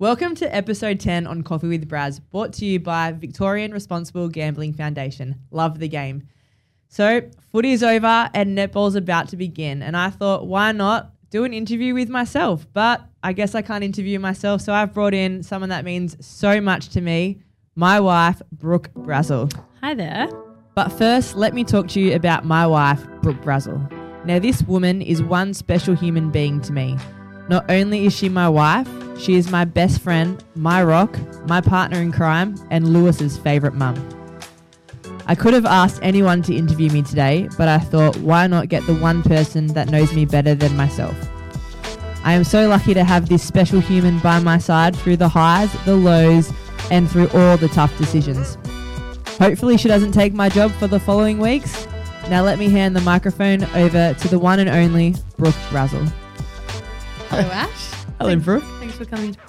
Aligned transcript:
Welcome 0.00 0.34
to 0.36 0.52
episode 0.52 0.98
10 0.98 1.24
on 1.28 1.42
Coffee 1.42 1.68
with 1.68 1.88
Braz, 1.88 2.20
brought 2.32 2.52
to 2.54 2.66
you 2.66 2.80
by 2.80 3.12
Victorian 3.12 3.72
Responsible 3.72 4.28
Gambling 4.28 4.72
Foundation. 4.72 5.36
Love 5.52 5.78
the 5.78 5.86
game. 5.86 6.26
So, 6.88 7.20
footy 7.52 7.70
is 7.70 7.84
over 7.84 8.28
and 8.34 8.58
netball's 8.58 8.96
about 8.96 9.28
to 9.28 9.36
begin, 9.36 9.82
and 9.82 9.96
I 9.96 10.10
thought, 10.10 10.48
why 10.48 10.72
not 10.72 11.12
do 11.30 11.44
an 11.44 11.54
interview 11.54 11.94
with 11.94 12.08
myself? 12.08 12.66
But 12.72 13.02
I 13.22 13.32
guess 13.32 13.54
I 13.54 13.62
can't 13.62 13.84
interview 13.84 14.18
myself, 14.18 14.62
so 14.62 14.72
I've 14.72 14.92
brought 14.92 15.14
in 15.14 15.44
someone 15.44 15.70
that 15.70 15.84
means 15.84 16.16
so 16.26 16.60
much 16.60 16.88
to 16.88 17.00
me, 17.00 17.38
my 17.76 18.00
wife, 18.00 18.42
Brooke 18.50 18.92
Brazill. 18.94 19.52
Hi 19.80 19.94
there. 19.94 20.26
But 20.74 20.88
first, 20.88 21.36
let 21.36 21.54
me 21.54 21.62
talk 21.62 21.86
to 21.90 22.00
you 22.00 22.16
about 22.16 22.44
my 22.44 22.66
wife, 22.66 23.06
Brooke 23.22 23.40
Brazill. 23.42 23.88
Now, 24.24 24.40
this 24.40 24.60
woman 24.62 25.02
is 25.02 25.22
one 25.22 25.54
special 25.54 25.94
human 25.94 26.32
being 26.32 26.60
to 26.62 26.72
me. 26.72 26.98
Not 27.48 27.70
only 27.70 28.06
is 28.06 28.16
she 28.16 28.28
my 28.28 28.48
wife, 28.48 28.88
she 29.18 29.34
is 29.34 29.50
my 29.50 29.64
best 29.64 30.00
friend, 30.00 30.42
my 30.54 30.82
rock, 30.82 31.16
my 31.46 31.60
partner 31.60 32.00
in 32.00 32.10
crime, 32.10 32.54
and 32.70 32.92
Lewis's 32.92 33.36
favourite 33.36 33.74
mum. 33.74 33.96
I 35.26 35.34
could 35.34 35.54
have 35.54 35.66
asked 35.66 36.00
anyone 36.02 36.42
to 36.42 36.54
interview 36.54 36.90
me 36.90 37.02
today, 37.02 37.48
but 37.56 37.68
I 37.68 37.78
thought, 37.78 38.16
why 38.18 38.46
not 38.46 38.68
get 38.68 38.86
the 38.86 38.94
one 38.94 39.22
person 39.22 39.68
that 39.68 39.90
knows 39.90 40.12
me 40.14 40.24
better 40.24 40.54
than 40.54 40.76
myself? 40.76 41.16
I 42.24 42.32
am 42.32 42.44
so 42.44 42.68
lucky 42.68 42.94
to 42.94 43.04
have 43.04 43.28
this 43.28 43.42
special 43.42 43.80
human 43.80 44.18
by 44.20 44.38
my 44.38 44.56
side 44.56 44.96
through 44.96 45.18
the 45.18 45.28
highs, 45.28 45.70
the 45.84 45.96
lows, 45.96 46.50
and 46.90 47.10
through 47.10 47.28
all 47.28 47.58
the 47.58 47.68
tough 47.68 47.96
decisions. 47.98 48.56
Hopefully, 49.38 49.76
she 49.76 49.88
doesn't 49.88 50.12
take 50.12 50.32
my 50.32 50.48
job 50.48 50.72
for 50.72 50.86
the 50.86 51.00
following 51.00 51.38
weeks. 51.38 51.86
Now, 52.30 52.42
let 52.42 52.58
me 52.58 52.70
hand 52.70 52.96
the 52.96 53.02
microphone 53.02 53.64
over 53.74 54.14
to 54.14 54.28
the 54.28 54.38
one 54.38 54.58
and 54.58 54.70
only 54.70 55.14
Brooke 55.36 55.54
Brazill. 55.68 56.10
Hello, 57.34 57.50
Ash. 57.50 57.90
Hello, 58.20 58.36
Brooke. 58.36 58.62
Thanks 58.78 58.94
for 58.94 59.04
coming. 59.06 59.34
To- 59.34 59.40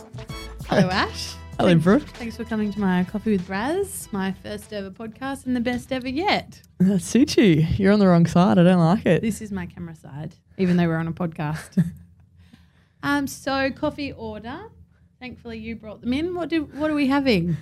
Hello, 0.68 0.90
Ash. 0.90 1.36
Hello, 1.60 1.76
Brooke. 1.76 2.02
Thanks 2.02 2.36
for 2.36 2.44
coming 2.44 2.74
to 2.74 2.80
my 2.80 3.04
Coffee 3.04 3.34
with 3.34 3.48
Braz, 3.48 4.12
my 4.12 4.32
first 4.42 4.74
ever 4.74 4.90
podcast 4.90 5.46
and 5.46 5.56
the 5.56 5.60
best 5.60 5.92
ever 5.92 6.10
yet. 6.10 6.64
That 6.80 7.04
suits 7.04 7.38
you. 7.38 7.64
You're 7.78 7.94
on 7.94 8.00
the 8.00 8.08
wrong 8.08 8.26
side. 8.26 8.58
I 8.58 8.64
don't 8.64 8.80
like 8.80 9.06
it. 9.06 9.22
This 9.22 9.40
is 9.40 9.52
my 9.52 9.68
camera 9.68 9.96
side, 9.96 10.34
even 10.58 10.78
though 10.78 10.88
we're 10.88 10.98
on 10.98 11.08
a 11.08 11.12
podcast. 11.12 11.86
um, 13.04 13.28
so 13.28 13.70
coffee 13.70 14.14
order. 14.14 14.62
Thankfully, 15.20 15.60
you 15.60 15.76
brought 15.76 16.02
them 16.02 16.12
in. 16.12 16.34
What 16.34 16.50
do 16.50 16.64
What 16.64 16.90
are 16.90 16.96
we 16.96 17.06
having? 17.06 17.56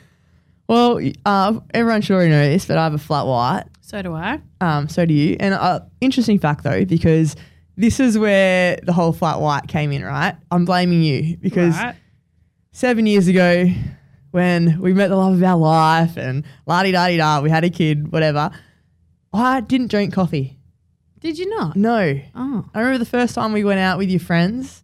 Well, 0.69 1.01
uh, 1.25 1.59
everyone 1.73 2.01
should 2.01 2.13
already 2.13 2.29
know 2.31 2.47
this, 2.47 2.63
but 2.65 2.77
I 2.77 2.85
have 2.85 2.93
a 2.93 2.97
flat 2.97 3.25
white. 3.25 3.65
So 3.81 4.01
do 4.01 4.13
I. 4.13 4.39
Um, 4.61 4.87
so 4.87 5.05
do 5.05 5.13
you. 5.13 5.35
And 5.41 5.53
uh, 5.53 5.81
interesting 5.99 6.39
fact 6.39 6.63
though, 6.63 6.85
because 6.85 7.35
this 7.75 7.99
is 7.99 8.17
where 8.17 8.77
the 8.83 8.93
whole 8.93 9.13
flat 9.13 9.39
white 9.41 9.67
came 9.67 9.91
in, 9.91 10.03
right? 10.03 10.35
I'm 10.51 10.65
blaming 10.65 11.01
you 11.03 11.37
because 11.37 11.75
Right. 11.75 11.95
seven 12.71 13.05
years 13.05 13.27
ago, 13.27 13.69
when 14.31 14.79
we 14.79 14.93
met 14.93 15.09
the 15.09 15.15
love 15.15 15.33
of 15.33 15.43
our 15.43 15.57
life 15.57 16.17
and 16.17 16.43
la 16.65 16.83
di 16.83 16.91
da 16.91 17.07
di 17.07 17.17
da, 17.17 17.41
we 17.41 17.49
had 17.49 17.63
a 17.63 17.69
kid, 17.69 18.11
whatever. 18.11 18.51
I 19.33 19.61
didn't 19.61 19.87
drink 19.89 20.13
coffee. 20.13 20.59
Did 21.19 21.37
you 21.39 21.49
not? 21.57 21.75
No. 21.75 22.19
Oh, 22.35 22.65
I 22.73 22.79
remember 22.79 22.97
the 22.99 23.05
first 23.09 23.33
time 23.35 23.53
we 23.53 23.63
went 23.63 23.79
out 23.79 23.97
with 23.97 24.09
your 24.09 24.19
friends, 24.19 24.83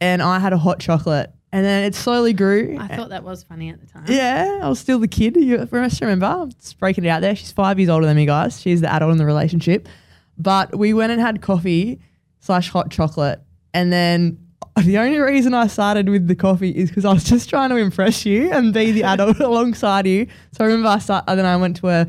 and 0.00 0.20
I 0.20 0.38
had 0.40 0.52
a 0.52 0.58
hot 0.58 0.80
chocolate, 0.80 1.30
and 1.52 1.64
then 1.64 1.84
it 1.84 1.94
slowly 1.94 2.32
grew. 2.32 2.76
I 2.78 2.88
thought 2.88 3.10
that 3.10 3.22
was 3.22 3.44
funny 3.44 3.70
at 3.70 3.80
the 3.80 3.86
time. 3.86 4.04
Yeah, 4.08 4.60
I 4.62 4.68
was 4.68 4.78
still 4.80 4.98
the 4.98 5.08
kid. 5.08 5.36
You 5.36 5.66
must 5.70 6.00
remember. 6.00 6.26
I'm 6.26 6.50
just 6.52 6.78
breaking 6.78 7.04
it 7.04 7.08
out 7.08 7.20
there. 7.20 7.36
She's 7.36 7.52
five 7.52 7.78
years 7.78 7.88
older 7.88 8.06
than 8.06 8.16
me, 8.16 8.26
guys. 8.26 8.60
She's 8.60 8.80
the 8.80 8.92
adult 8.92 9.12
in 9.12 9.18
the 9.18 9.24
relationship. 9.26 9.88
But 10.36 10.76
we 10.76 10.92
went 10.92 11.12
and 11.12 11.20
had 11.20 11.40
coffee 11.40 12.00
slash 12.40 12.70
hot 12.70 12.90
chocolate. 12.90 13.40
And 13.72 13.92
then 13.92 14.38
the 14.84 14.98
only 14.98 15.18
reason 15.18 15.54
I 15.54 15.66
started 15.68 16.08
with 16.08 16.26
the 16.26 16.34
coffee 16.34 16.70
is 16.70 16.88
because 16.90 17.04
I 17.04 17.12
was 17.12 17.24
just 17.24 17.48
trying 17.48 17.70
to 17.70 17.76
impress 17.76 18.24
you 18.26 18.50
and 18.50 18.72
be 18.74 18.92
the 18.92 19.04
adult 19.04 19.38
alongside 19.40 20.06
you. 20.06 20.26
So 20.52 20.64
I 20.64 20.66
remember 20.66 20.88
I 20.88 20.98
start, 20.98 21.24
and 21.28 21.38
then 21.38 21.46
I 21.46 21.56
went 21.56 21.76
to 21.78 21.88
a 21.88 22.06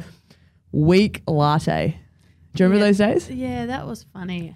weak 0.71 1.21
latte. 1.27 1.99
Do 2.55 2.63
you 2.63 2.69
remember 2.69 2.85
Yeah. 2.85 2.89
those 2.91 2.97
days? 2.97 3.29
Yeah, 3.29 3.65
that 3.67 3.85
was 3.87 4.05
funny. 4.13 4.55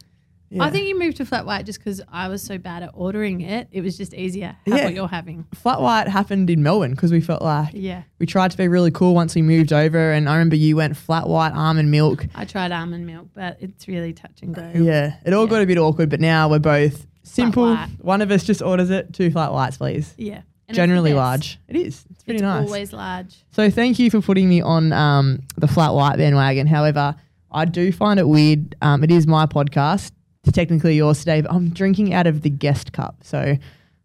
Yeah. 0.50 0.64
I 0.64 0.70
think 0.70 0.88
you 0.88 0.98
moved 0.98 1.18
to 1.18 1.26
flat 1.26 1.46
white 1.46 1.66
just 1.66 1.80
because 1.80 2.02
I 2.12 2.28
was 2.28 2.42
so 2.44 2.58
bad 2.58 2.84
at 2.84 2.92
ordering 2.94 3.42
it. 3.42 3.68
It 3.72 3.82
was 3.82 3.98
just 3.98 4.14
easier. 4.14 4.56
Have 4.68 4.78
Yeah. 4.78 4.84
what 4.86 4.94
you're 4.94 5.08
having. 5.08 5.46
Flat 5.54 5.82
white 5.82 6.08
happened 6.08 6.50
in 6.50 6.62
Melbourne 6.64 6.92
because 6.92 7.12
we 7.12 7.20
felt 7.22 7.42
like 7.42 7.70
Yeah. 7.74 8.04
we 8.20 8.26
tried 8.26 8.52
to 8.52 8.58
be 8.58 8.68
really 8.68 8.92
cool 8.92 9.16
once 9.16 9.34
we 9.36 9.42
moved 9.42 9.74
over. 9.74 10.12
And 10.12 10.30
I 10.30 10.34
remember 10.36 10.56
you 10.56 10.76
went 10.76 10.96
flat 10.96 11.28
white 11.28 11.52
almond 11.54 11.90
milk. 11.92 12.28
I 12.36 12.46
tried 12.46 12.72
almond 12.72 13.06
milk, 13.08 13.28
but 13.34 13.58
it's 13.60 13.88
really 13.88 14.14
touch 14.14 14.42
and 14.42 14.54
go. 14.54 14.72
Yeah, 14.76 15.16
it 15.26 15.34
all 15.34 15.46
Yeah. 15.46 15.50
got 15.50 15.62
a 15.64 15.66
bit 15.66 15.78
awkward, 15.78 16.10
but 16.10 16.20
now 16.22 16.48
we're 16.50 16.60
both 16.60 17.06
simple. 17.24 17.76
One 18.02 18.22
of 18.22 18.30
us 18.32 18.44
just 18.44 18.62
orders 18.62 18.92
it, 18.92 19.14
two 19.14 19.32
flat 19.32 19.52
whites, 19.52 19.78
please. 19.78 20.14
Yeah. 20.18 20.42
And 20.68 20.76
Generally 20.76 21.14
large. 21.14 21.60
It 21.68 21.76
is. 21.76 22.06
It's 22.10 22.24
pretty 22.24 22.38
it's 22.38 22.42
nice. 22.44 22.66
always 22.68 22.92
large. 22.94 23.36
so 23.52 23.70
thank 23.70 24.00
you 24.00 24.10
for 24.10 24.20
putting 24.22 24.50
me 24.50 24.62
on 24.62 24.92
um, 24.94 25.42
the 25.58 25.68
flat 25.68 25.94
white 25.94 26.18
bandwagon. 26.18 26.66
However, 26.66 27.16
I 27.52 27.66
do 27.66 27.92
find 27.92 28.20
it 28.20 28.28
weird. 28.28 28.76
Um, 28.82 29.04
it 29.04 29.12
is 29.12 29.28
my 29.28 29.46
podcast, 29.46 30.12
technically 30.52 30.96
yours 30.96 31.20
today, 31.20 31.42
but 31.42 31.52
I'm 31.52 31.70
drinking 31.70 32.14
out 32.14 32.28
of 32.28 32.42
the 32.42 32.50
guest 32.50 32.94
cup. 32.94 33.18
So 33.24 33.58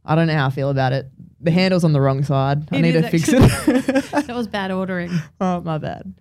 I 0.05 0.15
don't 0.15 0.27
know 0.27 0.35
how 0.35 0.47
I 0.47 0.51
feel 0.51 0.71
about 0.71 0.93
it. 0.93 1.07
The 1.41 1.51
handle's 1.51 1.85
on 1.85 1.93
the 1.93 2.01
wrong 2.01 2.23
side. 2.25 2.69
I 2.73 2.81
need 2.81 2.93
to 2.93 3.09
fix 3.09 3.29
it. 3.29 3.41
That 4.27 4.37
was 4.37 4.49
bad 4.49 4.71
ordering. 4.71 5.11
oh, 5.41 5.61
my 5.61 5.79
bad. 5.79 6.15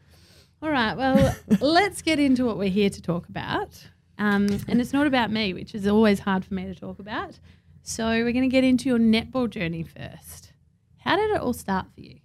All 0.61 0.69
right. 0.69 0.95
Well, 0.95 1.35
let's 1.61 2.01
get 2.01 2.19
into 2.19 2.45
what 2.45 2.57
we're 2.57 2.69
here 2.69 2.89
to 2.89 3.01
talk 3.01 3.27
about. 3.29 3.87
Um, 4.17 4.47
and 4.67 4.81
it's 4.81 4.93
not 4.93 5.07
about 5.07 5.31
me, 5.31 5.53
which 5.53 5.73
is 5.73 5.87
always 5.87 6.19
hard 6.19 6.43
for 6.43 6.53
me 6.53 6.65
to 6.65 6.75
talk 6.75 6.99
about. 6.99 7.39
So 7.83 8.05
we're 8.07 8.33
going 8.33 8.43
to 8.43 8.49
get 8.49 8.63
into 8.63 8.89
your 8.89 8.99
netball 8.99 9.49
journey 9.49 9.83
first. 9.83 10.51
How 10.97 11.15
did 11.15 11.31
it 11.31 11.41
all 11.41 11.53
start 11.53 11.87
for 11.93 12.01
you? 12.01 12.19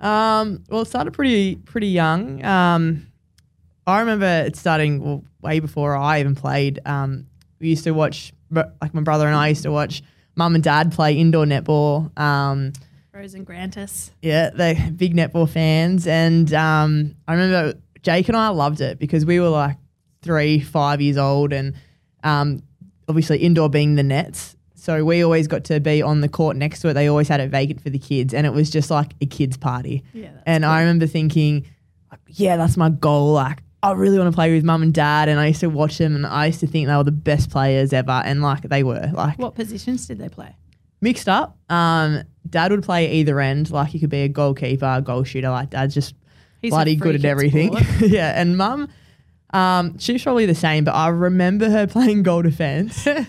Um, 0.00 0.64
well, 0.68 0.82
it 0.82 0.86
started 0.86 1.12
pretty 1.12 1.56
pretty 1.56 1.86
young. 1.86 2.44
Um, 2.44 3.06
I 3.86 4.00
remember 4.00 4.26
it 4.46 4.56
starting 4.56 5.02
well, 5.02 5.24
way 5.42 5.60
before 5.60 5.96
I 5.96 6.20
even 6.20 6.34
played. 6.34 6.80
Um, 6.86 7.26
we 7.60 7.68
used 7.68 7.84
to 7.84 7.92
watch, 7.92 8.32
like 8.50 8.94
my 8.94 9.02
brother 9.02 9.26
and 9.26 9.36
I 9.36 9.48
used 9.48 9.62
to 9.64 9.70
watch 9.72 10.02
mum 10.36 10.54
and 10.54 10.64
dad 10.64 10.92
play 10.92 11.14
indoor 11.14 11.44
netball. 11.44 12.16
Um, 12.18 12.72
Rose 13.12 13.34
and 13.34 13.46
Grantis. 13.46 14.10
yeah, 14.22 14.50
they're 14.50 14.90
big 14.90 15.14
netball 15.14 15.48
fans, 15.48 16.06
and 16.06 16.52
um, 16.52 17.14
I 17.28 17.34
remember 17.34 17.78
Jake 18.02 18.28
and 18.28 18.36
I 18.36 18.48
loved 18.48 18.80
it 18.80 18.98
because 18.98 19.24
we 19.24 19.38
were 19.38 19.48
like 19.48 19.76
three, 20.22 20.60
five 20.60 21.00
years 21.00 21.16
old, 21.16 21.52
and 21.52 21.74
um, 22.24 22.62
obviously 23.08 23.38
indoor 23.38 23.68
being 23.68 23.94
the 23.94 24.02
nets. 24.02 24.56
So 24.74 25.04
we 25.04 25.22
always 25.22 25.46
got 25.46 25.64
to 25.64 25.80
be 25.80 26.02
on 26.02 26.20
the 26.20 26.28
court 26.28 26.56
next 26.56 26.80
to 26.80 26.88
it. 26.88 26.94
They 26.94 27.06
always 27.08 27.28
had 27.28 27.40
it 27.40 27.50
vacant 27.50 27.80
for 27.80 27.88
the 27.88 27.98
kids, 27.98 28.34
and 28.34 28.46
it 28.46 28.52
was 28.52 28.68
just 28.68 28.90
like 28.90 29.12
a 29.20 29.26
kids' 29.26 29.56
party. 29.56 30.02
Yeah. 30.12 30.30
And 30.44 30.64
I 30.66 30.80
remember 30.80 31.06
thinking, 31.06 31.66
yeah, 32.26 32.56
that's 32.56 32.76
my 32.76 32.90
goal. 32.90 33.32
Like, 33.32 33.62
I 33.84 33.92
really 33.92 34.18
want 34.18 34.30
to 34.30 34.34
play 34.34 34.54
with 34.54 34.64
mum 34.64 34.82
and 34.82 34.94
dad. 34.94 35.28
And 35.28 35.38
I 35.38 35.48
used 35.48 35.60
to 35.60 35.68
watch 35.68 35.98
them, 35.98 36.16
and 36.16 36.26
I 36.26 36.46
used 36.46 36.60
to 36.60 36.66
think 36.66 36.88
they 36.88 36.96
were 36.96 37.04
the 37.04 37.12
best 37.12 37.50
players 37.50 37.92
ever. 37.92 38.22
And 38.24 38.42
like, 38.42 38.62
they 38.62 38.82
were 38.82 39.10
like 39.12 39.38
What 39.38 39.54
positions 39.54 40.06
did 40.06 40.18
they 40.18 40.28
play? 40.28 40.56
mixed 41.04 41.28
up. 41.28 41.58
Um, 41.68 42.24
dad 42.48 42.72
would 42.72 42.82
play 42.82 43.12
either 43.12 43.38
end. 43.38 43.70
Like, 43.70 43.88
he 43.90 44.00
could 44.00 44.10
be 44.10 44.22
a 44.22 44.28
goalkeeper, 44.28 45.00
goal 45.02 45.22
shooter. 45.22 45.50
Like, 45.50 45.70
dad's 45.70 45.94
just 45.94 46.14
He's 46.62 46.70
bloody 46.70 46.96
good 46.96 47.14
at 47.14 47.24
everything. 47.24 47.76
yeah. 48.00 48.40
And 48.40 48.56
mum, 48.56 48.88
um, 49.52 49.98
she's 49.98 50.22
probably 50.22 50.46
the 50.46 50.54
same, 50.54 50.84
but 50.84 50.94
I 50.94 51.08
remember 51.08 51.68
her 51.68 51.86
playing 51.96 52.22
goal 52.24 52.42
defense. 52.42 53.06
and 53.06 53.26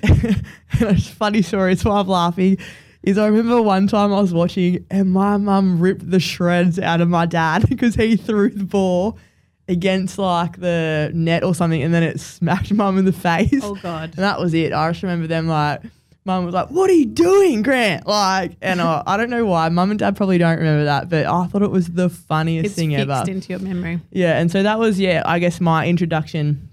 it's 0.71 1.09
funny 1.09 1.41
story. 1.41 1.73
It's 1.73 1.85
why 1.85 1.99
I'm 1.99 2.07
laughing. 2.07 2.57
Is 3.03 3.19
I 3.19 3.27
remember 3.27 3.61
one 3.61 3.85
time 3.85 4.11
I 4.11 4.19
was 4.19 4.33
watching 4.33 4.83
and 4.89 5.11
my 5.11 5.37
mum 5.37 5.79
ripped 5.79 6.09
the 6.09 6.19
shreds 6.19 6.79
out 6.79 7.01
of 7.01 7.09
my 7.09 7.27
dad 7.27 7.69
because 7.69 7.93
he 7.93 8.15
threw 8.15 8.49
the 8.49 8.63
ball 8.63 9.19
against 9.67 10.17
like 10.17 10.59
the 10.59 11.11
net 11.13 11.43
or 11.43 11.55
something 11.55 11.81
and 11.81 11.93
then 11.93 12.03
it 12.03 12.19
smacked 12.19 12.71
mum 12.73 12.97
in 12.97 13.05
the 13.05 13.13
face. 13.13 13.61
Oh 13.63 13.75
God. 13.75 14.11
And 14.15 14.23
that 14.23 14.39
was 14.39 14.53
it. 14.53 14.73
I 14.73 14.89
just 14.91 15.01
remember 15.03 15.27
them 15.27 15.47
like, 15.47 15.81
mum 16.23 16.45
was 16.45 16.53
like, 16.53 16.69
"What 16.69 16.89
are 16.89 16.93
you 16.93 17.05
doing, 17.05 17.61
Grant?" 17.61 18.07
Like, 18.07 18.57
and 18.61 18.81
I, 18.81 19.03
I 19.05 19.17
don't 19.17 19.29
know 19.29 19.45
why. 19.45 19.69
Mum 19.69 19.91
and 19.91 19.99
dad 19.99 20.15
probably 20.15 20.37
don't 20.37 20.57
remember 20.57 20.85
that, 20.85 21.09
but 21.09 21.25
I 21.25 21.45
thought 21.47 21.61
it 21.61 21.71
was 21.71 21.87
the 21.87 22.09
funniest 22.09 22.65
It's 22.65 22.75
thing 22.75 22.91
fixed 22.91 23.09
ever. 23.09 23.29
into 23.31 23.49
your 23.49 23.59
memory. 23.59 24.01
Yeah, 24.11 24.39
and 24.39 24.51
so 24.51 24.63
that 24.63 24.79
was 24.79 24.99
yeah, 24.99 25.21
I 25.25 25.39
guess 25.39 25.61
my 25.61 25.87
introduction 25.87 26.69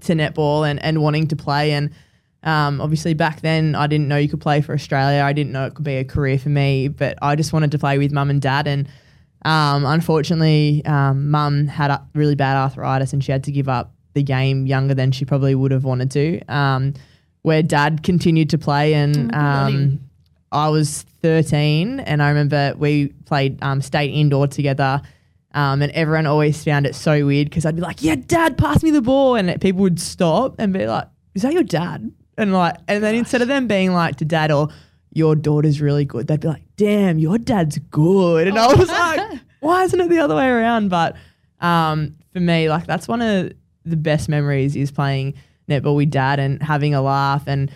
to 0.00 0.14
netball 0.14 0.68
and 0.68 0.82
and 0.82 1.02
wanting 1.02 1.28
to 1.28 1.36
play 1.36 1.72
and. 1.72 1.90
Um, 2.44 2.80
obviously, 2.80 3.14
back 3.14 3.40
then 3.40 3.76
I 3.76 3.86
didn't 3.86 4.08
know 4.08 4.16
you 4.16 4.28
could 4.28 4.40
play 4.40 4.62
for 4.62 4.72
Australia. 4.74 5.22
I 5.22 5.32
didn't 5.32 5.52
know 5.52 5.64
it 5.66 5.74
could 5.74 5.84
be 5.84 5.98
a 5.98 6.04
career 6.04 6.40
for 6.40 6.48
me, 6.48 6.88
but 6.88 7.16
I 7.22 7.36
just 7.36 7.52
wanted 7.52 7.70
to 7.70 7.78
play 7.78 7.98
with 7.98 8.10
mum 8.10 8.30
and 8.30 8.42
dad. 8.42 8.66
And 8.66 8.88
um, 9.44 9.84
unfortunately, 9.84 10.84
um, 10.84 11.30
mum 11.30 11.66
had 11.66 11.90
a 11.90 12.06
really 12.14 12.34
bad 12.34 12.56
arthritis 12.56 13.12
and 13.12 13.22
she 13.22 13.32
had 13.32 13.44
to 13.44 13.52
give 13.52 13.68
up 13.68 13.92
the 14.14 14.22
game 14.22 14.66
younger 14.66 14.94
than 14.94 15.10
she 15.12 15.24
probably 15.24 15.54
would 15.54 15.72
have 15.72 15.84
wanted 15.84 16.10
to. 16.12 16.40
Um, 16.48 16.94
where 17.42 17.62
dad 17.62 18.02
continued 18.02 18.50
to 18.50 18.58
play, 18.58 18.94
and 18.94 19.16
him. 19.16 19.34
um, 19.34 20.00
I 20.52 20.68
was 20.68 21.02
13, 21.22 22.00
and 22.00 22.22
I 22.22 22.28
remember 22.28 22.74
we 22.76 23.08
played 23.24 23.62
um, 23.62 23.82
state 23.82 24.10
indoor 24.10 24.46
together. 24.46 25.02
Um, 25.54 25.82
and 25.82 25.92
everyone 25.92 26.26
always 26.26 26.62
found 26.64 26.86
it 26.86 26.94
so 26.94 27.26
weird 27.26 27.50
because 27.50 27.66
I'd 27.66 27.76
be 27.76 27.82
like, 27.82 28.02
"Yeah, 28.02 28.14
Dad, 28.14 28.56
pass 28.56 28.82
me 28.82 28.90
the 28.90 29.02
ball," 29.02 29.34
and 29.34 29.60
people 29.60 29.82
would 29.82 30.00
stop 30.00 30.54
and 30.58 30.72
be 30.72 30.86
like, 30.86 31.08
"Is 31.34 31.42
that 31.42 31.52
your 31.52 31.62
dad?" 31.62 32.10
And 32.38 32.54
like, 32.54 32.76
and 32.88 33.04
then 33.04 33.14
instead 33.14 33.42
of 33.42 33.48
them 33.48 33.66
being 33.66 33.92
like 33.92 34.16
to 34.16 34.24
Dad 34.24 34.50
or 34.50 34.68
your 35.12 35.36
daughter's 35.36 35.80
really 35.80 36.04
good, 36.04 36.26
they'd 36.26 36.40
be 36.40 36.48
like, 36.48 36.64
damn, 36.76 37.18
your 37.18 37.38
dad's 37.38 37.78
good. 37.90 38.48
And 38.48 38.58
I 38.58 38.74
was 38.74 38.88
like, 38.88 39.40
why 39.60 39.84
isn't 39.84 40.00
it 40.00 40.08
the 40.08 40.18
other 40.18 40.34
way 40.34 40.48
around? 40.48 40.88
But 40.88 41.16
um, 41.60 42.16
for 42.32 42.40
me, 42.40 42.68
like 42.68 42.86
that's 42.86 43.06
one 43.06 43.20
of 43.20 43.52
the 43.84 43.96
best 43.96 44.28
memories 44.28 44.74
is 44.74 44.90
playing 44.90 45.34
netball 45.68 45.96
with 45.96 46.10
dad 46.10 46.38
and 46.38 46.62
having 46.62 46.94
a 46.94 47.02
laugh 47.02 47.44
and 47.46 47.70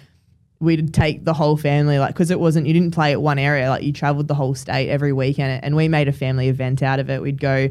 we'd 0.58 0.92
take 0.94 1.24
the 1.24 1.34
whole 1.34 1.56
family 1.56 1.98
like 1.98 2.14
because 2.14 2.30
it 2.30 2.40
wasn't 2.40 2.66
you 2.66 2.72
didn't 2.72 2.92
play 2.92 3.12
at 3.12 3.20
one 3.20 3.38
area 3.38 3.68
like 3.68 3.82
you 3.82 3.92
traveled 3.92 4.26
the 4.26 4.34
whole 4.34 4.54
state 4.54 4.88
every 4.88 5.12
weekend 5.12 5.62
and 5.62 5.76
we 5.76 5.86
made 5.86 6.08
a 6.08 6.12
family 6.12 6.48
event 6.48 6.82
out 6.82 6.98
of 6.98 7.10
it 7.10 7.20
we'd 7.20 7.40
go 7.40 7.68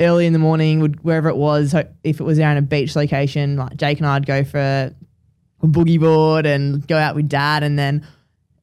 early 0.00 0.24
in 0.24 0.32
the 0.32 0.38
morning 0.38 0.80
would 0.80 1.02
wherever 1.02 1.28
it 1.28 1.36
was 1.36 1.74
if 2.04 2.20
it 2.20 2.24
was 2.24 2.38
around 2.38 2.56
a 2.56 2.62
beach 2.62 2.94
location 2.94 3.56
like 3.56 3.76
jake 3.76 3.98
and 3.98 4.06
i'd 4.06 4.24
go 4.24 4.44
for 4.44 4.58
a 4.58 4.94
boogie 5.66 5.98
board 5.98 6.46
and 6.46 6.86
go 6.86 6.96
out 6.96 7.16
with 7.16 7.28
dad 7.28 7.62
and 7.64 7.78
then 7.78 8.06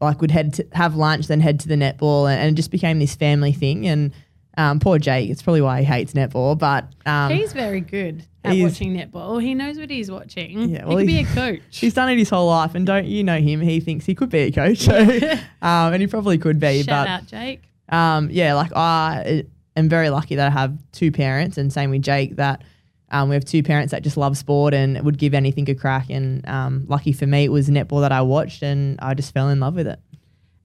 like 0.05 0.21
would 0.21 0.31
head 0.31 0.53
to 0.53 0.65
have 0.73 0.95
lunch 0.95 1.27
then 1.27 1.41
head 1.41 1.59
to 1.59 1.67
the 1.67 1.75
netball 1.75 2.31
and, 2.31 2.39
and 2.39 2.51
it 2.51 2.55
just 2.55 2.71
became 2.71 2.99
this 2.99 3.15
family 3.15 3.51
thing 3.51 3.87
and 3.87 4.11
um, 4.57 4.79
poor 4.79 4.97
jake 4.97 5.29
it's 5.29 5.41
probably 5.41 5.61
why 5.61 5.79
he 5.79 5.85
hates 5.85 6.13
netball 6.13 6.57
but 6.57 6.87
um, 7.05 7.31
He's 7.31 7.51
very 7.51 7.81
good 7.81 8.25
at 8.45 8.63
watching 8.63 8.95
netball. 8.95 9.41
He 9.41 9.53
knows 9.53 9.77
what 9.77 9.89
he's 9.89 10.09
watching. 10.09 10.69
Yeah, 10.69 10.85
well, 10.85 10.97
he 10.97 11.05
could 11.05 11.07
be 11.07 11.19
a 11.19 11.25
coach. 11.25 11.61
He's 11.71 11.93
done 11.93 12.09
it 12.09 12.17
his 12.17 12.29
whole 12.29 12.47
life, 12.47 12.75
and 12.75 12.85
don't 12.85 13.05
you 13.05 13.23
know 13.23 13.39
him? 13.39 13.61
He 13.61 13.79
thinks 13.79 14.05
he 14.05 14.15
could 14.15 14.29
be 14.29 14.39
a 14.39 14.51
coach, 14.51 14.79
so, 14.79 14.95
um, 15.61 15.93
and 15.93 16.01
he 16.01 16.07
probably 16.07 16.37
could 16.37 16.59
be. 16.59 16.83
Shout 16.83 17.05
but 17.05 17.07
out, 17.07 17.25
Jake. 17.27 17.63
um, 17.89 18.29
yeah, 18.31 18.53
like 18.53 18.71
I 18.75 19.45
am 19.75 19.89
very 19.89 20.09
lucky 20.09 20.35
that 20.35 20.47
I 20.47 20.51
have 20.51 20.77
two 20.91 21.11
parents, 21.11 21.57
and 21.57 21.71
same 21.71 21.89
with 21.89 22.01
Jake 22.01 22.35
that 22.37 22.63
um, 23.15 23.29
we 23.29 23.35
have 23.35 23.45
two 23.45 23.63
parents 23.63 23.91
that 23.91 24.03
just 24.03 24.17
love 24.17 24.38
sport 24.38 24.73
and 24.73 25.01
would 25.01 25.17
give 25.17 25.33
anything 25.33 25.69
a 25.69 25.75
crack. 25.75 26.09
And 26.09 26.45
um, 26.50 26.83
lucky 26.88 27.13
for 27.13 27.25
me, 27.25 27.45
it 27.45 27.51
was 27.51 27.69
netball 27.69 28.01
that 28.01 28.12
I 28.12 28.21
watched, 28.21 28.62
and 28.62 29.00
I 29.00 29.13
just 29.13 29.33
fell 29.33 29.47
in 29.47 29.62
love 29.62 29.75
with 29.75 29.88
it. 29.88 30.00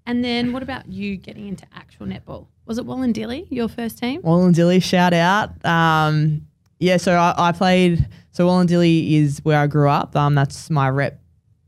And 0.05 0.25
then 0.25 0.53
what 0.53 0.63
about 0.63 0.91
you 0.91 1.17
getting 1.17 1.47
into 1.47 1.65
actual 1.73 2.07
netball? 2.07 2.49
Was 2.67 2.79
it 2.79 2.87
Wollondilly, 2.87 3.47
your 3.51 3.69
first 3.69 3.99
team? 3.99 4.21
Wollondilly, 4.23 4.83
shout 4.83 5.13
out. 5.13 5.65
Um, 5.65 6.47
yeah, 6.81 6.97
so 6.97 7.15
I, 7.15 7.35
I 7.37 7.53
played. 7.53 8.09
So 8.33 8.49
Wollondilly 8.49 9.13
is 9.13 9.39
where 9.45 9.61
I 9.61 9.69
grew 9.69 9.89
up. 9.89 10.17
Um, 10.17 10.35
that's 10.35 10.71
my 10.71 10.91
rep, 10.91 11.21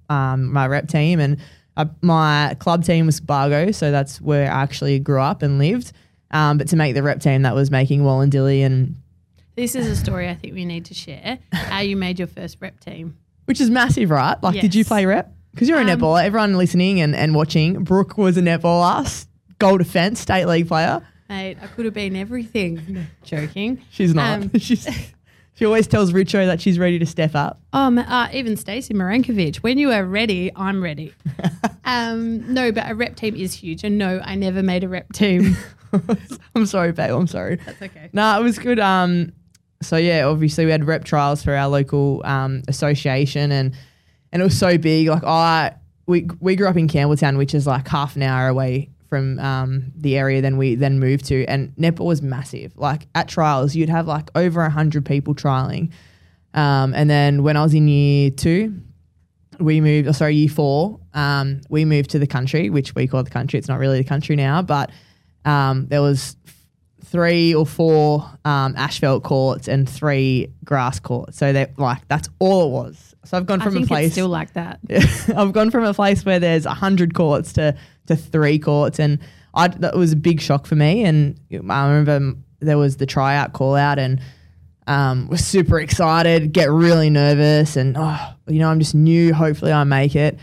um, 0.08 0.52
my 0.52 0.66
rep 0.66 0.88
team, 0.88 1.20
and 1.20 1.36
uh, 1.76 1.84
my 2.00 2.56
club 2.58 2.84
team 2.84 3.06
was 3.06 3.20
Bargo. 3.20 3.70
So 3.70 3.92
that's 3.92 4.20
where 4.20 4.50
I 4.50 4.62
actually 4.62 4.98
grew 4.98 5.20
up 5.20 5.42
and 5.42 5.60
lived. 5.60 5.92
Um, 6.32 6.58
but 6.58 6.66
to 6.68 6.76
make 6.76 6.94
the 6.94 7.04
rep 7.04 7.20
team, 7.20 7.42
that 7.42 7.54
was 7.54 7.70
making 7.70 8.02
Wollondilly, 8.02 8.66
and 8.66 8.96
This 9.54 9.74
is 9.74 9.86
a 9.86 9.96
story 9.96 10.28
I 10.28 10.34
think 10.34 10.54
we 10.54 10.64
need 10.64 10.86
to 10.86 10.94
share. 10.94 11.38
How 11.52 11.80
you 11.80 11.96
made 11.96 12.18
your 12.18 12.28
first 12.28 12.56
rep 12.60 12.80
team. 12.80 13.18
which 13.44 13.60
is 13.60 13.68
massive, 13.70 14.08
right? 14.10 14.40
Like, 14.42 14.60
did 14.60 14.74
you 14.74 14.84
play 14.84 15.04
rep? 15.04 15.32
Because 15.50 15.68
you're 15.68 15.78
a 15.78 15.82
Um, 15.82 15.88
netballer. 15.88 16.24
Everyone 16.24 16.56
listening 16.56 17.00
and, 17.00 17.14
and 17.14 17.34
watching, 17.34 17.84
Brooke 17.84 18.16
was 18.16 18.36
a 18.38 18.40
netballer, 18.40 19.26
goal 19.58 19.76
defense, 19.78 20.20
state 20.20 20.46
league 20.46 20.68
player. 20.68 21.02
Mate, 21.28 21.58
I 21.62 21.66
could 21.66 21.84
have 21.84 21.94
been 21.94 22.16
everything. 22.16 22.80
No, 22.88 23.02
joking. 23.24 23.82
She's 23.90 24.14
not. 24.14 24.42
Um, 24.42 24.50
she's 24.58 24.88
she 25.54 25.66
always 25.66 25.86
tells 25.86 26.12
Richo 26.14 26.46
that 26.46 26.60
she's 26.62 26.78
ready 26.78 26.98
to 26.98 27.04
step 27.06 27.34
up. 27.34 27.60
Um, 27.74 27.98
uh, 27.98 28.28
even 28.32 28.56
Stacey 28.56 28.94
Marinkovich, 28.94 29.56
when 29.56 29.76
you 29.76 29.90
are 29.92 30.04
ready, 30.04 30.50
I'm 30.56 30.82
ready. 30.82 31.12
um, 31.84 32.52
no, 32.54 32.72
but 32.72 32.90
a 32.90 32.94
rep 32.94 33.16
team 33.16 33.36
is 33.36 33.52
huge. 33.52 33.84
And 33.84 33.98
no, 33.98 34.20
I 34.24 34.34
never 34.34 34.62
made 34.62 34.82
a 34.84 34.88
rep 34.88 35.12
team. 35.12 35.56
I'm 36.54 36.64
sorry, 36.64 36.92
babe. 36.92 37.10
I'm 37.10 37.26
sorry. 37.26 37.56
That's 37.56 37.82
okay. 37.82 38.08
No, 38.14 38.40
it 38.40 38.42
was 38.42 38.58
good. 38.58 38.80
Um, 38.80 39.32
so 39.82 39.96
yeah, 39.96 40.24
obviously 40.26 40.64
we 40.64 40.70
had 40.70 40.84
rep 40.84 41.04
trials 41.04 41.42
for 41.42 41.54
our 41.54 41.68
local 41.68 42.22
um, 42.24 42.62
association, 42.68 43.52
and 43.52 43.74
and 44.32 44.42
it 44.42 44.44
was 44.44 44.58
so 44.58 44.78
big. 44.78 45.08
Like 45.08 45.24
I, 45.24 45.74
we 46.06 46.28
we 46.40 46.56
grew 46.56 46.68
up 46.68 46.76
in 46.76 46.88
Campbelltown, 46.88 47.38
which 47.38 47.54
is 47.54 47.66
like 47.66 47.88
half 47.88 48.16
an 48.16 48.22
hour 48.22 48.48
away 48.48 48.90
from 49.08 49.38
um, 49.40 49.92
the 49.94 50.16
area. 50.16 50.40
Then 50.40 50.56
we 50.56 50.74
then 50.74 50.98
moved 50.98 51.26
to, 51.26 51.44
and 51.46 51.74
netball 51.76 52.06
was 52.06 52.22
massive. 52.22 52.72
Like 52.76 53.06
at 53.14 53.28
trials, 53.28 53.74
you'd 53.74 53.90
have 53.90 54.06
like 54.06 54.30
over 54.34 54.68
hundred 54.68 55.04
people 55.04 55.34
trialing. 55.34 55.92
Um, 56.54 56.94
and 56.94 57.08
then 57.08 57.42
when 57.42 57.56
I 57.56 57.62
was 57.62 57.74
in 57.74 57.88
year 57.88 58.30
two, 58.30 58.80
we 59.58 59.80
moved. 59.80 60.08
Oh, 60.08 60.12
sorry, 60.12 60.36
year 60.36 60.48
four. 60.48 61.00
Um, 61.14 61.60
we 61.68 61.84
moved 61.84 62.10
to 62.10 62.18
the 62.18 62.26
country, 62.26 62.70
which 62.70 62.94
we 62.94 63.06
call 63.06 63.22
the 63.22 63.30
country. 63.30 63.58
It's 63.58 63.68
not 63.68 63.78
really 63.78 63.98
the 63.98 64.08
country 64.08 64.36
now, 64.36 64.62
but 64.62 64.90
um, 65.44 65.86
there 65.88 66.02
was 66.02 66.36
three 67.12 67.54
or 67.54 67.66
four 67.66 68.28
um, 68.46 68.74
asphalt 68.74 69.22
courts 69.22 69.68
and 69.68 69.88
three 69.88 70.50
grass 70.64 70.98
courts. 70.98 71.36
So 71.36 71.52
they 71.52 71.70
like 71.76 72.08
that's 72.08 72.30
all 72.38 72.66
it 72.66 72.70
was. 72.70 73.14
So 73.24 73.36
I've 73.36 73.44
gone 73.44 73.60
from 73.60 73.76
a 73.76 73.86
place. 73.86 74.12
still 74.12 74.28
like 74.28 74.54
that. 74.54 74.80
I've 75.36 75.52
gone 75.52 75.70
from 75.70 75.84
a 75.84 75.92
place 75.92 76.24
where 76.24 76.40
there's 76.40 76.64
hundred 76.64 77.14
courts 77.14 77.52
to 77.52 77.76
to 78.06 78.16
three 78.16 78.58
courts, 78.58 78.98
and 78.98 79.18
I 79.54 79.68
that 79.68 79.94
was 79.94 80.12
a 80.12 80.16
big 80.16 80.40
shock 80.40 80.66
for 80.66 80.74
me. 80.74 81.04
And 81.04 81.38
I 81.52 81.86
remember 81.86 82.38
there 82.60 82.78
was 82.78 82.96
the 82.96 83.06
tryout 83.06 83.52
call 83.52 83.76
out, 83.76 83.98
and 83.98 84.18
um, 84.86 85.28
was 85.28 85.44
super 85.44 85.78
excited, 85.78 86.52
get 86.52 86.70
really 86.70 87.10
nervous, 87.10 87.76
and 87.76 87.94
oh, 87.98 88.34
you 88.46 88.58
know, 88.58 88.70
I'm 88.70 88.80
just 88.80 88.94
new. 88.94 89.34
Hopefully, 89.34 89.72
I 89.72 89.84
make 89.84 90.16
it. 90.16 90.38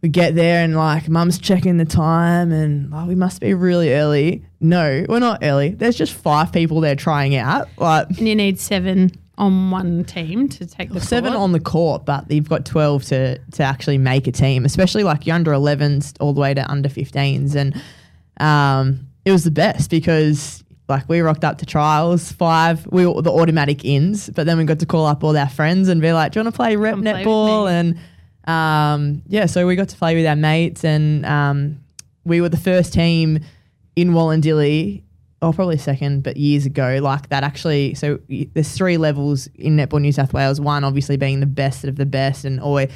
We 0.00 0.08
get 0.08 0.34
there 0.36 0.62
and 0.62 0.76
like 0.76 1.08
mum's 1.08 1.38
checking 1.38 1.76
the 1.76 1.84
time 1.84 2.52
and 2.52 2.92
oh, 2.94 3.06
we 3.06 3.16
must 3.16 3.40
be 3.40 3.52
really 3.54 3.92
early. 3.94 4.44
No, 4.60 5.04
we're 5.08 5.18
not 5.18 5.40
early. 5.42 5.70
There's 5.70 5.96
just 5.96 6.12
five 6.12 6.52
people 6.52 6.80
there 6.80 6.94
trying 6.94 7.34
out. 7.34 7.68
Like 7.78 8.08
And 8.10 8.28
you 8.28 8.36
need 8.36 8.60
seven 8.60 9.10
on 9.38 9.70
one 9.72 10.04
team 10.04 10.48
to 10.50 10.66
take 10.66 10.90
the 10.92 11.00
seven 11.00 11.32
court. 11.32 11.42
on 11.42 11.52
the 11.52 11.60
court, 11.60 12.04
but 12.04 12.30
you've 12.30 12.48
got 12.48 12.64
12 12.64 13.04
to, 13.06 13.38
to 13.38 13.62
actually 13.62 13.98
make 13.98 14.26
a 14.28 14.32
team, 14.32 14.64
especially 14.64 15.02
like 15.02 15.26
you're 15.26 15.34
under 15.36 15.50
11s 15.52 16.14
all 16.20 16.32
the 16.32 16.40
way 16.40 16.54
to 16.54 16.68
under 16.70 16.88
15s. 16.88 17.54
And 17.56 17.80
um, 18.40 19.06
it 19.24 19.32
was 19.32 19.44
the 19.44 19.50
best 19.50 19.90
because 19.90 20.62
like 20.88 21.08
we 21.08 21.20
rocked 21.20 21.44
up 21.44 21.58
to 21.58 21.66
trials, 21.66 22.32
five, 22.32 22.86
we 22.90 23.04
were 23.06 23.20
the 23.20 23.32
automatic 23.32 23.84
ins, 23.84 24.30
but 24.30 24.46
then 24.46 24.58
we 24.58 24.64
got 24.64 24.78
to 24.78 24.86
call 24.86 25.06
up 25.06 25.22
all 25.24 25.36
our 25.36 25.48
friends 25.48 25.88
and 25.88 26.00
be 26.00 26.12
like, 26.12 26.32
do 26.32 26.38
you 26.40 26.44
want 26.44 26.54
to 26.54 26.56
play 26.56 26.76
rep 26.76 26.94
Come 26.94 27.02
play 27.02 27.24
netball? 27.24 27.66
me. 27.66 27.72
and 27.72 27.98
um, 28.48 29.22
yeah, 29.28 29.46
so 29.46 29.66
we 29.66 29.76
got 29.76 29.88
to 29.90 29.96
play 29.96 30.14
with 30.14 30.26
our 30.26 30.36
mates 30.36 30.84
and 30.84 31.24
um, 31.26 31.80
we 32.24 32.40
were 32.40 32.48
the 32.48 32.56
first 32.56 32.92
team 32.92 33.40
in 33.96 34.10
Wollondilly 34.10 35.02
or 35.40 35.52
probably 35.52 35.78
second, 35.78 36.22
but 36.24 36.36
years 36.36 36.66
ago, 36.66 36.98
like 37.02 37.28
that 37.28 37.44
actually. 37.44 37.94
So 37.94 38.18
there's 38.28 38.72
three 38.76 38.96
levels 38.96 39.46
in 39.54 39.76
netball 39.76 40.00
New 40.00 40.12
South 40.12 40.32
Wales. 40.32 40.60
One 40.60 40.82
obviously 40.82 41.16
being 41.16 41.40
the 41.40 41.46
best 41.46 41.84
of 41.84 41.96
the 41.96 42.06
best, 42.06 42.44
and 42.44 42.58
always 42.60 42.90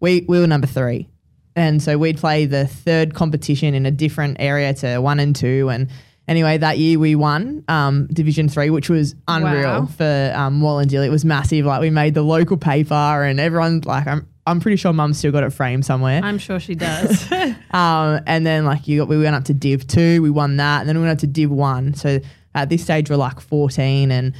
we 0.00 0.24
we 0.28 0.38
were 0.38 0.46
number 0.46 0.66
three, 0.66 1.08
and 1.54 1.82
so 1.82 1.98
we'd 1.98 2.16
play 2.16 2.46
the 2.46 2.66
third 2.66 3.14
competition 3.14 3.74
in 3.74 3.84
a 3.84 3.90
different 3.90 4.38
area 4.40 4.72
to 4.74 4.98
one 5.00 5.20
and 5.20 5.36
two. 5.36 5.68
And 5.68 5.88
anyway, 6.26 6.56
that 6.58 6.78
year 6.78 6.98
we 6.98 7.14
won 7.14 7.62
um, 7.68 8.06
Division 8.06 8.48
Three, 8.48 8.70
which 8.70 8.88
was 8.88 9.14
unreal 9.28 9.80
Wow. 9.82 9.86
for 9.86 10.32
um, 10.34 10.62
Wollondilly. 10.62 11.06
It 11.06 11.10
was 11.10 11.26
massive. 11.26 11.66
Like 11.66 11.82
we 11.82 11.90
made 11.90 12.14
the 12.14 12.22
local 12.22 12.56
paper, 12.56 12.94
and 12.94 13.38
everyone 13.38 13.82
like 13.84 14.06
I'm. 14.06 14.26
I'm 14.46 14.60
pretty 14.60 14.76
sure 14.76 14.92
Mum 14.92 15.14
still 15.14 15.30
got 15.32 15.44
it 15.44 15.50
framed 15.52 15.84
somewhere. 15.84 16.20
I'm 16.22 16.38
sure 16.38 16.58
she 16.58 16.74
does. 16.74 17.28
Um, 17.72 18.20
and 18.26 18.44
then 18.44 18.66
like 18.66 18.86
you 18.86 18.98
got, 19.00 19.08
we 19.08 19.16
went 19.18 19.34
up 19.34 19.44
to 19.44 19.54
Div 19.54 19.86
two, 19.86 20.20
we 20.20 20.28
won 20.28 20.58
that, 20.58 20.80
and 20.80 20.88
then 20.88 20.98
we 20.98 21.04
went 21.04 21.12
up 21.12 21.20
to 21.20 21.26
Div 21.26 21.50
one. 21.50 21.94
So 21.94 22.20
at 22.54 22.68
this 22.68 22.82
stage 22.82 23.08
we're 23.08 23.16
like 23.16 23.40
fourteen, 23.40 24.10
and 24.10 24.34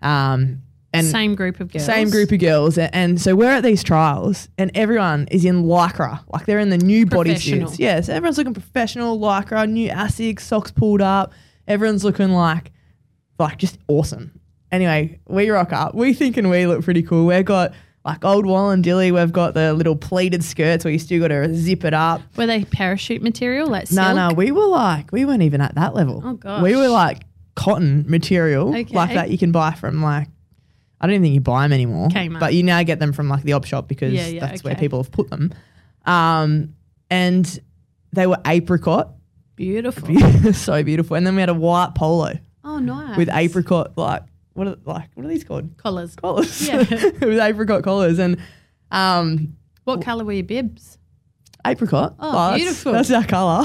um, 0.00 0.62
and 0.94 1.06
Same 1.06 1.34
group 1.34 1.60
of 1.60 1.70
girls. 1.70 1.84
same 1.84 2.08
group 2.08 2.32
of 2.32 2.38
girls, 2.38 2.78
and, 2.78 2.94
and 2.94 3.20
so 3.20 3.36
we're 3.36 3.50
at 3.50 3.62
these 3.62 3.82
trials, 3.84 4.48
and 4.56 4.70
everyone 4.74 5.28
is 5.30 5.44
in 5.44 5.64
lycra, 5.64 6.24
like 6.32 6.46
they're 6.46 6.58
in 6.58 6.70
the 6.70 6.78
new 6.78 7.04
bodysuits. 7.04 7.78
Yeah, 7.78 8.00
so 8.00 8.14
everyone's 8.14 8.38
looking 8.38 8.54
professional, 8.54 9.18
lycra, 9.18 9.68
new 9.68 9.90
Asics, 9.90 10.40
socks 10.40 10.70
pulled 10.70 11.02
up. 11.02 11.34
Everyone's 11.66 12.04
looking 12.04 12.30
like, 12.30 12.72
like 13.38 13.58
just 13.58 13.76
awesome. 13.88 14.40
Anyway, 14.72 15.20
we 15.28 15.50
rock 15.50 15.74
up. 15.74 15.94
We 15.94 16.14
thinking 16.14 16.48
we 16.48 16.66
look 16.66 16.82
pretty 16.84 17.02
cool. 17.02 17.26
We've 17.26 17.44
got 17.44 17.74
like 18.08 18.24
old 18.24 18.44
Wollondilly. 18.44 19.12
We've 19.14 19.32
got 19.32 19.54
the 19.54 19.72
little 19.74 19.94
pleated 19.96 20.42
skirts 20.42 20.84
where 20.84 20.92
you 20.92 20.98
still 20.98 21.20
got 21.20 21.28
to 21.28 21.54
zip 21.54 21.84
it 21.84 21.94
up. 21.94 22.22
Were 22.36 22.46
they 22.46 22.64
parachute 22.64 23.22
material? 23.22 23.68
Like 23.68 23.90
No, 23.92 24.14
no, 24.14 24.34
we 24.34 24.50
were 24.50 24.66
like, 24.66 25.12
we 25.12 25.24
weren't 25.24 25.42
even 25.42 25.60
at 25.60 25.74
that 25.76 25.94
level. 25.94 26.22
Oh, 26.24 26.32
gosh. 26.34 26.62
We 26.62 26.74
were 26.76 26.88
like 26.88 27.22
cotton 27.54 28.04
material, 28.08 28.68
Okay. 28.76 28.94
like 28.94 29.14
that 29.14 29.30
you 29.30 29.38
can 29.38 29.52
buy 29.52 29.72
from 29.72 30.02
like, 30.02 30.28
I 31.00 31.06
don't 31.06 31.14
even 31.14 31.22
think 31.22 31.34
you 31.34 31.40
buy 31.40 31.62
them 31.64 31.72
anymore. 31.72 32.08
Kmart. 32.08 32.40
But 32.40 32.54
you 32.54 32.62
now 32.62 32.82
get 32.82 32.98
them 32.98 33.12
from 33.12 33.28
like 33.28 33.42
the 33.42 33.52
op 33.52 33.64
shop 33.64 33.86
because 33.88 34.12
Yeah, 34.12 34.26
yeah, 34.26 34.40
that's 34.40 34.64
where 34.64 34.74
people 34.74 35.02
have 35.02 35.12
put 35.12 35.28
them. 35.30 35.52
Um, 36.06 36.74
and 37.10 37.60
they 38.12 38.26
were 38.26 38.38
apricot, 38.46 39.14
Beautiful. 39.56 40.52
so 40.52 40.82
beautiful. 40.82 41.16
And 41.16 41.26
then 41.26 41.34
we 41.34 41.40
had 41.42 41.48
a 41.48 41.54
white 41.54 41.92
polo 41.96 42.32
Oh, 42.64 42.78
nice. 42.78 43.16
with 43.16 43.28
apricot, 43.32 43.92
like 43.96 44.22
what 44.58 44.66
are 44.68 44.76
like 44.84 45.08
what 45.14 45.24
are 45.24 45.28
these 45.28 45.44
called? 45.44 45.76
collars. 45.78 46.14
Collars. 46.16 46.68
Yeah. 46.68 46.78
with 47.22 47.38
apricot 47.38 47.82
collars 47.82 48.18
and 48.18 48.38
um 48.90 49.56
What 49.84 50.02
colour 50.02 50.24
were 50.24 50.32
your 50.32 50.44
bibs? 50.44 50.98
apricot. 51.66 52.14
Oh, 52.18 52.32
that's- 52.32 52.56
beautiful. 52.58 52.92
That's, 52.92 53.10
our 53.10 53.24
color. 53.24 53.64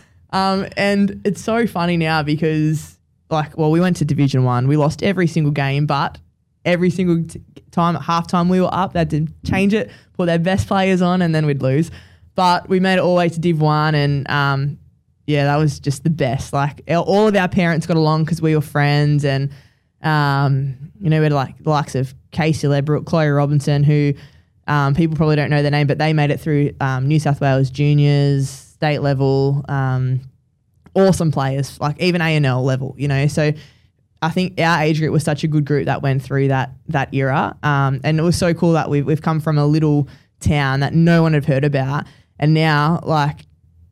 um, 0.30 0.66
and 0.76 1.20
it's 1.24 1.42
so 1.42 1.66
funny 1.66 1.96
now 1.96 2.22
because, 2.22 2.98
like, 3.30 3.56
well, 3.58 3.70
we 3.70 3.80
went 3.80 3.96
to 3.98 4.04
Division 4.04 4.44
One. 4.44 4.68
We 4.68 4.76
lost 4.76 5.02
every 5.02 5.26
single 5.26 5.52
game, 5.52 5.86
but 5.86 6.18
every 6.64 6.88
single 6.90 7.24
t- 7.24 7.42
time 7.70 7.96
at 7.96 8.02
halftime 8.02 8.48
we 8.48 8.60
were 8.60 8.72
up, 8.72 8.92
they 8.92 9.00
had 9.00 9.10
to 9.10 9.26
change 9.44 9.74
it, 9.74 9.90
put 10.14 10.26
their 10.26 10.38
best 10.38 10.66
players 10.68 11.02
on, 11.02 11.20
and 11.22 11.34
then 11.34 11.44
we'd 11.46 11.60
lose. 11.62 11.90
but 12.34 12.68
we 12.68 12.80
made 12.80 12.94
it 12.94 13.00
all 13.00 13.14
the 13.14 13.18
way 13.18 13.28
to 13.28 13.38
Div 13.40 13.60
One, 13.60 13.94
and 13.94 14.30
um, 14.30 14.78
yeah, 15.26 15.44
that 15.44 15.56
was 15.56 15.78
just 15.80 16.04
the 16.04 16.10
best. 16.10 16.52
Like 16.52 16.80
all- 16.88 17.02
all 17.04 17.28
of 17.28 17.36
our 17.36 17.48
parents 17.48 17.86
got 17.86 17.96
along 17.96 18.24
because 18.24 18.40
we 18.40 18.54
were 18.54 18.62
friends, 18.62 19.24
and 19.24 19.50
um, 20.02 20.76
you 21.00 21.10
know, 21.10 21.18
we 21.18 21.24
had 21.24 21.32
like 21.32 21.58
the 21.62 21.70
likes 21.70 21.94
of 21.94 22.14
Casey 22.30 22.66
Lebrook, 22.66 23.06
Chloe 23.06 23.28
Robinson, 23.28 23.82
who 23.84 24.14
um, 24.66 24.94
people 24.94 25.16
probably 25.16 25.36
don't 25.36 25.50
know 25.50 25.62
their 25.62 25.70
name, 25.70 25.86
but 25.86 25.98
they 25.98 26.12
made 26.12 26.30
it 26.30 26.40
through 26.40 26.72
um, 26.80 27.08
New 27.08 27.18
South 27.18 27.40
Wales 27.40 27.70
juniors, 27.70 28.48
state 28.48 29.00
level. 29.00 29.64
Um, 29.68 30.20
awesome 30.94 31.32
players, 31.32 31.80
like 31.80 32.00
even 32.00 32.20
ANL 32.20 32.62
level, 32.64 32.94
you 32.98 33.08
know. 33.08 33.26
So 33.26 33.52
I 34.20 34.30
think 34.30 34.60
our 34.60 34.82
age 34.82 34.98
group 34.98 35.12
was 35.12 35.24
such 35.24 35.44
a 35.44 35.48
good 35.48 35.64
group 35.64 35.86
that 35.86 36.02
went 36.02 36.22
through 36.22 36.48
that 36.48 36.72
that 36.88 37.12
era, 37.14 37.56
um, 37.62 38.00
and 38.04 38.18
it 38.18 38.22
was 38.22 38.36
so 38.36 38.54
cool 38.54 38.72
that 38.72 38.88
we've 38.88 39.04
we've 39.04 39.22
come 39.22 39.40
from 39.40 39.58
a 39.58 39.66
little 39.66 40.08
town 40.40 40.80
that 40.80 40.94
no 40.94 41.22
one 41.22 41.34
had 41.34 41.44
heard 41.44 41.64
about, 41.64 42.06
and 42.38 42.54
now 42.54 43.00
like 43.04 43.40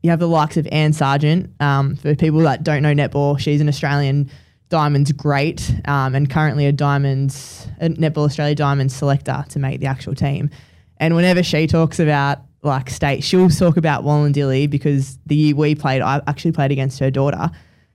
you 0.02 0.10
have 0.10 0.18
the 0.18 0.28
likes 0.28 0.56
of 0.56 0.66
Anne 0.70 0.92
Sargeant. 0.92 1.50
Um, 1.60 1.96
for 1.96 2.14
people 2.14 2.40
that 2.40 2.62
don't 2.62 2.82
know 2.82 2.94
netball, 2.94 3.38
she's 3.38 3.60
an 3.60 3.68
Australian 3.68 4.30
Diamonds 4.70 5.12
great, 5.12 5.74
um, 5.84 6.14
and 6.14 6.30
currently 6.30 6.64
a 6.66 6.72
Diamonds 6.72 7.68
a 7.80 7.88
Netball 7.90 8.24
Australia 8.24 8.54
Diamonds 8.54 8.94
selector 8.94 9.44
to 9.50 9.58
make 9.58 9.80
the 9.80 9.86
actual 9.86 10.14
team. 10.14 10.48
And 10.96 11.14
whenever 11.14 11.42
she 11.42 11.66
talks 11.66 11.98
about 12.00 12.38
like 12.62 12.88
state, 12.90 13.22
she'll 13.24 13.48
talk 13.50 13.76
about 13.76 14.04
Wollondilly 14.04 14.68
because 14.70 15.18
the 15.26 15.34
year 15.34 15.54
we 15.56 15.74
played, 15.74 16.02
I 16.02 16.20
actually 16.26 16.52
played 16.52 16.70
against 16.72 16.98
her 17.00 17.10
daughter. 17.10 17.50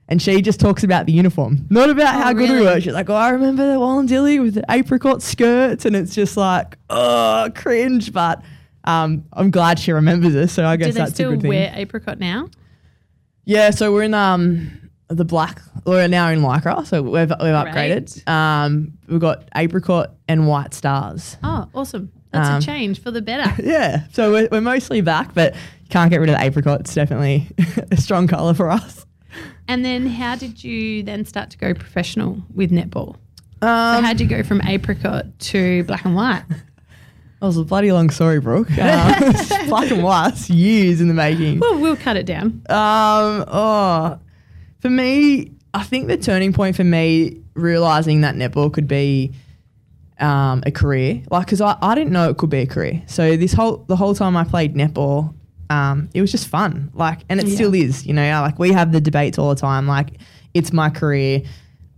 And 0.08 0.22
she 0.22 0.40
just 0.40 0.60
talks 0.60 0.84
about 0.84 1.06
the 1.06 1.12
uniform, 1.12 1.66
not 1.68 1.90
about 1.90 2.14
Oh, 2.14 2.18
how 2.18 2.32
good 2.32 2.48
we 2.48 2.60
were. 2.60 2.80
She's 2.80 2.92
like, 2.92 3.10
"Oh, 3.10 3.14
I 3.14 3.30
remember 3.30 3.66
the 3.66 3.78
Wollondilly 3.78 4.40
with 4.40 4.54
the 4.54 4.64
apricot 4.70 5.20
skirts," 5.20 5.84
and 5.84 5.96
it's 5.96 6.14
just 6.14 6.36
like, 6.36 6.78
"Oh, 6.88 7.48
cringe." 7.56 8.12
But 8.12 8.40
um, 8.84 9.24
I'm 9.32 9.50
glad 9.50 9.80
she 9.80 9.90
remembers 9.90 10.36
us, 10.36 10.52
so 10.52 10.64
I 10.64 10.76
guess 10.76 10.88
Do 10.88 10.92
they 10.92 10.98
that's 11.00 11.10
a 11.10 11.14
still 11.14 11.30
good 11.32 11.42
thing. 11.42 11.48
wear 11.48 11.72
apricot 11.74 12.20
now? 12.20 12.48
Yeah, 13.46 13.70
so 13.70 13.92
we're 13.92 14.04
in 14.04 14.14
um 14.14 14.85
the 15.08 15.24
black. 15.24 15.60
We're 15.84 16.08
now 16.08 16.28
in 16.30 16.40
lycra, 16.40 16.86
so 16.86 17.02
we've 17.02 17.12
we've 17.12 17.28
upgraded. 17.28 18.26
Um, 18.28 18.92
we've 19.08 19.20
got 19.20 19.48
apricot 19.54 20.14
and 20.28 20.46
white 20.48 20.74
stars. 20.74 21.36
Oh, 21.42 21.68
awesome. 21.74 22.10
That's 22.32 22.48
Um, 22.48 22.56
a 22.58 22.60
change 22.60 23.00
for 23.02 23.10
the 23.10 23.22
better. 23.22 23.62
Yeah, 23.62 24.04
so 24.12 24.32
we're, 24.32 24.48
we're 24.50 24.60
mostly 24.60 25.00
back, 25.00 25.32
but 25.32 25.54
can't 25.90 26.10
get 26.10 26.20
rid 26.20 26.28
of 26.28 26.36
the 26.36 26.42
apricot. 26.44 26.80
It's 26.80 26.94
definitely 26.94 27.48
a 27.92 27.96
strong 27.96 28.26
colour 28.26 28.52
for 28.54 28.70
us. 28.70 29.06
And 29.68 29.84
then 29.84 30.06
how 30.06 30.34
did 30.36 30.62
you 30.64 31.02
then 31.02 31.24
start 31.24 31.50
to 31.50 31.58
go 31.58 31.72
professional 31.74 32.42
with 32.54 32.70
netball? 32.70 33.16
So 33.62 33.68
Um, 33.68 34.04
how'd 34.04 34.20
you 34.20 34.26
go 34.26 34.42
from 34.42 34.60
apricot 34.62 35.38
to 35.38 35.84
black 35.84 36.04
and 36.04 36.14
white? 36.16 36.42
that 36.48 37.46
was 37.46 37.56
a 37.56 37.64
bloody 37.64 37.92
long 37.92 38.10
story, 38.10 38.40
Brooke. 38.40 38.70
Um, 38.72 39.32
black 39.68 39.90
and 39.90 40.02
white, 40.02 40.48
years 40.50 41.00
in 41.00 41.08
the 41.08 41.14
making. 41.14 41.60
Well, 41.60 41.78
we'll 41.78 41.96
cut 41.96 42.16
it 42.16 42.26
down. 42.26 42.62
Um, 42.68 43.44
oh, 43.48 44.18
for 44.86 44.90
me, 44.90 45.50
I 45.74 45.82
think 45.82 46.06
the 46.08 46.16
turning 46.16 46.52
point 46.52 46.76
for 46.76 46.84
me 46.84 47.40
realizing 47.54 48.20
that 48.20 48.34
netball 48.36 48.72
could 48.72 48.86
be 48.88 49.32
um, 50.18 50.62
a 50.64 50.70
career, 50.70 51.22
like, 51.30 51.46
because 51.46 51.60
I, 51.60 51.76
I 51.82 51.94
didn't 51.94 52.12
know 52.12 52.30
it 52.30 52.38
could 52.38 52.50
be 52.50 52.58
a 52.60 52.66
career. 52.66 53.02
So 53.06 53.36
this 53.36 53.52
whole 53.52 53.78
the 53.88 53.96
whole 53.96 54.14
time 54.14 54.36
I 54.36 54.44
played 54.44 54.74
netball, 54.74 55.34
um, 55.68 56.08
it 56.14 56.20
was 56.20 56.30
just 56.30 56.48
fun, 56.48 56.90
like, 56.94 57.20
and 57.28 57.40
it 57.40 57.46
Yeah. 57.46 57.54
still 57.56 57.74
is. 57.74 58.06
You 58.06 58.14
know, 58.14 58.40
like 58.40 58.58
we 58.58 58.72
have 58.72 58.92
the 58.92 59.00
debates 59.00 59.38
all 59.38 59.50
the 59.50 59.60
time, 59.60 59.86
like 59.86 60.10
it's 60.54 60.72
my 60.72 60.88
career. 60.88 61.42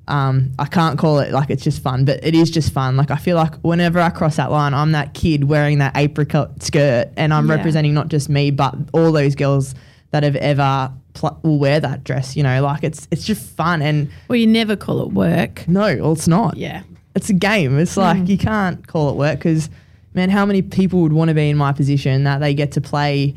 Um, 0.09 0.53
I 0.59 0.65
can't 0.65 0.99
call 0.99 1.19
it 1.19 1.33
like 1.33 1.51
it's 1.51 1.63
just 1.63 1.83
fun, 1.83 2.07
but 2.07 2.25
it 2.25 2.35
is 2.35 2.51
just 2.51 2.73
fun. 2.73 2.97
Like 2.97 3.11
I 3.11 3.17
feel 3.17 3.37
like 3.37 3.55
whenever 3.57 4.01
I 4.01 4.09
cross 4.09 4.37
that 4.37 4.51
line, 4.51 4.73
I'm 4.73 4.93
that 4.93 5.13
kid 5.13 5.45
wearing 5.45 5.79
that 5.79 5.97
apricot 5.97 6.63
skirt, 6.63 7.11
and 7.19 7.33
I'm 7.35 7.47
Yeah. 7.49 7.57
representing 7.57 7.93
not 7.95 8.09
just 8.09 8.29
me, 8.31 8.51
but 8.51 8.75
all 8.95 9.13
those 9.13 9.35
girls 9.35 9.75
that 10.11 10.23
have 10.23 10.37
ever 10.37 10.91
pl- 11.19 11.39
will 11.43 11.59
wear 11.59 11.81
that 11.81 12.05
dress. 12.05 12.37
You 12.37 12.43
know, 12.43 12.63
like 12.63 12.85
it's 12.85 13.07
it's 13.11 13.25
just 13.25 13.49
fun. 13.57 13.83
And 13.83 14.11
Well, 14.29 14.37
you 14.37 14.47
never 14.47 14.77
call 14.77 15.03
it 15.03 15.13
work. 15.13 15.67
no, 15.69 15.97
well, 16.01 16.13
it's 16.13 16.29
not. 16.29 16.57
Yeah. 16.57 16.83
It's 17.15 17.29
a 17.31 17.35
game. 17.35 17.79
It's 17.79 17.97
like 17.97 18.29
you 18.29 18.39
can't 18.39 18.87
call 18.87 19.11
it 19.11 19.17
work 19.17 19.39
because, 19.39 19.69
man, 20.15 20.31
how 20.31 20.47
many 20.47 20.63
people 20.63 21.01
would 21.03 21.13
want 21.13 21.29
to 21.31 21.35
be 21.35 21.51
in 21.51 21.57
my 21.57 21.73
position 21.73 22.25
that 22.25 22.39
they 22.39 22.55
get 22.55 22.73
to 22.73 22.81
play 22.81 23.35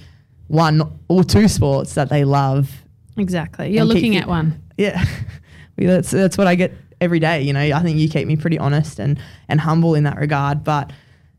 one 0.47 0.83
or 1.07 1.23
two 1.23 1.47
sports 1.47 1.95
that 1.95 2.09
they 2.09 2.23
love 2.23 2.69
Exactly. 3.17 3.71
You're 3.73 3.81
And 3.83 3.89
keep 3.91 3.95
looking 3.95 4.17
at 4.17 4.27
one. 4.27 4.61
yeah, 4.77 5.03
that's 5.77 6.11
that's 6.11 6.37
what 6.37 6.47
I 6.47 6.55
get 6.55 6.73
every 6.99 7.19
day. 7.19 7.41
You 7.41 7.53
know, 7.53 7.59
I 7.59 7.79
think 7.81 7.97
you 7.97 8.07
keep 8.07 8.27
me 8.27 8.35
pretty 8.37 8.59
honest 8.59 8.99
and 8.99 9.19
and 9.49 9.59
humble 9.59 9.95
in 9.95 10.03
that 10.03 10.17
regard. 10.17 10.63
But 10.63 10.91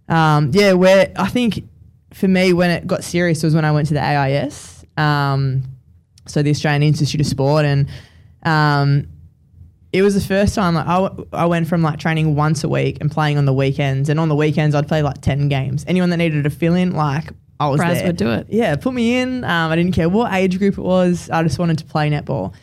um, 0.08 0.50
yeah, 0.52 0.72
where 0.72 1.12
I 1.16 1.28
think 1.28 1.62
for 2.12 2.28
me 2.28 2.52
when 2.52 2.70
it 2.70 2.87
got 2.87 3.04
serious 3.04 3.42
was 3.42 3.54
when 3.54 3.64
I 3.64 3.70
went 3.72 3.88
to 3.88 3.94
the 3.94 4.02
AIS, 4.02 4.84
um, 4.96 5.62
so 6.26 6.42
the 6.42 6.50
Australian 6.50 6.82
Institute 6.82 7.20
of 7.20 7.26
Sport, 7.26 7.64
and 7.64 7.88
um, 8.44 9.06
it 9.92 10.02
was 10.02 10.14
the 10.14 10.20
first 10.20 10.54
time 10.54 10.74
like, 10.74 10.86
I, 10.86 11.00
w- 11.00 11.28
I 11.32 11.46
went 11.46 11.68
from 11.68 11.82
like 11.82 11.98
training 11.98 12.34
once 12.34 12.64
a 12.64 12.68
week 12.68 12.98
and 13.00 13.10
playing 13.10 13.38
on 13.38 13.44
the 13.44 13.52
weekends, 13.52 14.08
and 14.08 14.18
on 14.18 14.28
the 14.28 14.36
weekends 14.36 14.74
I'd 14.74 14.88
play 14.88 15.02
like 15.02 15.20
ten 15.20 15.48
games. 15.48 15.84
Anyone 15.86 16.10
that 16.10 16.16
needed 16.18 16.46
a 16.46 16.50
fill 16.50 16.74
in, 16.74 16.92
like 16.92 17.30
I 17.60 17.68
was 17.68 17.80
Braz 17.80 17.94
there. 17.94 18.06
would 18.08 18.16
do 18.16 18.30
it. 18.30 18.46
Yeah, 18.50 18.74
put 18.76 18.94
me 18.94 19.16
in. 19.16 19.44
Um, 19.44 19.70
I 19.70 19.76
didn't 19.76 19.92
care 19.92 20.08
what 20.08 20.32
age 20.32 20.58
group 20.58 20.78
it 20.78 20.82
was. 20.82 21.30
I 21.30 21.42
just 21.42 21.58
wanted 21.58 21.78
to 21.78 21.84
play 21.84 22.10
netball. 22.10 22.54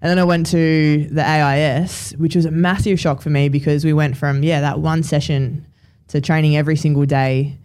And 0.00 0.08
then 0.08 0.18
I 0.18 0.24
went 0.24 0.46
to 0.48 1.06
the 1.10 1.28
AIS, 1.28 2.12
which 2.18 2.36
was 2.36 2.44
a 2.44 2.52
massive 2.52 3.00
shock 3.00 3.20
for 3.20 3.30
me 3.30 3.48
because 3.48 3.84
we 3.84 3.92
went 3.92 4.16
from, 4.16 4.44
yeah, 4.44 4.60
that 4.60 4.78
one 4.78 5.02
session 5.02 5.66
to 6.08 6.20
training 6.20 6.56
every 6.56 6.76
single 6.76 7.04
day, 7.04 7.58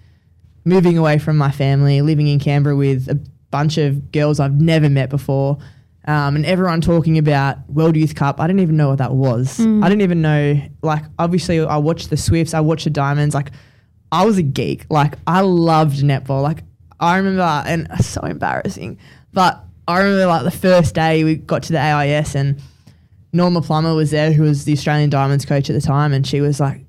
moving 0.66 0.98
away 0.98 1.20
from 1.20 1.38
my 1.38 1.52
family, 1.52 2.02
living 2.02 2.28
in 2.28 2.40
Canberra 2.40 2.76
with 2.76 3.08
a 3.08 3.20
bunch 3.54 3.78
of 3.78 4.12
girls 4.12 4.40
I've 4.40 4.60
never 4.60 4.90
met 4.90 5.12
before, 5.12 5.60
um, 6.06 6.36
and 6.36 6.44
everyone 6.46 6.82
talking 6.82 7.20
about 7.20 7.70
World 7.70 7.96
Youth 7.96 8.16
Cup. 8.16 8.40
I 8.42 8.48
didn't 8.48 8.62
even 8.62 8.76
know 8.76 8.90
what 8.90 8.98
that 8.98 9.14
was. 9.14 9.60
I 9.84 9.88
didn't 9.90 10.02
even 10.02 10.22
know, 10.24 10.60
like, 10.82 11.04
obviously, 11.20 11.60
I 11.62 11.78
watched 11.78 12.10
the 12.10 12.18
Swifts, 12.18 12.56
I 12.56 12.62
watched 12.62 12.86
the 12.86 12.90
Diamonds. 12.90 13.36
Like, 13.36 13.52
I 14.12 14.26
was 14.26 14.40
a 14.40 14.42
geek. 14.44 14.88
Like, 14.90 15.14
I 15.28 15.42
loved 15.42 15.98
netball. 15.98 16.42
Like, 16.42 16.64
I 17.00 17.18
remember, 17.18 17.64
and 17.68 17.88
so 18.04 18.22
embarrassing, 18.22 18.98
but 19.34 19.64
I 19.88 20.00
remember, 20.00 20.26
like, 20.26 20.44
the 20.44 20.52
first 20.52 20.96
day 20.96 21.24
we 21.24 21.36
got 21.36 21.62
to 21.64 21.74
the 21.74 21.80
AIS 21.80 22.36
and 22.36 22.60
Norma 23.32 23.62
Plummer 23.62 23.94
was 23.94 24.10
there, 24.10 24.34
who 24.34 24.44
was 24.44 24.66
the 24.66 24.74
Australian 24.74 25.10
Diamonds 25.12 25.46
coach 25.46 25.70
at 25.70 25.74
the 25.74 25.82
time, 25.82 26.12
and 26.12 26.26
she 26.26 26.42
was 26.42 26.60
like, 26.60 26.86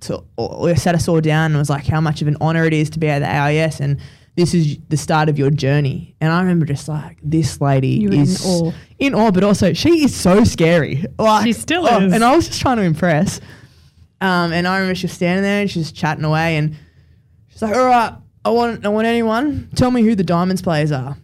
to, 0.00 0.22
or 0.36 0.76
sat 0.76 0.94
us 0.94 1.08
all 1.08 1.20
down 1.20 1.52
and 1.52 1.58
was 1.58 1.70
like, 1.70 1.86
how 1.86 2.00
much 2.00 2.22
of 2.22 2.28
an 2.28 2.36
honor 2.40 2.64
it 2.64 2.72
is 2.72 2.90
to 2.90 2.98
be 2.98 3.08
at 3.08 3.20
the 3.20 3.28
AIS, 3.28 3.80
and 3.80 3.98
this 4.38 4.54
is 4.54 4.78
the 4.88 4.96
start 4.96 5.28
of 5.28 5.36
your 5.36 5.50
journey. 5.50 6.14
And 6.20 6.32
I 6.32 6.40
remember 6.40 6.64
just 6.64 6.86
like, 6.86 7.18
this 7.24 7.60
lady 7.60 7.88
You 7.88 8.10
were 8.10 8.14
in 8.14 8.20
is 8.20 8.46
awe. 8.46 8.72
in 9.00 9.12
awe, 9.12 9.32
but 9.32 9.42
also 9.42 9.72
she 9.72 10.04
is 10.04 10.14
so 10.14 10.44
scary. 10.44 11.04
Like, 11.18 11.44
She 11.44 11.52
still 11.52 11.88
oh, 11.88 11.98
is. 11.98 12.12
And 12.12 12.22
I 12.22 12.36
was 12.36 12.46
just 12.46 12.60
trying 12.60 12.76
to 12.76 12.84
impress. 12.84 13.40
Um, 14.20 14.52
and 14.52 14.68
I 14.68 14.76
remember 14.76 14.94
she 14.94 15.06
was 15.06 15.12
standing 15.12 15.42
there 15.42 15.62
and 15.62 15.68
she 15.68 15.80
was 15.80 15.90
chatting 15.90 16.24
away, 16.24 16.56
and 16.56 16.76
she's 17.48 17.62
like, 17.62 17.74
all 17.74 17.86
right, 17.86 18.14
I 18.44 18.50
want, 18.50 18.86
I 18.86 18.88
want 18.90 19.08
anyone, 19.08 19.70
tell 19.74 19.90
me 19.90 20.02
who 20.02 20.14
the 20.14 20.22
Diamonds 20.22 20.62
players 20.62 20.92
are. 20.92 21.16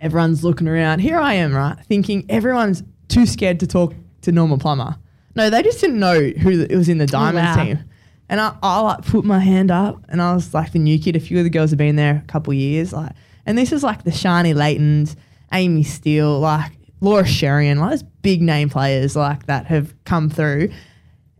Everyone's 0.00 0.42
looking 0.42 0.66
around. 0.66 1.00
Here 1.00 1.18
I 1.18 1.34
am, 1.34 1.54
right? 1.54 1.76
Thinking 1.84 2.24
everyone's 2.30 2.82
too 3.08 3.26
scared 3.26 3.60
to 3.60 3.66
talk 3.66 3.94
to 4.22 4.32
Norma 4.32 4.56
Plummer. 4.56 4.96
No, 5.36 5.50
they 5.50 5.62
just 5.62 5.78
didn't 5.78 5.98
know 6.00 6.20
who 6.20 6.56
the, 6.56 6.72
it 6.72 6.76
was 6.76 6.88
in 6.88 6.96
the 6.96 7.06
Diamonds 7.06 7.56
wow. 7.56 7.64
team. 7.64 7.84
And 8.30 8.40
I, 8.40 8.56
I 8.62 8.80
like 8.80 9.02
put 9.04 9.24
my 9.24 9.40
hand 9.40 9.70
up 9.72 10.04
and 10.08 10.22
I 10.22 10.32
was 10.34 10.54
like 10.54 10.70
the 10.72 10.78
new 10.78 10.98
kid. 11.00 11.16
A 11.16 11.20
few 11.20 11.36
of 11.38 11.44
the 11.44 11.50
girls 11.50 11.70
have 11.70 11.78
been 11.78 11.96
there 11.96 12.22
a 12.24 12.26
couple 12.28 12.54
years. 12.54 12.92
Like, 12.92 13.12
and 13.44 13.58
this 13.58 13.72
is 13.72 13.82
like 13.82 14.04
the 14.04 14.10
Sharni 14.12 14.54
Laytons, 14.54 15.16
Amy 15.52 15.82
Steel, 15.82 16.38
like 16.38 16.70
Laura 17.00 17.24
Scherian, 17.24 17.78
like 17.78 17.90
those 17.90 18.02
big 18.22 18.40
name 18.40 18.70
players 18.70 19.16
like 19.16 19.46
that 19.46 19.66
have 19.66 19.92
come 20.04 20.30
through. 20.30 20.70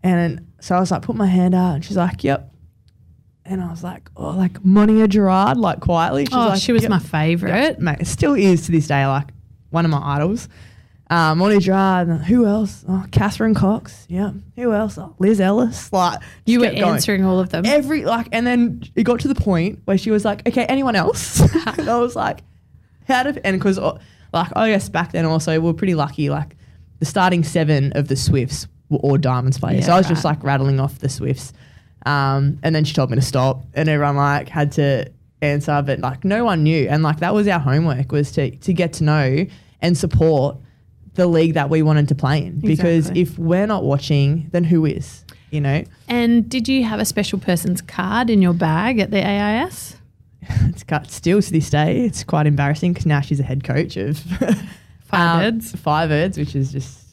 And 0.02 0.48
so 0.60 0.74
I 0.74 0.80
was 0.80 0.90
like, 0.90 1.02
put 1.02 1.14
my 1.14 1.26
hand 1.26 1.54
out 1.54 1.76
and 1.76 1.84
she's 1.84 1.96
like, 1.96 2.24
yep. 2.24 2.52
And 3.44 3.62
I 3.62 3.70
was 3.70 3.82
like, 3.84 4.10
oh, 4.16 4.30
like 4.30 4.64
Mo'onia 4.64 5.08
Gerrard, 5.08 5.58
like 5.58 5.80
quietly. 5.80 6.24
She's 6.26 6.34
Oh, 6.34 6.48
like, 6.48 6.60
she 6.60 6.72
was 6.72 6.82
"Yep." 6.82 6.90
my 6.90 6.98
favourite. 6.98 7.78
mate, 7.80 7.98
it 8.00 8.06
still 8.06 8.34
is 8.34 8.66
to 8.66 8.72
this 8.72 8.86
day, 8.88 9.06
like 9.06 9.28
one 9.70 9.84
of 9.84 9.90
my 9.92 10.00
idols. 10.16 10.48
Um, 11.10 11.38
Mo'onia 11.38 11.60
Gerrard, 11.60 12.08
who 12.22 12.46
else? 12.46 12.84
Oh, 12.88 13.04
Catherine 13.10 13.52
Cox, 13.54 14.06
yeah. 14.08 14.30
Who 14.54 14.72
else? 14.72 14.96
Oh, 14.96 15.14
Liz 15.18 15.40
Ellis, 15.40 15.92
like 15.92 16.20
You 16.46 16.60
were 16.60 16.66
kept 16.66 16.78
going. 16.78 16.94
answering 16.94 17.24
all 17.24 17.40
of 17.40 17.48
them. 17.50 17.66
every 17.66 18.04
like, 18.04 18.28
and 18.30 18.46
then 18.46 18.84
it 18.94 19.02
got 19.02 19.18
to 19.20 19.28
the 19.28 19.34
point 19.34 19.80
where 19.86 19.98
she 19.98 20.12
was 20.12 20.24
like, 20.24 20.46
"Okay, 20.48 20.64
anyone 20.66 20.94
else?" 20.94 21.40
and 21.78 21.90
I 21.90 21.98
was 21.98 22.14
like, 22.14 22.44
"How 23.08 23.24
did?" 23.24 23.40
And 23.44 23.58
because 23.58 23.76
like 23.78 24.56
I 24.56 24.70
guess 24.70 24.88
back 24.88 25.10
then 25.10 25.24
also 25.24 25.50
we 25.52 25.58
were 25.58 25.74
pretty 25.74 25.96
lucky. 25.96 26.30
Like 26.30 26.56
the 27.00 27.04
starting 27.06 27.42
seven 27.42 27.92
of 27.94 28.06
the 28.06 28.14
Swifts 28.14 28.68
were 28.88 28.98
all 28.98 29.16
Diamonds 29.18 29.58
players, 29.58 29.86
so 29.86 29.92
I 29.92 29.98
was 29.98 30.06
just 30.06 30.24
like 30.24 30.42
rattling 30.44 30.78
off 30.78 31.00
the 31.00 31.08
Swifts. 31.08 31.52
Um, 32.06 32.60
and 32.62 32.72
then 32.72 32.84
she 32.84 32.94
told 32.94 33.10
me 33.10 33.16
to 33.16 33.22
stop, 33.22 33.64
and 33.74 33.88
everyone 33.88 34.14
like 34.16 34.48
had 34.48 34.70
to 34.72 35.10
answer, 35.42 35.82
but 35.84 35.98
like 35.98 36.24
no 36.24 36.44
one 36.44 36.62
knew, 36.62 36.86
and 36.88 37.02
like 37.02 37.18
that 37.18 37.34
was 37.34 37.48
our 37.48 37.58
homework 37.58 38.12
was 38.12 38.30
to 38.32 38.52
to 38.58 38.72
get 38.72 38.92
to 38.94 39.04
know 39.04 39.44
and 39.82 39.98
support 39.98 40.56
the 41.14 41.26
league 41.26 41.54
that 41.54 41.70
we 41.70 41.82
wanted 41.82 42.08
to 42.08 42.14
play 42.14 42.44
in. 42.44 42.60
Because 42.60 43.10
Exactly. 43.10 43.22
if 43.22 43.38
we're 43.38 43.66
not 43.66 43.84
watching, 43.84 44.48
then 44.52 44.64
who 44.64 44.84
is? 44.84 45.24
You 45.50 45.60
know. 45.60 45.84
And 46.08 46.48
did 46.48 46.68
you 46.68 46.84
have 46.84 47.00
a 47.00 47.04
special 47.04 47.38
person's 47.38 47.82
card 47.82 48.30
in 48.30 48.40
your 48.40 48.54
bag 48.54 48.98
at 49.00 49.10
the 49.10 49.24
AIS? 49.24 49.96
it's 50.42 50.84
got 50.84 51.10
still 51.10 51.42
to 51.42 51.52
this 51.52 51.70
day. 51.70 52.04
It's 52.04 52.24
quite 52.24 52.46
embarrassing 52.46 52.92
because 52.92 53.06
now 53.06 53.20
she's 53.20 53.40
a 53.40 53.44
head 53.44 53.64
coach 53.64 53.96
of 53.96 54.18
Five 55.10 55.20
um, 55.20 55.40
birds. 55.40 55.72
Firebirds, 55.72 56.38
which 56.38 56.54
is 56.54 56.70
just 56.70 57.04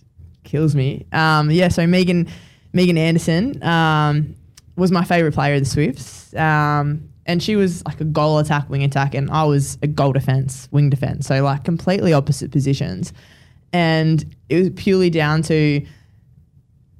kills 0.44 0.76
me. 0.76 1.06
Um, 1.12 1.50
yeah, 1.50 1.68
so 1.68 1.88
Megan 1.88 2.28
Megan 2.74 2.98
Anderson 2.98 3.62
um, 3.64 4.36
was 4.76 4.92
my 4.92 5.04
favorite 5.04 5.34
player 5.34 5.56
of 5.56 5.62
the 5.62 5.66
Swifts. 5.66 6.34
Um, 6.36 7.10
and 7.26 7.42
she 7.44 7.56
was 7.56 7.84
like 7.86 8.00
a 8.00 8.06
goal 8.06 8.38
attack, 8.38 8.70
wing 8.70 8.84
attack, 8.84 9.14
and 9.14 9.30
I 9.32 9.44
was 9.44 9.78
a 9.82 9.88
goal 9.88 10.14
defense, 10.14 10.70
wing 10.72 10.90
defense. 10.90 11.28
So 11.28 11.44
like 11.44 11.64
completely 11.64 12.14
opposite 12.14 12.52
positions. 12.52 13.12
And 13.74 14.36
it 14.50 14.60
was 14.60 14.70
purely 14.72 15.10
down 15.10 15.42
to 15.44 15.86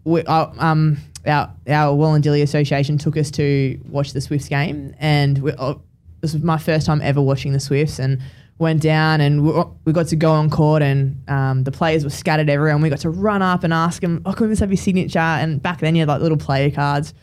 we, 0.08 0.24
uh, 0.24 0.48
um, 0.58 0.98
our 1.26 1.54
our 1.68 1.96
Wollondilly 1.96 2.42
Association 2.42 2.98
took 2.98 3.18
us 3.18 3.30
to 3.32 3.80
watch 3.90 4.14
the 4.14 4.22
Swifts 4.22 4.48
game, 4.48 4.96
and 5.00 5.40
we, 5.40 5.52
uh, 5.52 5.76
this 6.22 6.34
was 6.34 6.42
my 6.42 6.58
first 6.58 6.86
time 6.86 7.02
ever 7.02 7.22
watching 7.22 7.52
the 7.52 7.60
Swifts, 7.60 8.00
and 8.00 8.22
went 8.58 8.82
down 8.82 9.22
and 9.22 9.46
we, 9.86 9.94
got 9.94 10.08
to 10.08 10.16
go 10.16 10.32
on 10.32 10.50
court, 10.50 10.82
and 10.82 11.22
um, 11.30 11.64
the 11.64 11.72
players 11.72 12.04
were 12.04 12.10
scattered 12.10 12.50
everywhere, 12.50 12.74
and 12.74 12.82
we 12.82 12.90
got 12.90 13.00
to 13.00 13.10
run 13.10 13.42
up 13.42 13.64
and 13.64 13.74
ask 13.74 14.02
them, 14.02 14.22
"Oh, 14.26 14.32
can 14.32 14.48
we 14.48 14.54
just 14.54 14.62
have 14.62 14.72
your 14.72 14.78
signature?" 14.78 15.20
And 15.20 15.62
back 15.62 15.80
then, 15.82 15.94
you 15.96 16.02
had 16.02 16.08
like 16.08 16.22
little 16.22 16.38
player 16.38 16.72
cards. 16.72 17.14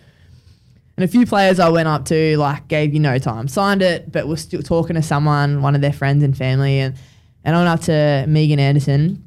And 0.97 1.03
a 1.03 1.09
few 1.09 1.27
players 1.27 1.59
I 1.59 1.71
went 1.71 1.89
up 1.89 2.05
to, 2.05 2.37
like, 2.37 2.69
gave 2.69 2.95
you 2.95 3.01
no 3.01 3.19
time, 3.19 3.49
signed 3.49 3.83
it, 3.83 4.13
but 4.13 4.29
was 4.29 4.41
still 4.41 4.63
talking 4.63 4.95
to 4.95 5.03
someone, 5.03 5.61
one 5.61 5.75
of 5.75 5.81
their 5.81 5.93
friends 5.93 6.23
and 6.23 6.37
family. 6.37 6.79
And, 6.79 6.95
and 7.43 7.57
I 7.57 7.59
went 7.59 7.69
up 7.69 7.81
to 7.87 8.27
Megan 8.29 8.61
Anderson. 8.61 9.24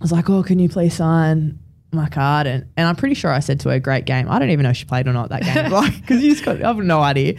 I 0.00 0.04
was 0.04 0.12
like, 0.12 0.28
oh, 0.28 0.42
can 0.42 0.58
you 0.58 0.68
please 0.68 0.94
sign 0.94 1.58
my 1.92 2.08
card? 2.08 2.46
And, 2.46 2.66
and 2.76 2.88
I'm 2.88 2.96
pretty 2.96 3.14
sure 3.14 3.30
I 3.30 3.40
said 3.40 3.60
to 3.60 3.70
her, 3.70 3.78
great 3.78 4.04
game. 4.04 4.30
I 4.30 4.38
don't 4.38 4.50
even 4.50 4.64
know 4.64 4.70
if 4.70 4.76
she 4.76 4.84
played 4.84 5.06
or 5.06 5.12
not 5.12 5.30
that 5.30 5.42
game, 5.42 5.70
like, 5.72 6.00
because 6.00 6.22
you 6.22 6.32
just 6.32 6.44
got, 6.44 6.62
I 6.62 6.66
have 6.66 6.76
no 6.78 7.00
idea. 7.00 7.38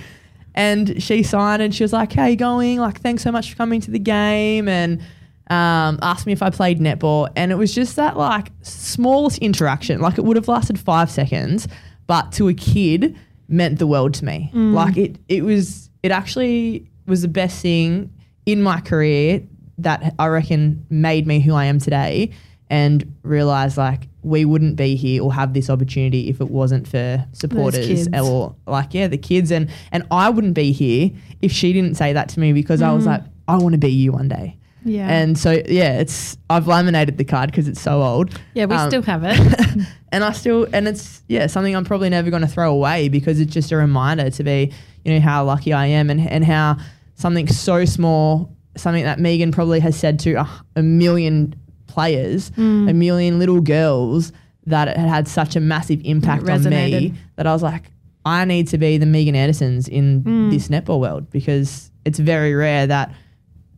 And 0.56 1.02
she 1.02 1.22
signed 1.22 1.62
and 1.62 1.74
she 1.74 1.84
was 1.84 1.94
like, 1.94 2.14
how 2.14 2.26
you 2.26 2.36
going? 2.36 2.80
Like, 2.80 3.00
thanks 3.00 3.22
so 3.24 3.32
much 3.32 3.52
for 3.52 3.58
coming 3.58 3.80
to 3.82 3.92
the 3.92 4.00
game. 4.00 4.68
And 4.68 5.02
um, 5.50 6.00
asked 6.02 6.26
me 6.26 6.34
if 6.34 6.42
I 6.42 6.50
played 6.50 6.80
netball. 6.80 7.30
And 7.36 7.52
it 7.52 7.56
was 7.56 7.76
just 7.76 7.96
that, 7.98 8.18
like, 8.18 8.52
smallest 8.64 9.38
interaction. 9.38 10.02
Like, 10.02 10.18
it 10.18 10.24
would 10.24 10.36
have 10.36 10.48
lasted 10.48 10.80
five 10.80 11.12
seconds, 11.12 11.68
but 12.08 12.32
to 12.34 12.48
a 12.48 12.54
kid, 12.56 13.16
meant 13.48 13.80
the 13.80 13.88
world 13.88 14.14
to 14.16 14.26
me. 14.26 14.52
Like 14.74 14.98
it, 14.98 15.18
it 15.28 15.44
was, 15.44 15.90
it 16.04 16.12
actually 16.12 16.90
was 17.06 17.22
the 17.22 17.28
best 17.28 17.62
thing 17.62 18.14
in 18.46 18.62
my 18.62 18.82
career 18.82 19.42
that 19.80 20.14
I 20.18 20.28
reckon 20.28 20.86
made 20.90 21.28
me 21.28 21.40
who 21.40 21.54
I 21.54 21.66
am 21.66 21.80
today, 21.80 22.32
and 22.70 23.16
realized 23.24 23.78
like 23.78 24.08
we 24.24 24.44
wouldn't 24.46 24.76
be 24.76 24.96
here 24.96 25.24
or 25.24 25.34
have 25.34 25.54
this 25.54 25.70
opportunity 25.70 26.30
if 26.30 26.42
it 26.42 26.50
wasn't 26.50 26.88
for 26.88 27.26
supporters 27.32 28.08
or 28.14 28.56
like 28.66 28.94
yeah 28.94 29.08
the 29.08 29.18
kids 29.18 29.52
and 29.52 29.70
and 29.92 30.06
I 30.12 30.30
wouldn't 30.30 30.54
be 30.54 30.74
here 30.74 31.12
if 31.42 31.52
she 31.52 31.72
didn't 31.72 31.96
say 31.96 32.14
that 32.14 32.30
to 32.30 32.40
me 32.40 32.52
because 32.52 32.82
I 32.82 32.92
was 32.92 33.06
like 33.06 33.24
I 33.48 33.58
want 33.58 33.74
to 33.74 33.80
be 33.80 33.92
you 33.92 34.12
one 34.12 34.28
day. 34.28 34.58
Yeah. 34.84 35.10
And 35.10 35.38
so 35.38 35.52
yeah, 35.52 36.00
it's 36.00 36.38
I've 36.50 36.68
laminated 36.68 37.18
the 37.18 37.26
card 37.26 37.52
because 37.52 37.68
it's 37.68 37.82
so 37.82 38.02
old. 38.02 38.40
yeah, 38.54 38.66
we 38.66 38.76
um, 38.76 38.90
still 38.90 39.02
have 39.04 39.24
it. 39.24 39.88
and 40.12 40.24
I 40.24 40.32
still 40.32 40.68
and 40.74 40.88
it's 40.88 41.24
yeah 41.28 41.48
something 41.48 41.76
I'm 41.76 41.86
probably 41.86 42.10
never 42.10 42.30
going 42.30 42.42
to 42.42 42.48
throw 42.48 42.72
away 42.72 43.10
because 43.10 43.40
it's 43.40 43.54
just 43.54 43.72
a 43.72 43.78
reminder 43.78 44.30
to 44.30 44.44
be 44.44 44.74
you 45.04 45.14
know 45.14 45.20
how 45.20 45.44
lucky 45.46 45.74
I 45.74 45.88
am 45.88 46.10
and 46.10 46.22
and 46.22 46.44
how 46.44 46.78
something 47.16 47.48
so 47.48 47.86
small 47.86 48.56
something 48.78 49.04
that 49.04 49.20
Megan 49.20 49.52
probably 49.52 49.80
has 49.80 49.98
said 49.98 50.20
to 50.20 50.34
a, 50.34 50.50
a 50.76 50.84
million 50.84 51.56
players 51.88 52.52
mm. 52.52 52.90
a 52.90 52.94
million 52.94 53.40
little 53.40 53.62
girls 53.62 54.32
that 54.66 54.88
it 54.88 54.98
had 54.98 55.10
had 55.10 55.28
such 55.28 55.56
a 55.56 55.60
massive 55.60 56.02
impact 56.04 56.48
on 56.50 56.64
me 56.66 57.14
that 57.38 57.48
I 57.48 57.54
was 57.54 57.64
like 57.64 57.86
I 58.26 58.44
need 58.44 58.68
to 58.70 58.78
be 58.78 58.98
the 58.98 59.06
Megan 59.06 59.36
Andersons 59.36 59.88
in 59.88 60.24
mm. 60.24 60.52
this 60.52 60.68
netball 60.68 61.00
world 61.00 61.30
because 61.30 61.92
it's 62.04 62.20
very 62.20 62.54
rare 62.54 62.86
that 62.88 63.14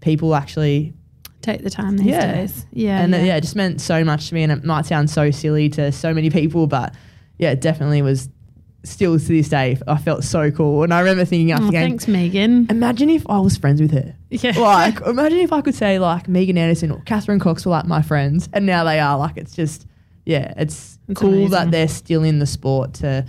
people 0.01 0.33
actually 0.33 0.93
Take 1.41 1.63
the 1.63 1.69
time 1.69 1.97
these 1.97 2.07
Yeah. 2.07 2.33
days. 2.33 2.65
Yeah. 2.73 3.01
and 3.01 3.13
yeah. 3.13 3.19
yeah. 3.19 3.25
yeah, 3.25 3.35
it 3.37 3.41
just 3.41 3.55
meant 3.55 3.79
so 3.79 4.03
much 4.03 4.29
to 4.29 4.35
me. 4.35 4.43
And 4.43 4.51
it 4.51 4.63
might 4.65 4.85
sound 4.85 5.09
so 5.09 5.31
silly 5.31 5.69
to 5.69 5.91
so 5.91 6.13
many 6.13 6.29
people, 6.29 6.67
but 6.67 6.93
yeah, 7.37 7.51
it 7.51 7.61
definitely 7.61 8.01
was 8.01 8.27
still 8.83 9.19
to 9.19 9.25
this 9.25 9.49
day. 9.49 9.77
I 9.87 9.97
felt 9.97 10.23
so 10.23 10.51
cool. 10.51 10.83
And 10.83 10.93
I 10.93 10.99
remember 10.99 11.25
thinking 11.25 11.51
after 11.51 11.63
Oh, 11.63 11.67
the 11.67 11.71
game, 11.73 11.89
thanks, 11.89 12.07
Megan. 12.07 12.67
imagine 12.69 13.09
if 13.09 13.25
I 13.29 13.39
was 13.39 13.57
friends 13.57 13.81
with 13.81 13.91
her. 13.91 14.15
Yeah. 14.29 14.57
Like, 14.59 15.01
imagine 15.05 15.39
if 15.39 15.51
I 15.51 15.61
could 15.61 15.75
say 15.75 15.99
like 15.99 16.27
Megan 16.27 16.57
Anderson 16.57 16.91
or 16.91 17.01
Catherine 17.01 17.39
Cox 17.39 17.65
were 17.65 17.71
like 17.71 17.85
my 17.85 18.01
friends, 18.01 18.47
and 18.53 18.65
now 18.65 18.83
they 18.83 18.99
are. 18.99 19.17
Like, 19.17 19.37
it's 19.37 19.55
just, 19.55 19.85
yeah, 20.25 20.53
it's 20.57 20.97
It's 21.07 21.19
cool 21.19 21.29
amazing. 21.33 21.49
that 21.51 21.71
they're 21.71 21.87
still 21.87 22.23
in 22.23 22.39
the 22.39 22.45
sport. 22.45 22.93
To 22.95 23.25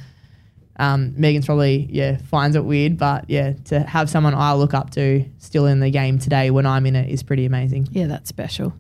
um, 0.77 1.13
Megan's 1.17 1.47
probably 1.47 1.89
yeah 1.91 2.17
finds 2.19 2.57
it 2.57 2.65
weird, 2.65 2.97
but 2.97 3.25
yeah, 3.29 3.53
to 3.67 3.81
have 3.81 4.09
someone 4.09 4.35
I 4.35 4.55
look 4.55 4.73
up 4.73 4.91
to 4.91 5.25
still 5.39 5.67
in 5.67 5.81
the 5.81 5.91
game 5.91 6.19
today 6.19 6.51
when 6.51 6.65
I'm 6.67 6.87
in 6.87 6.97
it 6.97 7.11
is 7.11 7.23
pretty 7.23 7.45
amazing. 7.45 7.89
Yeah, 7.91 8.07
that's 8.07 8.29
special. 8.29 8.73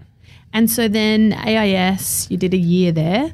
And 0.52 0.70
so 0.70 0.88
then 0.88 1.32
AIS, 1.32 2.28
you 2.30 2.36
did 2.36 2.54
a 2.54 2.58
year 2.58 2.90
there, 2.92 3.32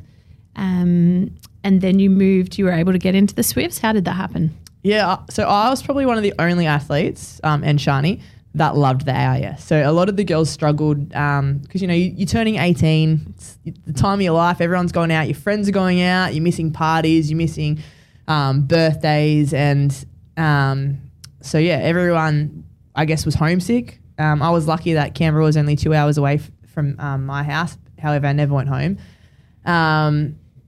um, 0.56 1.34
and 1.66 1.80
then 1.80 1.98
you 1.98 2.08
moved. 2.08 2.58
You 2.58 2.66
were 2.66 2.70
able 2.70 2.92
to 2.92 2.98
get 2.98 3.16
into 3.16 3.34
the 3.34 3.42
Swifts. 3.42 3.78
How 3.78 3.92
did 3.92 4.04
that 4.04 4.12
happen? 4.12 4.56
Yeah, 4.84 5.08
uh, 5.08 5.22
so 5.28 5.42
I 5.48 5.68
was 5.68 5.82
probably 5.82 6.06
one 6.06 6.16
of 6.16 6.22
the 6.22 6.32
only 6.38 6.64
athletes, 6.64 7.40
um, 7.42 7.64
and 7.64 7.76
Sharni, 7.76 8.22
that 8.54 8.76
loved 8.76 9.04
the 9.04 9.12
AIS. 9.12 9.64
So 9.64 9.82
a 9.84 9.90
lot 9.90 10.08
of 10.08 10.16
the 10.16 10.22
girls 10.22 10.48
struggled 10.48 11.08
because 11.08 11.82
you 11.82 11.88
know 11.88 11.94
you, 11.94 12.12
you're 12.16 12.28
turning 12.28 12.56
18, 12.56 13.34
it's 13.34 13.58
the 13.64 13.92
time 13.92 14.20
of 14.20 14.22
your 14.22 14.34
life. 14.34 14.60
Everyone's 14.60 14.92
going 14.92 15.10
out, 15.10 15.26
your 15.26 15.34
friends 15.34 15.68
are 15.68 15.72
going 15.72 16.00
out, 16.02 16.34
you're 16.34 16.44
missing 16.44 16.72
parties, 16.72 17.28
you're 17.32 17.36
missing 17.36 17.80
um, 18.28 18.62
birthdays, 18.62 19.52
and 19.52 19.92
um, 20.36 20.98
so 21.40 21.58
yeah, 21.58 21.78
everyone 21.78 22.64
I 22.94 23.06
guess 23.06 23.24
was 23.26 23.34
homesick. 23.34 24.00
Um, 24.18 24.40
I 24.40 24.50
was 24.50 24.68
lucky 24.68 24.92
that 24.92 25.16
Canberra 25.16 25.42
was 25.42 25.56
only 25.56 25.74
two 25.74 25.92
hours 25.94 26.16
away 26.16 26.34
f- 26.34 26.50
from 26.68 26.94
um, 27.00 27.26
my 27.26 27.42
house. 27.42 27.76
However, 27.98 28.28
I 28.28 28.32
never 28.34 28.54
went 28.54 28.68
home. 28.68 28.98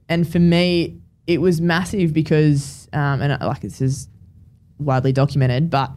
And 0.09 0.29
for 0.29 0.39
me, 0.39 0.99
it 1.27 1.39
was 1.39 1.61
massive 1.61 2.11
because, 2.13 2.89
um, 2.91 3.21
and 3.21 3.33
uh, 3.33 3.47
like 3.47 3.61
this 3.61 3.81
is 3.81 4.07
widely 4.79 5.13
documented, 5.13 5.69
but 5.69 5.91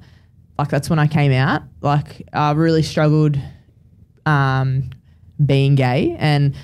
like 0.58 0.68
that's 0.68 0.90
when 0.90 0.98
I 0.98 1.06
came 1.06 1.32
out. 1.32 1.62
Like 1.80 2.28
I 2.32 2.52
really 2.52 2.82
struggled 2.82 3.38
um, 4.26 4.90
being 5.44 5.74
gay, 5.74 6.14
and 6.18 6.54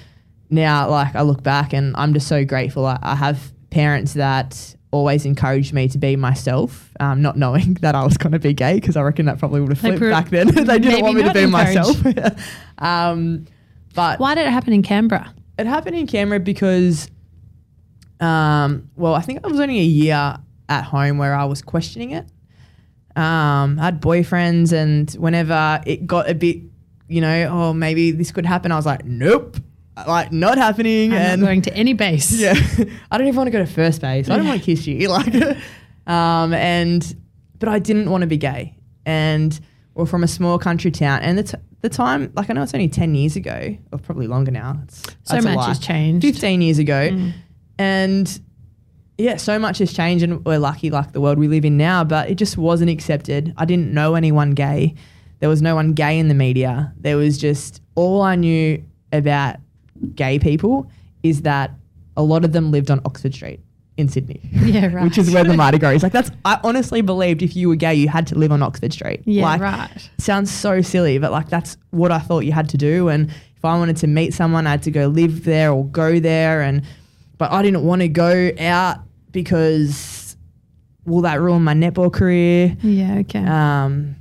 now 0.51 0.89
like 0.91 1.17
I 1.17 1.23
look 1.23 1.43
back 1.43 1.73
and 1.73 1.97
I'm 1.97 2.13
just 2.13 2.29
so 2.29 2.45
grateful. 2.45 2.87
I, 2.87 2.99
I 3.03 3.15
have 3.15 3.53
parents 3.71 4.15
that 4.15 4.77
always 4.91 5.27
encouraged 5.27 5.73
me 5.73 5.89
to 5.89 5.99
be 5.99 6.17
myself, 6.17 6.91
um, 7.01 7.21
not 7.21 7.37
knowing 7.37 7.75
that 7.81 7.95
I 7.95 8.05
was 8.05 8.17
going 8.17 8.33
to 8.33 8.39
be 8.39 8.53
gay 8.53 8.75
because 8.75 8.97
I 8.97 9.03
reckon 9.03 9.27
that 9.27 9.39
probably 9.39 9.61
would 9.61 9.71
have 9.71 9.79
flipped 9.79 9.99
pro- 9.99 10.11
back 10.11 10.31
then. 10.31 10.47
they 10.65 10.79
didn't 10.79 11.03
want 11.03 11.17
me 11.17 11.23
to 11.23 11.33
be 11.33 11.43
encouraged. 11.43 12.05
myself. 12.05 12.43
um, 12.79 13.47
but 13.95 14.21
Why 14.21 14.35
did 14.35 14.47
it 14.47 14.51
happen 14.51 14.73
in 14.73 14.83
Canberra? 14.83 15.35
it 15.59 15.67
happened 15.67 15.97
in 15.97 16.07
Canberra 16.07 16.41
because, 16.41 17.11
um, 18.21 18.91
well, 18.97 19.15
I 19.15 19.21
think 19.21 19.41
I 19.45 19.49
was 19.49 19.61
only 19.61 19.79
a 19.79 19.85
year 19.85 20.37
at 20.69 20.85
home 20.85 21.19
where 21.19 21.35
I 21.35 21.45
was 21.45 21.63
questioning 21.63 22.11
it. 22.11 22.27
Um, 23.17 23.79
I 23.81 23.87
had 23.87 24.01
boyfriends, 24.01 24.73
and 24.73 25.11
whenever 25.13 25.81
it 25.87 26.07
got 26.07 26.29
a 26.29 26.35
bit, 26.35 26.59
you 27.09 27.21
know, 27.21 27.49
oh, 27.51 27.73
maybe 27.73 28.11
this 28.11 28.31
could 28.31 28.47
happen, 28.47 28.71
I 28.71 28.77
was 28.77 28.87
like, 28.87 29.05
nope, 29.05 29.57
like 30.07 30.31
not 30.33 30.59
happening. 30.59 31.13
I'm 31.13 31.19
and 31.19 31.41
not 31.41 31.47
going 31.47 31.63
to 31.63 31.75
any 31.75 31.95
base. 31.95 32.33
yeah, 32.41 32.55
I 33.11 33.19
don't 33.19 33.27
even 33.27 33.37
want 33.37 33.49
to 33.49 33.51
go 33.51 33.59
to 33.59 33.67
first 33.67 34.01
base. 34.01 34.29
I 34.29 34.37
don't 34.37 34.47
want 34.47 34.61
to 34.61 34.65
kiss 34.65 34.87
you, 34.87 35.09
like, 35.09 35.35
um, 36.07 36.53
and 36.55 37.17
but 37.59 37.69
I 37.69 37.79
didn't 37.79 38.11
want 38.11 38.23
to 38.23 38.29
be 38.29 38.37
gay, 38.37 38.77
and 39.05 39.59
we're 39.95 40.07
from 40.07 40.23
a 40.23 40.29
small 40.29 40.59
country 40.59 40.93
town, 40.93 41.21
and 41.23 41.39
the, 41.39 41.43
t- 41.43 41.59
the 41.81 41.89
time, 41.89 42.31
like, 42.37 42.51
I 42.51 42.53
know 42.53 42.63
it's 42.63 42.75
only 42.75 42.89
ten 42.89 43.17
years 43.17 43.35
ago, 43.35 43.77
or 43.91 43.99
probably 43.99 44.29
longer 44.29 44.53
now. 44.53 44.81
It's, 44.85 45.03
So 45.25 45.41
much 45.41 45.67
has 45.67 45.79
changed. 45.81 46.25
15 46.25 46.63
years 46.63 46.79
ago. 46.79 47.11
Mm. 47.11 47.33
And 47.79 48.41
yeah, 49.17 49.37
so 49.37 49.59
much 49.59 49.79
has 49.79 49.93
changed, 49.93 50.25
and 50.25 50.45
we're 50.45 50.59
lucky, 50.59 50.91
like 50.91 51.13
the 51.13 51.21
world 51.21 51.39
we 51.39 51.49
live 51.49 51.65
in 51.65 51.77
now, 51.77 52.05
but 52.05 52.31
it 52.31 52.37
just 52.37 52.57
wasn't 52.57 52.91
accepted. 52.91 53.55
I 53.57 53.65
didn't 53.65 53.93
know 53.93 54.15
anyone 54.15 54.53
gay. 54.53 54.95
There 55.41 55.49
was 55.49 55.63
no 55.63 55.75
one 55.75 55.93
gay 55.93 56.19
in 56.19 56.29
the 56.29 56.35
media. 56.35 56.93
There 56.99 57.17
was 57.17 57.39
just 57.39 57.81
all 57.95 58.23
I 58.23 58.35
knew 58.35 58.83
about 59.13 59.57
gay 60.15 60.39
people 60.39 60.91
is 61.23 61.43
that 61.43 61.73
a 62.17 62.23
lot 62.23 62.45
of 62.45 62.53
them 62.53 62.71
lived 62.71 62.91
on 62.91 63.01
Oxford 63.05 63.35
Street 63.35 63.61
in 63.97 64.09
Sydney. 64.09 64.41
Yeah, 64.69 64.87
right. 64.93 65.05
Which 65.05 65.19
is 65.19 65.33
where 65.33 65.45
the 65.45 65.55
Mardi 65.55 65.79
Gras 65.79 65.91
is. 65.91 66.03
Like 66.03 66.13
that's 66.13 66.31
I 66.45 66.61
honestly 66.63 67.01
believed 67.01 67.43
if 67.43 67.57
you 67.57 67.69
were 67.69 67.77
gay, 67.77 67.95
you 67.95 68.09
had 68.09 68.27
to 68.29 68.35
live 68.35 68.53
on 68.53 68.63
Oxford 68.63 68.93
Street. 68.93 69.23
Yeah, 69.25 69.45
like, 69.45 69.61
right. 69.61 70.11
sounds 70.19 70.51
so 70.51 70.83
silly, 70.83 71.19
but 71.19 71.33
like 71.33 71.49
that's 71.49 71.77
what 71.91 72.13
I 72.13 72.19
thought 72.19 72.41
you 72.41 72.53
had 72.53 72.69
to 72.71 72.77
do. 72.77 73.09
And 73.09 73.31
if 73.31 73.65
I 73.65 73.77
wanted 73.79 73.97
to 73.99 74.07
meet 74.07 74.35
someone, 74.35 74.67
I 74.67 74.73
had 74.73 74.83
to 74.85 74.91
go 74.91 75.07
live 75.09 75.45
there 75.45 75.73
or 75.73 75.87
go 75.87 76.21
there. 76.21 76.61
And 76.63 76.83
but 77.39 77.51
I 77.53 77.63
didn't 77.63 77.85
want 77.85 78.03
to 78.03 78.09
go 78.09 78.51
out 78.59 78.99
because 79.31 80.37
will 81.05 81.23
that 81.23 81.41
ruin 81.41 81.63
my 81.63 81.75
netball 81.75 82.13
career? 82.13 82.77
Yeah, 82.83 83.19
okay. 83.21 83.45
Um, 83.45 84.17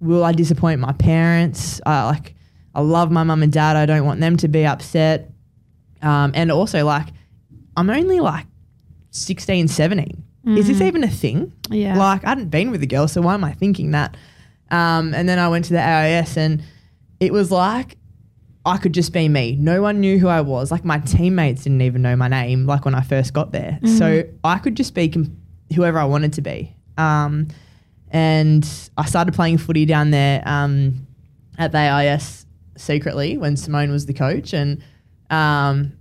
will 0.00 0.24
I 0.24 0.32
disappoint 0.32 0.80
my 0.80 0.92
parents? 0.92 1.80
I 1.84 2.04
like 2.06 2.34
I 2.74 2.80
love 2.80 3.10
my 3.10 3.24
mum 3.24 3.42
and 3.42 3.52
dad. 3.52 3.76
I 3.76 3.86
don't 3.86 4.04
want 4.04 4.20
them 4.20 4.36
to 4.38 4.48
be 4.48 4.66
upset. 4.66 5.30
Um, 6.02 6.32
and 6.34 6.52
also 6.52 6.84
like 6.84 7.08
I'm 7.76 7.90
only 7.90 8.20
like 8.20 8.46
16, 9.10 9.68
17. 9.68 10.22
is 10.46 10.68
this 10.68 10.80
even 10.80 11.02
a 11.02 11.08
thing? 11.08 11.52
Mm. 11.62 11.80
Yeah. 11.80 11.98
Like 11.98 12.24
I 12.24 12.30
hadn't 12.30 12.50
been 12.50 12.70
with 12.70 12.82
a 12.82 12.86
girl, 12.86 13.08
so 13.08 13.20
why 13.22 13.34
am 13.34 13.44
I 13.44 13.52
thinking 13.52 13.92
that? 13.92 14.16
Um, 14.70 15.14
and 15.14 15.28
then 15.28 15.38
I 15.38 15.48
went 15.48 15.64
to 15.66 15.72
the 15.72 15.80
AIS, 15.80 16.36
and 16.36 16.62
it 17.20 17.32
was 17.32 17.50
like 17.50 17.96
I 18.66 18.76
could 18.78 18.92
just 18.92 19.12
be 19.12 19.28
me. 19.28 19.56
No 19.58 19.80
one 19.80 20.00
knew 20.00 20.18
who 20.18 20.26
I 20.28 20.40
was. 20.40 20.70
Like 20.72 20.84
my 20.84 20.98
teammates 20.98 21.62
didn't 21.62 21.82
even 21.82 22.02
know 22.02 22.16
my 22.16 22.28
name. 22.28 22.66
Like 22.66 22.84
when 22.84 22.94
I 22.94 23.00
first 23.00 23.32
got 23.32 23.52
there, 23.52 23.78
so 23.96 24.24
I 24.44 24.58
could 24.58 24.76
just 24.76 24.92
be 24.94 25.08
com- 25.08 25.36
whoever 25.74 25.98
I 25.98 26.04
wanted 26.04 26.32
to 26.34 26.42
be. 26.42 26.74
Um, 26.98 27.48
and 28.10 28.68
I 28.96 29.04
started 29.06 29.34
playing 29.34 29.58
footy 29.58 29.84
down 29.86 30.10
there 30.10 30.42
um, 30.46 31.06
at 31.58 31.72
the 31.72 31.78
AIS 31.78 32.44
secretly 32.76 33.36
when 33.38 33.56
Simone 33.56 33.90
was 33.90 34.06
the 34.06 34.14
coach, 34.14 34.52
and 34.52 34.82
um, 35.30 35.92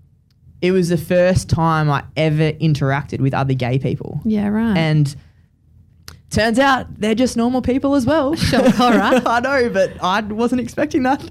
it 0.62 0.72
was 0.72 0.90
the 0.90 0.98
first 0.98 1.50
time 1.50 1.90
I 1.90 2.04
ever 2.18 2.52
interacted 2.54 3.22
with 3.22 3.34
other 3.34 3.54
gay 3.54 3.78
people. 3.78 4.22
yeah, 4.26 4.48
right. 4.48 4.76
And 4.78 5.16
turns 6.32 6.60
out 6.60 6.88
they're 7.00 7.16
just 7.16 7.38
normal 7.38 7.62
people 7.62 7.96
as 7.96 8.06
well. 8.06 8.36
Shock 8.36 8.74
horror. 8.74 9.00
I 9.26 9.40
know, 9.40 9.70
but 9.70 10.04
I 10.04 10.22
wasn't 10.22 10.62
expecting 10.62 11.04
that. 11.04 11.24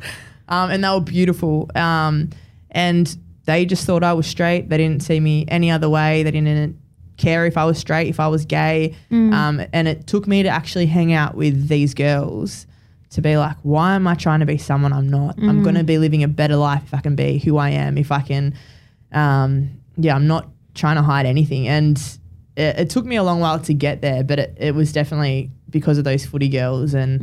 Um, 0.48 0.70
and 0.70 0.84
they 0.84 0.88
were 0.88 1.00
beautiful. 1.00 1.70
Um, 1.74 2.30
and 2.70 3.16
they 3.46 3.64
just 3.66 3.86
thought 3.86 4.02
I 4.02 4.12
was 4.12 4.26
straight. 4.26 4.68
They 4.68 4.76
didn't 4.78 5.02
see 5.02 5.20
me 5.20 5.44
any 5.48 5.70
other 5.70 5.88
way. 5.88 6.22
They 6.22 6.30
didn't 6.30 6.78
care 7.16 7.46
if 7.46 7.56
I 7.56 7.64
was 7.64 7.78
straight, 7.78 8.08
if 8.08 8.18
I 8.20 8.28
was 8.28 8.44
gay. 8.44 8.94
Um, 9.32 9.62
and 9.72 9.86
it 9.86 10.06
took 10.06 10.26
me 10.26 10.42
to 10.42 10.48
actually 10.48 10.86
hang 10.86 11.12
out 11.12 11.34
with 11.36 11.68
these 11.68 11.94
girls 11.94 12.66
to 13.10 13.22
be 13.22 13.36
like, 13.36 13.56
why 13.62 13.94
am 13.94 14.08
I 14.08 14.14
trying 14.14 14.40
to 14.40 14.46
be 14.46 14.58
someone 14.58 14.92
I'm 14.92 15.08
not? 15.08 15.38
I'm 15.38 15.62
going 15.62 15.76
to 15.76 15.84
be 15.84 15.98
living 15.98 16.24
a 16.24 16.28
better 16.28 16.56
life 16.56 16.82
if 16.84 16.94
I 16.94 17.00
can 17.00 17.14
be 17.14 17.38
who 17.38 17.56
I 17.58 17.70
am, 17.70 17.96
if 17.96 18.10
I 18.10 18.20
can, 18.22 18.54
um, 19.12 19.70
yeah, 19.96 20.16
I'm 20.16 20.26
not 20.26 20.48
trying 20.74 20.96
to 20.96 21.02
hide 21.02 21.24
anything. 21.24 21.68
And 21.68 21.96
it, 22.56 22.78
it 22.80 22.90
took 22.90 23.04
me 23.04 23.14
a 23.14 23.22
long 23.22 23.38
while 23.38 23.60
to 23.60 23.74
get 23.74 24.00
there, 24.00 24.24
but 24.24 24.40
it, 24.40 24.56
it 24.58 24.74
was 24.74 24.92
definitely 24.92 25.50
because 25.74 25.98
of 25.98 26.04
those 26.04 26.24
footy 26.24 26.48
girls 26.48 26.94
and, 26.94 27.20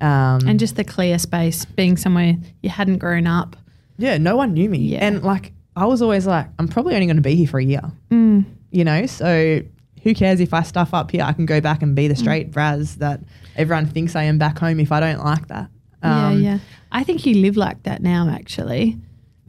um, 0.00 0.40
and 0.46 0.60
just 0.60 0.76
the 0.76 0.84
clear 0.84 1.18
space, 1.18 1.64
being 1.64 1.96
somewhere 1.96 2.34
you 2.62 2.70
hadn't 2.70 2.98
grown 2.98 3.26
up. 3.26 3.56
yeah, 3.98 4.18
no 4.18 4.36
one 4.36 4.52
knew 4.52 4.68
me. 4.70 4.78
Yeah. 4.78 5.04
And 5.06 5.22
like, 5.24 5.52
I 5.74 5.86
was 5.86 6.02
always 6.02 6.26
like, 6.26 6.46
I'm 6.58 6.68
probably 6.68 6.94
only 6.94 7.06
going 7.06 7.16
to 7.16 7.22
be 7.22 7.34
here 7.34 7.46
for 7.48 7.58
a 7.58 7.64
year, 7.64 7.82
you 8.10 8.84
know? 8.84 9.06
So 9.06 9.62
who 10.02 10.14
cares 10.14 10.40
if 10.40 10.52
I 10.54 10.62
stuff 10.62 10.92
up 10.94 11.10
here? 11.10 11.22
I 11.24 11.32
can 11.32 11.46
go 11.46 11.60
back 11.60 11.82
and 11.82 11.96
be 11.96 12.06
the 12.06 12.14
Mm. 12.14 12.18
straight 12.18 12.50
Braz 12.52 12.96
that 12.96 13.20
everyone 13.56 13.86
thinks 13.86 14.14
I 14.14 14.24
am 14.24 14.38
back 14.38 14.58
home 14.58 14.78
if 14.80 14.92
I 14.92 15.00
don't 15.00 15.24
like 15.24 15.48
that. 15.48 15.68
Um, 16.02 16.40
yeah, 16.42 16.52
yeah. 16.52 16.58
I 16.92 17.02
think 17.02 17.24
you 17.26 17.34
live 17.36 17.56
like 17.56 17.82
that 17.84 18.02
now, 18.02 18.28
actually. 18.30 18.98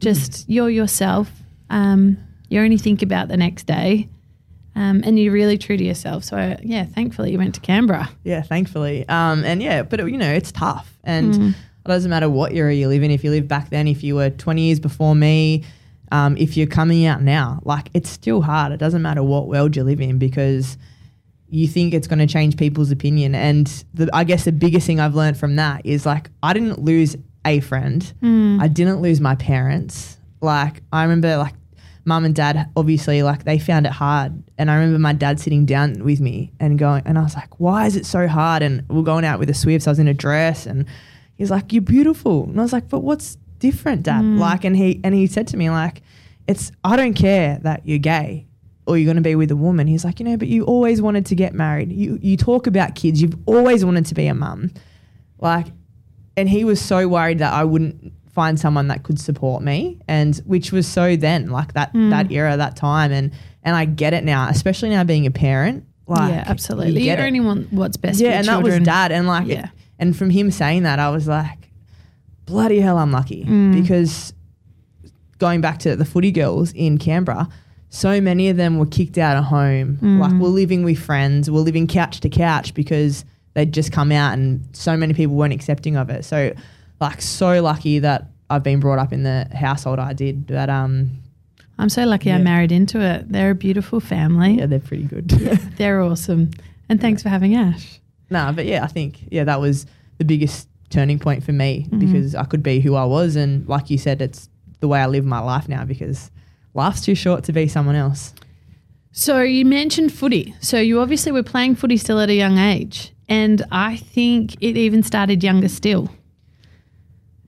Just 0.00 0.32
Mm. 0.32 0.44
you're 0.48 0.70
yourself. 0.70 1.30
Um, 1.70 2.16
you 2.48 2.60
only 2.60 2.78
think 2.78 3.02
about 3.02 3.28
the 3.28 3.36
next 3.36 3.66
day. 3.66 4.08
Um, 4.78 5.02
and 5.04 5.18
you're 5.18 5.32
really 5.32 5.58
true 5.58 5.76
to 5.76 5.84
yourself. 5.84 6.24
So, 6.24 6.56
yeah, 6.62 6.84
thankfully 6.84 7.32
you 7.32 7.38
went 7.38 7.54
to 7.56 7.60
Canberra. 7.60 8.08
Yeah, 8.24 8.42
thankfully. 8.42 9.04
Um, 9.08 9.44
and 9.44 9.62
yeah, 9.62 9.82
but 9.82 9.98
it, 10.00 10.08
you 10.08 10.16
know, 10.18 10.32
it's 10.32 10.52
tough, 10.52 10.96
and 11.04 11.34
Mm. 11.34 11.50
it 11.50 11.88
doesn't 11.88 12.10
matter 12.10 12.30
what 12.30 12.52
era 12.52 12.72
you 12.74 12.86
live 12.88 13.02
in. 13.02 13.10
If 13.10 13.24
you 13.24 13.30
live 13.30 13.48
back 13.48 13.70
then, 13.70 13.88
if 13.88 14.02
you 14.04 14.14
were 14.14 14.30
20 14.30 14.62
years 14.62 14.78
before 14.80 15.14
me, 15.14 15.64
um, 16.12 16.36
if 16.36 16.56
you're 16.56 16.66
coming 16.68 17.04
out 17.06 17.22
now, 17.22 17.60
like 17.64 17.90
it's 17.92 18.08
still 18.08 18.40
hard. 18.40 18.72
It 18.72 18.78
doesn't 18.78 19.02
matter 19.02 19.22
what 19.22 19.48
world 19.48 19.74
you 19.76 19.82
live 19.84 20.00
in 20.00 20.18
because 20.18 20.78
you 21.50 21.66
think 21.66 21.92
it's 21.94 22.06
going 22.06 22.18
to 22.18 22.26
change 22.26 22.56
people's 22.56 22.90
opinion. 22.90 23.34
And 23.34 23.66
the, 23.94 24.08
I 24.12 24.24
guess 24.24 24.44
the 24.44 24.52
biggest 24.52 24.86
thing 24.86 25.00
I've 25.00 25.14
learned 25.14 25.36
from 25.38 25.56
that 25.56 25.84
is 25.84 26.06
like 26.06 26.30
I 26.42 26.52
didn't 26.52 26.78
lose 26.82 27.16
a 27.44 27.60
friend. 27.60 28.00
I 28.60 28.68
didn't 28.68 29.00
lose 29.00 29.20
my 29.20 29.34
parents. 29.34 30.18
Like 30.40 30.82
I 30.92 31.02
remember 31.02 31.36
like 31.38 31.54
mum 32.08 32.24
and 32.24 32.34
dad 32.34 32.70
obviously 32.74 33.22
like 33.22 33.44
they 33.44 33.58
found 33.58 33.86
it 33.86 33.92
hard. 33.92 34.42
And 34.56 34.70
I 34.70 34.76
remember 34.76 34.98
my 34.98 35.12
dad 35.12 35.38
sitting 35.38 35.66
down 35.66 36.02
with 36.02 36.20
me 36.20 36.52
and 36.58 36.78
going 36.78 37.02
and 37.06 37.18
I 37.18 37.22
was 37.22 37.34
like 37.34 37.60
why 37.60 37.86
is 37.86 37.94
it 37.94 38.06
so 38.06 38.26
hard? 38.26 38.62
And 38.62 38.84
we're 38.88 39.02
going 39.02 39.24
out 39.24 39.38
with 39.38 39.48
the 39.48 39.54
Swifts. 39.54 39.86
I 39.86 39.90
was 39.90 39.98
in 39.98 40.08
a 40.08 40.14
dress 40.14 40.66
and 40.66 40.86
he's 41.36 41.50
like 41.50 41.72
you're 41.72 41.82
beautiful. 41.82 42.44
And 42.44 42.58
I 42.58 42.62
was 42.62 42.72
like 42.72 42.88
but 42.88 43.00
what's 43.00 43.36
different 43.58 44.02
dad? 44.02 44.24
Mm. 44.24 44.38
Like 44.38 44.64
and 44.64 44.76
he 44.76 45.00
and 45.04 45.14
he 45.14 45.26
said 45.26 45.46
to 45.48 45.56
me 45.56 45.70
like 45.70 46.02
it's 46.48 46.72
I 46.82 46.96
don't 46.96 47.14
care 47.14 47.58
that 47.62 47.86
you're 47.86 47.98
gay 47.98 48.46
or 48.86 48.96
you're 48.96 49.04
going 49.04 49.22
to 49.22 49.22
be 49.22 49.34
with 49.34 49.50
a 49.50 49.56
woman. 49.56 49.86
He's 49.86 50.04
like 50.04 50.18
you 50.18 50.24
know 50.24 50.38
but 50.38 50.48
you 50.48 50.64
always 50.64 51.02
wanted 51.02 51.26
to 51.26 51.34
get 51.34 51.52
married. 51.52 51.92
You 51.92 52.18
you 52.22 52.38
talk 52.38 52.66
about 52.66 52.94
kids. 52.94 53.20
You've 53.20 53.38
always 53.46 53.84
wanted 53.84 54.06
to 54.06 54.14
be 54.14 54.26
a 54.26 54.34
mum. 54.34 54.72
Like 55.38 55.66
and 56.38 56.48
he 56.48 56.64
was 56.64 56.80
so 56.80 57.06
worried 57.06 57.40
that 57.40 57.52
I 57.52 57.64
wouldn't 57.64 58.12
find 58.38 58.54
someone 58.60 58.86
that 58.88 59.02
could 59.02 59.18
support 59.28 59.60
me 59.70 59.98
and 60.06 60.36
which 60.52 60.70
was 60.70 60.86
so 60.86 61.16
then 61.16 61.42
like 61.58 61.72
that 61.72 61.92
Mm. 61.92 62.10
that 62.10 62.30
era 62.30 62.56
that 62.56 62.74
time 62.76 63.10
and 63.18 63.32
and 63.64 63.74
I 63.74 63.84
get 63.84 64.12
it 64.18 64.22
now 64.24 64.48
especially 64.48 64.90
now 64.90 65.02
being 65.04 65.26
a 65.26 65.30
parent 65.32 65.84
like 66.06 66.30
yeah, 66.30 66.44
absolutely. 66.46 67.00
You, 67.00 67.04
get 67.10 67.18
it. 67.18 67.26
only 67.26 67.40
want 67.40 67.72
what's 67.72 67.96
best 67.96 68.20
yeah 68.20 68.38
and 68.38 68.46
children. 68.46 68.70
that 68.72 68.78
was 68.80 68.86
dad 68.86 69.12
and 69.12 69.26
like 69.26 69.46
Yeah. 69.48 69.68
and 69.98 70.16
from 70.16 70.30
him 70.30 70.50
saying 70.52 70.84
that 70.84 70.98
I 71.00 71.08
was 71.10 71.26
like 71.26 71.58
bloody 72.46 72.80
hell 72.80 72.96
I'm 72.98 73.10
lucky 73.12 73.44
Mm. 73.44 73.72
because 73.82 74.32
going 75.38 75.60
back 75.60 75.78
to 75.80 75.96
the 75.96 76.04
footy 76.04 76.30
girls 76.32 76.72
in 76.72 76.98
Canberra 76.98 77.48
so 77.90 78.20
many 78.20 78.48
of 78.50 78.56
them 78.56 78.78
were 78.78 78.86
kicked 78.86 79.18
out 79.18 79.36
of 79.36 79.44
home 79.44 79.98
Mm. 80.00 80.18
like 80.20 80.32
we're 80.40 80.48
living 80.62 80.84
with 80.84 80.98
friends 80.98 81.50
we're 81.50 81.60
living 81.70 81.86
couch 81.88 82.20
to 82.20 82.28
couch 82.28 82.72
because 82.74 83.24
they'd 83.54 83.72
just 83.72 83.90
come 83.92 84.12
out 84.12 84.32
and 84.34 84.64
so 84.72 84.96
many 84.96 85.12
people 85.14 85.34
weren't 85.34 85.52
accepting 85.54 85.96
of 85.96 86.08
it 86.10 86.24
so 86.24 86.52
like 87.00 87.20
so 87.22 87.60
lucky 87.62 87.98
that 88.00 88.30
I've 88.50 88.62
been 88.62 88.80
brought 88.80 88.98
up 88.98 89.12
in 89.12 89.22
the 89.22 89.46
household 89.54 89.98
I 89.98 90.12
did 90.12 90.46
but 90.46 90.68
um 90.70 91.10
I'm 91.78 91.88
so 91.88 92.04
lucky 92.04 92.32
I 92.32 92.38
married 92.38 92.72
into 92.72 93.00
it. 93.00 93.30
They're 93.30 93.52
a 93.52 93.54
beautiful 93.54 94.00
family. 94.00 94.58
yeah 94.58 94.66
they're 94.66 94.80
pretty 94.80 95.04
good 95.04 95.28
They're 95.76 96.00
awesome. 96.02 96.50
And 96.88 97.00
thanks 97.00 97.22
for 97.22 97.28
having 97.28 97.54
Ash. 97.54 98.00
Nah, 98.30 98.50
but 98.52 98.66
yeah, 98.66 98.82
I 98.82 98.88
think 98.88 99.18
yeah, 99.30 99.44
that 99.44 99.60
was 99.60 99.86
the 100.18 100.24
biggest 100.24 100.68
turning 100.90 101.18
point 101.18 101.44
for 101.44 101.52
me 101.52 101.86
Mm-hmm. 101.88 101.98
because 102.00 102.34
I 102.34 102.44
could 102.44 102.62
be 102.62 102.80
who 102.80 102.94
I 102.94 103.04
was, 103.04 103.36
and 103.36 103.66
like 103.68 103.90
you 103.90 103.98
said, 103.98 104.20
it's 104.22 104.48
the 104.80 104.88
way 104.88 105.00
I 105.00 105.06
live 105.06 105.24
my 105.24 105.38
life 105.38 105.68
now 105.68 105.84
because 105.84 106.30
life's 106.74 107.02
too 107.02 107.14
short 107.14 107.44
to 107.44 107.52
be 107.52 107.68
someone 107.68 107.94
else. 107.94 108.34
So 109.12 109.40
you 109.40 109.64
mentioned 109.64 110.12
footy. 110.12 110.54
So 110.60 110.78
you 110.78 111.00
obviously 111.00 111.32
were 111.32 111.42
playing 111.42 111.74
footy 111.76 111.96
still 111.96 112.20
at 112.20 112.28
a 112.30 112.34
young 112.34 112.58
age. 112.58 113.12
And 113.28 113.64
I 113.70 113.96
think 113.96 114.54
it 114.60 114.76
even 114.76 115.02
started 115.02 115.42
younger 115.44 115.68
still. 115.68 116.10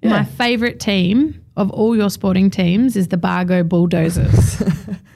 Yeah. 0.02 0.10
My 0.10 0.24
favourite 0.24 0.80
team 0.80 1.44
of 1.56 1.70
all 1.70 1.94
your 1.96 2.08
sporting 2.10 2.50
teams 2.50 2.96
is 2.96 3.08
the 3.08 3.16
Bargo 3.16 3.62
Bulldozers. 3.62 4.62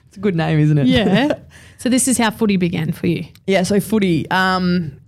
It's 0.09 0.19
a 0.19 0.21
good 0.21 0.37
name, 0.37 0.61
isn't 0.61 0.79
it? 0.79 0.87
yeah. 0.87 1.35
So 1.79 1.89
this 1.89 2.07
is 2.07 2.17
how 2.19 2.31
footy 2.31 2.57
began 2.57 2.93
for 2.93 3.09
you. 3.09 3.25
yeah. 3.49 3.65
So 3.65 3.81
footy, 3.81 4.31
um, 4.31 5.01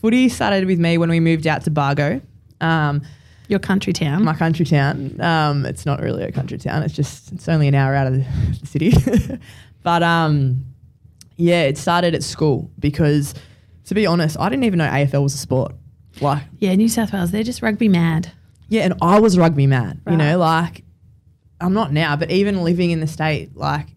footy 0.00 0.28
started 0.30 0.64
with 0.66 0.78
me 0.78 0.96
when 0.98 1.10
we 1.10 1.20
moved 1.20 1.46
out 1.46 1.62
to 1.64 1.70
Bargo, 1.70 2.20
um, 2.60 3.02
Your 3.48 3.58
country 3.58 3.92
town. 3.92 4.24
my 4.24 4.34
country 4.34 4.64
town. 4.64 5.20
Um, 5.20 5.66
it's 5.66 5.84
not 5.84 6.00
really 6.00 6.22
a 6.24 6.32
country 6.32 6.56
town. 6.58 6.82
It's 6.82 6.94
just 6.94 7.32
it's 7.32 7.48
only 7.48 7.68
an 7.68 7.74
hour 7.74 7.94
out 7.94 8.06
of 8.06 8.14
the, 8.14 8.66
city, 8.66 8.92
but 9.82 10.02
um, 10.02 10.64
yeah, 11.36 11.64
it 11.64 11.76
started 11.76 12.14
at 12.14 12.22
school 12.22 12.70
because 12.78 13.34
to 13.86 13.94
be 13.94 14.06
honest, 14.06 14.38
I 14.40 14.48
didn't 14.48 14.64
even 14.64 14.78
know 14.78 14.88
AFL 14.88 15.22
was 15.22 15.34
a 15.34 15.38
sport. 15.38 15.74
Like 16.20 16.42
yeah, 16.60 16.74
New 16.74 16.88
South 16.88 17.12
Wales. 17.12 17.30
They're 17.30 17.42
just 17.42 17.60
rugby 17.60 17.88
mad. 17.88 18.32
Yeah, 18.68 18.82
and 18.82 18.94
I 19.02 19.20
was 19.20 19.38
rugby 19.38 19.66
mad. 19.66 20.00
You 20.08 20.16
know, 20.16 20.38
like 20.38 20.84
I'm 21.60 21.72
not 21.72 21.92
now, 21.92 22.16
but 22.16 22.30
even 22.30 22.62
living 22.62 22.90
in 22.90 23.00
the 23.00 23.06
state, 23.06 23.56
like 23.56 23.88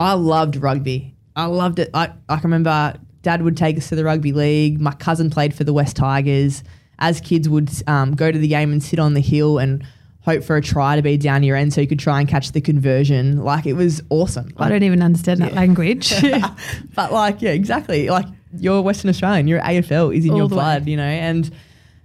I 0.00 0.14
loved 0.14 0.56
rugby. 0.56 1.14
I 1.34 1.46
loved 1.46 1.78
it. 1.78 1.90
I 1.94 2.12
I 2.28 2.36
can 2.36 2.44
remember 2.44 2.94
dad 3.22 3.42
would 3.42 3.56
take 3.56 3.76
us 3.76 3.88
to 3.88 3.96
the 3.96 4.04
rugby 4.04 4.32
league. 4.32 4.80
My 4.80 4.92
cousin 4.92 5.30
played 5.30 5.54
for 5.54 5.64
the 5.64 5.72
West 5.72 5.96
Tigers. 5.96 6.62
As 7.00 7.20
kids 7.20 7.48
would 7.48 7.70
um, 7.86 8.14
go 8.16 8.30
to 8.32 8.38
the 8.38 8.48
game 8.48 8.72
and 8.72 8.82
sit 8.82 8.98
on 8.98 9.14
the 9.14 9.20
hill 9.20 9.58
and 9.58 9.84
hope 10.22 10.42
for 10.42 10.56
a 10.56 10.62
try 10.62 10.96
to 10.96 11.02
be 11.02 11.16
down 11.16 11.42
your 11.42 11.56
end 11.56 11.72
so 11.72 11.80
you 11.80 11.86
could 11.86 11.98
try 11.98 12.20
and 12.20 12.28
catch 12.28 12.52
the 12.52 12.60
conversion. 12.60 13.44
Like 13.44 13.66
it 13.66 13.74
was 13.74 14.02
awesome. 14.10 14.52
I 14.56 14.68
don't 14.68 14.82
even 14.82 15.02
understand 15.02 15.40
that 15.40 15.54
language. 15.54 16.12
but 16.94 17.12
like, 17.12 17.40
yeah, 17.40 17.50
exactly. 17.50 18.08
Like 18.08 18.26
you're 18.56 18.82
Western 18.82 19.10
Australian, 19.10 19.46
your 19.46 19.60
AFL 19.60 20.16
is 20.16 20.24
in 20.24 20.32
All 20.32 20.38
your 20.38 20.48
the 20.48 20.56
way. 20.56 20.60
blood, 20.60 20.88
you 20.88 20.96
know. 20.96 21.02
And 21.02 21.50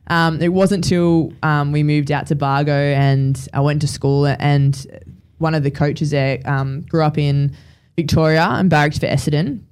um, 0.08 0.42
it 0.42 0.50
wasn't 0.50 0.84
till 0.84 1.34
um, 1.44 1.72
we 1.72 1.84
moved 1.84 2.12
out 2.12 2.28
to 2.28 2.36
Bargo 2.36 2.74
and 2.74 3.48
I 3.54 3.62
went 3.62 3.82
to 3.82 3.88
school, 3.88 4.26
and 4.26 5.04
one 5.38 5.56
of 5.56 5.64
the 5.64 5.72
coaches 5.72 6.12
there 6.12 6.40
um, 6.46 6.82
grew 6.82 7.04
up 7.04 7.18
in 7.18 7.56
Victoria 7.96 8.44
and 8.44 8.70
barracked 8.70 9.00
for 9.00 9.08
Essendon. 9.08 9.64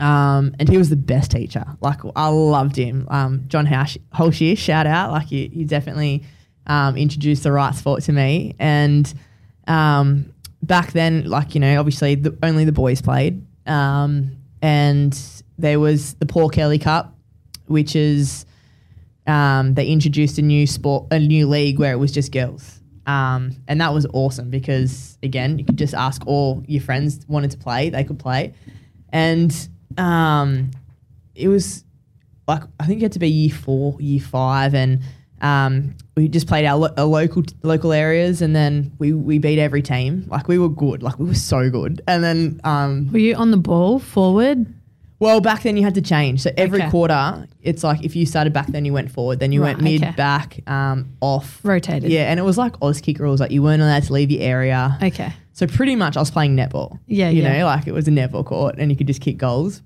Um, 0.00 0.54
and 0.58 0.68
he 0.68 0.78
was 0.78 0.88
the 0.88 0.96
best 0.96 1.30
teacher. 1.30 1.64
Like 1.80 2.00
I 2.16 2.28
loved 2.28 2.74
him. 2.74 3.06
Um, 3.10 3.44
John 3.48 3.66
Hosh- 3.66 3.98
Holshier, 4.14 4.56
shout 4.56 4.86
out. 4.86 5.10
Like 5.12 5.30
you, 5.30 5.50
you 5.52 5.66
definitely 5.66 6.24
um, 6.66 6.96
introduced 6.96 7.42
the 7.42 7.52
right 7.52 7.74
sport 7.74 8.02
to 8.04 8.12
me. 8.12 8.56
And 8.58 9.12
back 9.66 10.92
then, 10.92 11.28
like 11.28 11.54
you 11.54 11.60
know, 11.60 11.78
obviously 11.78 12.14
the, 12.14 12.36
only 12.42 12.64
the 12.64 12.72
boys 12.72 13.02
played. 13.02 13.44
And 13.66 15.18
there 15.58 15.78
was 15.78 16.14
the 16.14 16.26
Paul 16.26 16.48
Kelly 16.48 16.78
Cup, 16.78 17.14
which 17.66 17.94
is 17.94 18.46
um, 19.30 19.74
they 19.74 19.86
introduced 19.86 20.38
a 20.38 20.42
new 20.42 20.66
sport, 20.66 21.06
a 21.10 21.18
new 21.18 21.46
league 21.48 21.78
where 21.78 21.92
it 21.92 21.98
was 21.98 22.12
just 22.12 22.32
girls. 22.32 22.80
Um, 23.06 23.56
and 23.66 23.80
that 23.80 23.92
was 23.94 24.06
awesome 24.12 24.50
because 24.50 25.18
again, 25.22 25.58
you 25.58 25.64
could 25.64 25.78
just 25.78 25.94
ask 25.94 26.22
all 26.26 26.62
your 26.66 26.82
friends 26.82 27.24
wanted 27.28 27.50
to 27.52 27.58
play, 27.58 27.90
they 27.90 28.04
could 28.04 28.18
play. 28.18 28.54
And 29.12 29.68
um, 29.96 30.70
it 31.34 31.48
was 31.48 31.84
like 32.46 32.62
I 32.78 32.86
think 32.86 33.00
you 33.00 33.04
had 33.04 33.12
to 33.12 33.18
be 33.18 33.28
year 33.28 33.54
four, 33.54 33.96
year 34.00 34.20
five, 34.20 34.74
and 34.74 35.00
um, 35.40 35.94
we 36.16 36.28
just 36.28 36.46
played 36.46 36.66
our, 36.66 36.76
lo- 36.76 36.94
our 36.96 37.04
local 37.04 37.44
local 37.62 37.92
areas, 37.92 38.42
and 38.42 38.54
then 38.54 38.92
we 38.98 39.12
we 39.12 39.38
beat 39.38 39.58
every 39.58 39.82
team. 39.82 40.26
Like 40.28 40.48
we 40.48 40.58
were 40.58 40.68
good, 40.68 41.02
like 41.02 41.18
we 41.18 41.26
were 41.26 41.34
so 41.34 41.70
good. 41.70 42.02
And 42.06 42.22
then, 42.22 42.60
um, 42.64 43.10
Were 43.12 43.18
you 43.18 43.34
on 43.36 43.50
the 43.50 43.56
ball 43.56 43.98
forward? 43.98 44.66
Well, 45.20 45.40
back 45.42 45.62
then 45.62 45.76
you 45.76 45.84
had 45.84 45.94
to 45.94 46.00
change. 46.02 46.40
So 46.40 46.50
every 46.56 46.80
Okay. 46.80 46.90
quarter, 46.90 47.46
it's 47.62 47.84
like 47.84 48.02
if 48.02 48.16
you 48.16 48.24
started 48.26 48.52
back, 48.54 48.68
then 48.68 48.84
you 48.86 48.92
went 48.94 49.10
forward, 49.10 49.38
then 49.38 49.52
you 49.52 49.62
Right, 49.62 49.76
went 49.76 49.82
mid, 49.82 50.02
okay. 50.02 50.12
back, 50.16 50.60
um, 50.66 51.10
off. 51.20 51.60
Rotated. 51.62 52.10
Yeah, 52.10 52.30
and 52.30 52.40
it 52.40 52.42
was 52.42 52.56
like 52.56 52.72
Auskick 52.80 53.18
rules, 53.20 53.38
like 53.38 53.50
you 53.50 53.62
weren't 53.62 53.82
allowed 53.82 54.02
to 54.04 54.12
leave 54.14 54.30
the 54.30 54.40
area. 54.40 54.96
Okay. 55.02 55.32
So 55.52 55.66
pretty 55.66 55.94
much, 55.94 56.16
I 56.16 56.20
was 56.20 56.30
playing 56.30 56.56
netball. 56.56 56.98
Yeah, 57.06 57.28
you 57.28 57.42
yeah. 57.42 57.58
know, 57.58 57.66
like 57.66 57.86
it 57.86 57.92
was 57.92 58.08
a 58.08 58.10
netball 58.10 58.46
court, 58.46 58.76
and 58.78 58.90
you 58.90 58.96
could 58.96 59.06
just 59.06 59.20
kick 59.20 59.36
goals. 59.36 59.82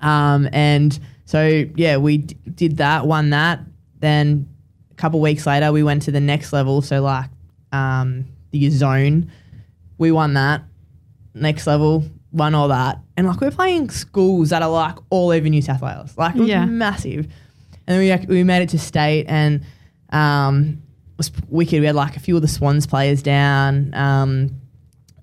Um, 0.00 0.48
and 0.52 0.96
so 1.24 1.64
yeah, 1.74 1.96
we 1.96 2.18
d- 2.18 2.36
did 2.54 2.76
that, 2.76 3.06
won 3.06 3.30
that. 3.30 3.60
Then 3.98 4.48
a 4.92 4.94
couple 4.94 5.20
weeks 5.20 5.44
later, 5.44 5.72
we 5.72 5.82
went 5.82 6.02
to 6.02 6.12
the 6.12 6.20
next 6.20 6.52
level. 6.52 6.82
So 6.82 7.02
like 7.02 7.30
um, 7.72 8.26
the 8.52 8.70
zone, 8.70 9.30
we 9.98 10.12
won 10.12 10.34
that. 10.34 10.62
Next 11.34 11.66
level, 11.66 12.04
won 12.32 12.54
all 12.54 12.68
that, 12.68 12.98
and 13.16 13.26
like 13.26 13.40
we're 13.40 13.50
playing 13.50 13.90
schools 13.90 14.50
that 14.50 14.62
are 14.62 14.70
like 14.70 14.96
all 15.10 15.30
over 15.30 15.48
New 15.48 15.62
South 15.62 15.82
Wales. 15.82 16.16
Like 16.16 16.34
it 16.34 16.40
was 16.40 16.48
Yeah. 16.48 16.64
massive. 16.64 17.26
And 17.86 18.00
then 18.00 18.26
we 18.28 18.34
we 18.36 18.44
made 18.44 18.62
it 18.62 18.68
to 18.70 18.78
state, 18.78 19.26
and 19.28 19.62
um, 20.10 20.82
it 21.12 21.18
was 21.18 21.30
wicked. 21.48 21.80
We 21.80 21.86
had 21.86 21.94
like 21.94 22.16
a 22.16 22.20
few 22.20 22.36
of 22.36 22.42
the 22.42 22.48
Swans 22.48 22.86
players 22.86 23.22
down, 23.22 23.92
um, 23.94 24.50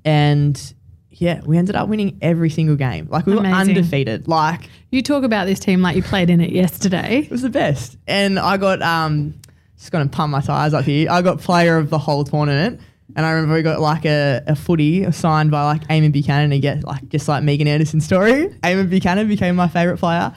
and 0.06 0.74
yeah, 1.12 1.42
we 1.46 1.58
ended 1.58 1.76
up 1.76 1.90
winning 1.90 2.18
every 2.22 2.50
single 2.50 2.76
game. 2.76 3.08
Like 3.10 3.26
we 3.26 3.34
were 3.34 3.40
Amazing. 3.40 3.76
undefeated. 3.78 4.28
Like 4.28 4.70
You 4.92 5.02
talk 5.02 5.24
about 5.24 5.46
this 5.46 5.60
team 5.60 5.82
like 5.82 5.96
you 5.96 6.04
played 6.04 6.30
in 6.30 6.40
it 6.42 6.52
yesterday. 6.52 7.20
it 7.26 7.30
was 7.32 7.42
the 7.42 7.50
best. 7.50 7.98
And 8.08 8.40
I 8.40 8.58
got 8.58 8.82
um 8.82 9.36
just 9.78 9.92
gonna 9.92 10.08
pump 10.08 10.32
my 10.32 10.42
tires 10.42 10.74
up 10.74 10.86
here. 10.86 11.10
I 11.10 11.22
got 11.22 11.40
player 11.40 11.78
of 11.78 11.90
the 11.90 11.98
whole 11.98 12.24
tournament. 12.24 12.80
And 13.16 13.26
I 13.26 13.32
remember 13.32 13.56
we 13.56 13.62
got 13.64 13.80
like 13.82 14.06
a, 14.06 14.42
a 14.48 14.56
footy 14.56 15.12
signed 15.12 15.52
by 15.52 15.64
like 15.66 15.90
Amon 15.90 16.12
Buchanan 16.12 16.52
to 16.52 16.60
get 16.60 16.84
like 16.84 17.10
just 17.10 17.28
like 17.28 17.44
Megan 17.44 17.68
Anderson's 17.68 18.06
story. 18.06 18.50
Amon 18.64 18.88
Buchanan 18.88 19.28
became 19.28 19.56
my 19.56 19.68
favourite 19.68 20.00
player. 20.00 20.34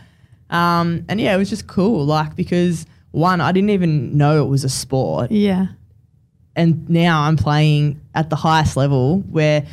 Um, 0.51 1.05
and 1.09 1.21
yeah, 1.21 1.35
it 1.35 1.39
was 1.39 1.49
just 1.51 1.67
cool, 1.67 2.05
like 2.05 2.35
because 2.37 2.87
one, 3.11 3.41
I 3.41 3.53
didn't 3.53 3.71
even 3.71 4.17
know 4.17 4.43
it 4.45 4.49
was 4.49 4.65
a 4.65 4.69
sport. 4.69 5.31
Yeah. 5.31 5.67
And 6.57 6.89
now 6.91 7.23
I'm 7.23 7.37
playing 7.37 8.01
at 8.15 8.29
the 8.31 8.37
highest 8.37 8.77
level 8.77 9.21
where, 9.21 9.67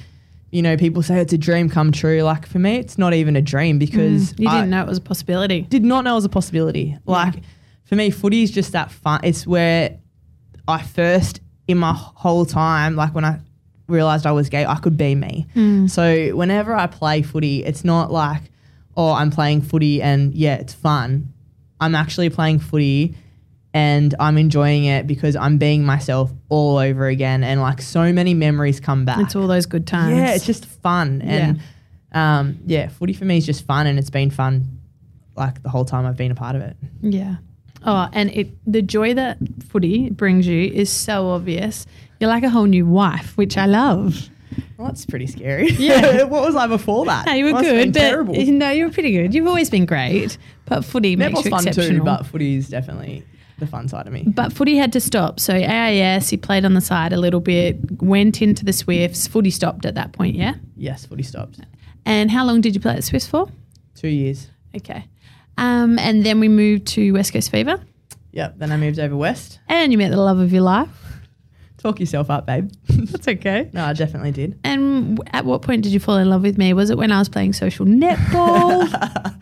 you 0.51 0.61
know, 0.61 0.77
people 0.77 1.01
say 1.01 1.19
it's 1.19 1.33
a 1.33 1.37
dream 1.37 1.69
come 1.69 1.91
true. 1.91 2.21
Like 2.23 2.45
for 2.47 2.59
me, 2.59 2.77
it's 2.77 2.97
not 2.97 3.13
even 3.13 3.35
a 3.35 3.41
dream 3.41 3.79
because 3.79 4.33
Mm, 4.33 4.39
You 4.39 4.47
I- 4.49 4.53
didn't 4.55 4.69
know 4.69 4.81
it 4.81 4.87
was 4.87 4.97
a 4.97 5.01
possibility. 5.01 5.61
did 5.63 5.83
not 5.83 6.03
know 6.05 6.13
it 6.13 6.15
was 6.15 6.25
a 6.25 6.29
possibility. 6.29 6.97
Like 7.05 7.35
for 7.83 7.95
me, 7.95 8.09
footy 8.11 8.43
is 8.43 8.51
just 8.51 8.71
that 8.73 8.91
fun. 8.91 9.19
It's 9.23 9.45
where 9.47 9.97
I 10.67 10.81
first 10.81 11.41
in 11.69 11.77
my 11.77 11.93
whole 11.93 12.45
time, 12.45 12.95
like 12.95 13.13
when 13.13 13.23
I 13.23 13.39
realized 13.87 14.25
I 14.25 14.31
was 14.31 14.49
gay, 14.49 14.65
I 14.65 14.75
could 14.75 14.97
be 14.97 15.13
me. 15.15 15.45
So 15.87 16.35
whenever 16.35 16.73
I 16.75 16.87
play 16.87 17.21
footy, 17.21 17.63
it's 17.63 17.85
not 17.85 18.11
like, 18.11 18.41
oh, 18.97 19.11
I'm 19.11 19.29
playing 19.31 19.61
footy 19.61 20.01
and 20.01 20.33
yeah, 20.33 20.55
it's 20.55 20.73
fun. 20.73 21.31
I'm 21.79 21.93
actually 21.95 22.29
playing 22.29 22.59
footy 22.59 23.15
and 23.71 24.15
I'm 24.19 24.37
enjoying 24.39 24.85
it 24.85 25.05
because 25.05 25.35
I'm 25.35 25.59
being 25.59 25.85
myself 25.85 26.31
all 26.49 26.77
over 26.77 27.05
again 27.07 27.43
and 27.43 27.61
like 27.61 27.81
so 27.83 28.11
many 28.11 28.33
memories 28.33 28.79
come 28.79 29.05
back. 29.05 29.19
It's 29.19 29.35
all 29.35 29.47
those 29.47 29.67
good 29.67 29.85
times. 29.85 30.17
Yeah, 30.17 30.33
it's 30.33 30.45
just 30.47 30.65
fun. 30.65 31.21
And 31.21 31.61
um, 32.11 32.57
yeah, 32.65 32.87
footy 32.87 33.13
for 33.13 33.25
me 33.25 33.37
is 33.37 33.45
just 33.45 33.63
fun 33.65 33.85
and 33.85 33.99
it's 33.99 34.09
been 34.09 34.31
fun 34.31 34.79
like 35.35 35.61
the 35.61 35.69
whole 35.69 35.85
time 35.85 36.07
I've 36.07 36.17
been 36.17 36.31
a 36.31 36.35
part 36.35 36.55
of 36.55 36.63
it. 36.63 36.75
Yeah. 37.01 37.35
Oh, 37.85 38.09
and 38.13 38.29
it 38.31 38.49
the 38.71 38.81
joy 38.81 39.13
that 39.13 39.37
footy 39.69 40.09
brings 40.09 40.47
you 40.47 40.69
is 40.71 40.89
so 40.89 41.29
obvious. 41.29 41.85
You're 42.19 42.29
like 42.29 42.43
a 42.43 42.49
whole 42.49 42.65
new 42.65 42.85
wife, 42.85 43.37
which 43.37 43.57
I 43.57 43.65
love. 43.65 44.29
Well, 44.77 44.87
that's 44.87 45.05
pretty 45.05 45.27
scary. 45.27 45.69
Yeah. 45.77 46.23
what 46.23 46.41
was 46.41 46.55
I 46.55 46.67
before 46.67 47.05
that? 47.05 47.25
No, 47.25 47.33
you 47.33 47.45
were 47.45 47.61
good, 47.61 47.93
but 47.93 47.99
terrible. 47.99 48.35
no, 48.35 48.69
you 48.71 48.85
were 48.85 48.91
pretty 48.91 49.11
good. 49.11 49.33
You've 49.33 49.47
always 49.47 49.69
been 49.69 49.85
great, 49.85 50.37
but 50.65 50.83
footy 50.83 51.15
makes 51.15 51.39
Netball's 51.39 51.45
you 51.45 51.51
fun 51.51 51.67
exceptional. 51.67 51.99
too, 51.99 52.03
but 52.03 52.25
footy 52.25 52.55
is 52.55 52.69
definitely 52.69 53.23
the 53.59 53.67
fun 53.67 53.87
side 53.87 54.07
of 54.07 54.13
me. 54.13 54.23
But 54.25 54.53
footy 54.53 54.77
had 54.77 54.91
to 54.93 54.99
stop. 54.99 55.39
So 55.39 55.53
AIS, 55.53 56.29
he 56.29 56.37
played 56.37 56.65
on 56.65 56.73
the 56.73 56.81
side 56.81 57.13
a 57.13 57.17
little 57.17 57.39
bit, 57.41 58.01
went 58.01 58.41
into 58.41 58.65
the 58.65 58.73
Swifts. 58.73 59.27
Footy 59.27 59.49
stopped 59.51 59.85
at 59.85 59.95
that 59.95 60.13
point, 60.13 60.35
yeah. 60.35 60.55
Yes, 60.77 61.05
footy 61.05 61.23
stopped. 61.23 61.59
And 62.05 62.31
how 62.31 62.45
long 62.45 62.61
did 62.61 62.73
you 62.73 62.81
play 62.81 62.95
at 62.95 63.03
Swifts 63.03 63.27
for? 63.27 63.49
Two 63.95 64.07
years. 64.07 64.47
Okay. 64.75 65.05
Um, 65.59 65.99
and 65.99 66.25
then 66.25 66.39
we 66.39 66.47
moved 66.47 66.87
to 66.87 67.11
West 67.11 67.33
Coast 67.33 67.51
Fever, 67.51 67.79
Yep. 68.31 68.55
Then 68.59 68.71
I 68.71 68.77
moved 68.77 68.99
over 68.99 69.15
west. 69.17 69.59
and 69.67 69.91
you 69.91 69.97
met 69.97 70.11
the 70.11 70.17
love 70.17 70.39
of 70.39 70.53
your 70.53 70.61
life. 70.61 70.89
Talk 71.77 71.99
yourself 71.99 72.29
up, 72.29 72.45
babe. 72.45 72.69
That's 72.89 73.27
okay. 73.27 73.69
no, 73.73 73.85
I 73.85 73.93
definitely 73.93 74.31
did. 74.31 74.59
And 74.63 75.19
at 75.33 75.45
what 75.45 75.61
point 75.63 75.81
did 75.83 75.91
you 75.93 75.99
fall 75.99 76.17
in 76.17 76.29
love 76.29 76.41
with 76.43 76.57
me? 76.57 76.73
Was 76.73 76.89
it 76.89 76.97
when 76.97 77.11
I 77.11 77.19
was 77.19 77.29
playing 77.29 77.53
social 77.53 77.85
netball? 77.85 79.35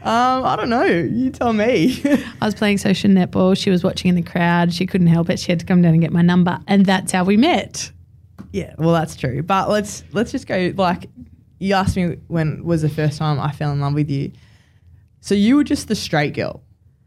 Um, 0.00 0.44
I 0.44 0.54
don't 0.54 0.68
know. 0.70 0.84
You 0.84 1.30
tell 1.30 1.52
me. 1.52 2.00
I 2.40 2.44
was 2.46 2.54
playing 2.54 2.78
social 2.78 3.10
netball. 3.10 3.58
She 3.58 3.68
was 3.68 3.82
watching 3.82 4.08
in 4.10 4.14
the 4.14 4.22
crowd. 4.22 4.72
She 4.72 4.86
couldn't 4.86 5.08
help 5.08 5.28
it. 5.28 5.40
She 5.40 5.50
had 5.50 5.58
to 5.58 5.66
come 5.66 5.82
down 5.82 5.92
and 5.92 6.00
get 6.00 6.12
my 6.12 6.22
number, 6.22 6.60
and 6.68 6.86
that's 6.86 7.10
how 7.10 7.24
we 7.24 7.36
met. 7.36 7.90
yeah, 8.52 8.74
well, 8.78 8.92
that's 8.92 9.16
true. 9.16 9.42
But 9.42 9.68
let's 9.68 10.04
let's 10.12 10.30
just 10.30 10.46
go. 10.46 10.72
Like, 10.76 11.10
you 11.58 11.74
asked 11.74 11.96
me 11.96 12.18
when 12.28 12.64
was 12.64 12.82
the 12.82 12.88
first 12.88 13.18
time 13.18 13.38
I 13.40 13.52
fell 13.52 13.72
in 13.72 13.80
love 13.80 13.94
with 13.94 14.10
you. 14.10 14.32
So 15.20 15.34
you 15.34 15.56
were 15.56 15.64
just 15.64 15.88
the 15.88 15.94
straight 15.96 16.34
girl. 16.34 16.62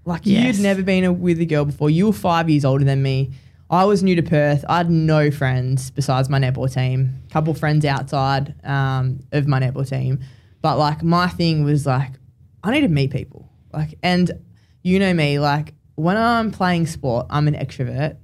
Like 0.06 0.22
Yes. 0.26 0.58
you'd 0.58 0.64
never 0.64 0.84
been 0.84 1.04
a, 1.04 1.14
with 1.14 1.40
a 1.40 1.46
girl 1.46 1.66
before. 1.66 1.90
You 1.90 2.08
were 2.08 2.14
five 2.14 2.50
years 2.50 2.66
older 2.66 2.84
than 2.84 3.02
me. 3.02 3.32
I 3.70 3.86
was 3.86 4.04
new 4.04 4.16
to 4.16 4.24
Perth. 4.24 4.66
I 4.68 4.78
had 4.78 4.90
no 4.90 5.32
friends 5.32 5.92
besides 5.92 6.28
my 6.28 6.40
netball 6.40 6.72
team. 6.74 7.22
A 7.30 7.34
couple 7.34 7.54
friends 7.54 7.86
outside 7.86 8.54
um, 8.66 9.22
of 9.32 9.48
my 9.48 9.60
netball 9.62 9.88
team, 9.88 10.20
but 10.62 10.78
like 10.78 11.02
my 11.04 11.28
thing 11.30 11.64
was 11.64 11.86
like 11.86 12.12
I 12.64 12.72
need 12.72 12.82
to 12.82 12.90
meet 12.90 13.12
people. 13.12 13.50
Like, 13.74 13.98
and 14.04 14.30
you 14.84 15.00
know 15.00 15.14
me. 15.14 15.40
Like 15.40 15.74
when 15.96 16.18
I'm 16.18 16.52
playing 16.52 16.88
sport, 16.88 17.28
I'm 17.30 17.48
an 17.48 17.54
extrovert. 17.54 18.18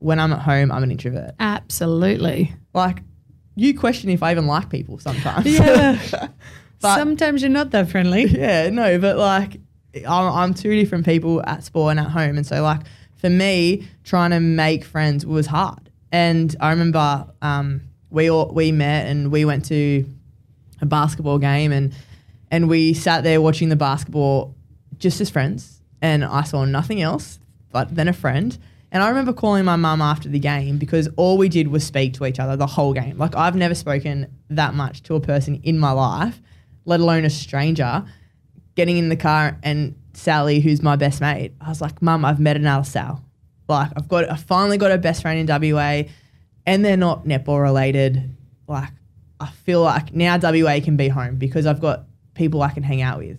When 0.00 0.18
I'm 0.18 0.32
at 0.32 0.40
home, 0.40 0.70
I'm 0.70 0.82
an 0.82 0.90
introvert. 0.90 1.34
Absolutely. 1.40 2.54
Like 2.74 2.98
you 3.54 3.78
question 3.78 4.10
if 4.10 4.22
I 4.22 4.30
even 4.32 4.46
like 4.46 4.68
people 4.70 4.98
sometimes. 4.98 5.46
Yeah. 5.46 5.98
But- 6.80 6.96
Sometimes 6.96 7.42
you're 7.42 7.48
not 7.50 7.70
that 7.70 7.90
friendly. 7.90 8.24
yeah, 8.24 8.68
no, 8.68 8.98
but 8.98 9.16
like 9.16 9.58
I'm, 10.04 10.32
I'm 10.32 10.52
two 10.54 10.74
different 10.74 11.04
people 11.04 11.40
at 11.46 11.62
sport 11.62 11.92
and 11.92 12.00
at 12.00 12.08
home, 12.10 12.36
and 12.36 12.44
so 12.44 12.60
like 12.60 12.80
for 13.14 13.30
me, 13.30 13.86
trying 14.02 14.32
to 14.32 14.40
make 14.40 14.84
friends 14.84 15.24
was 15.24 15.46
hard. 15.46 15.90
And 16.10 16.56
I 16.58 16.70
remember 16.70 17.28
um, 17.40 17.82
we 18.10 18.28
all 18.28 18.50
we 18.52 18.72
met 18.72 19.06
and 19.06 19.30
we 19.30 19.44
went 19.44 19.64
to 19.66 20.04
a 20.80 20.86
basketball 20.86 21.38
game 21.38 21.70
and 21.70 21.94
and 22.50 22.68
we 22.68 22.94
sat 22.94 23.22
there 23.22 23.40
watching 23.40 23.68
the 23.68 23.76
basketball 23.76 24.56
just 24.98 25.20
as 25.20 25.30
friends, 25.30 25.80
and 26.00 26.24
I 26.24 26.42
saw 26.42 26.64
nothing 26.64 27.00
else 27.00 27.38
but 27.70 27.94
then 27.94 28.08
a 28.08 28.12
friend. 28.12 28.58
And 28.92 29.02
I 29.02 29.08
remember 29.08 29.32
calling 29.32 29.64
my 29.64 29.76
mum 29.76 30.02
after 30.02 30.28
the 30.28 30.38
game 30.38 30.76
because 30.76 31.08
all 31.16 31.38
we 31.38 31.48
did 31.48 31.68
was 31.68 31.82
speak 31.82 32.12
to 32.14 32.26
each 32.26 32.38
other 32.38 32.56
the 32.56 32.66
whole 32.66 32.92
game. 32.92 33.16
Like 33.16 33.34
I've 33.34 33.56
never 33.56 33.74
spoken 33.74 34.30
that 34.50 34.74
much 34.74 35.02
to 35.04 35.14
a 35.14 35.20
person 35.20 35.60
in 35.64 35.78
my 35.78 35.92
life, 35.92 36.42
let 36.84 37.00
alone 37.00 37.24
a 37.24 37.30
stranger. 37.30 38.04
Getting 38.74 38.98
in 38.98 39.08
the 39.08 39.16
car 39.16 39.58
and 39.62 39.98
Sally, 40.12 40.60
who's 40.60 40.82
my 40.82 40.96
best 40.96 41.22
mate, 41.22 41.54
I 41.58 41.70
was 41.70 41.80
like, 41.80 42.02
"Mum, 42.02 42.22
I've 42.22 42.38
met 42.38 42.56
another 42.56 42.84
Sal. 42.84 43.24
Like 43.66 43.90
I've 43.96 44.08
got, 44.08 44.30
I 44.30 44.36
finally 44.36 44.76
got 44.76 44.92
a 44.92 44.98
best 44.98 45.22
friend 45.22 45.38
in 45.40 45.46
WA, 45.46 46.02
and 46.66 46.84
they're 46.84 46.98
not 46.98 47.24
netball 47.24 47.62
related. 47.62 48.36
Like 48.68 48.90
I 49.40 49.46
feel 49.46 49.80
like 49.80 50.14
now 50.14 50.36
WA 50.36 50.80
can 50.80 50.98
be 50.98 51.08
home 51.08 51.36
because 51.36 51.64
I've 51.64 51.80
got 51.80 52.04
people 52.34 52.60
I 52.60 52.70
can 52.70 52.82
hang 52.82 53.00
out 53.00 53.20
with." 53.20 53.38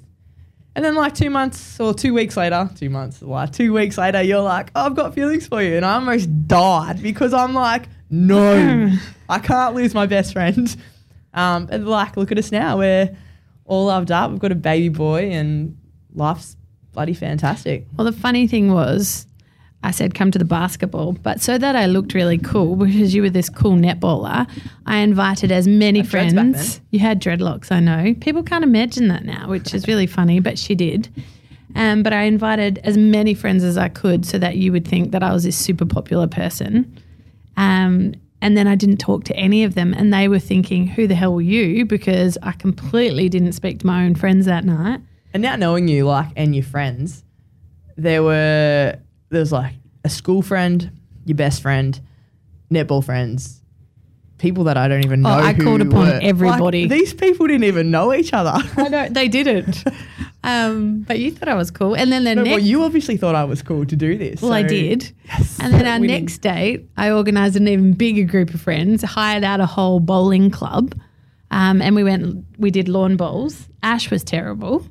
And 0.76 0.84
then 0.84 0.96
like 0.96 1.14
two 1.14 1.30
months 1.30 1.80
or 1.80 1.94
two 1.94 2.14
weeks 2.14 2.36
later, 2.36 2.70
two 2.76 2.90
months, 2.90 3.22
like 3.22 3.52
two 3.52 3.74
weeks 3.74 3.98
later, 3.98 4.22
you're 4.24 4.42
like, 4.42 4.72
oh, 4.76 4.86
I've 4.86 4.96
got 4.96 5.14
feelings 5.14 5.48
for 5.48 5.62
you. 5.62 5.76
And 5.76 5.86
I 5.86 5.96
almost 5.96 6.48
died 6.48 7.02
because 7.04 7.34
I'm 7.34 7.54
like, 7.54 7.84
no, 8.10 8.92
I 9.30 9.40
can't 9.40 9.76
lose 9.76 9.94
my 9.94 10.08
best 10.08 10.34
friend. 10.34 10.76
Um, 11.34 11.68
and 11.72 11.88
like, 11.88 12.18
look 12.18 12.32
at 12.32 12.38
us 12.38 12.52
now. 12.52 12.78
We're 12.78 13.16
all 13.66 13.86
loved 13.86 14.12
up. 14.12 14.32
We've 14.32 14.40
got 14.40 14.52
a 14.52 14.56
baby 14.56 14.90
boy 14.90 15.30
and 15.30 15.78
life's 16.14 16.56
bloody 16.92 17.14
fantastic. 17.14 17.88
Well, 17.96 18.06
the 18.06 18.12
funny 18.12 18.48
thing 18.48 18.72
was, 18.72 19.28
I 19.84 19.92
said 19.92 20.14
come 20.16 20.32
to 20.32 20.40
the 20.40 20.46
basketball, 20.46 21.12
but 21.12 21.42
so 21.42 21.58
that 21.58 21.76
I 21.76 21.86
looked 21.88 22.14
really 22.14 22.38
cool 22.38 22.76
because 22.78 23.14
you 23.14 23.22
were 23.22 23.30
this 23.30 23.50
cool 23.50 23.74
netballer, 23.74 24.48
I 24.86 24.98
invited 24.98 25.52
as 25.52 25.68
many 25.68 26.04
friends. 26.04 26.80
You 26.92 27.00
had 27.00 27.22
dreadlocks, 27.22 27.72
I 27.72 27.80
know. 27.80 28.16
People 28.22 28.44
can't 28.44 28.64
imagine 28.64 29.10
that 29.10 29.26
now, 29.26 29.50
which 29.50 29.74
is 29.74 29.88
really 29.88 30.08
funny, 30.08 30.40
but 30.40 30.58
she 30.58 30.74
did. 30.74 31.10
Um, 31.76 32.04
but 32.04 32.14
I 32.14 32.24
invited 32.24 32.80
as 32.84 32.98
many 32.98 33.34
friends 33.34 33.64
as 33.64 33.78
I 33.78 33.90
could 33.90 34.26
so 34.26 34.38
that 34.38 34.58
you 34.58 34.72
would 34.72 34.88
think 34.88 35.12
that 35.12 35.24
I 35.24 35.34
was 35.34 35.44
this 35.44 35.58
super 35.58 35.86
popular 35.86 36.28
person. 36.28 36.98
Um, 37.58 38.14
And 38.42 38.58
then 38.58 38.68
I 38.68 38.76
didn't 38.76 38.98
talk 38.98 39.24
to 39.26 39.36
any 39.38 39.64
of 39.64 39.74
them, 39.74 39.94
and 39.94 40.14
they 40.14 40.28
were 40.28 40.38
thinking, 40.40 40.88
"Who 40.88 41.08
the 41.08 41.16
hell 41.16 41.34
were 41.34 41.42
you?" 41.42 41.86
Because 41.86 42.38
I 42.44 42.52
completely 42.52 43.30
didn't 43.30 43.54
speak 43.54 43.80
to 43.80 43.88
my 43.88 44.04
own 44.06 44.16
friends 44.16 44.46
that 44.48 44.66
night. 44.66 45.00
And 45.34 45.42
now 45.42 45.56
knowing 45.56 45.88
you, 45.88 46.06
like, 46.06 46.28
and 46.36 46.54
your 46.54 46.66
friends, 46.66 47.24
there 47.96 48.22
were 48.22 48.98
there 49.34 49.42
was 49.42 49.52
like 49.52 49.74
a 50.06 50.10
school 50.10 50.42
friend, 50.42 50.90
your 51.26 51.36
best 51.36 51.62
friend, 51.62 52.00
netball 52.72 53.04
friends, 53.04 53.62
people 54.38 54.64
that 54.66 54.78
I 54.78 54.88
don't 54.88 55.04
even 55.06 55.22
know. 55.22 55.30
Oh, 55.30 55.40
I 55.44 55.54
called 55.54 55.82
upon 55.82 56.08
were- 56.08 56.14
like, 56.14 56.24
everybody. 56.24 56.88
these 56.88 57.14
people 57.14 57.48
didn't 57.48 57.66
even 57.66 57.92
know 57.92 58.14
each 58.14 58.34
other. 58.34 58.54
I 58.78 58.88
know 58.90 59.10
they 59.10 59.28
didn't, 59.28 59.84
um, 60.44 61.02
but 61.08 61.20
you 61.20 61.32
thought 61.32 61.48
I 61.50 61.56
was 61.56 61.72
cool. 61.72 61.96
And 61.96 62.12
then 62.12 62.24
the 62.24 62.36
no, 62.36 62.44
next, 62.44 62.52
well, 62.56 62.60
you 62.60 62.84
obviously 62.84 63.18
thought 63.18 63.36
I 63.36 63.44
was 63.46 63.62
cool 63.62 63.86
to 63.86 63.96
do 63.96 64.18
this. 64.18 64.42
well, 64.42 64.54
I 64.54 64.64
did. 64.64 65.12
Yes, 65.26 65.58
And 65.60 65.74
then 65.74 65.86
our 65.88 66.00
winning. 66.00 66.22
next 66.24 66.40
date, 66.40 66.90
I 66.98 67.12
organised 67.12 67.56
an 67.56 67.68
even 67.68 67.94
bigger 67.94 68.24
group 68.24 68.54
of 68.54 68.62
friends, 68.62 69.04
hired 69.04 69.44
out 69.44 69.60
a 69.62 69.66
whole 69.66 70.00
bowling 70.00 70.50
club, 70.52 70.96
um, 71.52 71.82
and 71.82 71.96
we 71.96 72.04
went. 72.04 72.46
We 72.58 72.72
did 72.72 72.88
lawn 72.90 73.16
bowls. 73.16 73.68
Ash 73.84 74.10
was 74.12 74.24
terrible. 74.24 74.86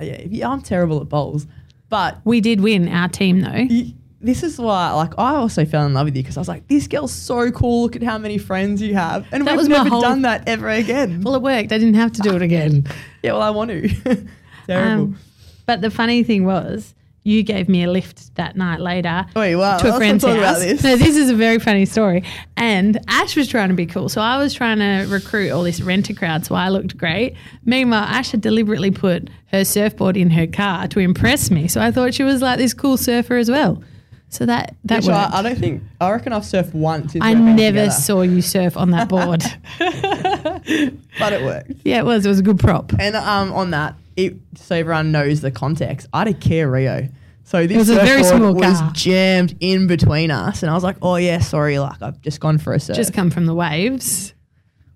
yeah, 0.00 0.22
yeah, 0.26 0.48
I'm 0.48 0.60
terrible 0.62 1.00
at 1.00 1.08
bowls, 1.08 1.46
but 1.92 2.18
We 2.24 2.40
did 2.40 2.60
win 2.62 2.88
our 2.88 3.08
team 3.08 3.40
though. 3.40 3.66
y- 3.68 3.92
this 4.24 4.42
is 4.44 4.56
why, 4.58 4.92
like, 4.92 5.12
I 5.18 5.34
also 5.34 5.64
fell 5.64 5.84
in 5.84 5.94
love 5.94 6.04
with 6.06 6.16
you 6.16 6.22
because 6.22 6.36
I 6.36 6.40
was 6.40 6.46
like, 6.48 6.66
this 6.68 6.86
girl's 6.86 7.12
so 7.12 7.50
cool. 7.50 7.82
Look 7.82 7.96
at 7.96 8.04
how 8.04 8.18
many 8.18 8.38
friends 8.38 8.80
you 8.80 8.94
have, 8.94 9.26
and 9.32 9.44
That 9.46 9.56
we've 9.56 9.68
never 9.68 9.88
whole- 9.90 10.00
done 10.00 10.22
that 10.22 10.44
ever 10.46 10.68
again. 10.68 11.22
Well, 11.22 11.34
it 11.34 11.42
worked. 11.42 11.72
I 11.72 11.78
didn't 11.78 11.94
have 11.94 12.12
to 12.12 12.22
do 12.22 12.34
it 12.36 12.42
again. 12.50 12.86
yeah, 13.22 13.32
well, 13.32 13.42
I 13.42 13.50
want 13.50 13.70
to. 13.72 13.88
terrible. 14.68 15.02
Um, 15.04 15.18
but 15.66 15.80
the 15.80 15.90
funny 15.90 16.22
thing 16.22 16.44
was, 16.44 16.94
you 17.24 17.42
gave 17.42 17.68
me 17.68 17.84
a 17.84 17.90
lift 17.90 18.34
that 18.34 18.56
night 18.56 18.80
later. 18.80 19.24
Wait, 19.36 19.54
wow, 19.56 19.78
to 19.78 19.94
a 19.94 19.96
friend's 19.96 20.24
house. 20.24 20.36
about 20.36 20.58
this. 20.58 20.82
No, 20.82 20.96
this 20.96 21.16
is 21.16 21.30
a 21.30 21.34
very 21.34 21.58
funny 21.58 21.84
story. 21.84 22.24
And 22.56 22.98
Ash 23.08 23.36
was 23.36 23.48
trying 23.48 23.68
to 23.68 23.74
be 23.74 23.86
cool, 23.86 24.08
so 24.08 24.20
I 24.20 24.38
was 24.38 24.52
trying 24.52 24.78
to 24.78 25.06
recruit 25.12 25.50
all 25.50 25.62
this 25.62 25.80
renter 25.80 26.14
crowd, 26.14 26.44
so 26.44 26.54
I 26.54 26.68
looked 26.68 26.96
great. 26.96 27.36
Meanwhile, 27.64 28.04
Ash 28.04 28.32
had 28.32 28.40
deliberately 28.40 28.90
put 28.90 29.30
her 29.52 29.64
surfboard 29.64 30.16
in 30.16 30.30
her 30.30 30.46
car 30.46 30.88
to 30.88 30.98
impress 30.98 31.50
me, 31.50 31.68
so 31.68 31.80
I 31.80 31.90
thought 31.92 32.14
she 32.14 32.24
was 32.24 32.42
like 32.42 32.58
this 32.58 32.74
cool 32.74 32.96
surfer 32.96 33.36
as 33.36 33.50
well. 33.50 33.82
So 34.32 34.46
that 34.46 34.74
that 34.84 35.04
Which 35.04 35.10
I. 35.10 35.28
I 35.30 35.42
don't 35.42 35.58
think. 35.58 35.82
I 36.00 36.10
reckon 36.10 36.32
I've 36.32 36.44
surfed 36.44 36.72
once. 36.72 37.14
I 37.20 37.34
never 37.34 37.50
together, 37.54 37.90
saw 37.90 38.22
you 38.22 38.40
surf 38.40 38.78
on 38.78 38.90
that 38.92 39.06
board. 39.06 39.44
but 39.78 41.32
it 41.34 41.42
worked. 41.42 41.72
yeah, 41.84 41.98
it 41.98 42.06
was. 42.06 42.24
It 42.24 42.30
was 42.30 42.38
a 42.38 42.42
good 42.42 42.58
prop. 42.58 42.94
And 42.98 43.14
um, 43.14 43.52
on 43.52 43.72
that, 43.72 43.94
it, 44.16 44.36
so 44.56 44.76
everyone 44.76 45.12
knows 45.12 45.40
the 45.40 45.50
context. 45.50 46.06
I 46.12 46.24
a 46.24 46.32
Kia 46.32 46.68
Rio. 46.70 47.08
So 47.44 47.66
this 47.66 47.76
was 47.76 47.90
a 47.90 47.96
very 47.96 48.22
small 48.22 48.54
was 48.54 48.78
car. 48.78 48.92
jammed 48.94 49.56
in 49.60 49.86
between 49.88 50.30
us, 50.30 50.62
and 50.62 50.70
I 50.70 50.74
was 50.74 50.84
like, 50.84 50.96
"Oh 51.02 51.16
yeah, 51.16 51.38
sorry, 51.40 51.78
like 51.78 52.00
I've 52.00 52.20
just 52.20 52.40
gone 52.40 52.58
for 52.58 52.72
a 52.72 52.78
surf." 52.80 52.96
Just 52.96 53.12
come 53.12 53.30
from 53.30 53.46
the 53.46 53.54
waves. 53.54 54.32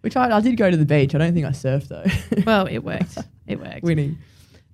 Which 0.03 0.17
I, 0.17 0.37
I 0.37 0.41
did 0.41 0.57
go 0.57 0.71
to 0.71 0.77
the 0.77 0.87
beach. 0.87 1.15
I 1.15 1.19
don't 1.19 1.35
think 1.35 1.45
I 1.47 1.51
surfed 1.51 1.89
though. 1.89 2.43
Well, 2.47 2.67
it 2.67 2.79
worked. 2.79 3.19
It 3.49 3.59
worked. 3.61 3.83
Winning. 3.83 4.19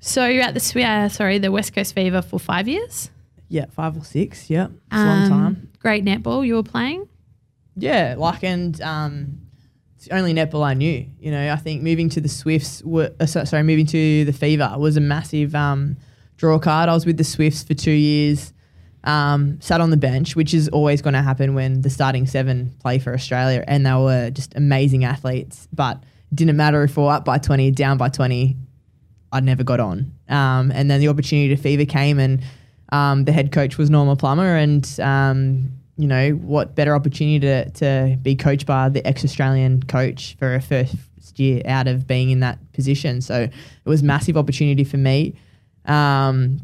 So 0.00 0.26
you're 0.26 0.42
at 0.42 0.55
the 0.55 0.83
uh, 0.85 1.09
sorry 1.09 1.38
the 1.38 1.50
West 1.50 1.74
Coast 1.74 1.94
Fever 1.94 2.20
for 2.20 2.38
five 2.38 2.68
years. 2.68 3.11
Yeah, 3.48 3.66
five 3.70 3.96
or 3.96 4.05
six. 4.05 4.50
Yeah, 4.50 4.66
it's 4.66 4.74
a 4.92 4.96
long 4.96 5.22
Um, 5.24 5.28
time. 5.31 5.70
Great 5.78 6.05
netball 6.05 6.46
you 6.46 6.57
were 6.57 6.62
playing. 6.62 7.09
Yeah, 7.76 8.16
like 8.18 8.44
and 8.44 8.78
um, 8.83 9.41
it's 10.02 10.12
only 10.12 10.34
netball 10.34 10.64
I 10.64 10.74
knew. 10.74 11.06
You 11.20 11.30
know, 11.30 11.52
I 11.52 11.56
think 11.56 11.80
moving 11.82 12.08
to 12.08 12.20
the 12.20 12.28
Swifts, 12.28 12.82
were, 12.82 13.12
uh, 13.20 13.26
sorry, 13.26 13.62
moving 13.62 13.86
to 13.86 14.24
the 14.24 14.32
Fever 14.32 14.74
was 14.76 14.96
a 14.96 15.00
massive 15.00 15.54
um, 15.54 15.96
draw 16.36 16.58
card. 16.58 16.88
I 16.88 16.94
was 16.94 17.06
with 17.06 17.18
the 17.18 17.24
Swifts 17.24 17.62
for 17.62 17.74
two 17.74 17.92
years. 17.92 18.52
Um, 19.04 19.60
sat 19.60 19.80
on 19.80 19.90
the 19.90 19.96
bench, 19.96 20.34
which 20.34 20.54
is 20.54 20.68
always 20.70 21.02
going 21.02 21.14
to 21.14 21.22
happen 21.22 21.54
when 21.54 21.82
the 21.82 21.90
starting 21.90 22.26
seven 22.26 22.74
play 22.80 22.98
for 22.98 23.14
Australia, 23.14 23.62
and 23.68 23.86
they 23.86 23.92
were 23.94 24.30
just 24.30 24.56
amazing 24.56 25.04
athletes. 25.04 25.68
But 25.72 26.02
didn't 26.34 26.56
matter 26.56 26.82
if 26.82 26.96
we 26.96 27.04
were 27.04 27.10
up 27.10 27.24
by 27.24 27.38
twenty, 27.38 27.70
down 27.70 27.96
by 27.96 28.08
twenty. 28.08 28.56
I 29.32 29.38
never 29.38 29.62
got 29.62 29.78
on. 29.78 30.12
Um, 30.28 30.72
and 30.72 30.90
then 30.90 31.00
the 31.00 31.08
opportunity 31.08 31.54
to 31.54 31.60
Fever 31.60 31.84
came, 31.84 32.18
and 32.18 32.42
um, 32.90 33.24
the 33.24 33.32
head 33.32 33.52
coach 33.52 33.78
was 33.78 33.88
Norma 33.88 34.16
Plummer, 34.16 34.56
and 34.56 34.84
um, 35.00 35.72
you 35.96 36.09
know 36.09 36.31
what 36.31 36.74
better 36.74 36.94
opportunity 36.94 37.40
to, 37.40 37.70
to 37.70 38.16
be 38.22 38.35
coached 38.35 38.66
by 38.66 38.88
the 38.88 39.07
ex-Australian 39.07 39.83
coach 39.85 40.37
for 40.38 40.55
a 40.55 40.61
first 40.61 40.96
year 41.37 41.62
out 41.66 41.87
of 41.87 42.07
being 42.07 42.31
in 42.31 42.40
that 42.40 42.59
position. 42.72 43.20
So 43.20 43.42
it 43.42 43.52
was 43.85 44.02
massive 44.02 44.37
opportunity 44.37 44.85
for 44.85 44.96
me. 44.96 45.35
Um, 45.85 46.61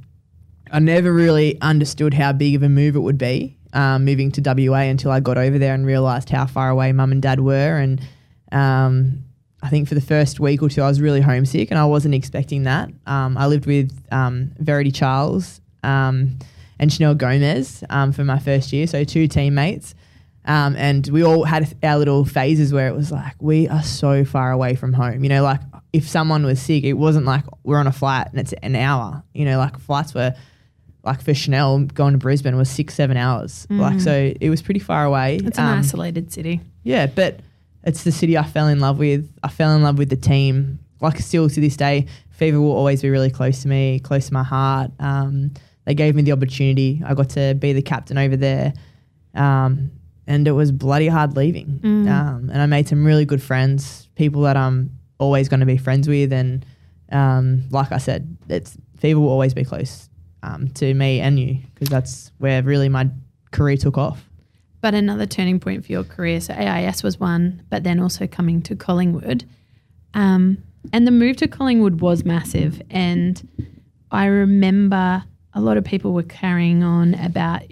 I 0.71 0.79
never 0.81 1.13
really 1.13 1.61
understood 1.61 2.15
how 2.15 2.33
big 2.33 2.55
of 2.55 2.63
a 2.63 2.69
move 2.69 2.97
it 2.97 3.01
would 3.01 3.19
be 3.19 3.59
um, 3.73 4.05
moving 4.05 4.31
to 4.33 4.43
WA 4.45 4.81
until 4.81 5.11
I 5.11 5.21
got 5.21 5.39
over 5.39 5.59
there 5.59 5.75
and 5.75 5.85
realised 5.85 6.31
how 6.31 6.47
far 6.47 6.71
away 6.71 6.93
mum 6.93 7.13
and 7.13 7.23
dad 7.23 7.41
were. 7.41 7.79
And 7.79 8.01
um, 8.53 9.25
I 9.63 9.69
think 9.69 9.89
for 9.89 9.95
the 9.95 10.01
first 10.01 10.41
week 10.41 10.63
or 10.63 10.69
two, 10.69 10.83
I 10.83 10.89
was 10.89 11.01
really 11.01 11.21
homesick 11.21 11.71
and 11.71 11.79
I 11.79 11.85
wasn't 11.85 12.15
expecting 12.15 12.65
that. 12.65 12.91
Um, 13.07 13.37
I 13.37 13.47
lived 13.47 13.67
with 13.67 13.93
um, 14.11 14.53
Verity 14.59 14.91
Charles 14.91 15.61
um, 15.83 16.39
and 16.79 16.93
Chanel 16.93 17.15
Gomez 17.15 17.83
um, 17.91 18.13
for 18.13 18.25
my 18.25 18.39
first 18.39 18.73
year, 18.73 18.87
so 18.87 19.05
two 19.05 19.27
teammates. 19.29 19.95
Um, 20.45 20.77
and 20.77 21.07
we 21.09 21.23
all 21.25 21.45
had 21.45 21.77
our 21.83 21.99
little 21.99 22.25
phases 22.25 22.73
where 22.73 22.89
it 22.89 22.95
was 22.95 23.13
like, 23.13 23.35
we 23.41 23.69
are 23.69 23.83
so 23.83 24.25
far 24.25 24.51
away 24.51 24.77
from 24.77 24.95
home. 24.95 25.23
You 25.23 25.29
know, 25.29 25.43
like 25.43 25.61
if 25.93 26.09
someone 26.09 26.45
was 26.47 26.61
sick, 26.63 26.85
it 26.85 26.95
wasn't 26.95 27.27
like 27.27 27.45
we're 27.65 27.79
on 27.79 27.87
a 27.87 27.93
flight 27.93 28.29
and 28.31 28.41
it's 28.41 28.55
an 28.63 28.75
hour. 28.75 29.23
You 29.35 29.45
know, 29.45 29.59
like 29.59 29.79
flights 29.79 30.15
were 30.15 30.35
like 31.05 31.21
for 31.23 31.35
Chanel 31.35 31.81
going 31.81 32.13
to 32.13 32.19
Brisbane 32.19 32.57
was 32.57 32.71
six, 32.71 32.95
seven 32.95 33.17
hours. 33.19 33.67
Like, 33.69 34.01
so 34.01 34.33
it 34.41 34.49
was 34.49 34.63
pretty 34.63 34.81
far 34.81 35.05
away. 35.05 35.37
It's 35.37 35.59
an 35.59 35.65
Um, 35.67 35.79
isolated 35.81 36.33
city. 36.33 36.61
yeah, 36.83 37.07
but 37.07 37.41
it's 37.85 38.05
the 38.05 38.13
city 38.13 38.39
I 38.39 38.43
fell 38.45 38.69
in 38.69 38.81
love 38.81 38.99
with. 38.99 39.31
I 39.43 39.49
fell 39.49 39.75
in 39.77 39.83
love 39.83 39.99
with 39.99 40.09
the 40.09 40.17
team. 40.17 40.79
Like 41.01 41.19
still 41.21 41.49
to 41.51 41.61
this 41.61 41.77
day, 41.77 42.07
Fever 42.31 42.61
will 42.61 42.73
always 42.73 43.03
be 43.03 43.11
really 43.11 43.31
close 43.31 43.63
to 43.63 43.69
me, 43.69 44.01
close 44.01 44.29
to 44.29 44.33
my 44.33 44.43
heart. 44.45 44.91
Um, 44.99 45.53
they 45.89 45.95
gave 45.95 46.15
me 46.15 46.21
the 46.21 46.33
opportunity. 46.33 47.01
I 47.03 47.15
got 47.15 47.31
to 47.31 47.55
be 47.55 47.73
the 47.73 47.81
captain 47.81 48.19
over 48.19 48.37
there, 48.37 48.75
um, 49.35 49.91
and 50.27 50.47
it 50.47 50.53
was 50.53 50.71
bloody 50.71 51.09
hard 51.09 51.35
leaving. 51.35 51.81
Um, 52.09 52.51
and 52.53 52.61
I 52.61 52.67
made 52.67 52.87
some 52.87 53.07
really 53.07 53.25
good 53.25 53.43
friends, 53.43 54.07
people 54.15 54.43
that 54.43 54.55
I'm 54.55 54.91
always 55.17 55.49
going 55.49 55.61
to 55.61 55.67
be 55.67 55.79
friends 55.79 56.07
with. 56.07 56.31
And 56.31 56.67
um, 57.11 57.65
like 57.71 57.91
I 57.91 57.97
said, 57.97 58.37
it's 58.51 58.77
Fever 58.99 59.19
will 59.19 59.31
always 59.31 59.55
be 59.55 59.65
close 59.65 60.11
um, 60.43 60.69
to 60.75 60.93
me 60.93 61.21
and 61.21 61.41
you 61.41 61.61
because 61.73 61.89
that's 61.89 62.33
where 62.37 62.63
really 62.63 62.91
my 62.91 63.09
career 63.51 63.79
took 63.79 63.97
off. 63.97 64.29
But 64.83 64.93
another 64.93 65.25
turning 65.25 65.59
point 65.59 65.87
for 65.87 65.93
your 65.93 66.05
career. 66.05 66.43
So 66.43 66.53
AIS 66.53 67.03
was 67.03 67.19
one, 67.19 67.63
but 67.71 67.83
then 67.83 67.99
also 67.99 68.27
coming 68.27 68.61
to 68.65 68.77
Collingwood. 68.77 69.47
Um, 70.13 70.63
and 70.93 71.07
the 71.07 71.13
move 71.13 71.39
to 71.39 71.49
Collingwood 71.49 72.03
was 72.03 72.27
massive. 72.27 72.83
And 72.91 73.49
I 74.11 74.27
remember 74.27 75.25
a 75.59 75.61
lot 75.61 75.77
of 75.77 75.85
people 75.85 76.13
were 76.13 76.23
carrying 76.23 76.85
on 76.85 77.15
about 77.15 77.63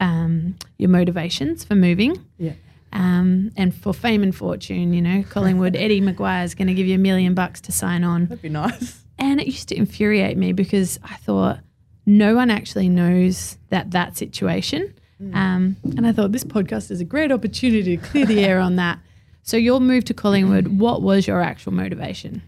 um, 0.00 0.54
your 0.76 0.90
motivations 0.90 1.64
for 1.64 1.74
moving. 1.74 2.22
Yeah. 2.36 2.52
Um, 2.92 3.52
and 3.56 3.74
for 3.74 3.94
fame 3.94 4.22
and 4.22 4.36
fortune, 4.36 4.92
you 4.92 5.00
know, 5.00 5.24
Collingwood, 5.30 5.74
Eddie 5.84 6.02
McGuire 6.02 6.44
is 6.44 6.54
going 6.54 6.68
to 6.68 6.74
give 6.74 6.86
you 6.86 6.96
a 6.96 6.98
million 6.98 7.32
bucks 7.32 7.62
to 7.62 7.72
sign 7.72 8.04
on. 8.04 8.26
That'd 8.26 8.42
be 8.42 8.50
nice. 8.50 9.02
And 9.18 9.40
it 9.40 9.46
used 9.46 9.68
to 9.68 9.76
infuriate 9.76 10.36
me 10.36 10.52
because 10.52 10.98
I 11.02 11.16
thought 11.16 11.60
no 12.04 12.34
one 12.34 12.50
actually 12.50 12.90
knows 12.90 13.56
that 13.70 13.92
that 13.92 14.16
situation. 14.16 14.94
Um, 15.32 15.76
and 15.84 16.04
I 16.04 16.10
thought 16.12 16.32
this 16.32 16.42
podcast 16.42 16.90
is 16.90 17.00
a 17.00 17.04
great 17.04 17.30
opportunity 17.30 17.96
to 17.96 18.02
clear 18.02 18.26
the 18.26 18.44
air 18.44 18.58
on 18.58 18.76
that. 18.76 18.98
So 19.44 19.56
your 19.56 19.80
move 19.80 20.04
to 20.04 20.14
Collingwood, 20.14 20.68
what 20.68 21.02
was 21.02 21.26
your 21.26 21.40
actual 21.40 21.72
motivation? 21.72 22.42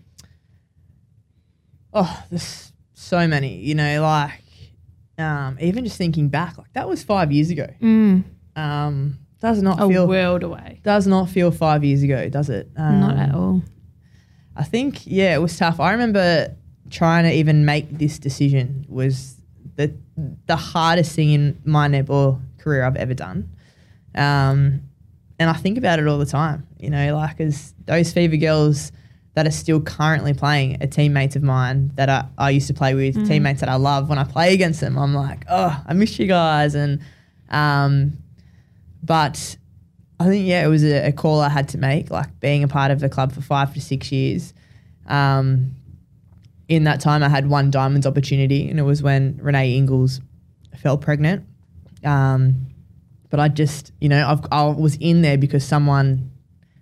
Oh, 1.93 2.25
there's 2.31 2.73
so 2.95 3.27
many, 3.27 3.57
you 3.57 3.75
know, 3.75 4.01
like 4.03 4.44
um, 5.19 5.57
even 5.61 5.85
just 5.85 5.97
thinking 5.97 6.29
back, 6.29 6.59
like 6.59 6.73
that 6.73 6.89
was 6.89 7.03
five 7.03 7.31
years 7.33 7.51
ago. 7.51 7.67
Um, 8.57 9.19
does 9.41 9.63
not 9.63 9.81
A 9.83 9.89
feel 9.89 10.07
world 10.07 10.43
away. 10.43 10.81
does 10.85 11.07
not 11.07 11.29
feel 11.29 11.51
five 11.51 11.85
years 11.85 12.03
ago, 12.03 12.29
does 12.29 12.49
it? 12.49 12.71
Um, 12.77 13.01
Not 13.01 13.17
at 13.17 13.35
all. 13.35 13.63
I 14.57 14.65
think 14.65 15.03
yeah, 15.07 15.35
it 15.35 15.39
was 15.43 15.57
tough. 15.59 15.81
I 15.81 15.93
remember 15.93 16.55
trying 16.91 17.25
to 17.25 17.33
even 17.33 17.65
make 17.65 17.99
this 17.99 18.19
decision 18.19 18.87
was 18.89 19.37
the 19.77 19.93
the 20.47 20.57
hardest 20.57 21.15
thing 21.17 21.31
in 21.31 21.61
my 21.65 21.89
netball 21.89 22.41
career 22.59 22.85
I've 22.85 22.97
ever 22.97 23.15
done. 23.15 23.51
Um, 24.15 24.83
and 25.41 25.51
I 25.51 25.55
think 25.55 25.77
about 25.77 25.99
it 25.99 26.07
all 26.07 26.19
the 26.19 26.27
time. 26.27 26.67
You 26.79 26.91
know, 26.91 27.17
like 27.17 27.41
as 27.41 27.75
those 27.85 28.13
Fever 28.13 28.37
girls 28.37 28.93
that 29.35 29.47
are 29.47 29.51
still 29.51 29.81
currently 29.81 30.33
playing 30.33 30.81
are 30.83 30.87
teammates 30.87 31.35
of 31.37 31.43
mine 31.43 31.91
that 31.97 32.09
I, 32.09 32.27
I 32.39 32.51
used 32.51 32.69
to 32.69 32.75
play 32.75 32.95
with, 32.95 33.17
teammates 33.27 33.61
that 33.61 33.69
I 33.69 33.75
love. 33.75 34.09
When 34.09 34.19
I 34.19 34.25
play 34.25 34.55
against 34.55 34.81
them, 34.81 34.97
I'm 34.97 35.13
like, 35.15 35.45
oh, 35.49 35.83
I 35.87 35.93
miss 35.93 36.19
you 36.19 36.27
guys. 36.27 36.75
And 36.75 37.01
um, 37.51 38.19
but 39.03 39.57
I 40.21 40.27
think 40.27 40.47
yeah, 40.47 40.65
it 40.65 40.69
was 40.69 40.85
a, 40.85 41.09
a 41.09 41.13
call 41.13 41.41
I 41.41 41.49
had 41.49 41.69
to 41.71 41.79
make, 41.79 42.11
like 42.11 42.39
being 42.41 42.63
a 42.63 42.69
part 42.69 42.91
of 42.91 43.01
the 43.01 43.09
club 43.09 43.33
for 43.33 43.41
five 43.41 43.75
to 43.75 43.81
six 43.81 44.13
years. 44.13 44.55
Um, 45.07 45.75
in 46.69 46.85
that 46.85 47.01
time, 47.01 47.23
I 47.23 47.29
had 47.29 47.49
one 47.49 47.71
diamonds 47.71 48.07
opportunity, 48.07 48.69
and 48.71 48.79
it 48.79 48.83
was 48.85 49.03
when 49.03 49.35
Renae 49.35 49.77
Ingles 49.77 50.21
fell 50.79 50.97
pregnant. 50.97 51.45
Um, 52.05 52.69
but 53.31 53.41
I 53.41 53.49
just, 53.49 53.93
you 54.01 54.09
know, 54.09 54.27
I've, 54.27 54.47
I 54.53 54.65
was 54.65 54.97
in 54.97 55.23
there 55.23 55.37
because 55.37 55.65
someone 55.65 56.31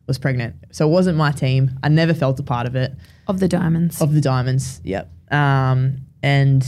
was 0.06 0.18
pregnant. 0.18 0.56
So 0.72 0.88
it 0.88 0.90
wasn't 0.90 1.16
my 1.16 1.30
team. 1.32 1.70
I 1.82 1.88
never 1.88 2.14
felt 2.14 2.38
a 2.40 2.42
part 2.42 2.66
of 2.66 2.74
it, 2.76 2.92
Of 3.28 3.40
the 3.40 3.48
diamonds. 3.48 4.00
of 4.02 4.12
the 4.14 4.20
Diamonds. 4.20 4.80
Yep. 4.84 5.10
Um, 5.30 5.98
and 6.22 6.66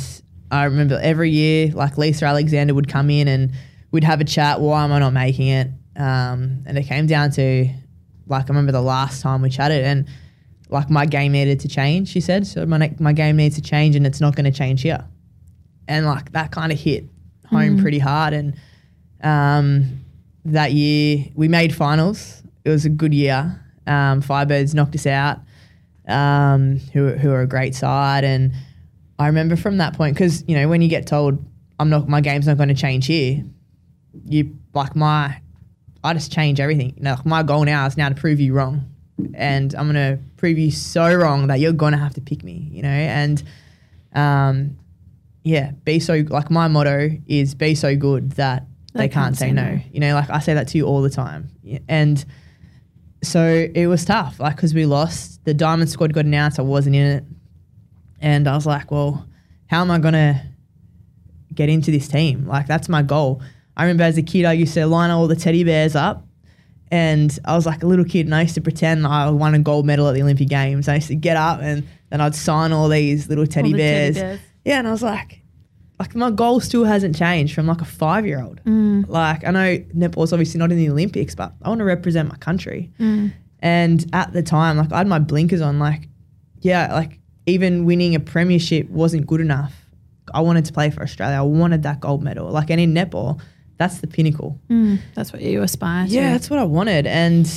I 0.51 0.65
remember 0.65 0.99
every 1.03 1.31
year, 1.31 1.69
like 1.73 1.99
Lisa 1.99 2.27
Alexander 2.27 2.75
would 2.75 2.89
come 2.89 3.11
in 3.11 3.29
and 3.29 3.53
we'd 3.91 4.05
have 4.05 4.21
a 4.21 4.25
chat. 4.25 4.61
Why 4.61 4.85
am 4.85 4.93
I 4.93 4.99
not 5.01 5.13
making 5.13 5.49
it? 5.49 5.69
Um, 5.97 6.63
and 6.67 6.77
it 6.79 6.85
came 6.85 7.07
down 7.07 7.31
to, 7.33 7.69
like, 8.27 8.45
I 8.45 8.49
remember 8.49 8.73
the 8.73 8.81
last 8.83 9.21
time 9.23 9.43
we 9.43 9.51
chatted 9.51 9.85
and, 9.85 10.07
like, 10.71 10.89
my 10.91 11.07
game 11.07 11.33
needed 11.33 11.61
to 11.61 11.69
change, 11.69 12.09
she 12.09 12.21
said. 12.21 12.47
So 12.47 12.65
my, 12.67 12.79
ne- 12.79 12.97
my 12.99 13.13
game 13.13 13.37
needs 13.37 13.57
to 13.57 13.63
change 13.63 13.95
and 13.97 14.07
it's 14.07 14.21
not 14.21 14.35
going 14.35 14.51
to 14.51 14.57
change 14.57 14.83
here. 14.83 15.05
And, 15.87 16.07
like, 16.07 16.33
that 16.33 16.51
kind 16.51 16.73
of 16.73 16.79
hit 16.81 17.05
home 17.51 17.79
pretty 17.79 17.99
hard. 17.99 18.33
And 18.33 18.57
um, 19.23 20.01
that 20.47 20.73
year 20.73 21.27
we 21.35 21.47
made 21.49 21.75
finals. 21.75 22.43
It 22.65 22.71
was 22.71 22.85
a 22.85 22.89
good 22.89 23.13
year. 23.13 23.61
Um, 23.87 24.23
Firebirds 24.23 24.75
knocked 24.75 24.95
us 24.95 25.07
out, 25.07 25.41
um, 26.09 26.79
who, 26.93 27.11
who 27.13 27.31
are 27.31 27.43
a 27.43 27.47
great 27.47 27.75
side. 27.75 28.25
And 28.25 28.53
I 29.19 29.27
remember 29.27 29.57
from 29.57 29.79
that 29.79 29.95
point, 29.95 30.15
because, 30.15 30.43
you 30.49 30.57
know, 30.57 30.69
when 30.69 30.81
you 30.81 30.89
get 30.89 31.07
told, 31.07 31.45
I'm 31.79 31.91
not, 31.91 32.09
my 32.09 32.21
game's 32.21 32.47
not 32.47 32.57
going 32.57 32.71
to 32.71 32.75
change 32.75 33.07
here, 33.07 33.45
you, 34.27 34.57
like, 34.73 34.97
my, 34.97 35.41
I 36.03 36.15
just 36.15 36.33
change 36.33 36.61
everything. 36.61 36.95
You 36.97 37.03
know, 37.03 37.15
like 37.15 37.27
my 37.27 37.43
goal 37.43 37.65
now 37.65 37.85
is 37.87 37.97
now 37.97 38.09
to 38.09 38.15
prove 38.15 38.41
you 38.41 38.55
wrong. 38.55 38.87
And 39.35 39.75
I'm 39.75 39.93
going 39.93 40.17
to 40.17 40.23
prove 40.37 40.59
you 40.59 40.71
so 40.71 41.15
wrong 41.15 41.49
that 41.49 41.61
you're 41.61 41.73
going 41.73 41.93
to 41.93 41.99
have 41.99 42.15
to 42.15 42.21
pick 42.21 42.43
me, 42.43 42.69
you 42.73 42.83
know? 42.83 42.89
And, 42.89 43.43
um, 44.15 44.79
yeah, 45.43 45.73
be 45.85 46.01
so, 46.01 46.25
like, 46.29 46.51
my 46.51 46.69
motto 46.69 47.11
is 47.27 47.55
be 47.55 47.75
so 47.75 47.95
good 47.95 48.33
that 48.33 48.67
they, 48.95 49.09
can't, 49.09 49.37
say, 49.37 49.53
no. 49.53 49.79
You 49.93 50.01
know, 50.01 50.15
like 50.15 50.31
I 50.31 50.39
say 50.39 50.55
that 50.55 50.69
to 50.69 50.79
you 50.79 50.87
all 50.87 51.03
the 51.03 51.11
time. 51.11 51.51
And 51.89 52.25
so 53.27 53.69
it 53.75 53.87
was 53.87 54.05
tough, 54.05 54.41
like, 54.41 54.57
because 54.57 54.75
we 54.75 54.87
lost. 54.87 55.45
The 55.45 55.55
Diamond 55.55 55.91
squad 55.91 56.13
got 56.13 56.25
announced. 56.25 56.59
I 56.59 56.63
wasn't 56.63 56.97
in 56.97 57.07
it. 57.07 57.25
And 58.21 58.49
I 58.49 58.55
was 58.55 58.67
like, 58.67 58.91
well, 58.91 59.27
how 59.67 59.81
am 59.81 59.91
I 59.91 59.99
going 59.99 60.15
to 60.15 60.43
get 61.55 61.69
into 61.69 61.91
this 61.91 62.09
team? 62.09 62.47
Like, 62.47 62.67
that's 62.67 62.89
my 62.89 63.03
goal. 63.03 63.43
I 63.77 63.83
remember 63.83 64.05
as 64.05 64.17
a 64.17 64.23
kid, 64.23 64.45
I 64.45 64.53
used 64.53 64.75
to 64.75 64.87
line 64.87 65.11
all 65.11 65.27
the 65.27 65.37
teddy 65.37 65.65
bears 65.65 65.95
up. 65.95 66.27
And 66.91 67.37
I 67.45 67.57
was 67.57 67.67
like 67.67 67.83
a 67.83 67.87
little 67.87 68.05
kid, 68.05 68.27
and 68.27 68.35
I 68.35 68.43
used 68.43 68.55
to 68.55 68.61
pretend 68.61 69.07
I 69.07 69.29
won 69.31 69.55
a 69.55 69.59
gold 69.59 69.85
medal 69.85 70.07
at 70.07 70.15
the 70.15 70.23
Olympic 70.23 70.49
Games. 70.49 70.87
I 70.87 70.97
used 70.97 71.09
to 71.09 71.17
get 71.17 71.37
up 71.37 71.61
and 71.61 71.87
then 72.11 72.21
I'd 72.21 72.37
sign 72.37 72.73
all 72.73 72.89
these 72.89 73.29
little 73.29 73.47
teddy, 73.47 73.73
the 73.73 73.79
teddy 73.79 73.83
bears. 73.83 74.15
bears. 74.15 74.41
Yeah, 74.65 74.79
and 74.79 74.87
I 74.87 74.93
was 74.93 75.03
like, 75.03 75.41
like 75.99 76.15
my 76.15 76.31
goal 76.31 76.61
still 76.61 76.85
hasn't 76.85 77.17
changed 77.17 77.55
from 77.55 77.67
like 77.67 77.81
a 77.81 77.85
five 77.85 78.27
year 78.27 78.43
old. 78.43 78.63
Mm. 78.65 79.09
Like 79.09 79.45
I 79.45 79.51
know 79.51 79.79
netball's 79.95 80.33
obviously 80.33 80.59
not 80.59 80.73
in 80.73 80.79
the 80.79 80.91
Olympics, 80.91 81.35
but 81.35 81.53
I 81.63 81.69
want 81.69 81.79
to 81.79 81.85
represent 81.85 82.29
my 82.29 82.37
country. 82.37 82.91
Mm. 82.99 83.33
And 83.61 84.07
at 84.13 84.33
the 84.33 84.43
time, 84.43 84.77
like 84.77 84.93
I 84.93 84.99
had 84.99 85.07
my 85.07 85.19
blinkers 85.19 85.61
on. 85.61 85.79
Like, 85.79 86.09
yeah, 86.61 86.93
like 86.93 87.21
even 87.47 87.85
winning 87.85 88.15
a 88.15 88.21
premiership 88.21 88.89
wasn't 88.91 89.27
good 89.27 89.41
enough. 89.41 89.75
I 90.33 90.41
wanted 90.41 90.65
to 90.65 90.73
play 90.73 90.91
for 90.91 91.03
Australia. 91.03 91.37
I 91.37 91.43
wanted 91.43 91.83
that 91.85 92.01
gold 92.01 92.23
medal. 92.23 92.51
Like, 92.51 92.71
and 92.71 92.81
in 92.81 92.95
netball, 92.95 93.41
that's 93.77 93.99
the 93.99 94.07
pinnacle. 94.07 94.59
Mm. 94.69 94.99
That's 95.15 95.33
what 95.33 95.43
you 95.43 95.63
aspire 95.63 96.07
to. 96.07 96.13
Yeah, 96.13 96.33
that's 96.33 96.51
what 96.51 96.59
I 96.59 96.65
wanted. 96.65 97.07
And 97.07 97.51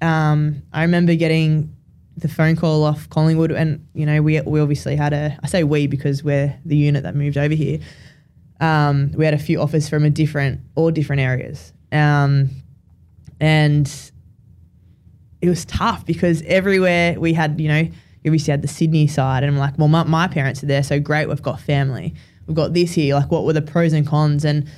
um, 0.00 0.62
I 0.72 0.82
remember 0.82 1.14
getting 1.14 1.76
the 2.16 2.28
phone 2.28 2.56
call 2.56 2.84
off 2.84 3.08
Collingwood, 3.08 3.52
and 3.52 3.86
you 3.94 4.06
know, 4.06 4.22
we 4.22 4.40
we 4.42 4.60
obviously 4.60 4.96
had 4.96 5.12
a. 5.12 5.38
I 5.42 5.46
say 5.46 5.64
we 5.64 5.86
because 5.86 6.22
we're 6.22 6.58
the 6.64 6.76
unit 6.76 7.02
that 7.04 7.14
moved 7.14 7.36
over 7.36 7.54
here. 7.54 7.78
Um, 8.60 9.12
we 9.12 9.24
had 9.24 9.34
a 9.34 9.38
few 9.38 9.60
offers 9.60 9.88
from 9.88 10.04
a 10.04 10.10
different, 10.10 10.60
all 10.76 10.90
different 10.90 11.20
areas, 11.20 11.72
um, 11.90 12.50
and 13.40 13.92
it 15.40 15.48
was 15.48 15.64
tough 15.64 16.06
because 16.06 16.42
everywhere 16.42 17.18
we 17.18 17.32
had, 17.32 17.60
you 17.60 17.68
know, 17.68 17.88
obviously 18.24 18.52
had 18.52 18.62
the 18.62 18.68
Sydney 18.68 19.08
side, 19.08 19.42
and 19.42 19.52
I'm 19.52 19.58
like, 19.58 19.76
well, 19.78 19.88
my, 19.88 20.04
my 20.04 20.28
parents 20.28 20.62
are 20.62 20.66
there, 20.66 20.82
so 20.82 21.00
great, 21.00 21.28
we've 21.28 21.42
got 21.42 21.60
family, 21.60 22.14
we've 22.46 22.56
got 22.56 22.72
this 22.72 22.92
here. 22.92 23.16
Like, 23.16 23.30
what 23.30 23.44
were 23.44 23.52
the 23.52 23.62
pros 23.62 23.92
and 23.92 24.06
cons? 24.06 24.44
And 24.44 24.70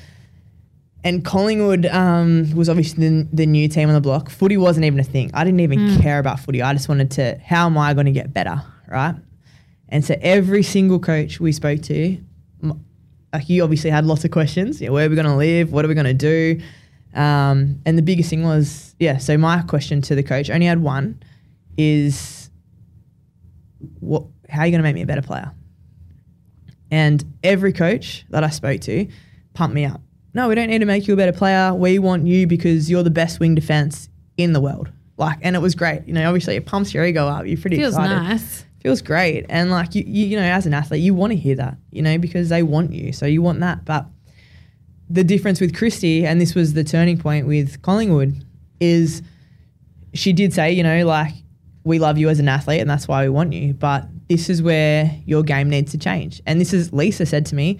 and 1.05 1.25
Collingwood 1.25 1.87
um, 1.87 2.51
was 2.57 2.69
obviously 2.69 3.09
the, 3.09 3.29
the 3.33 3.47
new 3.47 3.69
team 3.69 3.89
on 3.89 3.95
the 3.95 4.01
block. 4.01 4.31
Footy 4.31 4.57
wasn't 4.57 4.87
even 4.87 4.99
a 4.99 5.05
thing. 5.05 5.31
I 5.35 5.45
didn't 5.45 5.61
even 5.61 6.01
care 6.01 6.19
about 6.19 6.41
footy. 6.41 6.63
I 6.63 6.73
just 6.73 6.89
wanted 6.89 7.11
to, 7.13 7.39
how 7.45 7.67
am 7.67 7.77
I 7.77 7.93
going 7.93 8.07
to 8.07 8.13
get 8.13 8.33
better, 8.33 8.63
right? 8.89 9.15
And 9.91 10.05
so 10.05 10.17
every 10.23 10.63
single 10.63 10.99
coach 10.99 11.39
we 11.39 11.53
spoke 11.53 11.83
to, 11.83 12.19
like 13.33 13.49
you 13.49 13.63
obviously 13.63 13.91
had 13.91 14.07
lots 14.07 14.25
of 14.25 14.31
questions. 14.31 14.81
Know, 14.81 14.93
where 14.93 15.07
are 15.07 15.11
we 15.11 15.15
going 15.15 15.27
to 15.27 15.37
live? 15.37 15.73
What 15.73 15.85
are 15.85 15.89
we 15.89 15.95
going 15.95 16.07
to 16.07 16.15
do? 16.15 16.61
Um, 17.15 17.81
and 17.85 17.99
the 17.99 18.03
biggest 18.03 18.31
thing 18.31 18.43
was, 18.43 18.95
yeah. 18.99 19.19
So 19.19 19.37
my 19.37 19.63
question 19.63 20.01
to 20.03 20.15
the 20.15 20.23
coach 20.23 20.51
only 20.51 20.67
had 20.67 20.83
one: 20.83 21.23
is 21.77 22.51
what? 24.01 24.25
How 24.49 24.63
are 24.63 24.67
you 24.67 24.73
going 24.73 24.81
to 24.81 24.85
make 24.85 24.95
me 24.95 25.03
a 25.03 25.07
better 25.07 25.23
player? 25.23 25.53
And 26.91 27.25
every 27.43 27.73
coach 27.73 28.25
that 28.31 28.43
I 28.45 28.51
spoke 28.51 28.81
to 28.83 29.09
pumped 29.53 29.75
me 29.75 29.85
up. 29.85 30.01
No, 30.35 30.49
we 30.49 30.57
don't 30.57 30.69
need 30.69 30.81
to 30.81 30.87
make 30.87 31.07
you 31.07 31.15
a 31.15 31.17
better 31.17 31.33
player. 31.33 31.73
We 31.73 31.99
want 32.01 32.27
you 32.27 32.47
because 32.47 32.91
you're 32.91 33.05
the 33.05 33.11
best 33.11 33.39
wing 33.39 33.55
defense 33.55 34.09
in 34.37 34.53
the 34.53 34.61
world. 34.61 34.91
Like, 35.17 35.39
and 35.43 35.55
it 35.55 35.61
was 35.61 35.77
great. 35.77 36.07
You 36.07 36.13
know, 36.13 36.27
obviously 36.27 36.57
it 36.57 36.67
pumps 36.67 36.93
your 36.93 37.05
ego 37.05 37.29
up. 37.29 37.47
You're 37.47 37.57
pretty 37.57 37.77
excited. 37.77 37.95
Feels 37.95 37.95
excited 37.95 38.29
nice. 38.29 38.65
feels 38.85 39.01
great 39.01 39.47
and 39.49 39.71
like 39.71 39.95
you, 39.95 40.05
you 40.07 40.27
you 40.27 40.37
know 40.37 40.43
as 40.43 40.67
an 40.67 40.75
athlete 40.75 41.01
you 41.01 41.15
want 41.15 41.31
to 41.31 41.37
hear 41.39 41.55
that 41.55 41.79
you 41.91 42.03
know 42.03 42.19
because 42.19 42.51
they 42.51 42.63
want 42.63 42.93
you 42.93 43.15
so 43.15 43.25
you 43.25 43.41
want 43.41 43.59
that 43.61 43.83
but 43.87 44.05
the 45.09 45.25
difference 45.25 45.59
with 45.59 45.73
Kristy 45.73 46.25
and 46.25 46.39
this 46.39 46.55
was 46.55 46.75
the 46.75 46.85
turning 46.85 47.17
point 47.17 47.47
with 47.47 47.81
Collingwood 47.81 48.45
is 48.81 49.23
she 50.13 50.35
did 50.35 50.53
say 50.53 50.71
you 50.71 50.83
know 50.83 51.07
like 51.07 51.33
we 51.85 51.99
love 51.99 52.19
you 52.19 52.29
as 52.29 52.39
an 52.39 52.49
athlete 52.49 52.83
and 52.83 52.91
that's 52.91 53.09
why 53.09 53.23
we 53.23 53.31
want 53.31 53.55
you 53.55 53.73
but 53.73 54.07
this 54.29 54.51
is 54.51 54.61
where 54.61 55.19
your 55.25 55.43
game 55.43 55.71
needs 55.71 55.93
to 55.93 55.99
change 55.99 56.43
and 56.45 56.61
this 56.61 56.75
is 56.75 56.93
Lisa 56.93 57.25
said 57.25 57.47
to 57.47 57.55
me 57.55 57.79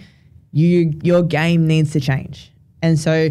you 0.55 0.93
your 1.03 1.21
game 1.21 1.67
needs 1.67 1.91
to 1.91 1.99
change. 1.99 2.51
And 2.81 2.97
so 2.97 3.29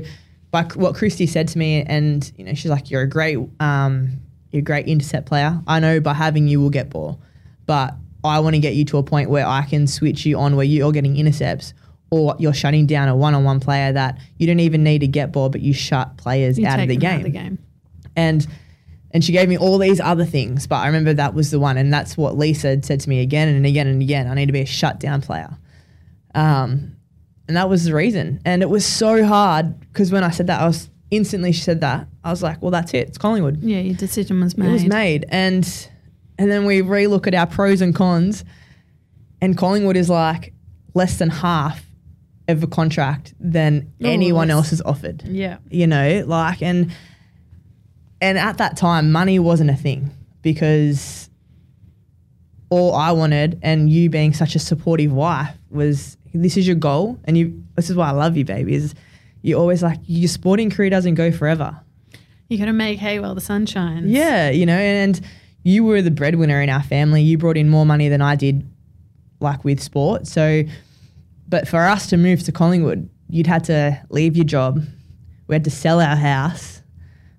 like 0.53 0.75
what 0.75 0.95
Kristy 0.95 1.27
said 1.29 1.49
to 1.49 1.59
me 1.59 1.83
and 1.83 2.31
you 2.37 2.45
know 2.45 2.53
she's 2.55 2.71
like 2.71 2.91
you're 2.91 3.03
a 3.03 3.09
great 3.09 3.39
um 3.61 4.21
you're 4.51 4.61
a 4.61 4.63
great 4.63 4.87
intercept 4.87 5.27
player. 5.27 5.59
I 5.67 5.81
know 5.81 6.01
by 6.01 6.13
having 6.13 6.47
you 6.47 6.61
we'll 6.61 6.71
get 6.71 6.91
ball. 6.91 7.21
But 7.67 7.95
I 8.23 8.39
want 8.41 8.55
to 8.57 8.61
get 8.61 8.75
you 8.75 8.85
to 8.87 8.99
a 8.99 9.03
point 9.03 9.31
where 9.31 9.47
I 9.47 9.63
can 9.63 9.87
switch 9.87 10.27
you 10.27 10.39
on 10.39 10.55
where 10.55 10.67
you're 10.67 10.93
getting 10.93 11.17
intercepts 11.17 11.73
or 12.11 12.37
you're 12.39 12.53
shutting 12.55 12.87
down 12.87 13.09
a 13.09 13.17
one-on-one 13.17 13.59
player 13.61 13.91
that 13.93 14.19
you 14.39 14.47
don't 14.47 14.61
even 14.61 14.85
need 14.85 14.99
to 15.01 15.07
get 15.09 15.33
ball 15.33 15.49
but 15.49 15.63
you 15.63 15.73
shut 15.73 16.17
players 16.19 16.59
You 16.59 16.67
out 16.67 16.79
of 16.79 16.89
the 16.89 16.97
game 16.97 17.11
Out 17.13 17.17
of 17.21 17.25
the 17.25 17.31
game. 17.31 17.59
and 18.17 18.47
and 19.11 19.25
she 19.25 19.33
gave 19.33 19.49
me 19.49 19.57
all 19.57 19.79
these 19.79 19.99
other 20.01 20.25
things 20.25 20.67
but 20.67 20.77
i 20.77 20.87
remember 20.87 21.13
that 21.15 21.35
was 21.35 21.51
the 21.51 21.59
one 21.59 21.77
and 21.77 21.93
that's 21.93 22.17
what 22.17 22.37
lisa 22.37 22.69
had 22.69 22.85
said 22.85 23.01
to 23.01 23.09
me 23.09 23.21
again 23.21 23.49
and 23.49 23.65
again 23.67 23.87
and 23.87 24.01
again 24.03 24.29
i 24.29 24.35
need 24.35 24.47
to 24.47 24.53
be 24.53 24.61
a 24.61 24.67
shutdown 24.67 25.23
player. 25.23 25.57
Um, 26.35 26.94
and 27.47 27.57
that 27.57 27.69
was 27.69 27.85
the 27.85 27.95
reason. 27.95 28.41
And 28.45 28.63
it 28.63 28.71
was 28.71 28.85
so 28.87 29.25
hard 29.25 29.79
because 29.81 30.11
when 30.13 30.25
i 30.25 30.31
said 30.31 30.47
that 30.47 30.61
i 30.61 30.67
was 30.67 30.89
instantly 31.11 31.53
she 31.53 31.61
said 31.63 31.81
that. 31.83 32.09
I 32.25 32.31
was 32.31 32.43
like 32.43 32.61
well 32.63 32.71
that's 32.71 32.93
it. 32.95 33.09
It's 33.09 33.19
collingwood. 33.19 33.63
Yeah, 33.63 33.79
your 33.81 33.95
decision 33.97 34.41
was 34.41 34.57
made. 34.57 34.69
it 34.69 34.73
was 34.73 34.85
made. 34.87 35.27
and 35.29 35.89
and 36.39 36.51
then 36.51 36.65
we 36.65 36.81
relook 36.83 37.27
at 37.27 37.35
our 37.35 37.47
pros 37.47 37.81
and 37.81 37.95
cons 37.95 38.45
and 39.41 39.57
collingwood 39.57 39.97
is 39.97 40.09
like 40.11 40.53
less 40.95 41.19
than 41.19 41.31
half 41.31 41.85
of 42.49 42.63
a 42.63 42.67
contract 42.67 43.35
than 43.39 43.93
Oh, 44.03 44.09
anyone 44.09 44.51
else 44.51 44.71
has 44.71 44.81
offered. 44.83 45.23
Yeah. 45.27 45.59
you 45.71 45.87
know 45.87 46.25
like 46.27 46.63
and 46.63 46.93
and 48.21 48.39
at 48.39 48.59
that 48.59 48.77
time 48.77 49.13
money 49.13 49.39
wasn't 49.39 49.71
a 49.71 49.75
thing 49.77 50.11
because 50.43 51.29
all 52.71 52.95
i 52.95 53.13
wanted 53.13 53.59
and 53.63 53.91
you 53.91 54.09
being 54.11 54.33
such 54.33 54.55
a 54.55 54.59
supportive 54.59 55.13
wife 55.13 55.57
was 55.71 56.17
this 56.43 56.57
is 56.57 56.67
your 56.67 56.77
goal 56.77 57.19
and 57.25 57.39
you 57.39 57.63
this 57.77 57.89
is 57.91 57.97
why 57.97 58.09
i 58.09 58.11
love 58.11 58.37
you 58.37 58.45
baby 58.45 58.75
is 58.75 58.95
you're 59.45 59.61
always 59.61 59.83
like 59.83 59.99
your 60.07 60.29
sporting 60.29 60.71
career 60.71 60.89
doesn't 60.89 61.17
go 61.17 61.31
forever. 61.31 61.79
You 62.49 62.57
got 62.57 62.65
to 62.65 62.73
make 62.73 62.99
hay 62.99 63.21
while 63.21 63.35
the 63.35 63.43
sun 63.43 63.67
shines. 63.67 64.07
yeah 64.07 64.49
you 64.51 64.65
know 64.65 64.77
and 64.77 65.21
you 65.63 65.85
were 65.85 66.03
the 66.03 66.11
breadwinner 66.11 66.61
in 66.61 66.69
our 66.69 66.83
family. 66.83 67.23
You 67.23 67.39
brought 67.39 67.57
in 67.57 67.69
more 67.69 67.87
money 67.87 68.09
than 68.09 68.21
i 68.23 68.37
did 68.37 68.69
like 69.41 69.65
with 69.65 69.81
sport. 69.81 70.27
So 70.27 70.63
but 71.47 71.69
for 71.69 71.81
us 71.81 72.07
to 72.09 72.17
move 72.17 72.43
to 72.45 72.53
collingwood 72.53 73.09
you'd 73.29 73.47
had 73.47 73.65
to 73.65 74.01
leave 74.09 74.37
your 74.37 74.45
job. 74.47 74.83
We 75.47 75.55
had 75.55 75.65
to 75.65 75.71
sell 75.71 76.01
our 76.01 76.17
house. 76.17 76.83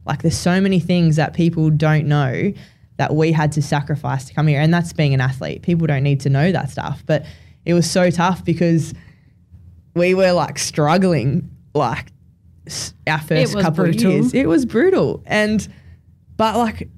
Like 0.06 0.22
there's 0.22 0.38
so 0.38 0.62
many 0.62 0.80
things 0.80 1.16
that 1.16 1.34
people 1.34 1.72
don't 1.72 2.06
know 2.08 2.54
that 2.98 3.16
we 3.16 3.32
had 3.32 3.52
to 3.54 3.62
sacrifice 3.62 4.26
to 4.26 4.34
come 4.34 4.48
here 4.48 4.62
and 4.62 4.72
that's 4.74 4.94
being 4.94 5.16
an 5.16 5.22
athlete. 5.22 5.64
People 5.64 5.88
don't 5.88 6.04
need 6.04 6.20
to 6.22 6.30
know 6.30 6.52
that 6.52 6.70
stuff 6.70 7.04
but 7.08 7.26
it 7.66 7.74
was 7.74 7.90
so 7.90 8.10
tough 8.12 8.44
because 8.46 8.94
we 9.96 10.14
were 10.14 10.32
like 10.32 10.58
struggling 10.60 11.50
like 11.74 12.08
our 13.08 13.20
first 13.20 13.54
couple 13.54 13.84
brutal. 13.86 14.08
of 14.08 14.14
years 14.14 14.34
it 14.34 14.48
was 14.48 14.66
brutal 14.66 15.22
and 15.26 15.68
but 16.38 16.56
like 16.58 16.90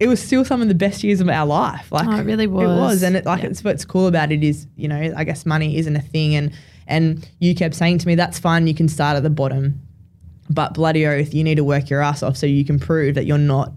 it 0.00 0.08
was 0.08 0.20
still 0.22 0.44
some 0.44 0.60
of 0.60 0.68
the 0.68 0.74
best 0.74 1.02
years 1.04 1.20
of 1.20 1.28
our 1.28 1.46
life 1.46 1.90
like 1.90 2.06
Oh, 2.08 2.16
it 2.16 2.22
really 2.24 2.46
was. 2.46 2.62
it 2.62 2.66
was 2.80 3.02
and 3.02 3.16
it 3.16 3.24
like 3.24 3.42
Yeah. 3.42 3.48
it's 3.50 3.64
what's 3.64 3.84
cool 3.84 4.06
about 4.06 4.32
it 4.32 4.42
is 4.44 4.66
you 4.76 4.88
know 4.88 5.12
i 5.16 5.24
guess 5.24 5.46
money 5.46 5.76
isn't 5.78 5.96
a 5.96 6.00
thing 6.02 6.34
and 6.34 6.52
and 6.86 7.28
you 7.38 7.54
kept 7.54 7.74
saying 7.74 7.98
to 7.98 8.06
me 8.06 8.14
that's 8.16 8.38
fine 8.38 8.66
you 8.66 8.74
can 8.74 8.88
start 8.88 9.16
at 9.16 9.22
the 9.22 9.30
bottom 9.30 9.80
but 10.50 10.74
bloody 10.74 11.06
oath, 11.06 11.32
you 11.32 11.42
need 11.44 11.54
to 11.54 11.64
work 11.64 11.88
your 11.88 12.02
ass 12.02 12.22
off 12.22 12.36
so 12.36 12.44
you 12.44 12.64
can 12.64 12.78
prove 12.78 13.14
that 13.14 13.24
you're 13.24 13.38
not 13.38 13.72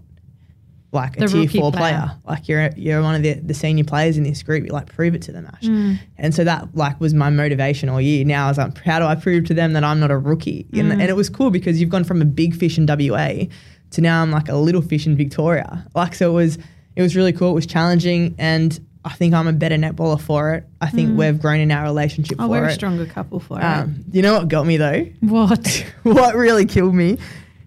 like 0.96 1.16
a 1.16 1.20
The 1.20 1.28
tier 1.28 1.48
four 1.60 1.70
player. 1.70 1.98
player. 1.98 2.10
Like 2.26 2.48
you're 2.48 2.70
you're 2.76 3.00
one 3.02 3.14
of 3.14 3.22
the, 3.22 3.34
the 3.34 3.54
senior 3.54 3.84
players 3.84 4.16
in 4.16 4.24
this 4.24 4.42
group. 4.42 4.64
You 4.64 4.70
like 4.72 4.86
prove 4.92 5.14
it 5.14 5.22
to 5.22 5.32
them, 5.32 5.46
Ash. 5.46 5.62
Mm. 5.62 5.98
And 6.18 6.34
so 6.34 6.42
that 6.44 6.74
like 6.74 7.00
was 7.00 7.14
my 7.14 7.30
motivation 7.30 7.88
all 7.88 8.00
year. 8.00 8.24
Now 8.24 8.46
I 8.46 8.48
was 8.48 8.58
like, 8.58 8.76
how 8.78 8.98
do 8.98 9.04
I 9.04 9.14
prove 9.14 9.44
to 9.46 9.54
them 9.54 9.72
that 9.74 9.84
I'm 9.84 10.00
not 10.00 10.10
a 10.10 10.18
rookie? 10.18 10.66
And, 10.72 10.90
and 10.90 11.02
it 11.02 11.14
was 11.14 11.30
cool 11.30 11.50
because 11.50 11.80
you've 11.80 11.90
gone 11.90 12.04
from 12.04 12.20
a 12.20 12.24
big 12.24 12.56
fish 12.56 12.76
in 12.78 12.86
WA 12.86 13.44
to 13.92 14.00
now 14.00 14.22
I'm 14.22 14.32
like 14.32 14.48
a 14.48 14.56
little 14.56 14.82
fish 14.82 15.06
in 15.06 15.16
Victoria. 15.16 15.86
Like 15.94 16.14
so 16.14 16.30
it 16.32 16.34
was 16.34 16.58
it 16.96 17.02
was 17.02 17.14
really 17.14 17.32
cool. 17.32 17.50
It 17.52 17.54
was 17.54 17.66
challenging 17.66 18.34
and 18.38 18.78
I 19.04 19.10
think 19.10 19.34
I'm 19.34 19.46
a 19.46 19.52
better 19.52 19.76
netballer 19.76 20.20
for 20.20 20.54
it. 20.54 20.64
I 20.80 20.88
think 20.90 21.16
we've 21.16 21.40
grown 21.40 21.60
in 21.60 21.70
our 21.70 21.84
relationship 21.84 22.38
Oh, 22.40 22.46
for 22.46 22.48
we're 22.48 22.64
a 22.64 22.72
stronger 22.74 23.06
couple 23.06 23.38
for 23.38 23.62
Um, 23.64 24.04
you 24.10 24.20
know 24.20 24.32
what 24.34 24.48
got 24.48 24.66
me 24.66 24.78
though? 24.78 25.06
What? 25.20 25.84
what 26.02 26.34
really 26.34 26.64
killed 26.66 26.94
me 26.94 27.18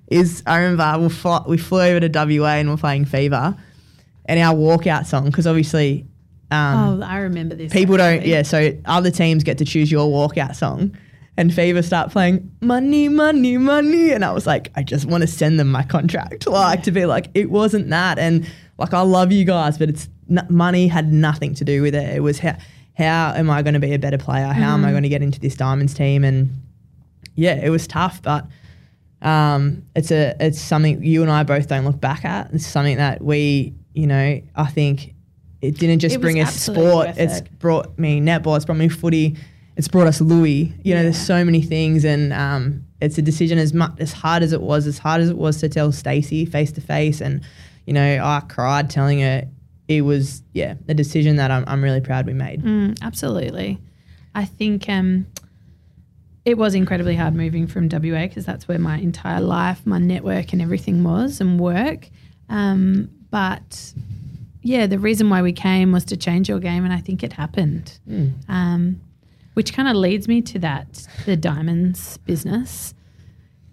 is 0.10 0.44
I 0.46 0.58
remember 0.58 1.04
we, 1.04 1.10
fly, 1.10 1.44
we 1.48 1.58
flew 1.58 1.82
over 1.82 2.08
to 2.08 2.40
WA 2.40 2.56
and 2.56 2.70
we're 2.70 2.78
playing 2.78 3.06
Fever, 3.06 3.56
and 4.26 4.40
our 4.40 4.56
walkout 4.56 5.06
song 5.06 5.26
because 5.26 5.48
obviously 5.48 6.06
um, 6.52 7.02
oh, 7.02 7.06
I 7.06 7.20
remember 7.20 7.56
this. 7.56 7.72
people 7.72 7.98
don't 7.98 8.26
yeah 8.26 8.42
so 8.42 8.76
other 8.86 9.12
teams 9.12 9.44
get 9.44 9.60
to 9.60 9.66
choose 9.66 9.92
your 9.92 10.08
walkout 10.10 10.56
song. 10.56 10.98
And 11.38 11.54
Fever 11.54 11.82
start 11.82 12.12
playing 12.12 12.52
money, 12.60 13.08
money, 13.08 13.58
money, 13.58 14.12
and 14.12 14.26
I 14.26 14.34
was 14.34 14.46
like, 14.46 14.72
I 14.76 14.84
just 14.84 15.06
want 15.06 15.22
to 15.22 15.28
send 15.28 15.58
them 15.58 15.72
my 15.72 15.84
contract, 15.84 16.46
like 16.48 16.84
to 16.84 16.92
be 16.92 17.06
like, 17.06 17.30
it 17.34 17.50
wasn't 17.50 17.90
that, 17.92 18.20
and 18.20 18.46
like 18.78 18.94
I 18.94 19.02
love 19.02 19.32
you 19.32 19.46
guys, 19.46 19.78
but 19.78 19.88
it's 19.88 20.10
n- 20.30 20.46
money 20.50 20.90
had 20.90 21.14
nothing 21.14 21.54
to 21.56 21.64
do 21.64 21.82
with 21.82 21.96
it. 21.96 22.14
It 22.14 22.20
was 22.20 22.40
how 22.40 22.58
how 22.98 23.34
am 23.36 23.50
I 23.50 23.62
going 23.62 23.76
to 23.76 23.80
be 23.80 23.94
a 23.94 24.00
better 24.00 24.18
player? 24.18 24.48
How 24.48 24.74
am 24.74 24.84
I 24.84 24.92
going 24.92 25.04
to 25.04 25.10
get 25.10 25.22
into 25.22 25.40
this 25.40 25.56
Diamonds 25.56 25.94
team? 25.94 26.26
And 26.26 26.50
yeah, 27.36 27.54
it 27.54 27.70
was 27.70 27.88
tough, 27.88 28.22
but 28.22 28.46
um, 29.22 29.84
it's 29.96 30.12
a 30.12 30.36
it's 30.40 30.60
something 30.62 31.04
you 31.04 31.22
and 31.22 31.32
I 31.32 31.44
both 31.44 31.68
don't 31.68 31.86
look 31.86 32.00
back 32.00 32.26
at. 32.26 32.54
It's 32.54 32.66
something 32.66 32.98
that 32.98 33.22
we, 33.22 33.74
you 33.94 34.08
know, 34.08 34.42
I 34.56 34.66
think 34.68 35.14
it 35.62 35.78
didn't 35.78 36.00
just 36.00 36.16
It 36.16 36.22
bring 36.22 36.40
us 36.40 36.56
sport. 36.56 37.10
It's 37.18 37.40
it. 37.40 37.60
brought 37.60 37.98
me 38.00 38.22
netball. 38.22 38.56
It's 38.56 38.66
brought 38.66 38.78
me 38.78 38.88
footy. 38.90 39.38
It's 39.76 39.88
brought 39.88 40.08
us 40.08 40.22
Louis. 40.22 40.74
You 40.84 40.96
know, 40.96 41.04
there's 41.04 41.20
so 41.20 41.44
many 41.44 41.62
things, 41.62 42.06
and 42.06 42.34
um, 42.34 42.86
it's 43.02 43.18
a 43.18 43.22
decision 43.22 43.58
as 43.58 43.74
much 43.74 43.94
as 44.00 44.14
hard 44.14 44.44
as 44.44 44.54
it 44.54 44.62
was, 44.62 44.88
as 44.88 44.98
hard 44.98 45.22
as 45.22 45.30
it 45.30 45.38
was 45.38 45.60
to 45.62 45.70
tell 45.70 45.92
Stacey 45.92 46.46
face 46.46 46.72
to 46.74 46.82
face, 46.82 47.22
and 47.22 47.42
you 47.86 47.94
know, 47.94 48.20
I 48.24 48.42
cried 48.48 48.90
telling 48.90 49.22
her. 49.22 49.48
It 49.88 50.02
was 50.02 50.44
yeah, 50.54 50.76
a 50.88 50.94
decision 50.94 51.38
that 51.38 51.50
I'm 51.50 51.64
I'm 51.66 51.84
really 51.84 52.00
proud 52.00 52.28
we 52.28 52.34
made. 52.34 52.62
Mm, 52.62 53.02
absolutely. 53.02 53.80
I 54.36 54.46
think 54.46 54.88
um, 54.88 55.26
it 56.50 56.58
was 56.58 56.76
incredibly 56.76 57.16
hard 57.16 57.36
moving 57.36 57.68
from 57.68 57.88
WA 57.90 58.28
because 58.28 58.46
that's 58.46 58.68
where 58.68 58.80
my 58.80 58.98
entire 58.98 59.42
life, 59.42 59.86
my 59.86 60.00
network, 60.00 60.52
and 60.54 60.62
everything 60.62 61.04
was 61.04 61.40
and 61.40 61.60
work. 61.60 62.10
Um, 62.50 63.10
but 63.30 63.94
yeah, 64.62 64.88
the 64.88 65.00
reason 65.00 65.30
why 65.30 65.42
we 65.42 65.54
came 65.54 65.92
was 65.92 66.04
to 66.06 66.18
change 66.18 66.50
your 66.50 66.60
game, 66.60 66.84
and 66.84 66.94
I 66.94 67.00
think 67.00 67.24
it 67.24 67.34
happened. 67.34 68.00
Um, 68.48 69.02
which 69.54 69.74
kind 69.74 69.88
of 69.88 69.96
leads 69.96 70.28
me 70.28 70.42
to 70.42 70.60
that 70.60 71.08
the 71.26 71.36
diamonds 71.36 72.18
business, 72.20 72.94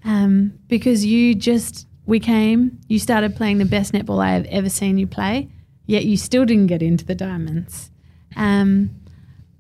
um, 0.05 0.59
because 0.69 1.05
you 1.05 1.35
just 1.35 1.87
we 2.07 2.21
came, 2.21 2.79
you 2.89 2.99
started 2.99 3.37
playing 3.37 3.59
the 3.59 3.65
best 3.65 3.93
netball 3.93 4.23
I 4.23 4.31
have 4.33 4.47
ever 4.47 4.69
seen 4.69 4.99
you 4.99 5.07
play, 5.07 5.49
yet 5.87 6.05
you 6.05 6.17
still 6.17 6.45
didn't 6.45 6.67
get 6.69 6.83
into 6.83 7.05
the 7.05 7.15
diamonds. 7.15 7.91
Um, 8.37 8.91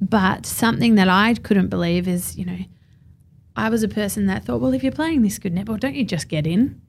but 0.00 0.46
something 0.46 0.96
that 0.96 1.08
I 1.08 1.34
couldn't 1.34 1.68
believe 1.68 2.06
is, 2.06 2.36
you 2.36 2.44
know, 2.44 2.58
I 3.57 3.68
was 3.68 3.82
a 3.82 3.88
person 3.88 4.26
that 4.26 4.44
thought, 4.44 4.61
well, 4.61 4.74
if 4.74 4.82
you're 4.82 4.92
playing 4.92 5.22
this 5.22 5.38
good 5.38 5.54
netball, 5.54 5.80
don't 5.80 5.94
you 5.94 6.04
just 6.04 6.28
get 6.28 6.46
in? 6.46 6.80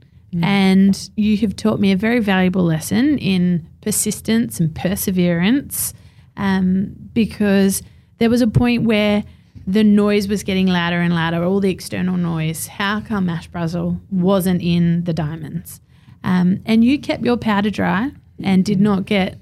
And 0.44 1.10
you 1.16 1.38
have 1.38 1.56
taught 1.56 1.80
me 1.80 1.92
a 1.94 1.96
very 1.96 2.20
valuable 2.20 2.64
lesson 2.64 3.18
in 3.18 3.68
persistence 3.82 4.60
and 4.60 4.76
perseverance 4.76 5.94
um, 6.36 6.94
because 7.14 7.82
there 8.18 8.30
was 8.30 8.42
a 8.42 8.48
point 8.48 8.84
where 8.84 9.24
the 9.66 9.84
noise 9.84 10.28
was 10.28 10.44
getting 10.44 10.68
louder 10.68 11.00
and 11.00 11.14
louder, 11.14 11.44
all 11.44 11.60
the 11.60 11.72
external 11.72 12.18
noise. 12.18 12.68
How 12.68 13.02
come 13.02 13.30
Ash 13.30 13.50
Brazill 13.50 14.00
wasn't 14.12 14.62
in 14.62 15.04
the 15.06 15.14
diamonds? 15.14 15.82
Um, 16.24 16.62
and 16.66 16.84
you 16.84 17.00
kept 17.00 17.24
your 17.24 17.38
powder 17.38 17.70
dry 17.70 18.12
and 18.44 18.64
did 18.64 18.80
not 18.80 19.06
get 19.06 19.38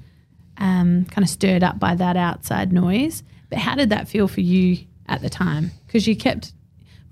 um, 0.58 1.06
kind 1.06 1.24
of 1.24 1.30
stirred 1.30 1.64
up 1.64 1.80
by 1.80 1.96
that 1.96 2.16
outside 2.16 2.72
noise. 2.72 3.24
But 3.50 3.60
how 3.60 3.76
did 3.76 3.90
that 3.90 4.08
feel 4.08 4.28
for 4.28 4.42
you 4.42 4.86
at 5.08 5.22
the 5.22 5.30
time? 5.30 5.72
Because 5.86 6.08
you 6.08 6.16
kept, 6.16 6.54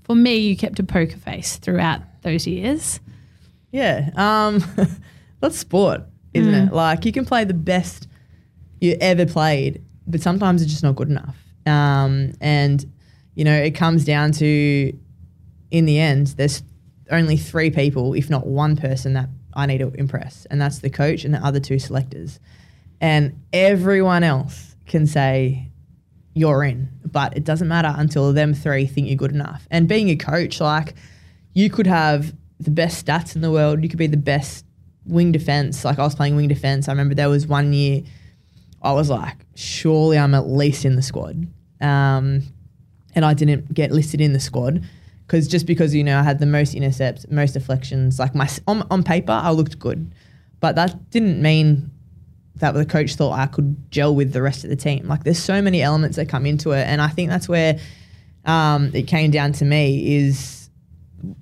for 0.04 0.14
me, 0.14 0.36
you 0.36 0.56
kept 0.56 0.78
a 0.78 0.84
poker 0.84 1.16
face 1.16 1.56
throughout 1.56 2.00
those 2.22 2.46
years. 2.46 3.00
Yeah. 3.72 4.10
Um, 4.16 4.62
that's 5.40 5.58
sport, 5.58 6.02
isn't 6.32 6.52
Mm. 6.52 6.68
it? 6.68 6.72
Like 6.72 7.04
you 7.04 7.12
can 7.12 7.24
play 7.24 7.44
the 7.44 7.54
best 7.54 8.06
you 8.80 8.96
ever 9.00 9.26
played, 9.26 9.82
but 10.06 10.20
sometimes 10.20 10.62
it's 10.62 10.70
just 10.70 10.82
not 10.84 10.94
good 10.96 11.08
enough. 11.08 11.36
Um, 11.66 12.32
and 12.40 12.84
you 13.34 13.44
know, 13.44 13.54
it 13.56 13.72
comes 13.72 14.04
down 14.04 14.30
to, 14.32 14.96
in 15.72 15.86
the 15.86 15.98
end, 15.98 16.28
there's 16.36 16.62
only 17.10 17.36
three 17.36 17.70
people, 17.70 18.14
if 18.14 18.30
not 18.30 18.46
one 18.46 18.76
person, 18.76 19.14
that 19.14 19.28
I 19.54 19.66
need 19.66 19.78
to 19.78 19.88
impress, 19.94 20.46
and 20.50 20.60
that's 20.60 20.78
the 20.80 20.90
coach 20.90 21.24
and 21.24 21.34
the 21.34 21.38
other 21.44 21.58
two 21.60 21.78
selectors. 21.80 22.38
And 23.00 23.40
everyone 23.52 24.22
else 24.22 24.76
can 24.86 25.06
say 25.06 25.70
you're 26.34 26.64
in, 26.64 26.88
but 27.04 27.36
it 27.36 27.44
doesn't 27.44 27.68
matter 27.68 27.92
until 27.96 28.32
them 28.32 28.54
three 28.54 28.86
think 28.86 29.06
you're 29.08 29.16
good 29.16 29.32
enough. 29.32 29.66
And 29.70 29.88
being 29.88 30.10
a 30.10 30.16
coach, 30.16 30.60
like 30.60 30.94
you 31.52 31.70
could 31.70 31.86
have 31.86 32.34
the 32.60 32.70
best 32.70 33.06
stats 33.06 33.34
in 33.36 33.42
the 33.42 33.50
world, 33.50 33.82
you 33.82 33.88
could 33.88 33.98
be 33.98 34.06
the 34.06 34.16
best 34.16 34.64
wing 35.06 35.32
defense. 35.32 35.84
Like 35.84 35.98
I 35.98 36.02
was 36.02 36.14
playing 36.14 36.36
wing 36.36 36.48
defense. 36.48 36.88
I 36.88 36.92
remember 36.92 37.14
there 37.14 37.28
was 37.28 37.46
one 37.46 37.72
year 37.72 38.02
I 38.84 38.92
was 38.92 39.08
like, 39.08 39.38
surely 39.54 40.18
I'm 40.18 40.34
at 40.34 40.46
least 40.46 40.84
in 40.84 40.94
the 40.94 41.02
squad. 41.02 41.46
Um, 41.80 42.42
and 43.14 43.24
I 43.24 43.32
didn't 43.32 43.72
get 43.72 43.90
listed 43.90 44.20
in 44.20 44.34
the 44.34 44.40
squad 44.40 44.84
because 45.26 45.48
just 45.48 45.66
because, 45.66 45.94
you 45.94 46.04
know, 46.04 46.18
I 46.18 46.22
had 46.22 46.38
the 46.38 46.46
most 46.46 46.74
intercepts, 46.74 47.26
most 47.30 47.52
deflections, 47.52 48.18
like 48.18 48.34
my, 48.34 48.48
on, 48.66 48.86
on 48.90 49.02
paper, 49.02 49.32
I 49.32 49.50
looked 49.52 49.78
good. 49.78 50.12
But 50.60 50.76
that 50.76 51.10
didn't 51.10 51.40
mean 51.40 51.90
that 52.56 52.72
the 52.72 52.86
coach 52.86 53.16
thought 53.16 53.32
I 53.32 53.46
could 53.46 53.90
gel 53.90 54.14
with 54.14 54.32
the 54.32 54.42
rest 54.42 54.64
of 54.64 54.70
the 54.70 54.76
team. 54.76 55.08
Like 55.08 55.24
there's 55.24 55.42
so 55.42 55.60
many 55.60 55.82
elements 55.82 56.16
that 56.16 56.28
come 56.28 56.46
into 56.46 56.70
it. 56.70 56.86
And 56.86 57.00
I 57.00 57.08
think 57.08 57.30
that's 57.30 57.48
where 57.48 57.78
um, 58.44 58.90
it 58.94 59.04
came 59.04 59.30
down 59.30 59.52
to 59.54 59.64
me 59.64 60.16
is 60.16 60.70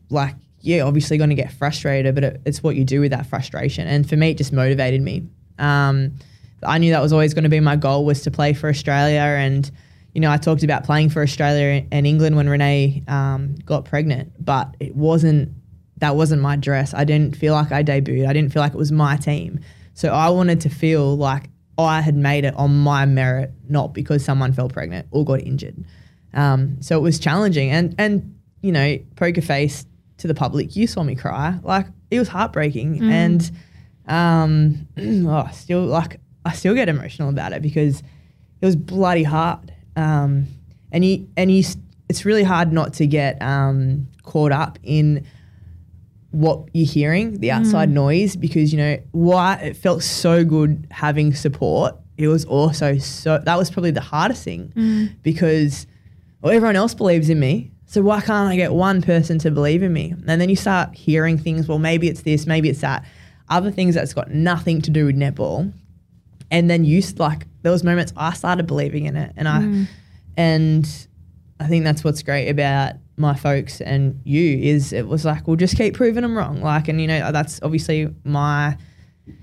like, 0.09 0.35
yeah, 0.61 0.83
obviously 0.83 1.19
going 1.19 1.31
to 1.31 1.37
get 1.37 1.53
frustrated, 1.53 2.15
but 2.15 2.25
it, 2.25 2.41
it's 2.47 2.63
what 2.63 2.77
you 2.77 2.85
do 2.85 3.01
with 3.01 3.11
that 3.11 3.27
frustration. 3.27 3.87
And 3.87 4.09
for 4.09 4.17
me, 4.17 4.31
it 4.31 4.39
just 4.39 4.53
motivated 4.53 5.03
me. 5.03 5.29
Um, 5.59 6.15
I 6.63 6.79
knew 6.79 6.93
that 6.93 7.03
was 7.03 7.13
always 7.13 7.35
going 7.35 7.45
to 7.45 7.51
be 7.51 7.61
my 7.61 7.77
goal 7.77 8.05
was 8.05 8.23
to 8.23 8.31
play 8.31 8.53
for 8.53 8.71
Australia. 8.71 9.21
And, 9.21 9.71
you 10.15 10.21
know, 10.21 10.31
I 10.31 10.37
talked 10.37 10.63
about 10.63 10.85
playing 10.85 11.11
for 11.11 11.23
Australia 11.23 11.85
and 11.91 12.07
England 12.07 12.37
when 12.37 12.47
Renae 12.47 13.07
um, 13.11 13.57
got 13.67 13.85
pregnant, 13.85 14.33
but 14.39 14.75
it 14.79 14.95
wasn't, 14.95 15.53
that 15.99 16.17
wasn't 16.17 16.41
my 16.41 16.57
dress. 16.57 16.95
I 16.95 17.05
didn't 17.05 17.37
feel 17.37 17.55
like 17.55 17.73
I 17.73 17.83
debuted. 17.83 18.29
I 18.29 18.33
didn't 18.33 18.53
feel 18.53 18.63
like 18.63 18.73
it 18.73 18.79
was 18.79 18.93
my 18.93 19.17
team. 19.17 19.61
So 19.95 20.09
I 20.13 20.29
wanted 20.31 20.61
to 20.63 20.69
feel 20.69 21.17
like 21.17 21.49
I 21.79 22.01
had 22.01 22.17
made 22.17 22.45
it 22.45 22.55
on 22.55 22.79
my 22.79 23.07
merit, 23.07 23.53
not 23.69 23.95
because 23.95 24.25
someone 24.25 24.53
fell 24.53 24.69
pregnant 24.69 25.07
or 25.11 25.25
got 25.25 25.41
injured. 25.41 25.85
Um, 26.35 26.81
so 26.81 26.97
it 26.99 27.03
was 27.03 27.19
challenging. 27.19 27.71
And, 27.71 27.95
and, 27.99 28.39
you 28.63 28.73
know, 28.73 28.99
poker 29.17 29.41
face 29.41 29.87
to 30.19 30.29
the 30.29 30.35
public, 30.35 30.77
you 30.77 30.87
saw 30.87 31.03
me 31.03 31.15
cry. 31.15 31.59
Like 31.63 31.87
it 32.11 32.19
was 32.19 32.29
heartbreaking. 32.29 33.03
And, 33.03 33.51
um, 34.07 34.89
oh, 34.97 35.49
still 35.53 35.85
like, 35.85 36.21
I 36.45 36.53
still 36.53 36.75
get 36.75 36.89
emotional 36.89 37.29
about 37.29 37.53
it 37.53 37.63
because 37.63 38.01
it 38.61 38.67
was 38.67 38.77
bloody 38.77 39.23
hard. 39.23 39.73
Um, 39.97 40.47
and 40.91 41.05
you, 41.05 41.29
and 41.37 41.51
you, 41.51 41.65
it's 42.09 42.25
really 42.25 42.43
hard 42.43 42.73
not 42.73 42.95
to 42.95 43.07
get 43.07 43.41
um, 43.41 44.09
caught 44.23 44.53
up 44.53 44.79
in 44.83 45.27
what 46.33 46.69
you're 46.73 46.87
hearing, 46.87 47.39
the 47.39 47.51
outside 47.51 47.91
mm. 47.91 47.93
noise, 47.93 48.37
because 48.37 48.73
you 48.73 48.79
know 48.79 48.99
why 49.13 49.57
it 49.57 49.77
felt 49.77 50.03
so 50.03 50.45
good 50.45 50.87
having 50.91 51.33
support. 51.35 51.95
It 52.17 52.29
was 52.29 52.45
also 52.45 52.99
so 52.99 53.39
that 53.39 53.57
was 53.57 53.71
probably 53.71 53.91
the 53.91 54.01
hardest 54.01 54.43
thing 54.45 54.73
mm. 54.75 55.15
because 55.23 55.87
well, 56.41 56.53
everyone 56.53 56.77
else 56.77 56.95
believes 56.95 57.31
in 57.31 57.39
me. 57.39 57.71
So 57.87 58.03
why 58.03 58.21
can't 58.21 58.49
I 58.51 58.57
get 58.57 58.73
one 58.73 59.03
person 59.03 59.39
to 59.41 59.51
believe 59.51 59.83
in 59.83 59.93
me? 59.93 60.15
And 60.27 60.41
then 60.41 60.49
you 60.49 60.57
start 60.57 60.95
hearing 60.95 61.37
things. 61.37 61.69
Well, 61.69 61.79
maybe 61.79 62.09
it's 62.09 62.23
this, 62.23 62.47
maybe 62.47 62.71
it's 62.71 62.81
that. 62.81 63.05
Other 63.51 63.71
things 63.71 63.95
that's 63.95 64.15
got 64.15 64.31
nothing 64.31 64.81
to 64.83 64.91
do 64.91 65.07
with 65.07 65.17
netball. 65.17 65.73
And 66.51 66.71
then 66.71 66.85
you 66.85 67.03
like 67.19 67.47
there 67.63 67.73
was 67.73 67.85
moments 67.85 68.13
I 68.17 68.33
started 68.33 68.67
believing 68.67 69.07
in 69.07 69.17
it, 69.17 69.33
and 69.37 69.49
I 69.49 69.59
mm. 69.61 69.87
and 70.37 71.07
I 71.61 71.67
think 71.67 71.85
that's 71.85 72.03
what's 72.03 72.23
great 72.23 72.49
about 72.49 72.95
my 73.17 73.35
folks 73.35 73.81
and 73.81 74.21
you 74.25 74.59
is 74.59 74.93
it 74.93 75.07
was 75.07 75.25
like 75.25 75.47
we'll 75.47 75.57
just 75.57 75.77
keep 75.77 75.95
proving 75.95 76.23
them 76.23 76.37
wrong. 76.37 76.61
Like, 76.63 76.89
and 76.89 77.01
you 77.01 77.07
know 77.07 77.33
that's 77.33 77.61
obviously 77.63 78.09
my 78.25 78.77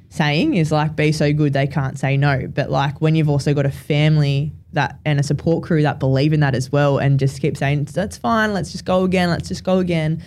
saying 0.09 0.55
is 0.55 0.71
like 0.71 0.95
be 0.95 1.11
so 1.11 1.31
good 1.31 1.53
they 1.53 1.67
can't 1.67 1.97
say 1.99 2.17
no. 2.17 2.47
But 2.47 2.69
like 2.71 2.99
when 2.99 3.15
you've 3.15 3.29
also 3.29 3.53
got 3.53 3.65
a 3.65 3.71
family 3.71 4.53
that 4.73 4.99
and 5.05 5.19
a 5.19 5.23
support 5.23 5.63
crew 5.63 5.81
that 5.83 5.99
believe 5.99 6.33
in 6.33 6.39
that 6.41 6.55
as 6.55 6.71
well 6.71 6.97
and 6.99 7.19
just 7.19 7.41
keep 7.41 7.57
saying 7.57 7.85
that's 7.85 8.17
fine, 8.17 8.53
let's 8.53 8.71
just 8.71 8.85
go 8.85 9.03
again, 9.03 9.29
let's 9.29 9.47
just 9.47 9.63
go 9.63 9.79
again. 9.79 10.23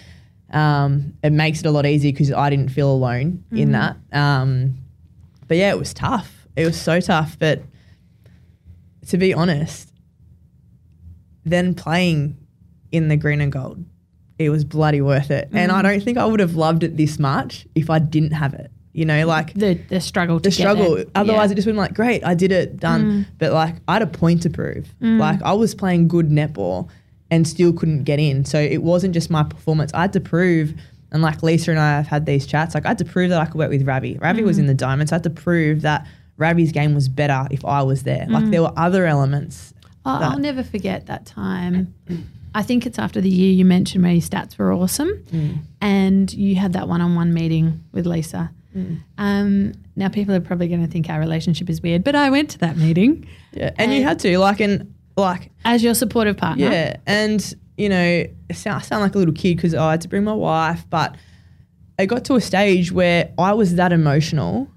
um, 0.52 1.14
it 1.22 1.30
makes 1.32 1.60
it 1.60 1.66
a 1.66 1.70
lot 1.70 1.86
easier 1.86 2.12
because 2.12 2.30
I 2.32 2.50
didn't 2.50 2.68
feel 2.70 2.90
alone 2.92 3.44
in 3.50 3.72
that. 3.72 3.96
Um, 4.12 4.78
but 5.48 5.56
yeah, 5.56 5.70
it 5.70 5.78
was 5.78 5.94
tough. 5.94 6.46
It 6.56 6.66
was 6.66 6.80
so 6.80 7.00
tough. 7.00 7.38
But 7.38 7.62
to 9.08 9.16
be 9.16 9.34
honest, 9.34 9.92
then 11.44 11.74
playing 11.74 12.36
in 12.92 13.08
the 13.08 13.16
green 13.16 13.40
and 13.40 13.50
gold, 13.50 13.84
it 14.38 14.50
was 14.50 14.64
bloody 14.64 15.00
worth 15.00 15.30
it. 15.30 15.48
And 15.52 15.72
I 15.72 15.80
mm. 15.80 15.82
don't 15.84 16.02
think 16.02 16.18
I 16.18 16.24
would 16.24 16.40
have 16.40 16.54
loved 16.54 16.84
it 16.84 16.96
this 16.96 17.18
much 17.18 17.66
if 17.74 17.90
I 17.90 17.98
didn't 17.98 18.32
have 18.32 18.54
it. 18.54 18.70
You 18.92 19.06
know, 19.06 19.26
like 19.26 19.54
The 19.54 19.74
the 19.88 20.00
struggle 20.00 20.38
to 20.38 20.50
the 20.50 20.54
struggle. 20.54 20.96
there. 20.96 21.06
Otherwise, 21.14 21.48
Yeah. 21.48 21.52
it 21.52 21.56
just 21.56 21.66
been 21.66 21.76
like, 21.76 21.94
great, 21.94 22.22
I 22.24 22.34
did 22.34 22.52
it, 22.52 22.78
done. 22.78 23.04
Mm. 23.04 23.26
But 23.38 23.52
like, 23.52 23.76
I 23.88 23.94
had 23.94 24.02
a 24.02 24.06
point 24.06 24.42
to 24.42 24.50
prove. 24.50 24.94
Mm. 25.00 25.18
Like, 25.18 25.42
I 25.42 25.54
was 25.54 25.74
playing 25.74 26.08
good 26.08 26.28
netball 26.28 26.88
and 27.30 27.48
still 27.48 27.72
couldn't 27.72 28.04
get 28.04 28.20
in. 28.20 28.44
So 28.44 28.60
it 28.60 28.82
wasn't 28.82 29.14
just 29.14 29.30
my 29.30 29.44
performance. 29.44 29.92
I 29.94 30.02
had 30.02 30.12
to 30.12 30.20
prove. 30.20 30.74
And 31.10 31.22
like 31.22 31.42
Lisa 31.42 31.70
and 31.70 31.80
I 31.80 31.96
have 31.96 32.06
had 32.06 32.26
these 32.26 32.46
chats. 32.46 32.74
Like, 32.74 32.84
I 32.84 32.88
had 32.88 32.98
to 32.98 33.04
prove 33.06 33.30
that 33.30 33.40
I 33.40 33.46
could 33.46 33.54
work 33.54 33.70
with 33.70 33.86
Ravi. 33.86 34.18
Ravi 34.18 34.42
was 34.42 34.56
mm-hmm. 34.56 34.62
in 34.62 34.66
the 34.66 34.74
diamonds. 34.74 35.12
I 35.12 35.16
had 35.16 35.22
to 35.24 35.30
prove 35.30 35.82
that 35.82 36.06
Ravi's 36.36 36.72
game 36.72 36.94
was 36.94 37.08
better 37.08 37.46
if 37.50 37.64
I 37.64 37.82
was 37.82 38.02
there. 38.02 38.26
Like, 38.28 38.50
there 38.50 38.62
were 38.62 38.72
other 38.76 39.06
elements. 39.06 39.72
Oh, 40.04 40.18
I'll 40.20 40.38
never 40.38 40.62
forget 40.62 41.06
that 41.06 41.24
time. 41.24 41.94
I 42.54 42.62
think 42.62 42.86
it's 42.86 42.98
after 42.98 43.20
the 43.20 43.28
year 43.30 43.52
you 43.52 43.64
mentioned 43.64 44.04
where 44.04 44.12
your 44.12 44.20
stats 44.22 44.58
were 44.58 44.72
awesome, 44.72 45.08
Mm. 45.32 45.58
and 45.80 46.32
you 46.32 46.54
had 46.56 46.72
that 46.74 46.88
one-on-one 46.88 47.32
meeting 47.32 47.80
with 47.92 48.06
Lisa. 48.06 48.50
Mm. 48.76 49.00
Um, 49.18 49.72
now 49.96 50.08
people 50.08 50.34
are 50.34 50.40
probably 50.40 50.68
going 50.68 50.80
to 50.84 50.90
think 50.90 51.08
our 51.10 51.18
relationship 51.20 51.68
is 51.70 51.82
weird, 51.82 52.04
but 52.04 52.14
I 52.14 52.30
went 52.30 52.50
to 52.50 52.58
that 52.58 52.76
meeting 52.76 53.26
Yeah. 53.52 53.70
And 53.78 53.92
you 53.92 54.02
had 54.02 54.18
to. 54.20 54.38
Like, 54.38 54.60
and 54.60 54.92
like, 55.16 55.50
as 55.64 55.82
your 55.82 55.94
supportive 55.94 56.36
partner. 56.38 56.70
Yeah, 56.70 56.96
and 57.06 57.54
you 57.76 57.88
know, 57.88 58.24
I 58.50 58.52
sound, 58.54 58.82
I 58.82 58.84
sound 58.84 59.02
like 59.02 59.14
a 59.14 59.18
little 59.18 59.34
kid 59.34 59.56
because 59.56 59.74
I 59.74 59.90
had 59.92 60.00
to 60.02 60.08
bring 60.08 60.24
my 60.24 60.32
wife, 60.34 60.84
but 60.88 61.16
it 61.98 62.06
got 62.06 62.24
to 62.26 62.34
a 62.34 62.40
stage 62.40 62.92
where 62.92 63.30
I 63.38 63.52
was 63.52 63.74
that 63.76 63.92
emotional. 63.92 64.68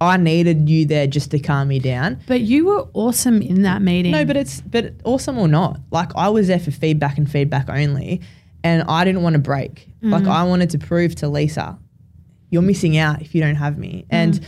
I 0.00 0.16
needed 0.16 0.68
you 0.70 0.86
there 0.86 1.06
just 1.06 1.30
to 1.32 1.38
calm 1.38 1.68
me 1.68 1.78
down. 1.78 2.20
But 2.26 2.40
you 2.40 2.64
were 2.66 2.88
awesome 2.94 3.42
in 3.42 3.62
that 3.62 3.82
meeting. 3.82 4.12
No, 4.12 4.24
but 4.24 4.36
it's 4.36 4.62
but 4.62 4.94
awesome 5.04 5.38
or 5.38 5.46
not. 5.46 5.78
Like 5.90 6.10
I 6.16 6.30
was 6.30 6.46
there 6.46 6.58
for 6.58 6.70
feedback 6.70 7.18
and 7.18 7.30
feedback 7.30 7.68
only, 7.68 8.22
and 8.64 8.82
I 8.84 9.04
didn't 9.04 9.22
want 9.22 9.34
to 9.34 9.40
break. 9.40 9.88
Mm. 10.02 10.10
Like 10.12 10.26
I 10.26 10.42
wanted 10.44 10.70
to 10.70 10.78
prove 10.78 11.14
to 11.16 11.28
Lisa, 11.28 11.78
you're 12.48 12.62
missing 12.62 12.96
out 12.96 13.20
if 13.20 13.34
you 13.34 13.42
don't 13.42 13.56
have 13.56 13.76
me. 13.76 14.06
And 14.08 14.34
mm. 14.34 14.44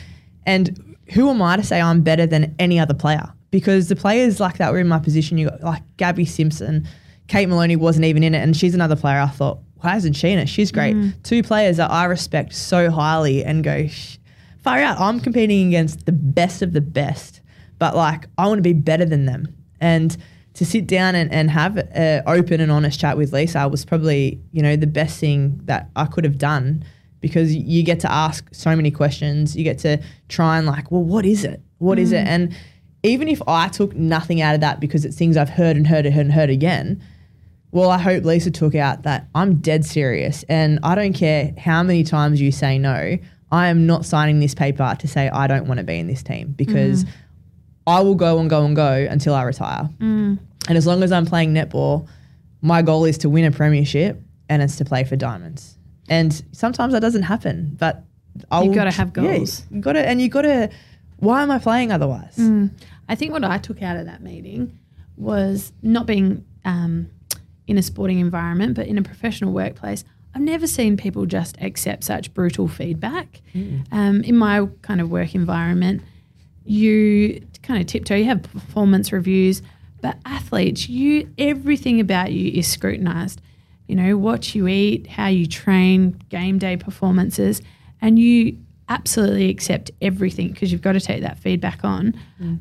and 0.47 0.97
who 1.13 1.29
am 1.29 1.43
I 1.43 1.57
to 1.57 1.63
say 1.63 1.81
I'm 1.81 2.01
better 2.01 2.25
than 2.27 2.55
any 2.59 2.79
other 2.79 2.95
player? 2.95 3.31
Because 3.51 3.89
the 3.89 3.97
players 3.97 4.41
like 4.41 4.57
that 4.57 4.73
were 4.73 4.79
in 4.81 4.89
my 4.89 4.99
position. 4.99 5.37
You 5.37 5.51
got 5.51 5.63
like 5.63 5.83
Gabi 5.99 6.27
Simpson, 6.27 6.89
Kate 7.29 7.47
Moloney 7.47 7.77
wasn't 7.77 8.07
even 8.07 8.23
in 8.23 8.35
it, 8.35 8.39
and 8.39 8.57
she's 8.57 8.75
another 8.75 8.97
player. 8.97 9.21
I 9.21 9.27
thought, 9.27 9.59
why 9.83 9.97
isn't 9.97 10.15
she 10.15 10.31
in 10.31 10.39
it? 10.39 10.49
She's 10.49 10.73
great. 10.73 10.97
Mm. 10.97 11.23
Two 11.25 11.43
players 11.43 11.77
that 11.77 11.91
I 11.91 12.07
respect 12.07 12.55
so 12.55 12.91
highly 12.91 13.45
and 13.45 13.63
go. 13.63 13.87
"Sh- 13.89 14.17
Far 14.63 14.79
out. 14.79 15.01
I'm 15.01 15.21
competing 15.21 15.69
against 15.69 16.07
the 16.07 16.13
best 16.13 16.63
of 16.63 16.73
the 16.73 16.81
best, 16.81 17.41
but 17.79 17.97
like 17.97 18.27
I 18.39 18.47
want 18.47 18.59
to 18.59 18.63
be 18.63 18.73
better 18.73 19.05
than 19.05 19.27
them. 19.27 19.55
And 19.81 20.17
to 20.55 20.65
sit 20.65 20.87
down 20.87 21.15
and, 21.15 21.33
and 21.33 21.51
have 21.51 21.79
an 21.79 22.23
open 22.27 22.61
and 22.61 22.71
honest 22.71 23.01
chat 23.01 23.17
with 23.17 23.33
Lisa 23.33 23.67
was 23.69 23.85
probably, 23.85 24.41
you 24.53 24.63
know, 24.63 24.77
the 24.77 24.87
best 24.87 25.19
thing 25.19 25.61
that 25.65 25.89
I 25.97 26.05
could 26.07 26.25
have 26.25 26.39
done 26.39 26.85
because 27.21 27.55
you 27.55 27.83
get 27.83 28.01
to 28.01 28.13
ask 28.13 28.49
so 28.53 28.77
many 28.77 28.91
questions. 28.91 29.57
You 29.57 29.65
get 29.65 29.79
to 29.81 30.03
try 30.29 30.59
and 30.59 30.67
like, 30.67 30.91
well, 30.91 31.05
what 31.05 31.25
is 31.25 31.45
it? 31.45 31.63
What 31.79 31.99
is 31.99 32.13
it? 32.13 32.25
Mm. 32.25 32.29
And 32.29 32.57
even 33.03 33.29
if 33.29 33.41
I 33.49 33.69
took 33.69 33.95
nothing 33.95 34.43
out 34.43 34.55
of 34.55 34.61
that 34.61 34.79
because 34.81 35.05
it's 35.05 35.17
things 35.17 35.37
I've 35.37 35.49
heard 35.49 35.77
and 35.77 35.87
heard 35.87 36.05
and 36.05 36.15
heard 36.15 36.27
and 36.27 36.33
heard 36.33 36.51
again, 36.51 37.03
well, 37.71 37.91
I 37.91 37.99
hope 37.99 38.25
Lisa 38.25 38.51
took 38.51 38.75
out 38.75 39.03
that 39.05 39.29
I'm 39.35 39.57
dead 39.57 39.85
serious 39.85 40.45
and 40.49 40.79
I 40.83 40.95
don't 40.95 41.15
care 41.15 41.55
how 41.57 41.83
many 41.83 42.05
times 42.05 42.41
you 42.41 42.53
say 42.53 42.79
no. 42.79 43.19
I 43.53 43.69
am 43.69 43.87
not 43.87 44.07
signing 44.07 44.41
this 44.41 44.55
paper 44.55 44.97
to 44.99 45.07
say 45.07 45.29
I 45.29 45.47
don't 45.47 45.67
want 45.67 45.79
to 45.79 45.85
be 45.85 45.99
in 45.99 46.07
this 46.07 46.23
team 46.23 46.55
because 46.57 47.05
mm. 47.05 47.11
I 47.87 48.01
will 48.01 48.15
go 48.15 48.39
and 48.39 48.49
go 48.49 48.65
and 48.65 48.75
go 48.75 49.07
until 49.09 49.35
I 49.35 49.43
retire. 49.43 49.91
Mm. 49.99 50.39
And 50.69 50.79
as 50.79 50.87
long 50.87 51.03
as 51.03 51.13
I'm 51.13 51.27
playing 51.27 51.53
netball, 51.53 52.09
my 52.63 52.81
goal 52.81 53.05
is 53.05 53.19
to 53.19 53.29
win 53.29 53.45
a 53.45 53.51
premiership 53.51 54.21
and 54.49 54.63
it's 54.63 54.77
to 54.77 54.85
play 54.87 55.05
for 55.05 55.17
diamonds. 55.17 55.77
And 56.09 56.43
sometimes 56.53 56.95
that 56.95 57.01
doesn't 57.01 57.25
happen, 57.25 57.77
but 57.79 58.03
I'll 58.51 58.65
You 58.65 58.75
gotta 58.75 58.91
have 58.91 59.09
yeah, 59.17 59.37
goals. 59.37 59.67
you 59.71 59.81
got 59.81 59.93
to, 59.93 60.07
and 60.07 60.21
you've 60.21 60.33
got 60.33 60.43
to. 60.43 60.71
Why 61.19 61.43
am 61.43 61.51
I 61.51 61.59
playing 61.59 61.93
otherwise? 61.93 62.37
Mm. 62.37 62.71
I 63.09 63.15
think 63.15 63.33
what 63.33 63.45
I 63.45 63.59
took 63.59 63.83
out 63.83 63.97
of 63.97 64.07
that 64.07 64.23
meeting 64.23 64.79
was 65.17 65.73
not 65.83 66.07
being 66.07 66.45
um, 66.65 67.11
in 67.67 67.79
a 67.79 67.83
sporting 67.83 68.19
environment, 68.19 68.75
but 68.75 68.87
in 68.87 68.99
a 68.99 69.03
professional 69.03 69.53
workplace. 69.53 70.05
I've 70.35 70.43
never 70.43 70.67
seen 70.67 70.97
people 70.97 71.27
just 71.27 71.57
accept 71.61 72.05
such 72.05 72.33
brutal 72.35 72.69
feedback. 72.69 73.41
Um, 73.91 74.23
in 74.23 74.37
my 74.37 74.67
kind 74.83 75.01
of 75.01 75.11
work 75.11 75.35
environment, 75.35 76.03
you 76.65 77.45
kind 77.63 77.81
of 77.81 77.87
tiptoe, 77.87 78.17
you 78.17 78.25
have 78.25 78.43
performance 78.43 79.13
reviews, 79.13 79.63
but 80.01 80.17
athletes, 80.25 80.89
you 80.89 81.29
everything 81.39 82.01
about 82.01 82.33
you 82.33 82.51
is 82.59 82.67
scrutinized. 82.67 83.41
You 83.89 83.97
know, 83.97 84.17
what 84.17 84.55
you 84.55 84.69
eat, 84.69 85.07
how 85.07 85.27
you 85.27 85.47
train, 85.47 86.13
game 86.29 86.59
day 86.59 86.77
performances, 86.77 87.61
and 88.01 88.19
you 88.19 88.57
absolutely 88.89 89.49
accept 89.51 89.91
everything 90.01 90.49
because 90.49 90.73
you've 90.73 90.83
got 90.83 90.93
to 90.93 91.01
take 91.01 91.23
that 91.23 91.39
feedback 91.39 91.85
on. 91.85 92.15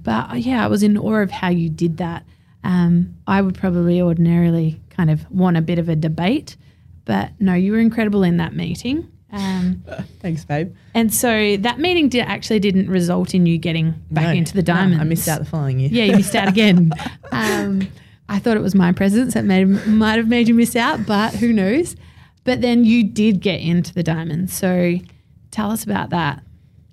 But 0.04 0.32
uh, 0.32 0.36
yeah, 0.36 0.64
I 0.64 0.68
was 0.68 0.84
in 0.84 0.98
awe 0.98 1.22
of 1.22 1.32
how 1.32 1.50
you 1.50 1.70
did 1.70 1.98
that. 1.98 2.26
Um, 2.64 3.16
I 3.28 3.42
would 3.42 3.56
probably 3.56 4.02
ordinarily 4.02 4.80
kind 4.90 5.10
of 5.10 5.30
want 5.32 5.58
a 5.58 5.62
bit 5.62 5.80
of 5.80 5.90
a 5.90 5.96
debate, 5.96 6.58
but 7.06 7.32
no, 7.40 7.54
you 7.54 7.72
were 7.72 7.80
incredible 7.80 8.24
in 8.24 8.38
that 8.38 8.54
meeting. 8.56 9.12
Um, 9.34 9.84
Thanks, 10.20 10.44
babe. 10.44 10.76
and 10.94 11.14
so 11.14 11.56
that 11.58 11.80
meeting 11.80 12.10
did, 12.10 12.22
actually 12.26 12.60
didn't 12.60 12.90
result 12.90 13.34
in 13.34 13.46
you 13.46 13.58
getting 13.58 13.92
back 14.12 14.26
No, 14.26 14.32
into 14.34 14.54
the 14.54 14.62
no, 14.62 14.66
diamonds. 14.74 15.00
I 15.02 15.04
missed 15.06 15.28
out 15.30 15.40
the 15.40 15.46
following 15.46 15.80
year. 15.80 15.90
Yeah, 15.92 16.04
you 16.06 16.16
missed 16.18 16.36
out 16.36 16.48
again. 16.48 16.92
Um, 17.34 17.88
I 18.28 18.40
thought 18.40 18.58
it 18.58 18.62
was 18.62 18.76
my 18.76 18.92
presence 18.92 19.34
that 19.36 19.46
made, 19.46 19.64
might 19.88 20.18
have 20.18 20.28
made 20.28 20.50
you 20.50 20.54
miss 20.54 20.76
out, 20.76 21.06
but 21.06 21.34
who 21.36 21.54
knows? 21.54 21.96
But 22.44 22.60
then 22.60 22.84
you 22.84 23.04
did 23.06 23.40
get 23.40 23.62
into 23.62 23.94
the 23.94 24.04
diamonds. 24.04 24.52
So 24.54 24.96
tell 25.50 25.72
us 25.72 25.86
about 25.86 26.10
that. 26.10 26.44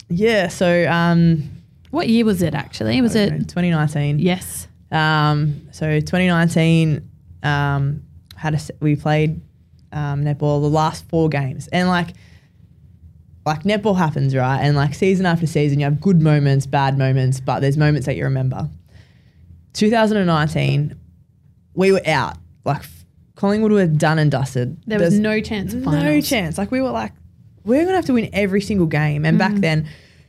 Yeah. 0.08 0.46
So, 0.46 0.88
um, 0.88 1.50
What 1.90 2.08
year 2.08 2.24
was 2.24 2.40
it 2.42 2.54
actually? 2.54 3.00
Was 3.02 3.16
it? 3.16 3.30
2019. 3.48 4.20
Yes. 4.20 4.68
Um, 4.92 5.68
so 5.72 5.98
2019, 6.00 7.08
um, 7.42 8.04
had 8.36 8.54
a, 8.54 8.60
we 8.80 8.94
played 8.94 9.40
um, 9.92 10.24
netball 10.24 10.60
the 10.60 10.68
last 10.70 11.08
four 11.08 11.28
games, 11.28 11.68
and 11.72 11.88
like 11.88 12.08
like 13.46 13.62
netball 13.62 13.96
happens, 13.96 14.34
right? 14.36 14.60
And 14.60 14.76
like 14.76 14.94
season 14.94 15.24
after 15.24 15.46
season, 15.46 15.78
you 15.80 15.84
have 15.84 16.00
good 16.00 16.20
moments, 16.20 16.66
bad 16.66 16.98
moments, 16.98 17.40
but 17.40 17.60
there's 17.60 17.76
moments 17.78 18.04
that 18.06 18.16
you 18.16 18.24
remember. 18.24 18.68
2019, 19.72 20.98
we 21.74 21.92
were 21.92 22.02
out. 22.06 22.36
Like 22.64 22.82
Collingwood 23.36 23.72
were 23.72 23.86
done 23.86 24.18
and 24.18 24.30
dusted. 24.30 24.76
There 24.86 24.98
was 24.98 25.10
There's 25.10 25.20
no 25.20 25.40
chance 25.40 25.72
of 25.72 25.84
no 25.84 26.20
chance. 26.20 26.58
Like 26.58 26.70
we 26.70 26.80
were 26.80 26.90
like, 26.90 27.12
we're 27.64 27.84
gonna 27.84 27.96
have 27.96 28.06
to 28.06 28.14
win 28.14 28.28
every 28.32 28.60
single 28.60 28.86
game. 28.86 29.24
And 29.24 29.36
Mm. 29.36 29.38
back 29.38 29.54
then, 29.56 29.88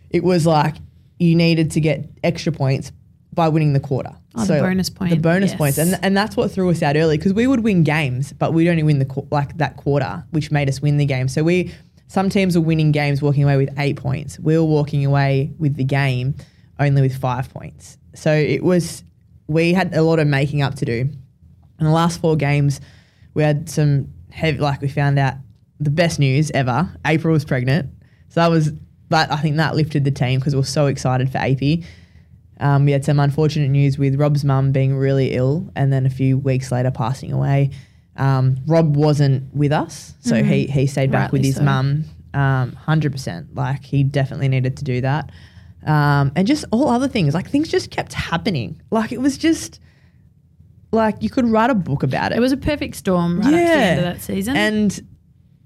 it 0.10 0.24
was 0.24 0.46
like 0.46 0.76
you 1.18 1.36
needed 1.36 1.72
to 1.72 1.82
get 1.82 2.08
extra 2.24 2.52
points 2.52 2.92
by 3.34 3.48
winning 3.48 3.74
the 3.74 3.80
quarter. 3.80 4.12
Oh, 4.36 4.46
the 4.46 4.60
bonus 4.62 4.90
The 4.90 5.16
bonus 5.18 5.52
yes. 5.52 5.58
points, 5.58 5.78
and 5.78 6.00
and 6.02 6.16
that's 6.16 6.36
what 6.36 6.52
threw 6.52 6.70
us 6.70 6.82
out 6.82 6.96
early 6.96 7.18
because 7.18 7.34
we 7.34 7.48
would 7.48 7.62
win 7.64 7.84
games, 7.84 8.34
but 8.34 8.54
we'd 8.54 8.70
only 8.70 8.84
win 8.84 9.00
the 9.00 9.28
like 9.32 9.58
that 9.58 9.78
quarter, 9.78 10.24
which 10.32 10.52
made 10.52 10.70
us 10.70 10.82
win 10.82 10.98
the 10.98 11.06
game. 11.06 11.28
So 11.28 11.44
we 11.44 11.72
some 12.08 12.30
teams 12.30 12.58
were 12.58 12.64
winning 12.64 12.92
games, 12.92 13.22
walking 13.22 13.44
away 13.44 13.58
with 13.58 13.70
eight 13.78 13.96
points. 13.98 14.40
We 14.40 14.58
were 14.58 14.64
walking 14.64 15.06
away 15.06 15.54
with 15.60 15.76
the 15.76 15.84
game 15.84 16.36
only 16.80 17.02
with 17.02 17.16
five 17.18 17.54
points. 17.54 17.98
So 18.16 18.34
it 18.34 18.64
was 18.64 19.04
we 19.48 19.74
had 19.74 19.94
a 19.94 20.02
lot 20.02 20.20
of 20.20 20.28
making 20.28 20.62
up 20.62 20.76
to 20.76 20.86
do. 20.86 21.10
In 21.80 21.86
the 21.86 21.92
last 21.92 22.20
four 22.20 22.36
games, 22.36 22.82
we 23.34 23.44
had 23.44 23.70
some 23.70 24.10
heavy, 24.32 24.60
like 24.60 24.82
we 24.82 24.90
found 24.90 25.18
out 25.18 25.36
the 25.80 25.90
best 25.90 26.20
news 26.20 26.52
ever. 26.52 26.90
April 27.06 27.32
was 27.34 27.46
pregnant. 27.46 27.90
So 28.30 28.42
that 28.42 28.50
was, 28.50 28.72
but 29.08 29.32
I 29.32 29.38
think 29.38 29.58
that 29.58 29.76
lifted 29.76 30.04
the 30.04 30.12
team 30.12 30.40
because 30.40 30.54
we 30.54 30.60
were 30.60 30.66
so 30.66 30.88
excited 30.88 31.32
for 31.32 31.38
AP. 31.40 31.84
Um, 32.60 32.86
we 32.86 32.92
had 32.92 33.06
some 33.06 33.20
unfortunate 33.20 33.70
news 33.70 33.98
with 33.98 34.16
Rob's 34.16 34.44
mum 34.44 34.72
being 34.72 34.96
really 34.96 35.34
ill 35.34 35.72
and 35.76 35.94
then 35.94 36.06
a 36.06 36.10
few 36.10 36.38
weeks 36.38 36.72
later 36.72 36.92
passing 36.92 37.32
away. 37.32 37.72
Um, 38.18 38.58
Rob 38.68 38.98
wasn't 38.98 39.54
with 39.56 39.72
us, 39.72 40.14
so 40.20 40.44
he, 40.44 40.68
he 40.68 40.88
stayed 40.88 41.10
back 41.10 41.32
with 41.32 41.44
his 41.44 41.56
so. 41.56 41.64
mum 41.64 42.04
um, 42.34 42.78
100%. 42.88 43.48
Like 43.56 43.84
he 43.84 44.04
definitely 44.04 44.50
needed 44.50 44.78
to 44.78 44.84
do 44.84 45.02
that. 45.02 45.32
Um, 45.86 46.32
and 46.36 46.46
just 46.46 46.66
all 46.72 46.90
other 46.90 47.08
things, 47.08 47.34
like 47.34 47.50
things 47.50 47.70
just 47.70 47.92
kept 47.92 48.14
happening. 48.14 48.82
Like 48.92 49.12
it 49.12 49.22
was 49.22 49.38
just 49.38 49.80
like 50.92 51.22
you 51.22 51.30
could 51.30 51.46
write 51.46 51.70
a 51.70 51.76
book 51.76 52.04
about 52.04 52.32
it. 52.32 52.38
It 52.38 52.42
was 52.42 52.52
a 52.52 52.58
perfect 52.58 52.96
storm 52.96 53.40
right 53.40 53.48
up 53.48 53.52
to 53.52 53.56
the 53.56 53.62
end 53.62 54.00
of 54.00 54.06
that 54.06 54.22
season. 54.22 54.58
And 54.58 55.08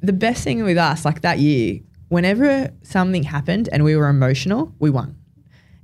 the 0.01 0.13
best 0.13 0.43
thing 0.43 0.63
with 0.63 0.77
us, 0.77 1.05
like 1.05 1.21
that 1.21 1.39
year, 1.39 1.79
whenever 2.09 2.69
something 2.83 3.23
happened 3.23 3.69
and 3.71 3.83
we 3.83 3.95
were 3.95 4.07
emotional, 4.07 4.73
we 4.79 4.89
won. 4.89 5.17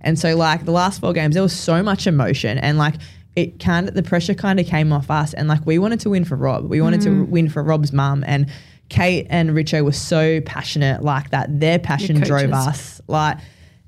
And 0.02 0.18
so, 0.18 0.36
like 0.36 0.66
the 0.66 0.72
last 0.72 1.02
four 1.02 1.14
games, 1.14 1.34
there 1.34 1.44
was 1.44 1.56
so 1.56 1.84
much 1.84 2.08
emotion, 2.08 2.58
and 2.58 2.78
like 2.78 2.96
it 3.36 3.60
kind 3.60 3.88
of 3.88 3.96
the 3.96 4.04
pressure 4.04 4.34
kind 4.34 4.60
of 4.60 4.66
came 4.66 4.92
off 4.94 5.10
us, 5.12 5.34
and 5.34 5.48
like 5.48 5.66
we 5.66 5.80
wanted 5.80 6.00
to 6.02 6.10
win 6.10 6.26
for 6.26 6.36
Rob, 6.36 6.70
we 6.70 6.82
wanted 6.82 7.02
to 7.02 7.24
win 7.26 7.50
for 7.50 7.64
Rob's 7.64 7.92
mum, 7.92 8.24
and 8.28 8.50
Kate 8.90 9.28
and 9.30 9.52
Richo 9.52 9.84
were 9.84 9.92
so 9.92 10.42
passionate 10.42 11.04
like 11.04 11.30
that. 11.32 11.60
Their 11.60 11.80
passion 11.80 12.20
drove 12.20 12.52
us. 12.52 13.02
Like, 13.08 13.38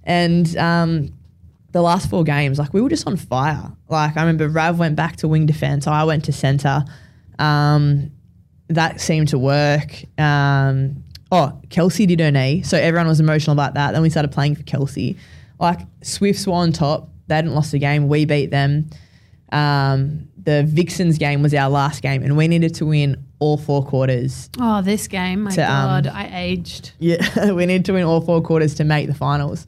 and 0.04 0.56
um, 0.58 1.14
the 1.72 1.82
last 1.82 2.10
four 2.10 2.24
games, 2.24 2.60
like 2.60 2.74
we 2.74 2.82
were 2.82 2.90
just 2.90 3.08
on 3.08 3.18
fire. 3.18 3.72
Like 3.90 4.18
I 4.18 4.22
remember 4.22 4.48
Rav 4.48 4.80
went 4.80 4.96
back 4.96 5.18
to 5.18 5.28
wing 5.28 5.46
defense. 5.46 5.88
I 5.88 6.04
went 6.04 6.26
to 6.26 6.32
center. 6.32 6.84
Um, 7.40 8.12
that 8.68 9.02
seemed 9.02 9.30
to 9.30 9.40
work. 9.40 10.04
Um, 10.20 11.04
oh, 11.32 11.60
Kelsey 11.70 12.06
did 12.06 12.20
her 12.20 12.32
knee, 12.32 12.62
so 12.62 12.78
everyone 12.78 13.08
was 13.08 13.20
emotional 13.20 13.54
about 13.54 13.74
that. 13.74 13.92
Then 13.92 14.02
we 14.02 14.10
started 14.10 14.32
playing 14.32 14.56
for 14.56 14.64
Kelsey. 14.64 15.18
Like 15.62 15.80
Swifts 16.02 16.46
were 16.48 16.54
on 16.54 16.72
top. 16.72 17.10
They 17.28 17.36
hadn't 17.36 17.54
lost 17.54 17.74
a 17.74 17.80
game. 17.80 18.08
We 18.10 18.26
beat 18.26 18.48
them. 18.52 18.90
Um, 19.52 20.28
the 20.44 20.64
Vixens 20.64 21.18
game 21.18 21.42
was 21.44 21.54
our 21.54 21.70
last 21.70 22.02
game, 22.02 22.24
and 22.24 22.36
we 22.36 22.48
needed 22.48 22.74
to 22.76 22.86
win 22.86 23.24
all 23.40 23.58
four 23.58 23.86
quarters. 23.86 24.50
Oh, 24.60 24.82
this 24.82 25.08
game, 25.08 25.42
my 25.44 25.52
To, 25.52 25.62
um, 25.62 26.04
God, 26.04 26.08
I 26.08 26.30
aged. 26.34 26.92
Yeah, 27.00 27.52
we 27.52 27.66
needed 27.66 27.86
to 27.86 27.94
win 27.94 28.04
all 28.04 28.22
four 28.22 28.42
quarters 28.42 28.74
to 28.76 28.84
make 28.84 29.08
the 29.08 29.14
finals. 29.14 29.68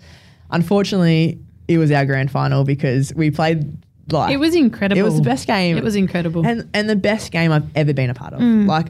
Unfortunately, 0.51 1.39
it 1.67 1.77
was 1.77 1.91
our 1.91 2.05
grand 2.05 2.31
final 2.31 2.63
because 2.63 3.13
we 3.15 3.31
played 3.31 3.77
like 4.11 4.33
It 4.33 4.37
was 4.37 4.55
incredible. 4.55 4.99
it 4.99 5.03
was 5.03 5.15
the 5.15 5.21
best 5.21 5.47
game. 5.47 5.77
It 5.77 5.83
was 5.83 5.95
incredible. 5.95 6.45
and 6.45 6.69
and 6.73 6.89
the 6.89 6.95
best 6.95 7.31
game 7.31 7.51
I've 7.51 7.65
ever 7.75 7.93
been 7.93 8.09
a 8.09 8.13
part 8.13 8.33
of. 8.33 8.41
Like, 8.41 8.87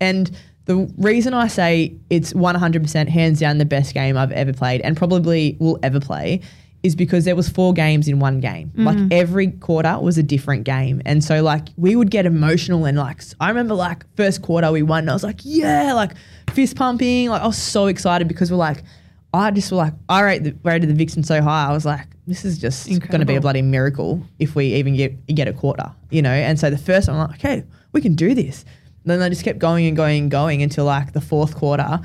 and 0.00 0.30
the 0.68 0.86
reason 0.98 1.32
I 1.32 1.48
say 1.48 1.94
it's 2.10 2.34
100% 2.34 3.08
hands 3.08 3.40
down 3.40 3.56
the 3.56 3.64
best 3.64 3.94
game 3.94 4.18
I've 4.18 4.32
ever 4.32 4.52
played 4.52 4.82
and 4.82 4.98
probably 4.98 5.56
will 5.58 5.78
ever 5.82 5.98
play 5.98 6.42
is 6.82 6.94
because 6.94 7.24
there 7.24 7.34
was 7.34 7.48
four 7.48 7.72
games 7.72 8.06
in 8.06 8.18
one 8.18 8.38
game. 8.38 8.68
Mm-hmm. 8.68 8.84
Like 8.84 8.98
every 9.10 9.50
quarter 9.52 9.98
was 9.98 10.18
a 10.18 10.22
different 10.22 10.64
game. 10.64 11.00
And 11.06 11.24
so 11.24 11.42
like 11.42 11.68
we 11.78 11.96
would 11.96 12.10
get 12.10 12.26
emotional 12.26 12.84
and 12.84 12.98
like 12.98 13.22
I 13.40 13.48
remember 13.48 13.74
like 13.74 14.04
first 14.14 14.42
quarter 14.42 14.70
we 14.70 14.82
won 14.82 15.04
and 15.04 15.10
I 15.10 15.14
was 15.14 15.24
like, 15.24 15.40
yeah, 15.42 15.94
like 15.94 16.12
fist 16.52 16.76
pumping. 16.76 17.30
Like 17.30 17.40
I 17.40 17.46
was 17.46 17.56
so 17.56 17.86
excited 17.86 18.28
because 18.28 18.50
we're 18.50 18.58
like 18.58 18.84
I 19.32 19.50
just 19.50 19.70
were 19.70 19.78
like 19.78 19.94
I 20.10 20.20
rate 20.20 20.44
the, 20.44 20.54
rated 20.64 20.90
the 20.90 20.94
Vixen 20.94 21.22
so 21.22 21.40
high. 21.40 21.68
I 21.68 21.72
was 21.72 21.86
like, 21.86 22.06
this 22.26 22.44
is 22.44 22.58
just 22.58 22.86
going 22.86 23.20
to 23.20 23.26
be 23.26 23.36
a 23.36 23.40
bloody 23.40 23.62
miracle 23.62 24.22
if 24.38 24.54
we 24.54 24.74
even 24.74 24.96
get 24.96 25.34
get 25.34 25.48
a 25.48 25.54
quarter, 25.54 25.94
you 26.10 26.20
know. 26.20 26.30
And 26.30 26.60
so 26.60 26.68
the 26.68 26.76
first 26.76 27.08
one, 27.08 27.16
I'm 27.16 27.30
like, 27.30 27.42
okay, 27.42 27.64
we 27.92 28.02
can 28.02 28.14
do 28.14 28.34
this. 28.34 28.66
And 29.08 29.20
then 29.20 29.20
they 29.20 29.30
just 29.30 29.42
kept 29.42 29.58
going 29.58 29.86
and 29.86 29.96
going 29.96 30.22
and 30.22 30.30
going 30.30 30.62
until 30.62 30.84
like 30.84 31.14
the 31.14 31.20
fourth 31.22 31.56
quarter. 31.56 32.00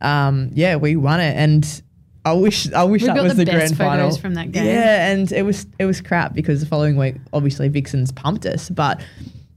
Um, 0.00 0.50
yeah, 0.54 0.74
we 0.74 0.96
won 0.96 1.20
it, 1.20 1.36
and 1.36 1.82
I 2.24 2.32
wish 2.32 2.72
I 2.72 2.82
wish 2.82 3.02
We've 3.02 3.14
that 3.14 3.22
was 3.22 3.36
the 3.36 3.44
the, 3.44 3.52
grand 3.52 3.76
final 3.76 4.16
from 4.16 4.34
that 4.34 4.50
game. 4.50 4.66
Yeah, 4.66 5.12
and 5.12 5.30
it 5.30 5.42
was 5.42 5.66
it 5.78 5.84
was 5.84 6.00
crap 6.00 6.34
because 6.34 6.58
the 6.58 6.66
following 6.66 6.96
week, 6.96 7.14
obviously, 7.32 7.68
Vixens 7.68 8.12
pumped 8.12 8.44
us, 8.46 8.68
but. 8.68 9.00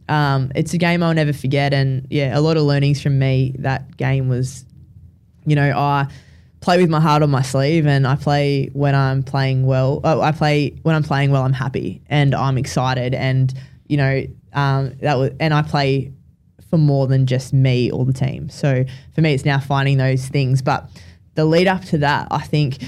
Um, 0.07 0.51
it's 0.53 0.71
a 0.71 0.77
game 0.77 1.01
I'll 1.01 1.15
never 1.15 1.33
forget, 1.33 1.73
and 1.73 2.05
yeah, 2.11 2.38
a 2.38 2.39
lot 2.39 2.57
of 2.57 2.63
learnings 2.63 3.01
from 3.01 3.17
me. 3.17 3.55
That 3.57 3.97
game 3.97 4.29
was, 4.29 4.63
you 5.47 5.55
know, 5.55 5.75
I 5.75 6.07
play 6.61 6.79
with 6.79 6.91
my 6.91 6.99
heart 6.99 7.23
on 7.23 7.31
my 7.31 7.41
sleeve, 7.41 7.88
and 7.88 8.05
I 8.05 8.15
play 8.15 8.69
when 8.73 8.93
I'm 8.93 9.23
playing 9.23 9.65
well. 9.65 10.01
Oh, 10.03 10.21
I 10.21 10.31
play 10.31 10.77
when 10.83 10.93
I'm 10.93 11.01
playing 11.01 11.31
well. 11.31 11.41
I'm 11.41 11.53
happy 11.53 12.03
and 12.07 12.36
I'm 12.36 12.59
excited, 12.59 13.15
and 13.15 13.51
you 13.88 13.97
know, 13.97 14.27
um, 14.53 14.93
that 15.01 15.17
was, 15.17 15.31
and 15.39 15.55
I 15.55 15.63
play 15.63 16.13
for 16.76 16.80
more 16.80 17.07
than 17.07 17.26
just 17.26 17.53
me 17.53 17.89
or 17.89 18.03
the 18.03 18.11
team. 18.11 18.49
So 18.49 18.84
for 19.13 19.21
me, 19.21 19.34
it's 19.34 19.45
now 19.45 19.59
finding 19.59 19.97
those 19.97 20.28
things. 20.28 20.61
But 20.61 20.89
the 21.36 21.45
lead 21.45 21.67
up 21.67 21.86
to 21.86 21.97
that, 21.99 22.28
I 22.32 22.41
think, 22.41 22.80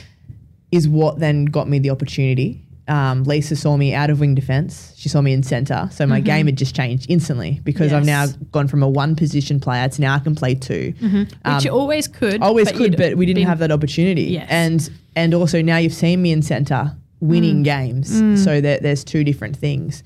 is 0.73 0.89
what 0.89 1.19
then 1.19 1.45
got 1.45 1.69
me 1.69 1.79
the 1.79 1.89
opportunity. 1.89 2.65
Um, 2.89 3.23
Lisa 3.23 3.55
saw 3.55 3.77
me 3.77 3.93
out 3.93 4.09
of 4.09 4.19
wing 4.19 4.35
defense. 4.35 4.93
She 4.97 5.07
saw 5.07 5.21
me 5.21 5.31
in 5.31 5.41
center. 5.41 5.87
So 5.93 6.05
my 6.05 6.17
mm-hmm. 6.17 6.25
game 6.25 6.45
had 6.47 6.57
just 6.57 6.75
changed 6.75 7.09
instantly 7.09 7.61
because 7.63 7.93
I've 7.93 8.05
now 8.05 8.27
gone 8.51 8.67
from 8.67 8.83
a 8.83 8.89
one 8.89 9.15
position 9.15 9.59
player 9.59 9.87
to 9.87 10.01
now 10.01 10.15
I 10.15 10.19
can 10.19 10.35
play 10.35 10.55
2 10.55 10.93
mm-hmm. 10.93 11.17
Which 11.19 11.35
um, 11.45 11.61
you 11.63 11.71
always 11.71 12.09
could. 12.09 12.41
always 12.41 12.69
but 12.69 12.77
could, 12.77 12.97
but 12.97 13.15
we 13.15 13.25
didn't 13.25 13.41
been- 13.41 13.47
have 13.47 13.59
that 13.59 13.71
opportunity. 13.71 14.23
Yes. 14.23 14.47
And 14.49 14.89
and 15.15 15.33
also 15.33 15.61
now 15.61 15.77
you've 15.77 15.93
seen 15.93 16.21
me 16.21 16.31
in 16.31 16.41
center 16.41 16.95
winning 17.21 17.61
mm. 17.61 17.63
games, 17.63 18.21
mm. 18.21 18.37
so 18.37 18.61
that 18.61 18.83
there's 18.83 19.03
two 19.03 19.23
different 19.23 19.55
things. 19.55 20.03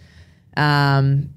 Um, 0.55 1.29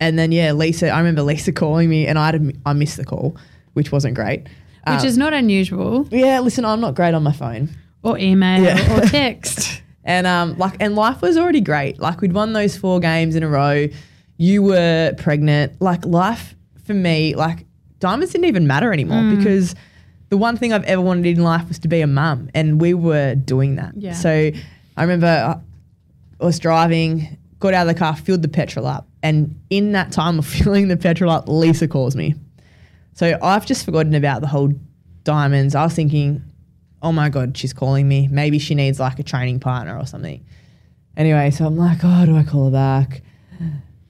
and 0.00 0.18
then 0.18 0.32
yeah, 0.32 0.52
Lisa, 0.52 0.88
I 0.90 0.98
remember 0.98 1.22
Lisa 1.22 1.52
calling 1.52 1.88
me, 1.88 2.06
and 2.06 2.18
I 2.18 2.26
had 2.26 2.58
I 2.66 2.72
missed 2.72 2.96
the 2.96 3.04
call, 3.04 3.36
which 3.74 3.92
wasn't 3.92 4.14
great. 4.14 4.42
Which 4.88 5.00
Um, 5.00 5.06
is 5.06 5.18
not 5.18 5.32
unusual. 5.34 6.06
yeah, 6.10 6.38
listen, 6.40 6.64
I'm 6.64 6.80
not 6.80 6.94
great 6.94 7.14
on 7.14 7.22
my 7.22 7.32
phone. 7.32 7.70
Or 8.02 8.16
email 8.18 8.62
Yeah. 8.62 8.96
or 8.96 9.00
text. 9.02 9.82
And 10.08 10.24
um, 10.24 10.56
like, 10.56 10.76
and 10.78 10.94
life 10.94 11.20
was 11.20 11.36
already 11.36 11.60
great. 11.60 11.98
Like, 11.98 12.20
we'd 12.20 12.32
won 12.32 12.52
those 12.52 12.76
four 12.76 13.00
games 13.00 13.34
in 13.34 13.42
a 13.42 13.48
row. 13.48 13.88
You 14.36 14.62
were 14.62 15.12
pregnant. 15.18 15.82
Like, 15.82 16.06
life 16.06 16.54
for 16.84 16.94
me, 16.94 17.34
like, 17.34 17.66
diamonds 17.98 18.30
didn't 18.32 18.44
even 18.44 18.68
matter 18.68 18.92
anymore 18.92 19.22
Mm. 19.22 19.36
because 19.36 19.74
the 20.28 20.36
one 20.36 20.56
thing 20.56 20.72
I've 20.72 20.84
ever 20.84 21.02
wanted 21.02 21.26
in 21.26 21.42
life 21.42 21.66
was 21.66 21.80
to 21.80 21.88
be 21.88 22.02
a 22.02 22.06
mum, 22.06 22.50
and 22.54 22.80
we 22.80 22.94
were 22.94 23.34
doing 23.34 23.74
that. 23.76 23.94
Yeah. 23.96 24.12
So 24.12 24.30
I 24.96 25.02
remember 25.02 25.26
I 26.40 26.44
was 26.44 26.60
driving, 26.60 27.36
got 27.58 27.74
out 27.74 27.88
of 27.88 27.92
the 27.92 27.98
car, 27.98 28.14
filled 28.14 28.42
the 28.42 28.48
petrol 28.48 28.86
up, 28.86 29.08
and 29.22 29.58
in 29.70 29.92
that 29.92 30.12
time 30.12 30.38
of 30.40 30.46
filling 30.46 30.88
the 30.88 30.96
petrol 30.96 31.30
up, 31.30 31.48
Lisa 31.48 31.88
calls 31.88 32.16
me. 32.16 32.34
So 33.14 33.38
I've 33.42 33.64
just 33.66 33.84
forgotten 33.84 34.14
about 34.14 34.40
the 34.42 34.46
whole 34.46 34.72
diamonds. 35.24 35.74
I 35.74 35.84
was 35.84 35.94
thinking, 35.94 36.42
oh 37.02 37.12
my 37.12 37.28
God, 37.28 37.56
she's 37.56 37.72
calling 37.72 38.06
me. 38.06 38.28
Maybe 38.28 38.58
she 38.58 38.74
needs 38.74 39.00
like 39.00 39.18
a 39.18 39.22
training 39.22 39.60
partner 39.60 39.98
or 39.98 40.06
something. 40.06 40.44
Anyway, 41.16 41.50
so 41.50 41.66
I'm 41.66 41.76
like, 41.76 41.98
oh, 42.02 42.26
do 42.26 42.36
I 42.36 42.42
call 42.42 42.66
her 42.66 42.70
back? 42.70 43.22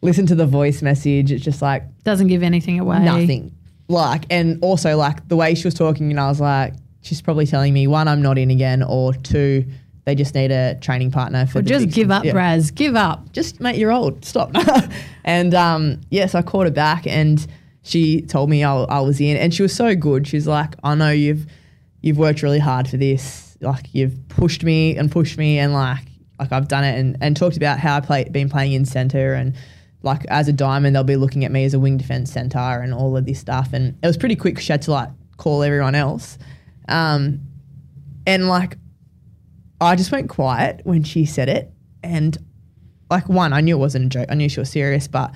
Listen 0.02 0.26
to 0.26 0.34
the 0.34 0.46
voice 0.46 0.82
message. 0.82 1.30
It's 1.30 1.44
just 1.44 1.62
like 1.62 1.84
Doesn't 2.04 2.26
give 2.26 2.42
anything 2.42 2.80
away. 2.80 2.98
nothing. 2.98 3.54
Like, 3.88 4.24
and 4.30 4.58
also 4.62 4.96
like 4.96 5.28
the 5.28 5.36
way 5.36 5.54
she 5.54 5.64
was 5.66 5.74
talking, 5.74 6.10
and 6.10 6.18
I 6.18 6.28
was 6.28 6.40
like, 6.40 6.74
she's 7.02 7.22
probably 7.22 7.46
telling 7.46 7.72
me 7.72 7.86
one, 7.86 8.08
I'm 8.08 8.20
not 8.22 8.38
in 8.38 8.50
again, 8.50 8.82
or 8.82 9.14
two, 9.14 9.64
they 10.06 10.14
just 10.14 10.36
need 10.36 10.52
a 10.52 10.76
training 10.76 11.10
partner 11.10 11.46
for 11.46 11.58
Or 11.58 11.62
the 11.62 11.68
just 11.68 11.88
give 11.88 12.12
up, 12.12 12.24
yeah 12.24 12.32
Braz. 12.32 12.72
Give 12.72 12.94
up. 12.94 13.32
just 13.32 13.60
mate, 13.60 13.76
you're 13.76 13.92
old. 13.92 14.24
Stop. 14.24 14.52
and 15.24 15.52
um, 15.52 16.00
yes, 16.10 16.34
I 16.34 16.42
called 16.42 16.66
her 16.66 16.70
back, 16.70 17.08
and 17.08 17.44
she 17.82 18.22
told 18.22 18.48
me 18.48 18.62
I, 18.62 18.74
I 18.84 19.00
was 19.00 19.20
in, 19.20 19.36
and 19.36 19.52
she 19.52 19.62
was 19.62 19.74
so 19.74 19.96
good. 19.96 20.26
She's 20.26 20.46
like, 20.46 20.74
I 20.84 20.94
know 20.94 21.10
you've 21.10 21.46
you've 22.02 22.18
worked 22.18 22.42
really 22.42 22.60
hard 22.60 22.88
for 22.88 22.96
this. 22.96 23.58
Like 23.60 23.88
you've 23.92 24.16
pushed 24.28 24.62
me 24.62 24.96
and 24.96 25.10
pushed 25.10 25.38
me, 25.38 25.58
and 25.58 25.72
like 25.72 26.04
like 26.38 26.52
I've 26.52 26.68
done 26.68 26.84
it, 26.84 26.96
and 26.96 27.16
and 27.20 27.36
talked 27.36 27.56
about 27.56 27.80
how 27.80 27.96
I 27.96 28.00
play 28.00 28.28
been 28.30 28.48
playing 28.48 28.74
in 28.74 28.84
center, 28.84 29.34
and 29.34 29.56
like 30.02 30.24
as 30.26 30.46
a 30.46 30.52
diamond, 30.52 30.94
they'll 30.94 31.02
be 31.02 31.16
looking 31.16 31.44
at 31.44 31.50
me 31.50 31.64
as 31.64 31.74
a 31.74 31.80
wing 31.80 31.96
defense 31.96 32.30
center, 32.30 32.58
and 32.58 32.94
all 32.94 33.16
of 33.16 33.26
this 33.26 33.40
stuff. 33.40 33.70
And 33.72 33.98
it 34.00 34.06
was 34.06 34.16
pretty 34.16 34.36
quick. 34.36 34.60
She 34.60 34.72
had 34.72 34.82
to 34.82 34.92
like 34.92 35.08
call 35.36 35.64
everyone 35.64 35.96
else, 35.96 36.38
um, 36.88 37.40
and 38.24 38.46
like 38.48 38.78
I 39.80 39.96
just 39.96 40.10
went 40.12 40.28
quiet 40.28 40.80
when 40.84 41.02
she 41.02 41.24
said 41.26 41.48
it, 41.48 41.70
and 42.02 42.36
like 43.10 43.28
one, 43.28 43.52
I 43.52 43.60
knew 43.60 43.76
it 43.76 43.80
wasn't 43.80 44.06
a 44.06 44.08
joke. 44.08 44.26
I 44.30 44.34
knew 44.34 44.48
she 44.48 44.60
was 44.60 44.70
serious, 44.70 45.06
but 45.08 45.32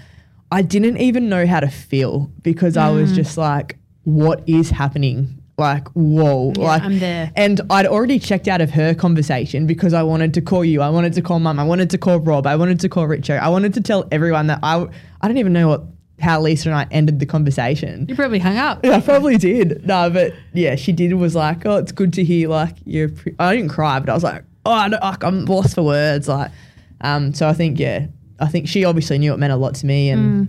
I 0.50 0.62
didn't 0.62 0.96
even 0.98 1.28
know 1.28 1.46
how 1.46 1.60
to 1.60 1.68
feel 1.68 2.30
because 2.42 2.76
I 2.76 2.88
Mm. 2.88 2.94
was 2.96 3.12
just 3.12 3.36
like, 3.38 3.76
what 4.04 4.42
is 4.48 4.70
happening? 4.70 5.36
Like, 5.58 5.86
whoa. 5.88 6.52
Yeah, 6.56 6.64
like 6.64 6.82
I'm 6.82 6.98
there. 6.98 7.30
And 7.36 7.60
I'd 7.68 7.86
already 7.86 8.18
checked 8.18 8.48
out 8.48 8.60
of 8.62 8.70
her 8.70 8.94
conversation 8.94 9.66
because 9.66 9.92
I 9.92 10.02
wanted 10.02 10.32
to 10.34 10.40
call 10.40 10.64
you. 10.64 10.80
I 10.80 10.88
wanted 10.88 11.12
to 11.12 11.22
call 11.22 11.38
mum. 11.38 11.58
I 11.60 11.64
wanted 11.64 11.90
to 11.90 11.98
call 11.98 12.18
Rob. 12.18 12.46
I 12.46 12.56
wanted 12.56 12.80
to 12.80 12.88
call 12.88 13.06
Richo. 13.06 13.38
I 13.38 13.48
wanted 13.50 13.74
to 13.74 13.82
tell 13.82 14.08
everyone 14.10 14.46
that 14.46 14.60
I 14.62 14.86
I 15.20 15.28
don't 15.28 15.36
even 15.36 15.52
know 15.52 15.68
what 15.68 15.84
how 16.20 16.40
Lisa 16.40 16.68
and 16.68 16.76
I 16.78 16.86
ended 16.90 17.18
the 17.18 17.26
conversation. 17.26 18.06
You 18.08 18.14
probably 18.14 18.38
hung 18.38 18.56
up. 18.56 18.84
Yeah, 18.84 18.96
I 18.96 19.00
probably 19.00 19.36
did. 19.38 19.86
No, 19.86 20.10
but 20.10 20.34
yeah, 20.52 20.76
she 20.76 20.92
did. 20.92 21.12
Was 21.14 21.34
like, 21.34 21.64
oh, 21.66 21.76
it's 21.76 21.92
good 21.92 22.12
to 22.14 22.24
hear. 22.24 22.48
Like, 22.48 22.76
you're. 22.84 23.08
Pre-. 23.08 23.34
I 23.38 23.56
didn't 23.56 23.70
cry, 23.70 23.98
but 23.98 24.08
I 24.08 24.14
was 24.14 24.22
like, 24.22 24.44
oh, 24.66 24.72
I 24.72 24.88
don't, 24.88 25.02
like, 25.02 25.24
I'm 25.24 25.44
lost 25.46 25.74
for 25.74 25.82
words. 25.82 26.28
Like, 26.28 26.50
um. 27.00 27.32
So 27.34 27.48
I 27.48 27.54
think, 27.54 27.78
yeah, 27.78 28.06
I 28.38 28.46
think 28.46 28.68
she 28.68 28.84
obviously 28.84 29.18
knew 29.18 29.32
it 29.32 29.38
meant 29.38 29.52
a 29.52 29.56
lot 29.56 29.74
to 29.76 29.86
me, 29.86 30.10
and 30.10 30.48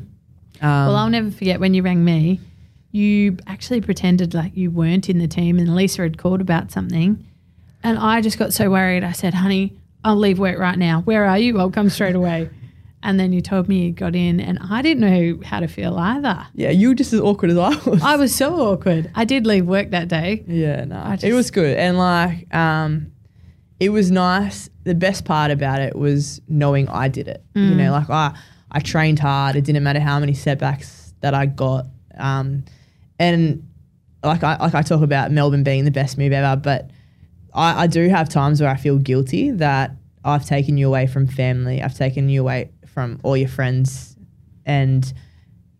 um, 0.62 0.88
Well, 0.88 0.96
I'll 0.96 1.10
never 1.10 1.32
forget 1.32 1.60
when 1.60 1.74
you 1.74 1.84
rang 1.84 2.04
me. 2.04 2.40
You 2.92 3.38
actually 3.48 3.80
pretended 3.80 4.34
like 4.34 4.56
you 4.58 4.70
weren't 4.70 5.10
in 5.10 5.20
the 5.20 5.28
team, 5.28 5.58
and 5.58 5.76
Lisa 5.76 6.02
had 6.02 6.18
called 6.18 6.42
about 6.42 6.72
something, 6.72 7.26
and 7.84 7.98
I 7.98 8.20
just 8.22 8.38
got 8.38 8.54
so 8.54 8.70
worried. 8.70 9.04
I 9.04 9.14
said, 9.14 9.34
"Honey, 9.34 9.78
I'll 10.04 10.18
leave 10.18 10.40
work 10.40 10.60
right 10.60 10.78
now. 10.78 11.02
Where 11.02 11.26
are 11.26 11.38
you? 11.38 11.58
I'll 11.60 11.72
come 11.72 11.90
straight 11.90 12.16
away." 12.16 12.50
And 13.04 13.20
then 13.20 13.34
you 13.34 13.42
told 13.42 13.68
me 13.68 13.86
you 13.86 13.92
got 13.94 14.16
in, 14.16 14.40
and 14.40 14.60
I 14.62 14.82
didn't 14.84 15.02
know 15.02 15.40
how 15.44 15.60
to 15.60 15.68
feel 15.68 15.98
either. 15.98 16.46
yeah, 16.54 16.70
you 16.70 16.90
were 16.90 16.94
just 16.96 17.14
as 17.14 17.20
awkward 17.20 17.50
as 17.52 17.58
I 17.58 17.76
was. 17.90 18.02
I 18.04 18.16
was 18.16 18.36
so 18.36 18.56
awkward. 18.72 19.10
I 19.16 19.26
did 19.26 19.48
leave 19.48 19.66
work 19.66 19.90
that 19.92 20.08
day. 20.08 20.44
Yeah, 20.48 20.86
no, 20.86 20.98
I 20.98 21.18
it 21.22 21.34
was 21.34 21.50
good, 21.50 21.78
and 21.78 21.98
like, 21.98 22.54
um, 22.54 23.12
it 23.80 23.90
was 23.90 24.12
nice. 24.12 24.70
The 24.84 24.94
best 24.94 25.26
part 25.26 25.50
about 25.50 25.82
it 25.82 25.96
was 25.96 26.42
knowing 26.48 26.88
I 26.90 27.08
did 27.08 27.28
it. 27.28 27.44
You 27.56 27.62
Mm. 27.74 27.76
know, 27.78 27.92
like 27.92 28.10
I, 28.10 28.36
I 28.72 28.80
trained 28.80 29.18
hard. 29.20 29.56
It 29.56 29.64
didn't 29.64 29.84
matter 29.84 30.00
how 30.00 30.20
many 30.20 30.34
setbacks 30.36 31.14
that 31.22 31.34
I 31.34 31.48
got, 31.48 31.88
um, 32.18 32.64
and 33.20 33.68
like 34.24 34.44
I 34.44 34.58
like 34.58 34.76
I 34.76 34.84
talk 34.84 35.02
about 35.02 35.32
Melbourne 35.32 35.64
being 35.64 35.86
the 35.86 35.92
best 35.92 36.20
move 36.20 36.32
ever, 36.34 36.56
but 36.56 36.92
I, 37.54 37.84
I 37.84 37.88
do 37.88 38.08
have 38.10 38.30
times 38.30 38.62
where 38.62 38.70
I 38.70 38.76
feel 38.78 38.98
guilty 39.00 39.50
that 39.52 39.96
I've 40.24 40.46
taken 40.46 40.78
you 40.78 40.88
away 40.88 41.08
from 41.08 41.26
family. 41.26 41.82
I've 41.82 41.96
taken 41.98 42.30
you 42.30 42.42
away 42.42 42.70
from 42.94 43.20
all 43.24 43.36
your 43.38 43.50
friends, 43.50 44.16
and 44.66 45.12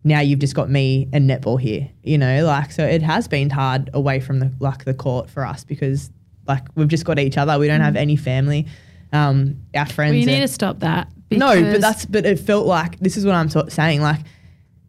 now 0.04 0.20
you've 0.20 0.40
just 0.40 0.54
got 0.54 0.68
me 0.70 1.08
and 1.12 1.28
netball 1.30 1.60
here, 1.60 1.88
you 2.02 2.18
know, 2.18 2.44
like 2.44 2.72
so 2.72 2.84
it 2.84 3.02
has 3.02 3.28
been 3.28 3.50
hard 3.50 3.88
away 3.94 4.18
from 4.20 4.40
the 4.40 4.50
like 4.58 4.84
the 4.84 4.94
court 4.94 5.30
for 5.30 5.44
us 5.46 5.62
because 5.64 6.10
like 6.48 6.64
we've 6.74 6.88
just 6.88 7.04
got 7.04 7.18
each 7.18 7.38
other. 7.38 7.58
We 7.58 7.68
don't 7.68 7.80
have 7.82 7.94
any 7.96 8.16
family. 8.16 8.66
Um, 9.12 9.58
our 9.76 9.86
friends. 9.86 10.12
Well, 10.12 10.18
you 10.20 10.28
are- 10.28 10.34
need 10.34 10.40
to 10.40 10.48
stop 10.48 10.80
that. 10.80 11.08
no, 11.30 11.60
but 11.72 11.80
that's 11.80 12.04
but 12.06 12.26
it 12.26 12.38
felt 12.40 12.66
like 12.66 12.98
this 12.98 13.16
is 13.16 13.24
what 13.24 13.34
I'm 13.34 13.48
t- 13.48 13.70
saying. 13.70 14.00
Like 14.02 14.20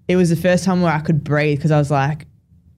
it 0.08 0.16
was 0.16 0.30
the 0.30 0.36
first 0.36 0.64
time 0.64 0.82
where 0.82 0.92
I 0.94 1.00
could 1.00 1.24
breathe 1.24 1.58
because 1.60 1.72
I 1.72 1.78
was 1.78 1.92
like, 1.92 2.26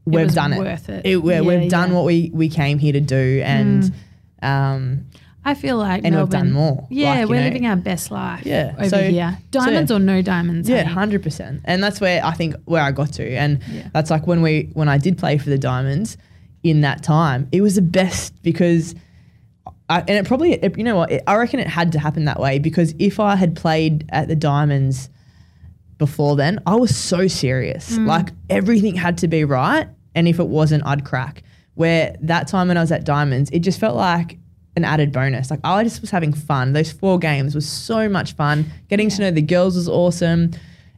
we've 0.06 0.26
was 0.26 0.36
done 0.36 0.54
it. 0.54 0.90
it. 1.06 1.18
we're- 1.24 1.36
Yeah, 1.36 1.42
we've 1.62 1.70
done 1.70 1.90
yeah. 1.90 1.94
Mm. 1.94 1.96
what 1.96 2.06
we 2.06 2.32
we 2.34 2.50
came 2.50 2.80
here 2.80 2.94
to 2.94 3.00
do, 3.02 3.42
and 3.46 3.94
um, 4.42 5.06
I 5.48 5.54
feel 5.54 5.78
like 5.78 6.04
and 6.04 6.16
we've 6.16 6.30
Melbourne, 6.30 6.40
done 6.40 6.52
more. 6.52 6.88
Yeah, 6.90 7.20
Like, 7.20 7.30
we're 7.30 7.36
know, 7.36 7.44
living 7.44 7.68
our 7.68 7.76
best 7.76 8.10
life. 8.10 8.44
Yeah, 8.46 8.74
over 8.80 8.90
so- 8.90 9.10
here. 9.10 9.38
Diamonds 9.52 9.90
so- 9.90 9.98
or 9.98 10.00
no 10.00 10.22
diamonds. 10.24 10.68
Yeah, 10.68 10.84
hundred 10.84 11.22
percent, 11.22 11.62
and 11.66 11.84
that's 11.84 12.02
where 12.02 12.26
I 12.26 12.32
think 12.34 12.56
where 12.66 12.82
I 12.82 12.92
got 12.92 13.14
to, 13.14 13.30
and 13.36 13.60
Yeah. 13.72 13.90
that's 13.94 14.10
like 14.10 14.26
when 14.26 14.42
we 14.42 14.72
when 14.74 14.90
I 14.90 14.98
did 14.98 15.18
play 15.20 15.38
for 15.38 15.50
the 15.52 15.58
Diamonds 15.60 16.18
in 16.64 16.82
that 16.82 17.04
time, 17.04 17.48
it 17.52 17.62
was 17.62 17.76
the 17.76 17.84
best 17.84 18.42
because, 18.42 18.96
I, 19.88 20.00
and 20.00 20.10
it 20.10 20.26
probably 20.26 20.54
it, 20.54 20.76
you 20.78 20.84
know 20.84 20.96
what 20.96 21.12
it, 21.12 21.24
I 21.28 21.36
reckon 21.36 21.60
it 21.60 21.68
had 21.68 21.92
to 21.92 22.00
happen 22.00 22.26
that 22.26 22.40
way 22.40 22.58
because 22.58 22.96
if 22.98 23.20
I 23.20 23.36
had 23.36 23.56
played 23.56 24.06
at 24.10 24.28
the 24.28 24.36
Diamonds 24.36 25.10
before 26.00 26.36
then, 26.36 26.60
I 26.66 26.74
was 26.76 26.96
so 26.96 27.28
serious, 27.28 27.98
mm. 27.98 28.08
like 28.08 28.32
everything 28.50 28.96
had 28.96 29.20
to 29.20 29.28
be 29.28 29.44
right, 29.46 29.88
and 30.16 30.28
if 30.28 30.40
it 30.40 30.48
wasn't, 30.48 30.86
I'd 30.88 31.06
crack. 31.06 31.44
Where 31.76 32.16
that 32.22 32.48
time 32.48 32.70
when 32.70 32.78
I 32.78 32.82
was 32.82 32.92
at 32.92 33.04
Diamonds, 33.06 33.52
it 33.52 33.60
just 33.60 33.80
felt 33.80 33.96
like 33.96 34.40
an 34.76 34.84
added 34.84 35.12
bonus. 35.12 35.50
Like 35.50 35.60
I 35.64 35.84
just 35.84 36.02
was 36.02 36.10
having 36.12 36.34
fun. 36.34 36.74
Those 36.74 36.92
four 36.92 37.18
games 37.20 37.56
was 37.56 37.68
so 37.68 38.10
much 38.10 38.34
fun. 38.34 38.66
Getting 38.90 39.10
to 39.10 39.22
know 39.22 39.32
the 39.32 39.42
girls 39.42 39.76
was 39.76 39.88
awesome. 39.88 40.52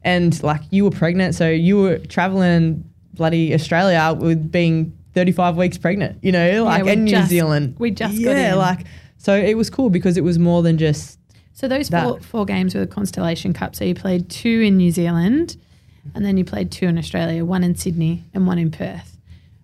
And 0.04 0.42
like 0.44 0.62
you 0.72 0.84
were 0.84 0.92
pregnant, 0.92 1.36
so 1.36 1.50
you 1.50 1.78
were 1.78 1.98
traveling 2.00 2.84
bloody 3.14 3.54
Australia 3.54 4.16
with 4.18 4.52
being 4.52 4.98
35 5.14 5.58
weeks 5.58 5.78
pregnant, 5.78 6.20
you 6.24 6.32
know, 6.32 6.64
like 6.64 6.84
in 6.84 6.90
and 6.90 7.06
New 7.06 7.24
Zealand. 7.26 7.76
we 7.80 7.92
just 7.92 8.14
got 8.24 8.36
yeah, 8.38 8.54
like 8.56 8.86
so 9.18 9.36
it 9.36 9.56
was 9.58 9.70
cool 9.70 9.90
because 9.90 10.16
it 10.18 10.24
was 10.24 10.38
more 10.38 10.62
than 10.62 10.78
just 10.78 11.20
So 11.54 11.68
those 11.68 11.90
That- 11.90 12.04
four, 12.04 12.20
four 12.20 12.46
games 12.46 12.76
were 12.76 12.82
the 12.82 12.88
Constellation 12.88 13.52
Cup. 13.54 13.76
So 13.76 13.84
you 13.84 13.96
played 13.96 14.30
two 14.30 14.62
in 14.62 14.78
New 14.78 14.92
Zealand, 14.92 15.58
and 16.14 16.24
then 16.24 16.38
you 16.38 16.46
played 16.46 16.72
two 16.72 16.86
in 16.86 16.98
Australia, 16.98 17.44
one 17.44 17.64
in 17.64 17.76
Sydney 17.76 18.24
and 18.34 18.46
one 18.48 18.60
in 18.60 18.70
Perth. 18.72 19.18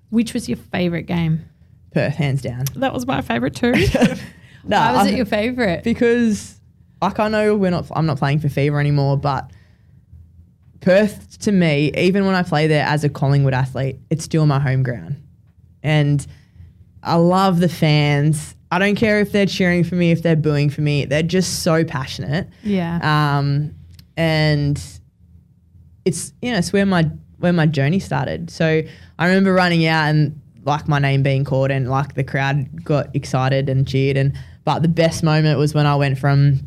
Which 0.10 0.34
was 0.34 0.50
your 0.50 0.58
favourite 0.58 1.06
game? 1.06 1.46
Perth, 1.94 2.16
hands 2.16 2.42
down. 2.42 2.66
That 2.76 2.94
was 2.94 3.06
my 3.08 3.22
favourite 3.22 3.56
too. 3.56 3.74
No, 4.66 4.78
Why 4.78 4.94
was 4.94 5.08
I- 5.08 5.10
it 5.10 5.16
your 5.18 5.26
favourite? 5.26 5.84
because 5.84 6.58
like 7.02 7.20
I 7.20 7.28
know 7.28 7.54
we're 7.58 7.70
not 7.72 7.86
I'm 7.94 8.06
not 8.06 8.18
playing 8.18 8.40
for 8.40 8.48
Fever 8.48 8.80
anymore, 8.80 9.18
but 9.18 9.52
Perth 10.80 11.40
to 11.40 11.52
me, 11.52 11.92
even 11.98 12.26
when 12.26 12.36
I 12.36 12.44
play 12.44 12.68
there 12.68 12.86
as 12.86 13.04
a 13.04 13.10
Collingwood 13.10 13.54
athlete, 13.54 14.00
it's 14.10 14.24
still 14.24 14.46
my 14.46 14.60
home 14.60 14.84
ground. 14.84 15.22
And 15.82 16.26
I 17.04 17.16
love 17.16 17.60
the 17.60 17.70
fans. 17.70 18.56
I 18.72 18.80
don't 18.80 18.96
care 18.96 19.20
if 19.20 19.32
they're 19.32 19.46
cheering 19.46 19.84
for 19.84 19.96
me, 19.96 20.12
if 20.12 20.24
they're 20.24 20.36
booing 20.36 20.70
for 20.70 20.80
me. 20.82 21.06
They're 21.06 21.24
just 21.24 21.62
so 21.64 21.84
passionate. 21.84 22.50
Yeah. 22.64 23.00
Um, 23.38 23.76
and 24.18 24.82
it's 26.06 26.34
you 26.42 26.52
know 26.52 26.58
it's 26.58 26.72
where 26.74 26.86
my 26.86 27.10
where 27.40 27.54
my 27.54 27.66
journey 27.66 28.00
started. 28.00 28.50
So 28.50 28.82
I 29.20 29.26
remember 29.28 29.54
running 29.54 29.86
out 29.86 30.08
and 30.10 30.40
like 30.66 30.88
my 30.88 31.00
name 31.00 31.24
being 31.24 31.44
called 31.44 31.72
and 31.72 31.90
like 31.90 32.16
the 32.16 32.24
crowd 32.24 32.84
got 32.84 33.14
excited 33.16 33.70
and 33.70 33.88
cheered 33.88 34.18
and 34.18 34.34
but 34.66 34.82
the 34.82 34.88
best 34.88 35.24
moment 35.24 35.60
was 35.60 35.74
when 35.74 35.86
I 35.86 35.96
went 35.96 36.18
from 36.18 36.60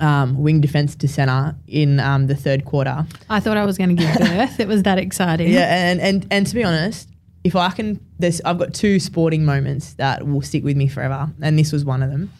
um, 0.00 0.38
wing 0.38 0.60
defense 0.60 0.94
to 0.96 1.08
center 1.08 1.56
in 1.66 2.00
um, 2.00 2.26
the 2.26 2.36
third 2.36 2.64
quarter. 2.64 3.06
I 3.28 3.40
thought 3.40 3.56
I 3.56 3.64
was 3.64 3.76
going 3.76 3.96
to 3.96 4.02
give 4.02 4.14
birth. 4.18 4.60
it 4.60 4.68
was 4.68 4.82
that 4.84 4.98
exciting. 4.98 5.52
Yeah, 5.52 5.90
and, 5.90 6.00
and 6.00 6.26
and 6.30 6.46
to 6.46 6.54
be 6.54 6.64
honest, 6.64 7.08
if 7.44 7.56
I 7.56 7.70
can, 7.70 8.00
there's 8.18 8.40
I've 8.42 8.58
got 8.58 8.74
two 8.74 9.00
sporting 9.00 9.44
moments 9.44 9.94
that 9.94 10.26
will 10.26 10.42
stick 10.42 10.64
with 10.64 10.76
me 10.76 10.88
forever, 10.88 11.30
and 11.42 11.58
this 11.58 11.72
was 11.72 11.84
one 11.84 12.02
of 12.02 12.10
them. 12.10 12.32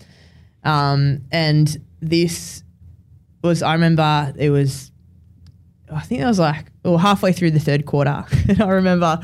Um, 0.64 1.22
and 1.30 1.76
this 2.00 2.62
was 3.42 3.62
I 3.62 3.72
remember 3.72 4.32
it 4.36 4.50
was, 4.50 4.90
I 5.92 6.00
think 6.00 6.20
it 6.20 6.26
was 6.26 6.38
like 6.38 6.66
well 6.84 6.98
halfway 6.98 7.32
through 7.32 7.52
the 7.52 7.60
third 7.60 7.86
quarter, 7.86 8.24
and 8.48 8.62
I 8.62 8.68
remember 8.68 9.20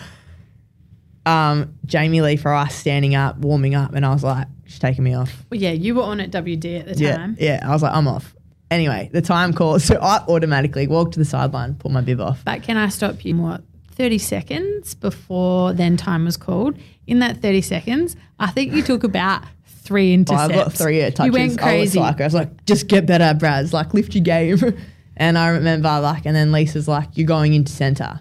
um, 1.27 1.75
Jamie 1.87 2.20
Lee 2.20 2.37
for 2.37 2.53
us 2.55 2.75
standing 2.75 3.14
up, 3.14 3.39
warming 3.39 3.75
up, 3.75 3.95
and 3.95 4.05
I 4.05 4.12
was 4.12 4.22
like, 4.22 4.47
she's 4.66 4.79
taking 4.79 5.05
me 5.05 5.14
off. 5.14 5.45
Well, 5.51 5.61
yeah, 5.61 5.70
you 5.72 5.95
were 5.95 6.03
on 6.03 6.20
at 6.20 6.31
WD 6.31 6.81
at 6.81 6.87
the 6.87 6.97
Yeah, 7.03 7.16
time. 7.16 7.37
yeah. 7.39 7.61
I 7.62 7.70
was 7.70 7.83
like, 7.83 7.95
I'm 7.95 8.07
off. 8.09 8.35
Anyway, 8.70 9.09
the 9.12 9.22
time 9.22 9.53
called, 9.53 9.83
so 9.83 9.97
I 10.01 10.25
automatically 10.29 10.87
walked 10.87 11.12
to 11.14 11.18
the 11.18 11.25
sideline, 11.25 11.75
put 11.77 11.91
my 11.93 12.01
bib 12.01 12.20
off. 12.20 12.45
But 12.45 12.62
can 12.62 12.77
I 12.77 12.89
stop 12.89 13.25
you? 13.25 13.37
What, 13.37 13.62
30 13.93 14.18
seconds 14.18 14.95
before 14.95 15.72
then 15.72 15.97
time 15.97 16.25
was 16.25 16.37
called? 16.37 16.77
In 17.07 17.20
that 17.20 17.39
30 17.41 17.61
seconds, 17.61 18.16
I 18.41 18.51
think 18.51 18.72
you 18.72 18.83
took 18.83 19.05
about 19.05 19.45
three 19.66 20.11
Oh, 20.11 20.14
intercepts. 20.14 20.51
I 20.53 20.55
got 20.57 20.72
three 20.72 21.01
air 21.01 21.11
touches. 21.11 21.27
You 21.27 21.33
went 21.41 21.59
crazy. 21.61 21.99
I 22.01 22.03
was 22.03 22.12
like, 22.14 22.20
I 22.20 22.25
was 22.25 22.35
like, 22.35 22.64
just 22.66 22.89
get 22.89 23.07
better, 23.07 23.39
Braz. 23.39 23.72
Like, 23.72 23.95
lift 23.95 24.14
your 24.14 24.25
game. 24.25 24.59
and 25.16 25.39
I 25.39 25.49
remember, 25.51 26.01
like, 26.01 26.27
and 26.27 26.35
then 26.35 26.51
Lisa's 26.51 26.89
like, 26.89 27.11
you're 27.16 27.27
going 27.29 27.55
into 27.55 27.70
center. 27.70 28.20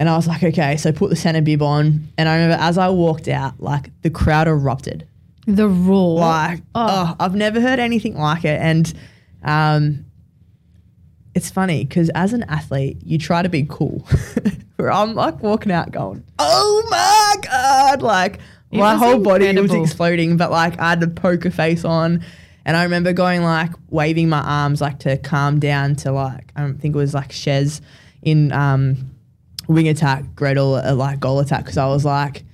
And 0.00 0.08
I 0.08 0.16
was 0.16 0.26
like, 0.26 0.42
okay. 0.42 0.76
So 0.76 0.90
put 0.92 1.10
the 1.10 1.16
center 1.16 1.42
bib 1.42 1.62
on. 1.62 2.08
And 2.18 2.28
I 2.28 2.34
remember 2.36 2.60
as 2.60 2.76
I 2.78 2.88
walked 2.88 3.28
out, 3.28 3.60
like, 3.60 3.90
the 4.02 4.10
crowd 4.10 4.48
erupted. 4.48 5.06
the 5.46 5.68
roar. 5.68 6.18
Like, 6.20 6.62
Oh. 6.74 6.86
oh, 7.10 7.16
I've 7.20 7.34
never 7.36 7.60
heard 7.60 7.78
anything 7.78 8.16
like 8.16 8.44
it. 8.44 8.58
And 8.60 8.92
um, 9.44 10.06
it's 11.34 11.50
funny 11.50 11.84
because 11.84 12.08
as 12.14 12.32
an 12.32 12.42
athlete, 12.44 12.98
you 13.04 13.18
try 13.18 13.42
to 13.42 13.48
be 13.48 13.66
cool. 13.68 14.06
I'm 14.78 15.14
like 15.14 15.42
walking 15.42 15.70
out 15.70 15.90
going, 15.92 16.24
oh 16.38 16.86
my 16.90 17.34
God. 17.48 18.00
Like, 18.02 18.40
It 18.70 18.78
my 18.78 18.94
whole 18.96 19.18
body 19.18 19.44
was 19.46 19.50
incredible. 19.56 19.84
exploding, 19.84 20.36
but 20.38 20.50
like 20.50 20.78
I 20.80 20.90
had 20.90 21.02
a 21.02 21.08
poker 21.08 21.50
face 21.50 21.84
on. 21.84 22.24
And 22.64 22.76
I 22.76 22.84
remember 22.84 23.12
going 23.12 23.42
like 23.42 23.70
waving 23.90 24.28
my 24.30 24.40
arms 24.40 24.80
like 24.80 25.00
to 25.00 25.16
calm 25.18 25.58
down 25.60 25.96
to 25.96 26.12
like, 26.12 26.52
I 26.56 26.60
don't 26.62 26.78
think 26.80 26.94
it 26.94 26.98
was 26.98 27.12
like 27.14 27.30
Shez 27.30 27.80
in 28.22 28.52
um, 28.52 29.09
wing 29.70 29.88
attack, 29.88 30.34
Gretel, 30.34 30.74
uh, 30.76 30.94
like 30.94 31.20
goal 31.20 31.40
attack. 31.40 31.64
Cause 31.64 31.76
I 31.76 31.86
was 31.86 32.04
like, 32.04 32.44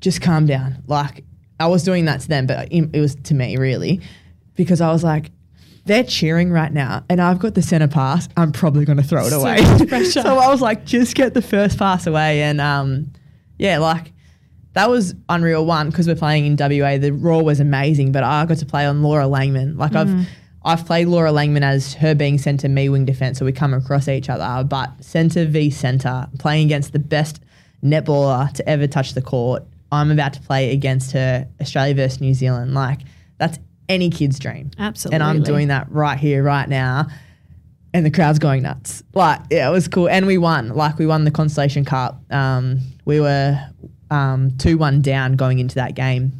just 0.00 0.20
calm 0.20 0.46
down. 0.46 0.82
Like 0.86 1.24
I 1.60 1.66
was 1.68 1.82
doing 1.84 2.04
that 2.06 2.20
to 2.20 2.28
them, 2.28 2.46
but 2.46 2.72
it 2.72 2.90
it 2.92 3.00
was 3.00 3.14
to 3.14 3.34
me 3.34 3.56
really, 3.56 4.00
because 4.54 4.80
I 4.80 4.90
was 4.92 5.02
like, 5.04 5.30
they're 5.86 6.04
cheering 6.04 6.50
right 6.50 6.72
now, 6.72 7.04
and 7.08 7.20
I've 7.20 7.38
got 7.38 7.54
the 7.54 7.62
center 7.62 7.88
pass. 7.88 8.28
I'm 8.36 8.52
probably 8.52 8.84
going 8.84 8.98
to 8.98 9.02
throw 9.02 9.24
it 9.26 9.30
So 9.30 9.40
away. 9.40 10.04
so 10.04 10.20
I 10.38 10.48
was 10.48 10.60
like, 10.60 10.84
just 10.84 11.14
get 11.14 11.32
the 11.34 11.42
first 11.42 11.78
pass 11.78 12.06
away, 12.06 12.42
and 12.42 12.60
um, 12.60 13.12
yeah, 13.58 13.78
like 13.78 14.12
that 14.74 14.90
was 14.90 15.14
unreal. 15.28 15.64
One 15.64 15.88
because 15.90 16.06
we're 16.06 16.14
playing 16.14 16.44
in 16.46 16.56
WA, 16.56 16.98
the 16.98 17.10
Roar 17.12 17.42
was 17.42 17.58
amazing, 17.60 18.12
but 18.12 18.22
I 18.22 18.44
got 18.44 18.58
to 18.58 18.66
play 18.66 18.84
on 18.86 19.02
Laura 19.02 19.24
Langman. 19.24 19.78
Like 19.78 19.92
Mm. 19.92 19.96
I've 20.20 20.28
I've 20.68 20.84
played 20.84 21.08
Laura 21.08 21.30
Langman 21.30 21.62
as 21.62 21.94
her 21.94 22.14
being 22.14 22.36
centre, 22.36 22.68
me 22.68 22.90
wing 22.90 23.06
defence, 23.06 23.38
so 23.38 23.46
we 23.46 23.52
come 23.52 23.72
across 23.72 24.06
each 24.06 24.28
other. 24.28 24.64
But 24.64 25.02
centre 25.02 25.46
v 25.46 25.70
centre, 25.70 26.28
playing 26.38 26.66
against 26.66 26.92
the 26.92 26.98
best 26.98 27.40
netballer 27.82 28.52
to 28.52 28.68
ever 28.68 28.86
touch 28.86 29.14
the 29.14 29.22
court. 29.22 29.64
I'm 29.90 30.10
about 30.10 30.34
to 30.34 30.40
play 30.42 30.70
against 30.72 31.12
her, 31.12 31.48
Australia 31.58 31.94
versus 31.94 32.20
New 32.20 32.34
Zealand. 32.34 32.74
Like 32.74 33.00
that's 33.38 33.58
any 33.88 34.10
kid's 34.10 34.38
dream. 34.38 34.70
Absolutely. 34.78 35.14
And 35.14 35.22
I'm 35.22 35.42
doing 35.42 35.68
that 35.68 35.90
right 35.90 36.18
here, 36.18 36.42
right 36.42 36.68
now. 36.68 37.06
And 37.94 38.04
the 38.04 38.10
crowd's 38.10 38.38
going 38.38 38.62
nuts. 38.62 39.02
Like, 39.14 39.40
yeah, 39.50 39.70
it 39.70 39.72
was 39.72 39.88
cool. 39.88 40.10
And 40.10 40.26
we 40.26 40.36
won. 40.36 40.68
Like, 40.68 40.98
we 40.98 41.06
won 41.06 41.24
the 41.24 41.30
Constellation 41.30 41.86
Cup. 41.86 42.20
Um, 42.30 42.80
we 43.06 43.18
were 43.18 43.58
um, 44.10 44.50
2 44.58 44.76
1 44.76 45.00
down 45.00 45.36
going 45.36 45.58
into 45.58 45.76
that 45.76 45.94
game. 45.94 46.32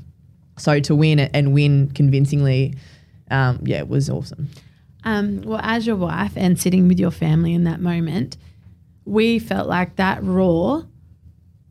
So 0.58 0.78
to 0.80 0.94
win 0.94 1.18
it 1.18 1.30
and 1.32 1.54
win 1.54 1.90
convincingly, 1.92 2.74
um, 3.30 3.60
yeah, 3.62 3.78
it 3.78 3.88
was 3.88 4.08
awesome. 4.10 4.48
Um, 5.04 5.42
well, 5.42 5.60
as 5.62 5.86
your 5.86 5.96
wife 5.96 6.32
and 6.36 6.58
sitting 6.60 6.88
with 6.88 6.98
your 6.98 7.10
family 7.10 7.54
in 7.54 7.64
that 7.64 7.80
moment, 7.80 8.36
we 9.04 9.38
felt 9.38 9.68
like 9.68 9.96
that 9.96 10.22
roar. 10.22 10.86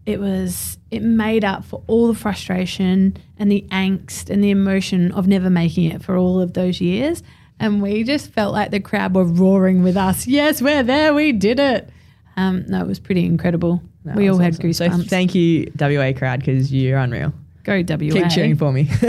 It 0.06 0.20
was 0.20 0.78
it 0.90 1.02
made 1.02 1.44
up 1.44 1.66
for 1.66 1.84
all 1.88 2.08
the 2.08 2.18
frustration 2.18 3.18
and 3.38 3.52
the 3.52 3.66
angst 3.72 4.30
and 4.30 4.42
the 4.42 4.52
emotion 4.52 5.12
of 5.12 5.28
never 5.28 5.50
making 5.50 5.92
it 5.92 6.02
for 6.02 6.16
all 6.16 6.40
of 6.40 6.54
those 6.54 6.80
years, 6.80 7.22
and 7.60 7.82
we 7.82 8.04
just 8.04 8.32
felt 8.32 8.54
like 8.54 8.72
the 8.72 8.80
crowd 8.80 9.14
were 9.14 9.26
roaring 9.26 9.84
with 9.84 9.98
us. 9.98 10.26
Yes, 10.26 10.62
we're 10.62 10.84
there. 10.84 11.14
We 11.14 11.34
did 11.34 11.60
it. 11.60 11.90
Um, 12.38 12.66
no, 12.68 12.82
it 12.82 12.88
was 12.88 13.00
pretty 13.00 13.26
incredible. 13.26 13.82
We 14.16 14.30
all 14.30 14.38
was 14.38 14.46
had 14.58 14.66
awesome. 14.66 15.04
So 15.04 15.08
thank 15.10 15.36
you, 15.36 15.70
WA 15.78 16.14
crowd, 16.14 16.40
because 16.40 16.72
you're 16.72 16.98
unreal. 16.98 17.34
Go 17.64 17.84
WA. 17.86 17.98
Keep 17.98 18.30
cheering 18.30 18.56
for 18.56 18.72
me. 18.72 18.90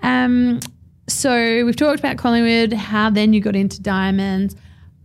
Um, 0.00 0.60
so 1.08 1.64
we've 1.64 1.76
talked 1.76 1.98
about 1.98 2.16
Collingwood, 2.18 2.72
how 2.72 3.10
then 3.10 3.32
you 3.32 3.40
got 3.40 3.56
into 3.56 3.80
diamonds, 3.80 4.54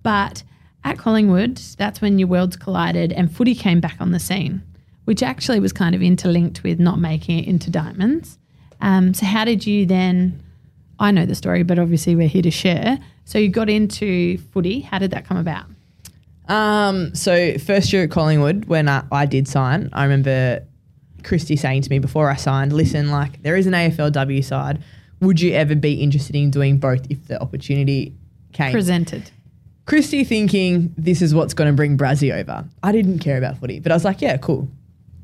but 0.04 0.44
at 0.84 0.98
Collingwood, 0.98 1.58
that's 1.78 2.02
when 2.02 2.20
your 2.20 2.28
worlds 2.28 2.58
collided 2.58 3.14
and 3.14 3.34
footy 3.34 3.56
came 3.56 3.80
back 3.80 3.96
on 4.00 4.12
the 4.12 4.20
scene, 4.20 4.62
which 5.06 5.24
actually 5.24 5.60
was 5.60 5.72
kind 5.72 5.96
of 5.96 6.02
interlinked 6.02 6.62
with 6.64 6.80
not 6.80 7.00
making 7.00 7.40
it 7.40 7.48
into 7.48 7.70
diamonds. 7.70 8.38
Um, 8.82 9.14
so 9.14 9.26
how 9.26 9.46
did 9.46 9.66
you 9.66 9.86
then? 9.86 10.42
I 11.00 11.12
know 11.12 11.26
the 11.26 11.36
story, 11.36 11.64
but 11.64 11.80
obviously 11.80 12.16
we're 12.16 12.28
here 12.28 12.44
to 12.44 12.52
share. 12.52 13.00
So 13.26 13.40
you 13.40 13.50
got 13.50 13.70
into 13.70 14.38
footy. 14.38 14.82
How 14.82 15.00
did 15.00 15.12
that 15.12 15.26
come 15.26 15.38
about? 15.38 15.66
Um, 16.48 17.16
so 17.16 17.58
first 17.58 17.92
year 17.94 18.04
at 18.04 18.12
Collingwood, 18.12 18.66
when 18.66 18.90
I, 18.90 19.04
I 19.12 19.26
did 19.26 19.48
sign, 19.48 19.90
I 19.94 20.04
remember 20.04 20.66
Kristy 21.24 21.58
saying 21.58 21.84
to 21.84 21.90
me 21.90 22.00
before 22.00 22.30
I 22.30 22.36
signed, 22.36 22.74
"Listen, 22.74 23.10
like 23.10 23.42
there 23.42 23.56
is 23.56 23.66
an 23.66 23.74
AFLW 23.74 24.44
side. 24.44 24.84
Would 25.24 25.42
you 25.42 25.54
ever 25.54 25.76
be 25.76 25.94
interested 25.96 26.36
in 26.36 26.52
doing 26.52 26.78
both 26.78 27.06
if 27.10 27.28
the 27.28 27.42
opportunity 27.42 28.16
came?" 28.52 28.72
Presented. 28.72 29.32
Kristy 29.86 30.26
thinking 30.26 30.94
this 30.98 31.22
is 31.22 31.36
what's 31.36 31.54
going 31.54 31.70
to 31.70 31.76
bring 31.76 31.98
Brazzy 31.98 32.34
over. 32.34 32.66
I 32.82 32.92
didn't 32.92 33.20
care 33.20 33.38
about 33.38 33.58
footy, 33.58 33.80
but 33.80 33.92
I 33.92 33.96
was 33.96 34.06
like, 34.06 34.22
"Yeah, 34.22 34.38
cool." 34.38 34.68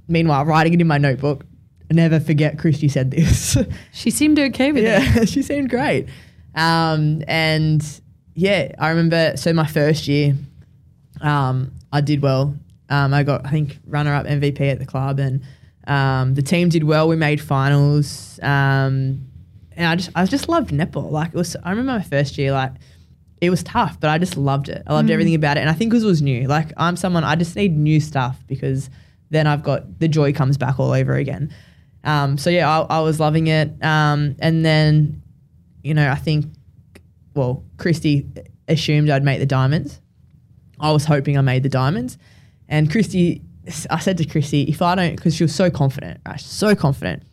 Meanwhile, 0.08 0.46
writing 0.46 0.74
it 0.74 0.82
in 0.82 0.88
my 0.88 0.98
notebook, 0.98 1.46
never 1.92 2.20
forget 2.20 2.58
Kristy 2.58 2.90
said 2.90 3.12
this. 3.12 3.58
She 3.92 4.12
seemed 4.12 4.40
okay 4.40 4.72
with 4.72 4.84
it. 4.84 4.88
yeah, 4.88 5.26
she 5.26 5.42
seemed 5.42 5.70
great. 5.70 6.08
Um, 6.56 7.24
and 7.28 7.84
yeah, 8.34 8.74
I 8.80 8.90
remember. 8.90 9.34
So 9.38 9.54
my 9.54 9.68
first 9.68 10.08
year, 10.08 10.36
um, 11.22 11.72
I 11.92 12.02
did 12.02 12.22
well. 12.22 12.56
Um, 12.90 13.14
I 13.14 13.24
got 13.24 13.46
I 13.46 13.52
think 13.52 13.78
runner 13.86 14.14
up 14.14 14.26
MVP 14.26 14.62
at 14.62 14.80
the 14.80 14.86
club, 14.86 15.20
and 15.20 15.42
um, 15.88 16.34
the 16.34 16.42
team 16.42 16.70
did 16.70 16.84
well. 16.84 17.08
We 17.08 17.16
made 17.16 17.40
finals, 17.42 18.40
um, 18.42 19.28
and 19.80 19.88
I 19.88 19.96
just 19.96 20.10
I 20.14 20.26
just 20.26 20.50
loved 20.50 20.72
netball. 20.72 21.10
Like 21.10 21.30
it 21.30 21.36
was. 21.36 21.56
I 21.64 21.72
remember 21.72 21.94
my 21.94 22.04
first 22.04 22.38
year, 22.38 22.52
like 22.52 22.74
it 23.42 23.50
was 23.50 23.64
tough, 23.64 23.98
but 24.00 24.10
I 24.10 24.18
just 24.18 24.36
loved 24.36 24.68
it. 24.68 24.84
I 24.86 24.94
loved 24.94 25.10
everything 25.10 25.36
about 25.36 25.58
it, 25.58 25.62
and 25.62 25.70
I 25.70 25.74
think 25.74 25.90
because 25.90 26.04
it 26.04 26.08
was 26.08 26.22
new. 26.22 26.48
Like 26.48 26.74
I'm 26.76 26.98
someone 26.98 27.24
I 27.24 27.36
just 27.36 27.56
need 27.56 27.76
new 27.78 28.02
stuff 28.02 28.38
because 28.46 28.90
then 29.30 29.48
I've 29.48 29.64
got 29.64 30.00
the 30.00 30.10
joy 30.10 30.34
comes 30.34 30.58
back 30.58 30.80
all 30.80 30.92
over 30.92 31.14
again. 31.14 31.54
Um, 32.04 32.38
so 32.38 32.50
yeah, 32.50 32.70
I, 32.70 32.98
I 32.98 33.00
was 33.00 33.22
loving 33.22 33.48
it, 33.48 33.72
um, 33.82 34.36
and 34.40 34.66
then 34.66 35.24
you 35.82 35.94
know 35.94 36.10
I 36.10 36.16
think 36.16 36.46
well 37.34 37.64
Kristy 37.78 38.46
assumed 38.68 39.10
I'd 39.10 39.24
make 39.24 39.40
the 39.40 39.46
diamonds. 39.46 40.02
I 40.82 40.92
was 40.92 41.06
hoping 41.06 41.38
I 41.38 41.42
made 41.42 41.64
the 41.64 41.70
diamonds, 41.70 42.18
and 42.68 42.92
Kristy, 42.92 43.44
I 43.90 44.00
said 44.00 44.18
to 44.18 44.26
Kristy, 44.26 44.68
if 44.68 44.82
I 44.82 44.96
don't, 44.96 45.16
because 45.16 45.36
she 45.36 45.44
was 45.46 45.56
so 45.56 45.70
confident, 45.70 46.20
right, 46.26 46.40
so 46.40 46.76
confident. 46.76 47.24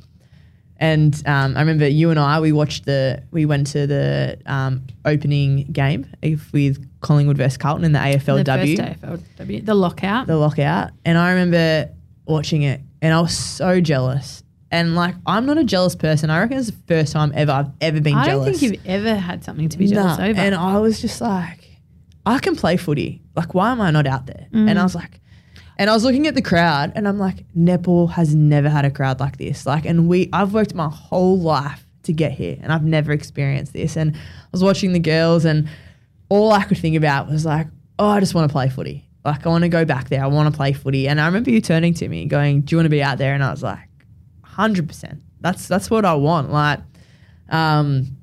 And 0.78 1.14
um, 1.26 1.56
I 1.56 1.60
remember 1.60 1.88
you 1.88 2.10
and 2.10 2.20
I, 2.20 2.38
we 2.40 2.52
watched 2.52 2.84
the, 2.84 3.22
we 3.30 3.46
went 3.46 3.68
to 3.68 3.86
the 3.86 4.38
um, 4.46 4.82
opening 5.04 5.64
game 5.72 6.06
with 6.52 6.86
Collingwood 7.00 7.38
versus 7.38 7.56
Carlton 7.56 7.84
in 7.84 7.92
the 7.92 7.98
AFLW, 7.98 8.44
The 8.44 8.96
first 9.00 9.24
AFLW. 9.38 9.64
The 9.64 9.74
lockout. 9.74 10.26
the 10.26 10.36
lockout, 10.36 10.90
and 11.04 11.16
I 11.16 11.30
remember 11.32 11.90
watching 12.26 12.62
it, 12.62 12.80
and 13.00 13.14
I 13.14 13.20
was 13.20 13.36
so 13.36 13.80
jealous. 13.80 14.42
And 14.70 14.94
like, 14.96 15.14
I'm 15.26 15.46
not 15.46 15.58
a 15.58 15.64
jealous 15.64 15.94
person. 15.94 16.28
I 16.28 16.40
reckon 16.40 16.58
it's 16.58 16.70
the 16.70 16.76
first 16.88 17.12
time 17.12 17.32
ever 17.34 17.52
I've 17.52 17.70
ever 17.80 18.00
been 18.00 18.12
jealous. 18.14 18.26
I 18.26 18.30
don't 18.30 18.44
think 18.44 18.62
you've 18.62 18.86
ever 18.86 19.14
had 19.14 19.44
something 19.44 19.68
to 19.68 19.78
be 19.78 19.86
jealous 19.86 20.18
Nah, 20.18 20.26
over. 20.26 20.38
And 20.40 20.54
I 20.54 20.78
was 20.78 21.00
just 21.00 21.20
like, 21.20 21.78
I 22.26 22.38
can 22.40 22.56
play 22.56 22.76
footy. 22.76 23.22
Like, 23.36 23.54
why 23.54 23.70
am 23.70 23.80
I 23.80 23.92
not 23.92 24.06
out 24.08 24.26
there? 24.26 24.48
Mm. 24.52 24.68
And 24.70 24.78
I 24.78 24.82
was 24.82 24.94
like, 24.96 25.20
and 25.78 25.90
I 25.90 25.92
was 25.92 26.04
looking 26.04 26.26
at 26.26 26.34
the 26.34 26.42
crowd, 26.42 26.92
and 26.94 27.06
I'm 27.06 27.18
like, 27.18 27.44
netball 27.54 28.10
has 28.10 28.34
never 28.34 28.68
had 28.68 28.84
a 28.84 28.90
crowd 28.90 29.20
like 29.20 29.36
this. 29.36 29.66
Like, 29.66 29.84
and 29.84 30.08
we, 30.08 30.28
I've 30.32 30.54
worked 30.54 30.74
my 30.74 30.88
whole 30.88 31.38
life 31.38 31.86
to 32.04 32.12
get 32.12 32.32
here, 32.32 32.58
and 32.62 32.72
I've 32.72 32.84
never 32.84 33.12
experienced 33.12 33.72
this. 33.72 33.96
And 33.96 34.16
I 34.16 34.48
was 34.52 34.62
watching 34.62 34.92
the 34.92 34.98
girls, 34.98 35.44
and 35.44 35.68
all 36.28 36.52
I 36.52 36.64
could 36.64 36.78
think 36.78 36.96
about 36.96 37.28
was 37.28 37.44
like, 37.44 37.66
oh, 37.98 38.08
I 38.08 38.20
just 38.20 38.34
want 38.34 38.48
to 38.48 38.52
play 38.52 38.68
footy. 38.68 39.08
Like, 39.24 39.44
I 39.44 39.48
want 39.48 39.62
to 39.62 39.68
go 39.68 39.84
back 39.84 40.08
there. 40.08 40.22
I 40.22 40.28
want 40.28 40.50
to 40.50 40.56
play 40.56 40.72
footy. 40.72 41.08
And 41.08 41.20
I 41.20 41.26
remember 41.26 41.50
you 41.50 41.60
turning 41.60 41.94
to 41.94 42.08
me, 42.08 42.26
going, 42.26 42.62
"Do 42.62 42.74
you 42.74 42.78
want 42.78 42.86
to 42.86 42.90
be 42.90 43.02
out 43.02 43.18
there?" 43.18 43.34
And 43.34 43.42
I 43.42 43.50
was 43.50 43.62
like, 43.62 43.88
hundred 44.42 44.88
percent. 44.88 45.22
That's 45.40 45.68
that's 45.68 45.90
what 45.90 46.04
I 46.04 46.14
want. 46.14 46.52
Like, 46.52 46.80
um, 47.50 48.16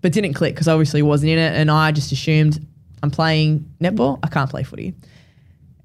but 0.00 0.12
didn't 0.12 0.34
click 0.34 0.54
because 0.54 0.68
obviously 0.68 1.02
wasn't 1.02 1.32
in 1.32 1.38
it, 1.38 1.54
and 1.54 1.70
I 1.70 1.90
just 1.92 2.12
assumed 2.12 2.64
I'm 3.02 3.10
playing 3.10 3.70
netball. 3.80 4.20
I 4.22 4.28
can't 4.28 4.48
play 4.48 4.62
footy. 4.62 4.94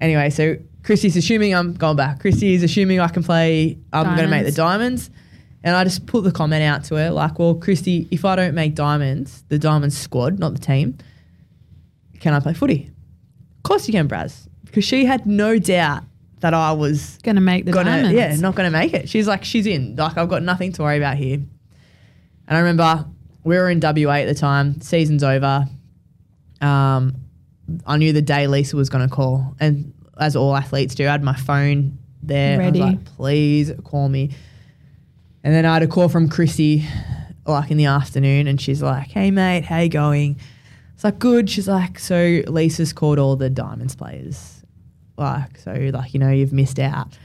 Anyway, 0.00 0.30
so 0.30 0.56
Kristy's 0.82 1.16
assuming 1.16 1.54
I'm 1.54 1.74
going 1.74 1.96
back. 1.96 2.22
Kristy's 2.22 2.62
assuming 2.62 3.00
I 3.00 3.08
can 3.08 3.22
play. 3.22 3.78
I'm 3.92 4.06
going 4.06 4.18
to 4.18 4.28
make 4.28 4.46
the 4.46 4.52
diamonds, 4.52 5.10
and 5.62 5.76
I 5.76 5.84
just 5.84 6.06
put 6.06 6.24
the 6.24 6.32
comment 6.32 6.62
out 6.62 6.84
to 6.84 6.96
her 6.96 7.10
like, 7.10 7.38
"Well, 7.38 7.54
Kristy, 7.54 8.08
if 8.10 8.24
I 8.24 8.36
don't 8.36 8.54
make 8.54 8.74
diamonds, 8.74 9.44
the 9.48 9.58
diamonds 9.58 9.96
squad, 9.96 10.38
not 10.38 10.54
the 10.54 10.60
team, 10.60 10.98
can 12.20 12.34
I 12.34 12.40
play 12.40 12.54
footy?" 12.54 12.90
Of 13.58 13.62
course 13.62 13.86
you 13.86 13.92
can, 13.92 14.08
Braz, 14.08 14.48
because 14.64 14.84
she 14.84 15.04
had 15.04 15.26
no 15.26 15.58
doubt 15.58 16.04
that 16.40 16.54
I 16.54 16.72
was 16.72 17.18
going 17.22 17.36
to 17.36 17.42
make 17.42 17.66
the 17.66 17.72
gonna 17.72 17.90
diamonds. 17.90 18.16
yeah 18.16 18.34
not 18.36 18.54
gonna 18.54 18.70
make 18.70 18.94
it. 18.94 19.08
She's 19.08 19.28
like 19.28 19.44
she's 19.44 19.66
in. 19.66 19.96
Like 19.96 20.16
I've 20.16 20.28
got 20.28 20.42
nothing 20.42 20.72
to 20.72 20.82
worry 20.82 20.96
about 20.96 21.16
here. 21.16 21.34
And 21.34 22.56
I 22.56 22.58
remember 22.58 23.06
we 23.44 23.56
were 23.56 23.68
in 23.68 23.80
WA 23.80 24.14
at 24.14 24.26
the 24.26 24.34
time. 24.34 24.80
Season's 24.80 25.22
over. 25.22 25.66
Um, 26.60 27.16
I 27.86 27.98
knew 27.98 28.12
the 28.12 28.22
day 28.22 28.46
Lisa 28.46 28.76
was 28.76 28.88
gonna 28.88 29.08
call, 29.08 29.54
and 29.60 29.92
as 30.20 30.36
all 30.36 30.54
athletes 30.54 30.94
do, 30.94 31.06
I 31.08 31.12
had 31.12 31.24
my 31.24 31.34
phone 31.34 31.98
there. 32.22 32.58
Ready. 32.58 32.82
I 32.82 32.84
was 32.84 32.94
like, 32.94 33.04
please 33.16 33.72
call 33.84 34.08
me. 34.08 34.30
And 35.42 35.54
then 35.54 35.64
I 35.64 35.74
had 35.74 35.82
a 35.82 35.86
call 35.86 36.08
from 36.08 36.28
Chrissy, 36.28 36.86
like 37.46 37.70
in 37.70 37.78
the 37.78 37.86
afternoon, 37.86 38.46
and 38.46 38.60
she's 38.60 38.82
like, 38.82 39.08
"Hey 39.08 39.30
mate, 39.30 39.64
how 39.64 39.78
you 39.78 39.88
going?" 39.88 40.38
It's 40.94 41.04
like 41.04 41.18
good. 41.18 41.48
She's 41.48 41.66
like, 41.66 41.98
"So 41.98 42.42
Lisa's 42.46 42.92
called 42.92 43.18
all 43.18 43.36
the 43.36 43.48
diamonds 43.48 43.96
players, 43.96 44.62
like 45.16 45.58
so 45.58 45.72
like 45.72 46.12
you 46.12 46.20
know 46.20 46.30
you've 46.30 46.52
missed 46.52 46.78
out." 46.78 47.18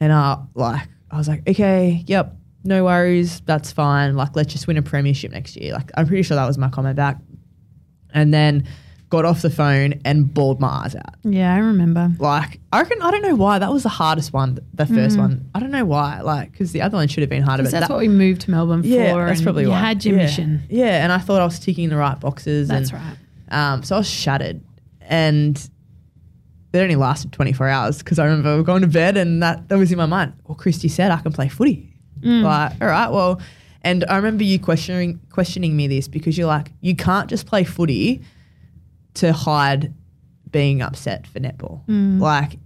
And 0.00 0.12
I 0.12 0.38
like 0.54 0.88
I 1.12 1.16
was 1.16 1.28
like, 1.28 1.48
"Okay, 1.48 2.02
yep, 2.08 2.36
no 2.64 2.84
worries, 2.84 3.40
that's 3.46 3.70
fine. 3.70 4.16
Like 4.16 4.34
let's 4.34 4.52
just 4.52 4.66
win 4.66 4.76
a 4.76 4.82
premiership 4.82 5.30
next 5.30 5.56
year." 5.56 5.74
Like 5.74 5.92
I'm 5.96 6.08
pretty 6.08 6.24
sure 6.24 6.34
that 6.34 6.46
was 6.46 6.58
my 6.58 6.68
comment 6.68 6.96
back. 6.96 7.18
And 8.12 8.34
then 8.34 8.66
got 9.14 9.24
off 9.24 9.42
the 9.42 9.50
phone 9.50 10.00
and 10.04 10.34
bawled 10.34 10.60
my 10.60 10.66
eyes 10.66 10.96
out. 10.96 11.14
Yeah, 11.22 11.54
I 11.54 11.58
remember. 11.58 12.10
Like 12.18 12.58
I 12.72 12.80
reckon 12.80 13.00
I 13.00 13.12
don't 13.12 13.22
know 13.22 13.36
why 13.36 13.60
that 13.60 13.72
was 13.72 13.84
the 13.84 13.88
hardest 13.88 14.32
one, 14.32 14.58
the 14.72 14.84
1st 14.84 15.18
one. 15.18 15.48
I 15.54 15.60
don't 15.60 15.70
know 15.70 15.84
why, 15.84 16.20
like 16.20 16.50
because 16.50 16.72
the 16.72 16.82
other 16.82 16.96
one 16.96 17.06
should 17.06 17.20
have 17.20 17.30
been 17.30 17.44
harder. 17.44 17.62
But 17.62 17.70
that's 17.70 17.88
that, 17.88 17.92
what 17.92 18.00
we 18.00 18.08
moved 18.08 18.40
to 18.42 18.50
Melbourne 18.50 18.82
yeah, 18.84 19.12
for. 19.12 19.26
that's 19.26 19.38
and 19.38 19.44
probably 19.44 19.62
you 19.64 19.70
why. 19.70 19.78
had 19.78 20.04
your 20.04 20.16
yeah. 20.16 20.24
mission. 20.24 20.62
Yeah, 20.68 21.04
and 21.04 21.12
I 21.12 21.18
thought 21.18 21.40
I 21.40 21.44
was 21.44 21.60
ticking 21.60 21.90
the 21.90 21.96
right 21.96 22.18
boxes. 22.18 22.68
That's 22.68 22.90
and, 22.90 23.00
right. 23.00 23.16
Um, 23.50 23.82
so 23.84 23.94
I 23.94 23.98
was 23.98 24.10
shattered, 24.10 24.62
and 25.02 25.56
it 26.72 26.78
only 26.78 26.96
lasted 26.96 27.30
24 27.30 27.68
hours 27.68 27.98
because 27.98 28.18
I 28.18 28.24
remember 28.24 28.64
going 28.64 28.82
to 28.82 28.88
bed 28.88 29.16
and 29.16 29.40
that, 29.44 29.68
that 29.68 29.78
was 29.78 29.92
in 29.92 29.98
my 29.98 30.06
mind. 30.06 30.32
Well, 30.44 30.58
Kristy 30.58 30.90
said 30.90 31.12
I 31.12 31.18
can 31.18 31.32
play 31.32 31.48
footy. 31.48 31.94
Mm. 32.20 32.42
Like, 32.42 32.72
all 32.80 32.88
right, 32.88 33.12
well, 33.12 33.40
and 33.82 34.04
I 34.06 34.16
remember 34.16 34.42
you 34.42 34.58
questioning 34.58 35.20
questioning 35.30 35.76
me 35.76 35.86
this 35.86 36.08
because 36.08 36.36
you're 36.36 36.48
like, 36.48 36.72
you 36.80 36.96
can't 36.96 37.30
just 37.30 37.46
play 37.46 37.62
footy 37.62 38.22
to 39.14 39.32
hide 39.32 39.94
being 40.50 40.82
upset 40.82 41.26
for 41.26 41.40
netball. 41.40 41.84
Mm. 41.86 42.20
Like, 42.20 42.58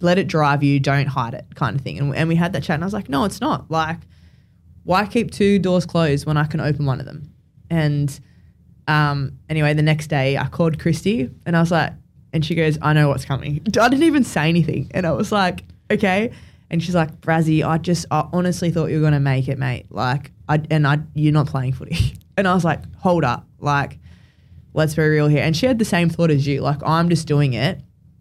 let 0.00 0.18
it 0.18 0.26
drive 0.26 0.62
you, 0.62 0.80
don't 0.80 1.06
hide 1.06 1.34
it, 1.34 1.46
kind 1.54 1.76
of 1.76 1.82
thing. 1.82 1.98
And, 1.98 2.14
and 2.14 2.28
we 2.28 2.34
had 2.34 2.52
that 2.54 2.62
chat, 2.62 2.74
and 2.74 2.84
I 2.84 2.86
was 2.86 2.94
like, 2.94 3.08
no, 3.08 3.24
it's 3.24 3.40
not. 3.40 3.70
Like, 3.70 3.98
why 4.84 5.06
keep 5.06 5.30
two 5.30 5.58
doors 5.58 5.86
closed 5.86 6.26
when 6.26 6.36
I 6.36 6.44
can 6.46 6.60
open 6.60 6.86
one 6.86 7.00
of 7.00 7.06
them? 7.06 7.32
And 7.70 8.20
um, 8.88 9.38
anyway, 9.48 9.74
the 9.74 9.82
next 9.82 10.08
day 10.08 10.36
I 10.36 10.46
called 10.48 10.78
Kristy 10.78 11.32
and 11.46 11.56
I 11.56 11.60
was 11.60 11.70
like, 11.70 11.92
and 12.32 12.44
she 12.44 12.54
goes, 12.54 12.78
I 12.80 12.92
know 12.92 13.08
what's 13.08 13.24
coming. 13.24 13.60
I 13.66 13.88
didn't 13.88 14.04
even 14.04 14.24
say 14.24 14.48
anything. 14.48 14.90
And 14.92 15.06
I 15.06 15.12
was 15.12 15.30
like, 15.30 15.64
okay. 15.90 16.32
And 16.70 16.82
she's 16.82 16.94
like, 16.94 17.20
Brazzy, 17.20 17.66
I 17.66 17.78
just, 17.78 18.06
I 18.10 18.26
honestly 18.32 18.70
thought 18.70 18.86
you 18.86 18.96
were 18.96 19.02
going 19.02 19.12
to 19.12 19.20
make 19.20 19.48
it, 19.48 19.58
mate. 19.58 19.86
Like, 19.90 20.32
I, 20.48 20.62
and 20.70 20.86
I, 20.86 20.98
you're 21.14 21.32
not 21.32 21.46
playing 21.46 21.72
footy. 21.72 22.14
And 22.34 22.48
I 22.48 22.54
was 22.54 22.64
like, 22.64 22.80
hold 22.94 23.24
up. 23.24 23.46
Like, 23.58 23.98
let's 24.74 24.94
be 24.94 25.02
real 25.02 25.28
here. 25.28 25.42
And 25.42 25.56
she 25.56 25.66
had 25.66 25.78
the 25.78 25.84
same 25.84 26.08
thought 26.08 26.30
as 26.30 26.46
you. 26.46 26.60
Like, 26.60 26.78
I'm 26.84 27.08
just 27.08 27.26
doing 27.28 27.52
it 27.54 27.80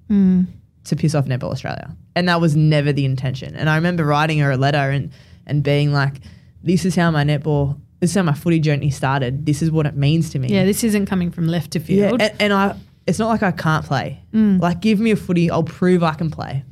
Mm. 0.10 0.48
to 0.86 0.96
piss 0.96 1.16
off 1.16 1.26
Netball 1.26 1.52
Australia. 1.52 1.96
And 2.16 2.28
that 2.28 2.42
was 2.42 2.56
never 2.56 2.92
the 2.92 3.06
intention. 3.06 3.56
And 3.56 3.70
I 3.70 3.76
remember 3.76 4.04
writing 4.06 4.40
her 4.40 4.52
a 4.52 4.58
letter 4.58 4.78
and, 4.92 5.12
and 5.48 5.64
being 5.64 5.94
like, 5.94 6.18
this 6.64 6.84
is 6.84 6.96
how 6.96 7.10
my 7.12 7.24
netball, 7.24 7.80
this 8.02 8.10
is 8.10 8.16
how 8.18 8.24
my 8.24 8.34
footy 8.34 8.60
journey 8.60 8.90
started. 8.90 9.46
This 9.46 9.62
is 9.62 9.72
what 9.72 9.86
it 9.86 9.96
means 9.96 10.30
to 10.32 10.40
me. 10.40 10.50
Yeah, 10.50 10.66
this 10.66 10.84
isn't 10.84 11.06
coming 11.06 11.32
from 11.32 11.48
left 11.48 11.72
to 11.72 11.80
Yeah, 11.80 12.10
field. 12.10 12.22
and, 12.22 12.34
and 12.42 12.52
I, 12.54 12.76
it's 13.08 13.18
not 13.20 13.30
like 13.30 13.42
I 13.44 13.52
can't 13.52 13.86
play. 13.86 14.20
Mm. 14.34 14.60
Like, 14.60 14.82
give 14.82 15.00
me 15.00 15.12
a 15.12 15.16
footy, 15.16 15.50
I'll 15.50 15.64
prove 15.64 16.04
I 16.04 16.14
can 16.14 16.30
play. 16.30 16.64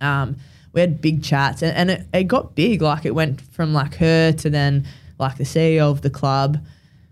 Um, 0.00 0.36
we 0.72 0.80
had 0.80 1.00
big 1.00 1.22
chats, 1.22 1.62
and, 1.62 1.76
and 1.76 1.90
it, 1.90 2.06
it 2.12 2.24
got 2.24 2.54
big. 2.56 2.82
Like, 2.82 3.04
it 3.04 3.14
went 3.14 3.40
from 3.40 3.72
like 3.74 3.94
her 3.96 4.32
to 4.32 4.50
then 4.50 4.86
like 5.18 5.36
the 5.36 5.44
CEO 5.44 5.90
of 5.90 6.00
the 6.02 6.10
club. 6.10 6.58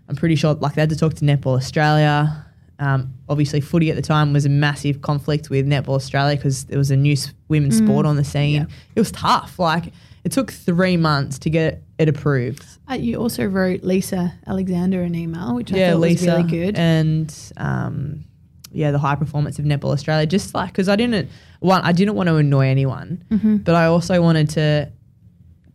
I'm 0.09 0.15
pretty 0.15 0.35
sure 0.35 0.53
like 0.55 0.75
they 0.75 0.81
had 0.81 0.89
to 0.89 0.95
talk 0.97 1.13
to 1.15 1.25
Netball 1.25 1.57
Australia. 1.57 2.45
Um, 2.79 3.13
obviously, 3.29 3.61
footy 3.61 3.89
at 3.89 3.95
the 3.95 4.01
time 4.01 4.33
was 4.33 4.45
a 4.45 4.49
massive 4.49 5.01
conflict 5.01 5.49
with 5.49 5.65
Netball 5.65 5.95
Australia 5.95 6.35
because 6.35 6.65
there 6.65 6.77
was 6.77 6.91
a 6.91 6.97
new 6.97 7.15
women's 7.47 7.77
sport 7.77 8.05
on 8.05 8.15
the 8.17 8.23
scene. 8.23 8.53
Yeah. 8.61 8.65
It 8.95 8.99
was 8.99 9.11
tough. 9.11 9.57
Like, 9.59 9.93
it 10.23 10.31
took 10.31 10.51
three 10.51 10.97
months 10.97 11.39
to 11.39 11.49
get 11.49 11.81
it 11.97 12.09
approved. 12.09 12.65
Uh, 12.89 12.95
you 12.95 13.17
also 13.17 13.45
wrote 13.45 13.83
Lisa 13.83 14.33
Alexander 14.47 15.03
an 15.03 15.15
email, 15.15 15.55
which 15.55 15.71
I 15.71 15.77
yeah, 15.77 15.91
thought 15.91 15.99
Lisa, 15.99 16.25
was 16.25 16.35
really 16.35 16.49
good. 16.49 16.77
and 16.77 17.51
um, 17.57 18.25
yeah, 18.71 18.91
the 18.91 18.99
high 18.99 19.15
performance 19.15 19.59
of 19.59 19.65
Netball 19.65 19.93
Australia. 19.93 20.25
Just 20.25 20.53
like 20.53 20.69
because 20.71 20.89
I 20.89 20.95
didn't 20.95 21.29
one, 21.59 21.81
I 21.83 21.91
didn't 21.93 22.15
want 22.15 22.27
to 22.27 22.35
annoy 22.37 22.67
anyone, 22.67 23.23
Mm-hmm. 23.31 23.57
but 23.57 23.75
I 23.75 23.85
also 23.85 24.21
wanted 24.21 24.49
to 24.51 24.91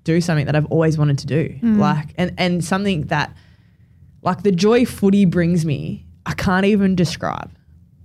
do 0.05 0.21
something 0.21 0.47
that 0.47 0.57
I've 0.57 0.67
always 0.67 0.99
wanted 0.99 1.19
to 1.19 1.27
do, 1.27 1.49
Mm. 1.63 1.79
like 1.79 2.09
and 2.19 2.35
and 2.37 2.63
something 2.65 3.03
that 3.07 3.35
like 4.23 4.43
the 4.43 4.53
joy 4.53 4.85
footy 4.85 5.25
brings 5.25 5.65
me, 5.65 6.07
I 6.27 6.35
can't 6.35 6.67
even 6.67 6.95
describe. 6.95 7.51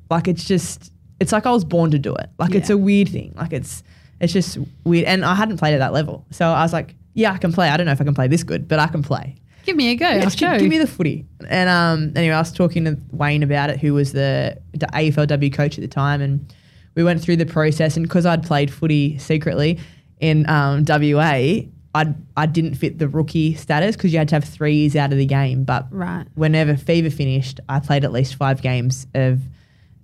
Like 0.09 0.27
it's 0.27 0.45
just 0.45 0.91
it's 1.19 1.31
like 1.31 1.45
I 1.45 1.51
was 1.51 1.63
born 1.65 1.91
to 1.91 1.99
do 1.99 2.13
it. 2.15 2.29
Like 2.37 2.53
it's 2.55 2.69
a 2.69 2.77
weird 2.77 3.09
thing. 3.09 3.33
Like 3.35 3.53
it's 3.53 3.83
it's 4.19 4.33
just 4.33 4.57
weird. 4.83 5.05
And 5.05 5.25
I 5.25 5.35
hadn't 5.35 5.57
played 5.57 5.73
at 5.73 5.79
that 5.79 5.93
level, 5.93 6.25
so 6.31 6.47
I 6.47 6.61
was 6.63 6.73
like, 6.73 6.95
yeah, 7.13 7.31
I 7.31 7.37
can 7.37 7.51
play. 7.51 7.69
I 7.69 7.77
don't 7.77 7.85
know 7.85 7.91
if 7.91 8.01
I 8.01 8.03
can 8.03 8.13
play 8.15 8.27
this 8.27 8.43
good, 8.43 8.67
but 8.67 8.79
I 8.79 8.87
can 8.87 9.03
play. 9.03 9.35
Give 9.65 9.77
me 9.77 9.91
a 9.91 9.95
go. 9.95 10.07
Yeah, 10.07 10.15
I'll 10.15 10.21
just 10.23 10.37
gi- 10.37 10.45
show. 10.45 10.59
give 10.59 10.69
me 10.69 10.77
the 10.77 10.87
footy. 10.87 11.25
And 11.47 11.69
um, 11.69 12.11
anyway, 12.17 12.35
I 12.35 12.39
was 12.39 12.51
talking 12.51 12.83
to 12.85 12.97
Wayne 13.11 13.43
about 13.43 13.69
it, 13.69 13.79
who 13.79 13.93
was 13.93 14.11
the, 14.11 14.57
the 14.73 14.87
AFLW 14.87 15.53
coach 15.53 15.77
at 15.77 15.81
the 15.81 15.87
time, 15.87 16.21
and 16.21 16.53
we 16.95 17.03
went 17.03 17.21
through 17.21 17.37
the 17.37 17.45
process. 17.45 17.95
And 17.95 18.05
because 18.05 18.25
I'd 18.25 18.43
played 18.43 18.71
footy 18.71 19.17
secretly 19.19 19.79
in 20.19 20.49
um, 20.49 20.83
WA, 20.85 21.61
I 21.95 22.13
I 22.35 22.45
didn't 22.45 22.75
fit 22.75 22.99
the 22.99 23.07
rookie 23.07 23.53
status 23.53 23.95
because 23.95 24.11
you 24.13 24.19
had 24.19 24.29
to 24.29 24.35
have 24.35 24.43
three 24.43 24.75
years 24.75 24.95
out 24.95 25.11
of 25.11 25.17
the 25.17 25.25
game. 25.25 25.63
But 25.63 25.87
right. 25.91 26.25
whenever 26.35 26.75
Fever 26.75 27.09
finished, 27.09 27.59
I 27.69 27.79
played 27.79 28.03
at 28.03 28.11
least 28.11 28.35
five 28.35 28.61
games 28.61 29.05
of 29.13 29.41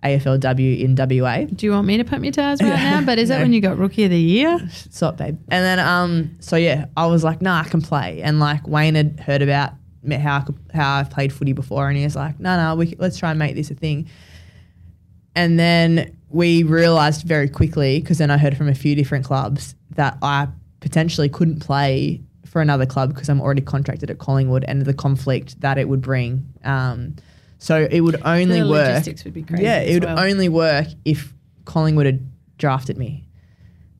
AFLW 0.04 0.80
in 0.80 0.96
WA. 0.96 1.46
Do 1.46 1.66
you 1.66 1.72
want 1.72 1.88
me 1.88 1.98
to 1.98 2.04
pump 2.04 2.24
your 2.24 2.32
tires 2.32 2.62
right 2.62 2.70
now? 2.70 3.02
But 3.02 3.20
is 3.20 3.30
that 3.30 3.42
when 3.42 3.54
you 3.54 3.62
got 3.62 3.78
rookie 3.78 4.06
of 4.06 4.12
the 4.12 4.20
year? 4.20 4.60
Stop, 4.70 5.18
babe. 5.18 5.38
And 5.50 5.66
then, 5.66 5.80
um, 5.80 6.38
so 6.40 6.56
yeah, 6.56 6.86
I 6.96 7.08
was 7.08 7.24
like, 7.24 7.42
nah, 7.42 7.62
I 7.62 7.64
can 7.64 7.82
play. 7.82 8.22
And 8.22 8.40
like 8.40 8.68
Wayne 8.68 8.96
had 8.96 9.20
heard 9.20 9.42
about 9.42 9.74
how 10.10 10.38
I 10.38 10.42
could, 10.42 10.58
how 10.74 10.96
I've 10.96 11.10
played 11.10 11.34
footy 11.34 11.54
before, 11.54 11.90
and 11.90 11.98
he 11.98 12.04
was 12.04 12.16
like, 12.16 12.40
no, 12.40 12.56
no, 12.56 12.76
we 12.76 12.96
let's 12.98 13.18
try 13.18 13.32
and 13.32 13.40
make 13.40 13.56
this 13.56 13.72
a 13.72 13.76
thing. 13.76 14.10
And 15.36 15.60
then 15.60 16.18
we 16.30 16.64
realized 16.64 17.24
very 17.24 17.50
quickly, 17.50 18.00
because 18.00 18.20
then 18.20 18.32
I 18.32 18.38
heard 18.38 18.56
from 18.56 18.70
a 18.70 18.76
few 18.76 18.96
different 18.96 19.26
clubs 19.26 19.76
that 19.96 20.18
I 20.22 20.48
potentially 20.80 21.30
couldn't 21.30 21.60
play 21.60 22.22
for 22.46 22.62
another 22.62 22.86
club 22.86 23.14
because 23.14 23.30
I'm 23.30 23.42
already 23.42 23.62
contracted 23.62 24.10
at 24.10 24.18
Collingwood, 24.18 24.64
and 24.68 24.82
the 24.82 24.94
conflict 24.94 25.62
that 25.62 25.78
it 25.78 25.88
would 25.88 26.02
bring. 26.02 26.48
Um, 26.64 27.16
so 27.60 27.88
it 27.92 28.02
would 28.02 28.22
only 28.24 28.62
work. 28.62 28.88
logistics 28.88 29.24
would 29.24 29.34
be 29.34 29.44
crazy. 29.44 29.64
Yeah, 29.64 29.80
it 29.82 29.94
would 29.94 30.06
well. 30.06 30.20
only 30.20 30.50
work 30.50 30.88
if 31.06 31.34
Collingwood 31.66 32.06
had 32.06 32.28
drafted 32.58 32.98
me. 32.98 33.28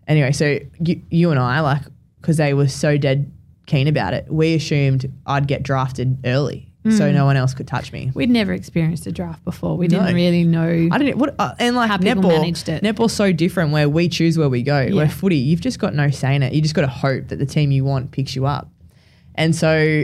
Anyway, 0.08 0.32
so 0.32 0.58
you, 0.80 1.02
you 1.12 1.30
and 1.30 1.40
I, 1.40 1.60
like, 1.60 1.84
because 2.20 2.38
they 2.38 2.54
were 2.54 2.68
so 2.68 2.98
dead 2.98 3.32
keen 3.68 3.88
about 3.88 4.14
it, 4.14 4.26
we 4.30 4.56
assumed 4.56 5.12
I'd 5.26 5.48
get 5.48 5.62
drafted 5.62 6.18
early, 6.26 6.69
so 6.92 7.10
Mm. 7.10 7.14
no 7.14 7.26
one 7.26 7.36
else 7.38 7.54
could 7.54 7.68
touch 7.68 7.92
me. 7.92 8.12
We'd 8.14 8.30
never 8.30 8.54
experienced 8.54 9.06
a 9.08 9.12
draft 9.12 9.44
before. 9.44 9.78
We 9.78 9.88
No. 9.88 10.00
didn't 10.00 10.16
really 10.16 10.44
know. 10.44 10.90
I 10.92 10.98
didn't. 10.98 11.18
What 11.18 11.36
uh, 11.40 11.54
and 11.60 11.76
like 11.76 11.90
How 11.90 11.98
people 11.98 12.24
netball, 12.24 12.40
managed 12.42 12.70
it. 12.70 12.84
netball's 12.84 13.14
so 13.14 13.32
different 13.32 13.72
where 13.72 13.88
we 13.90 14.08
choose 14.10 14.38
where 14.38 14.50
we 14.50 14.62
go. 14.64 14.82
Yeah. 14.82 14.94
Where 14.96 15.10
footy, 15.10 15.38
you've 15.38 15.62
just 15.62 15.80
got 15.80 15.94
no 15.94 16.10
say 16.10 16.36
in 16.36 16.44
it. 16.44 16.54
You 16.54 16.62
just 16.62 16.76
got 16.76 16.82
to 16.82 16.88
hope 16.88 17.28
that 17.30 17.38
the 17.40 17.46
team 17.46 17.72
you 17.72 17.84
want 17.84 18.12
picks 18.12 18.36
you 18.36 18.46
up. 18.46 18.70
And 19.36 19.56
so, 19.56 20.04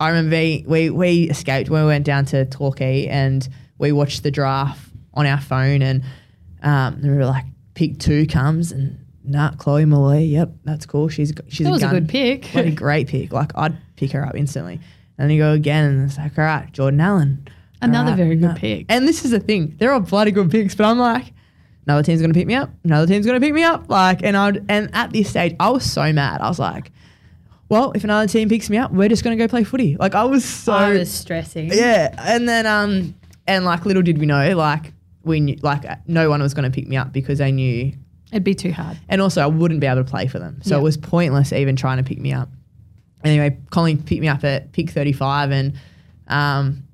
I 0.00 0.08
remember 0.08 0.36
we 0.36 0.64
we, 0.66 0.90
we 0.90 1.30
escaped 1.30 1.70
when 1.70 1.82
we 1.82 1.88
went 1.88 2.04
down 2.04 2.24
to 2.26 2.44
Torquay 2.44 3.06
and 3.06 3.46
we 3.78 3.92
watched 3.92 4.22
the 4.22 4.30
draft 4.30 4.90
on 5.14 5.26
our 5.26 5.40
phone 5.40 5.82
and 5.82 6.02
um, 6.62 7.00
we 7.02 7.08
were 7.10 7.26
like, 7.26 7.44
pick 7.74 7.98
two 7.98 8.26
comes 8.26 8.70
and 8.72 8.98
nah, 9.24 9.50
Chloe 9.52 9.84
Molloy. 9.84 10.18
Yep, 10.20 10.50
that's 10.64 10.86
cool. 10.86 11.08
She's 11.08 11.32
she's 11.48 11.64
that 11.66 11.70
was 11.72 11.82
a 11.82 11.86
gun. 11.86 11.94
good 11.94 12.08
pick. 12.08 12.52
Bloody 12.52 12.70
great 12.74 13.08
pick. 13.08 13.32
Like 13.32 13.52
I'd 13.56 13.76
pick 13.96 14.12
her 14.12 14.24
up 14.24 14.34
instantly. 14.36 14.80
And 15.18 15.28
then 15.28 15.36
you 15.36 15.42
go 15.42 15.52
again, 15.52 15.84
and 15.84 16.04
it's 16.04 16.16
like, 16.16 16.38
all 16.38 16.44
right, 16.44 16.70
Jordan 16.72 17.00
Allen. 17.00 17.48
Another 17.82 18.10
right, 18.10 18.16
very 18.16 18.36
good 18.36 18.56
pick. 18.56 18.86
And 18.88 19.06
this 19.06 19.24
is 19.24 19.30
the 19.32 19.40
thing, 19.40 19.74
they're 19.78 19.92
all 19.92 20.00
bloody 20.00 20.30
good 20.30 20.50
picks, 20.50 20.74
but 20.74 20.84
I'm 20.86 20.98
like, 20.98 21.32
another 21.86 22.02
team's 22.02 22.20
gonna 22.20 22.34
pick 22.34 22.46
me 22.46 22.54
up. 22.54 22.70
Another 22.84 23.06
team's 23.06 23.26
gonna 23.26 23.40
pick 23.40 23.52
me 23.54 23.62
up. 23.64 23.88
Like, 23.88 24.22
and 24.22 24.36
I 24.36 24.52
and 24.68 24.90
at 24.94 25.12
this 25.12 25.30
stage, 25.30 25.54
I 25.60 25.70
was 25.70 25.84
so 25.90 26.12
mad. 26.12 26.40
I 26.40 26.48
was 26.48 26.58
like, 26.58 26.90
well, 27.68 27.92
if 27.92 28.02
another 28.04 28.26
team 28.26 28.48
picks 28.48 28.68
me 28.70 28.78
up, 28.78 28.92
we're 28.92 29.08
just 29.08 29.22
gonna 29.24 29.36
go 29.36 29.46
play 29.48 29.62
footy. 29.64 29.96
Like, 29.96 30.14
I 30.14 30.24
was 30.24 30.44
so 30.44 30.72
I 30.72 30.90
was 30.90 31.10
stressing. 31.10 31.70
yeah. 31.72 32.14
And 32.18 32.48
then 32.48 32.66
um, 32.66 33.14
and 33.46 33.64
like 33.64 33.84
little 33.86 34.02
did 34.02 34.18
we 34.18 34.26
know, 34.26 34.56
like 34.56 34.92
we 35.22 35.38
knew, 35.40 35.56
like 35.62 35.84
no 36.08 36.30
one 36.30 36.42
was 36.42 36.54
gonna 36.54 36.70
pick 36.70 36.86
me 36.88 36.96
up 36.96 37.12
because 37.12 37.38
they 37.38 37.52
knew 37.52 37.92
It'd 38.32 38.44
be 38.44 38.54
too 38.54 38.72
hard. 38.72 38.98
and 39.08 39.20
also 39.22 39.40
I 39.42 39.46
wouldn't 39.46 39.80
be 39.80 39.86
able 39.86 40.04
to 40.04 40.10
play 40.10 40.26
for 40.26 40.38
them. 40.38 40.60
So 40.62 40.74
Yeah. 40.74 40.80
it 40.80 40.82
was 40.84 40.96
pointless 40.96 41.52
even 41.52 41.76
trying 41.76 41.98
to 41.98 42.04
pick 42.04 42.18
me 42.18 42.32
up. 42.32 42.48
Anyway, 43.24 43.58
Colin 43.70 44.02
picked 44.02 44.20
me 44.20 44.28
up 44.28 44.44
at 44.44 44.72
pick 44.72 44.90
35 44.90 45.50
and 45.50 45.72
um, 46.28 46.84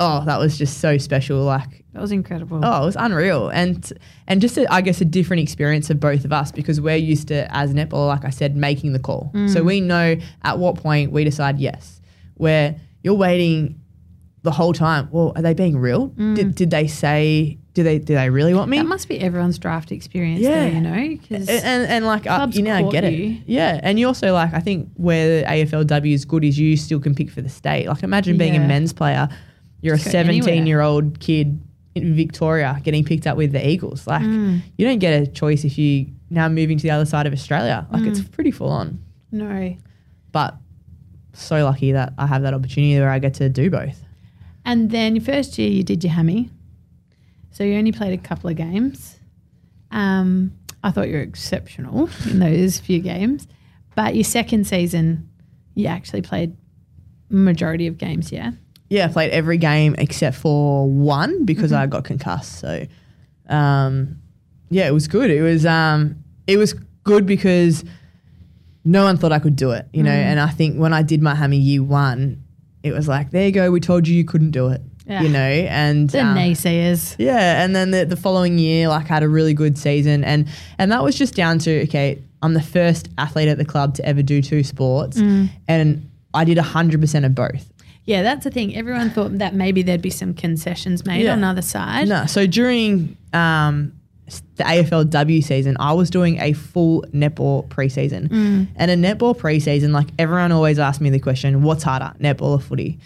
oh, 0.00 0.24
that 0.24 0.38
was 0.38 0.56
just 0.58 0.78
so 0.78 0.98
special. 0.98 1.42
Like, 1.42 1.84
That 1.92 2.00
was 2.02 2.12
incredible. 2.12 2.60
oh, 2.62 2.82
it 2.82 2.86
was 2.86 2.96
unreal. 2.96 3.48
And 3.48 3.92
and 4.26 4.40
just, 4.40 4.58
a, 4.58 4.70
I 4.72 4.80
guess, 4.80 5.00
a 5.00 5.04
different 5.04 5.42
experience 5.42 5.88
of 5.90 5.98
both 5.98 6.24
of 6.24 6.32
us 6.32 6.52
because 6.52 6.80
we're 6.80 6.96
used 6.96 7.28
to, 7.28 7.52
as 7.54 7.72
netball, 7.74 8.06
like 8.08 8.24
I 8.24 8.30
said, 8.30 8.56
making 8.56 8.92
the 8.92 8.98
call. 8.98 9.32
So 9.48 9.62
we 9.62 9.80
know 9.80 10.16
at 10.42 10.58
what 10.58 10.76
point 10.76 11.12
we 11.12 11.24
decide 11.24 11.58
yes. 11.58 12.00
Where 12.34 12.76
you're 13.02 13.14
waiting 13.14 13.80
the 14.42 14.50
whole 14.50 14.72
time. 14.72 15.08
Well, 15.10 15.32
are 15.34 15.42
they 15.42 15.54
being 15.54 15.78
real? 15.78 16.08
Did, 16.34 16.54
did 16.54 16.70
they 16.70 16.86
say, 16.86 17.58
do 17.76 17.82
they, 17.82 17.98
do 17.98 18.14
they 18.14 18.30
really 18.30 18.54
want 18.54 18.70
me? 18.70 18.78
That 18.78 18.86
must 18.86 19.06
be 19.06 19.20
everyone's 19.20 19.58
draft 19.58 19.92
experience, 19.92 20.40
Yeah. 20.40 20.62
though, 20.64 20.74
you 20.76 20.80
know? 20.80 21.08
Because 21.20 21.46
and, 21.46 21.62
and, 21.62 21.86
and, 21.92 22.06
like 22.06 22.26
uh, 22.26 22.48
you 22.50 22.62
now 22.62 22.88
get 22.90 23.04
it. 23.04 23.12
you. 23.12 23.38
Yeah, 23.44 23.78
and 23.82 24.00
you 24.00 24.06
also 24.06 24.32
like 24.32 24.54
I 24.54 24.60
think 24.60 24.88
where 24.96 25.40
the 25.42 25.46
AFLW 25.46 26.12
is 26.14 26.24
good 26.24 26.42
is 26.42 26.58
you 26.58 26.78
still 26.78 26.98
can 27.00 27.14
pick 27.14 27.30
for 27.30 27.42
the 27.42 27.50
state. 27.50 27.86
Like 27.86 28.02
imagine 28.02 28.38
being 28.38 28.56
a 28.56 28.60
men's 28.60 28.94
player, 28.94 29.28
you're 29.82 29.96
Just 29.96 30.08
a 30.08 30.12
go 30.12 30.18
anywhere. 30.20 30.42
17 30.44 30.66
year 30.66 30.80
old 30.80 31.20
kid 31.20 31.60
in 31.94 32.14
Victoria 32.16 32.80
getting 32.82 33.04
picked 33.04 33.26
up 33.26 33.36
with 33.36 33.52
the 33.52 33.68
Eagles. 33.68 34.06
Like 34.06 34.22
Mm. 34.22 34.62
you 34.78 34.86
don't 34.86 34.98
get 34.98 35.22
a 35.22 35.26
choice 35.26 35.62
if 35.64 35.76
you 35.76 36.06
now 36.30 36.48
moving 36.48 36.78
to 36.78 36.82
the 36.82 36.90
other 36.90 37.04
side 37.04 37.26
of 37.26 37.32
Australia. 37.34 37.86
Like 37.92 38.04
it's 38.04 38.20
Mm. 38.20 38.32
pretty 38.32 38.50
full 38.52 38.70
on. 38.70 38.98
no. 39.30 39.76
But 40.32 40.56
so 41.34 41.62
lucky 41.64 41.92
that 41.92 42.14
I 42.16 42.26
have 42.26 42.40
that 42.42 42.54
opportunity 42.54 42.98
where 42.98 43.10
I 43.10 43.18
get 43.18 43.34
to 43.34 43.50
do 43.50 43.70
both. 43.70 44.02
And 44.64 44.90
then 44.90 45.14
your 45.14 45.24
first 45.24 45.58
year, 45.58 45.68
you 45.70 45.82
did 45.82 46.02
your 46.02 46.14
hammy. 46.14 46.48
So 47.56 47.64
you 47.64 47.78
only 47.78 47.90
played 47.90 48.12
a 48.12 48.22
couple 48.22 48.50
of 48.50 48.56
games. 48.56 49.16
Um, 49.90 50.52
I 50.84 50.90
thought 50.90 51.08
you 51.08 51.14
were 51.14 51.22
exceptional 51.22 52.10
in 52.26 52.38
those 52.38 52.78
few 52.78 52.98
games. 53.00 53.48
But 53.94 54.14
your 54.14 54.24
second 54.24 54.66
season, 54.66 55.30
you 55.74 55.86
actually 55.86 56.20
played 56.20 56.54
majority 57.30 57.86
of 57.86 57.96
games, 57.96 58.30
yeah? 58.30 58.50
Yeah, 58.90 59.06
I 59.06 59.08
played 59.08 59.30
every 59.30 59.56
game 59.56 59.94
except 59.96 60.36
for 60.36 60.86
one 60.86 61.46
because 61.46 61.70
Mm-hmm. 61.70 61.80
I 61.80 61.86
got 61.86 62.04
concussed. 62.04 62.58
So, 62.58 62.86
um, 63.48 64.18
yeah, 64.68 64.86
it 64.86 64.92
was 64.92 65.08
good. 65.08 65.30
It 65.30 65.40
was 65.40 65.64
um, 65.64 66.22
it 66.46 66.58
was 66.58 66.74
good 67.04 67.24
because 67.24 67.84
no 68.84 69.04
one 69.04 69.16
thought 69.16 69.32
I 69.32 69.38
could 69.38 69.56
do 69.56 69.70
it, 69.70 69.88
you 69.94 70.02
know. 70.02 70.10
Mm. 70.10 70.24
And 70.24 70.40
I 70.40 70.50
think 70.50 70.76
when 70.76 70.92
I 70.92 71.00
did 71.00 71.22
my 71.22 71.34
hammy 71.34 71.56
year 71.56 71.82
one, 71.82 72.44
it 72.82 72.92
was 72.92 73.08
like, 73.08 73.30
there 73.30 73.46
you 73.46 73.52
go, 73.52 73.70
we 73.70 73.80
told 73.80 74.06
you 74.06 74.14
you 74.14 74.26
couldn't 74.26 74.50
do 74.50 74.68
it, 74.68 74.82
Yeah. 75.06 75.22
you 75.22 75.28
know. 75.28 75.38
And 75.38 76.10
The 76.10 76.20
um, 76.20 76.36
naysayers. 76.36 77.14
yeah, 77.18 77.62
and 77.62 77.74
then 77.76 77.92
the, 77.92 78.04
the 78.04 78.16
following 78.16 78.58
year, 78.58 78.88
like, 78.88 79.06
had 79.06 79.22
a 79.22 79.28
really 79.28 79.54
good 79.54 79.78
season, 79.78 80.24
and 80.24 80.48
and 80.78 80.90
that 80.92 81.02
was 81.04 81.16
just 81.16 81.34
down 81.34 81.58
to 81.60 81.82
okay, 81.84 82.20
I'm 82.42 82.54
the 82.54 82.62
first 82.62 83.08
athlete 83.16 83.48
at 83.48 83.56
the 83.58 83.64
club 83.64 83.94
to 83.94 84.04
ever 84.04 84.22
do 84.22 84.42
two 84.42 84.62
sports, 84.64 85.18
Mm. 85.18 85.48
and 85.68 86.10
I 86.34 86.44
did 86.44 86.58
hundred 86.58 87.00
percent 87.00 87.24
of 87.24 87.34
both. 87.34 87.72
Yeah, 88.04 88.22
that's 88.22 88.44
the 88.44 88.50
thing. 88.50 88.76
Everyone 88.76 89.10
thought 89.10 89.38
that 89.38 89.54
maybe 89.54 89.82
there'd 89.82 90.02
be 90.02 90.10
some 90.10 90.32
concessions 90.34 91.04
made 91.06 91.24
Yeah. 91.24 91.32
on 91.32 91.40
the 91.40 91.46
other 91.48 91.62
side. 91.62 92.06
No, 92.08 92.26
so 92.26 92.46
during 92.46 93.16
um, 93.32 93.92
the 94.56 94.62
AFLW 94.64 95.42
season, 95.42 95.76
I 95.80 95.92
was 95.92 96.08
doing 96.10 96.40
a 96.40 96.52
full 96.52 97.02
netball 97.12 97.66
preseason. 97.68 98.28
Mm. 98.28 98.68
And 98.76 98.90
a 98.92 98.96
netball 98.96 99.36
preseason, 99.36 99.90
like 99.92 100.08
everyone 100.18 100.52
always 100.52 100.78
asks 100.78 101.00
me 101.00 101.10
the 101.10 101.18
question, 101.18 101.62
what's 101.62 101.82
harder, 101.82 102.12
netball 102.20 102.42
or 102.56 102.60
footy? 102.60 102.98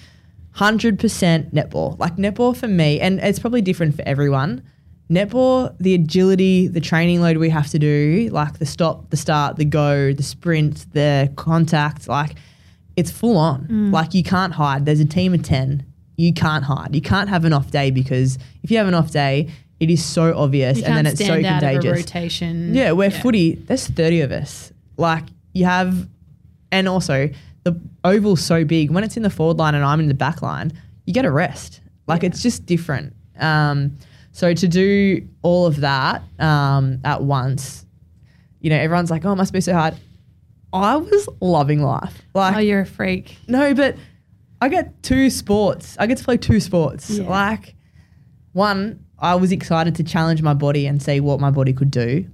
100% 0.57 1.53
netball. 1.53 1.99
Like 1.99 2.17
netball 2.17 2.57
for 2.57 2.69
me, 2.69 3.01
and 3.01 3.21
it's 3.21 3.39
probably 3.39 3.63
different 3.63 3.95
for 3.95 4.03
everyone. 4.07 4.63
Netball, 5.11 5.75
the 5.81 5.95
agility, 5.95 6.69
the 6.69 6.81
training 6.81 7.21
load 7.21 7.37
we 7.39 7.51
have 7.51 7.69
to 7.69 7.79
do, 7.79 8.29
like 8.31 8.59
the 8.59 8.67
stop, 8.67 9.11
the 9.11 9.17
start, 9.17 9.57
the 9.57 9.65
go, 9.65 10.13
the 10.13 10.23
sprint, 10.23 10.87
the 10.93 11.33
contact, 11.37 12.07
like 12.07 12.37
it's 12.97 13.11
full 13.11 13.37
on. 13.37 13.67
Mm. 13.67 13.93
Like 13.93 14.15
you 14.15 14.23
can't 14.23 14.53
hide. 14.53 14.87
There's 14.87 15.01
a 15.01 15.05
team 15.05 15.35
of 15.35 15.43
10. 15.43 15.85
You 16.17 16.33
can't 16.33 16.65
hide. 16.65 16.95
You 16.95 17.01
can't 17.01 17.29
have 17.29 17.45
an 17.45 17.53
off 17.53 17.71
day 17.71 17.91
because 17.91 18.39
if 18.63 18.71
you 18.71 18.77
have 18.77 18.87
an 18.87 18.95
off 18.95 19.11
day, 19.11 19.51
it 19.81 19.91
is 19.91 20.05
so 20.05 20.37
obvious 20.37 20.79
You 20.79 20.85
and 20.85 20.97
then 20.97 21.07
it's 21.07 21.19
so 21.19 21.25
stand 21.25 21.47
out 21.47 21.63
of 21.63 21.69
a 21.71 21.73
contagious. 21.73 22.07
rotation. 22.07 22.75
Yeah, 22.75 22.93
where 22.93 23.11
footy, 23.11 23.55
there's 23.55 23.89
30 23.89 24.21
of 24.21 24.31
us. 24.31 24.73
Like 24.97 25.25
you 25.55 25.65
have, 25.65 26.07
and 26.71 26.87
also 26.87 27.31
the 27.65 27.79
oval's 28.05 28.43
so 28.45 28.65
big. 28.65 28.91
When 28.91 29.05
it's 29.05 29.17
in 29.17 29.23
the 29.23 29.31
forward 29.31 29.59
line 29.59 29.75
and 29.75 29.85
I'm 29.85 30.01
in 30.01 30.09
the 30.09 30.15
back 30.15 30.43
line, 30.43 30.73
you 31.07 31.13
get 31.15 31.25
a 31.25 31.31
rest. 31.31 31.81
Like 32.07 32.23
Yeah. 32.23 32.29
it's 32.31 32.43
just 32.43 32.67
different. 32.67 33.15
Um, 33.39 33.97
so 34.33 34.55
to 34.55 34.69
do 34.69 35.27
all 35.43 35.67
of 35.67 35.77
that 35.81 36.23
um, 36.39 37.01
at 37.05 37.23
once, 37.23 37.85
you 38.61 38.71
know, 38.71 38.77
everyone's 38.77 39.11
like, 39.11 39.25
oh, 39.25 39.33
it 39.33 39.37
must 39.37 39.53
be 39.53 39.61
so 39.61 39.73
hard. 39.73 39.95
I 40.73 40.97
was 40.97 41.29
loving 41.41 41.83
life. 41.83 42.23
Like, 42.35 42.57
Oh, 42.57 42.59
you're 42.61 42.81
a 42.83 42.87
freak. 42.87 43.37
no, 43.49 43.75
but 43.75 43.97
I 44.61 44.69
get 44.69 45.03
two 45.03 45.31
sports. 45.31 45.97
I 45.99 46.07
get 46.07 46.19
to 46.19 46.25
play 46.25 46.37
two 46.37 46.61
sports. 46.61 47.11
Yeah. 47.11 47.29
Like, 47.29 47.75
one, 48.53 49.05
I 49.19 49.35
was 49.35 49.53
excited 49.53 49.95
to 49.97 50.05
challenge 50.05 50.43
my 50.43 50.55
body 50.55 50.87
and 50.87 51.03
see 51.03 51.21
what 51.21 51.41
my 51.41 51.51
body 51.51 51.73
could 51.73 51.91
do. 51.91 52.27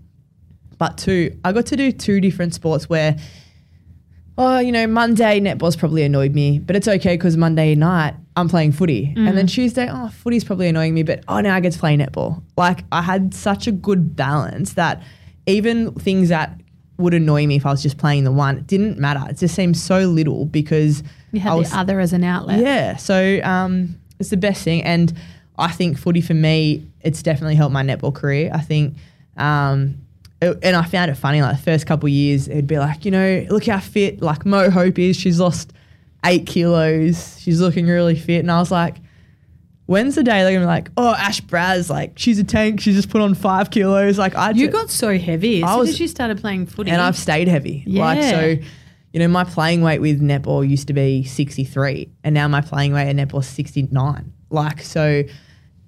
But 0.79 0.99
two, 0.99 1.39
I 1.45 1.53
got 1.53 1.67
to 1.67 1.77
do 1.77 1.93
two 1.93 2.21
different 2.21 2.53
sports 2.55 2.89
where, 2.89 3.17
oh, 4.39 4.59
you 4.59 4.71
know, 4.73 4.87
Monday 4.87 5.41
netball's 5.41 5.77
probably 5.77 6.03
annoyed 6.03 6.35
me, 6.35 6.59
but 6.59 6.77
it's 6.77 6.89
okay 6.89 7.15
because 7.15 7.37
Monday 7.37 7.75
night 7.75 8.15
I'm 8.37 8.49
playing 8.49 8.73
footy. 8.73 9.15
And 9.17 9.37
then 9.37 9.47
Tuesday, 9.47 9.89
oh, 9.91 10.09
footy's 10.09 10.45
probably 10.45 10.69
annoying 10.69 10.93
me, 10.93 11.03
but 11.03 11.25
oh, 11.29 11.41
now 11.41 11.55
I 11.55 11.61
get 11.61 11.73
to 11.73 11.79
play 11.79 11.97
netball. 11.97 12.43
Like 12.57 12.85
I 12.93 13.01
had 13.03 13.33
such 13.33 13.67
a 13.67 13.73
good 13.73 14.15
balance 14.15 14.75
that 14.75 15.03
even 15.47 15.93
things 15.95 16.29
that 16.29 16.61
would 16.99 17.15
annoy 17.15 17.47
me 17.47 17.57
if 17.57 17.65
I 17.67 17.71
was 17.71 17.83
just 17.83 17.99
playing 17.99 18.25
the 18.25 18.33
one, 18.33 18.59
it 18.59 18.67
didn't 18.67 18.99
matter. 18.99 19.23
It 19.31 19.39
just 19.39 19.55
seemed 19.55 19.77
so 19.77 20.01
little 20.01 20.45
because 20.47 21.03
You 21.33 21.41
had 21.41 21.53
I 21.53 21.55
was 21.55 21.71
the 21.71 21.79
other 21.79 22.01
as 22.01 22.13
an 22.13 22.25
outlet. 22.25 22.61
yeah, 22.61 22.97
so 22.97 23.41
um, 23.43 23.97
it's 24.19 24.31
the 24.31 24.37
best 24.37 24.63
thing, 24.65 24.83
and 24.83 25.13
I 25.59 25.71
think 25.73 25.99
footy 25.99 26.21
for 26.21 26.35
me, 26.35 26.87
it's 27.03 27.23
definitely 27.23 27.55
helped 27.55 27.73
my 27.73 27.83
netball 27.83 28.15
career. 28.15 28.51
I 28.53 28.61
think, 28.61 28.97
um, 29.37 29.99
it- 30.43 30.59
and 30.63 30.77
I 30.77 30.85
found 30.85 31.11
it 31.11 31.15
funny. 31.17 31.41
Like 31.43 31.57
the 31.57 31.63
first 31.63 31.87
couple 31.87 32.07
of 32.07 32.13
years, 32.13 32.49
it'd 32.49 32.67
be 32.67 32.79
like, 32.79 33.05
you 33.05 33.11
know, 33.11 33.47
look 33.51 33.67
how 33.67 33.79
fit 33.81 34.21
like 34.23 34.45
Mo 34.47 34.71
Hope 34.71 34.99
is. 34.99 35.17
She's 35.17 35.41
lost 35.41 35.73
eight 36.25 36.47
kilos. 36.47 37.39
She's 37.41 37.61
looking 37.61 37.87
really 37.87 38.17
fit, 38.17 38.41
and 38.41 38.51
I 38.51 38.59
was 38.59 38.71
like. 38.71 38.97
When's 39.89 40.17
the 40.17 40.25
day 40.25 40.43
they're 40.43 40.51
gonna 40.53 40.65
be 40.65 40.67
like, 40.67 40.91
oh, 40.97 41.15
Ash 41.17 41.41
Braz, 41.41 41.89
like 41.89 42.15
she's 42.19 42.41
a 42.41 42.45
tank. 42.45 42.81
She 42.81 42.91
just 42.93 43.09
put 43.09 43.21
on 43.21 43.35
five 43.35 43.71
kilos. 43.71 44.19
Like 44.19 44.35
I, 44.35 44.51
You 44.51 44.67
got 44.67 44.91
so 44.91 45.17
heavy 45.17 45.63
as 45.63 45.69
I 45.69 45.71
soon 45.75 45.79
was- 45.79 45.89
as 45.91 46.01
you 46.01 46.09
started 46.09 46.41
playing 46.41 46.67
footy. 46.67 46.91
and 46.91 47.01
I've 47.01 47.17
stayed 47.17 47.47
heavy. 47.47 47.85
Yeah. 47.87 48.05
Like 48.05 48.21
so, 48.25 48.57
you 49.13 49.21
know, 49.21 49.29
my 49.29 49.45
playing 49.45 49.83
weight 49.83 50.01
with 50.01 50.21
netball 50.21 50.69
used 50.69 50.89
to 50.89 50.93
be 50.93 51.23
63, 51.23 52.11
and 52.25 52.35
now 52.35 52.49
my 52.49 52.63
playing 52.63 52.95
weight 52.95 53.09
at 53.09 53.15
netball 53.15 53.43
is 53.43 53.47
69. 53.47 54.33
Like 54.51 54.81
so, 54.83 55.23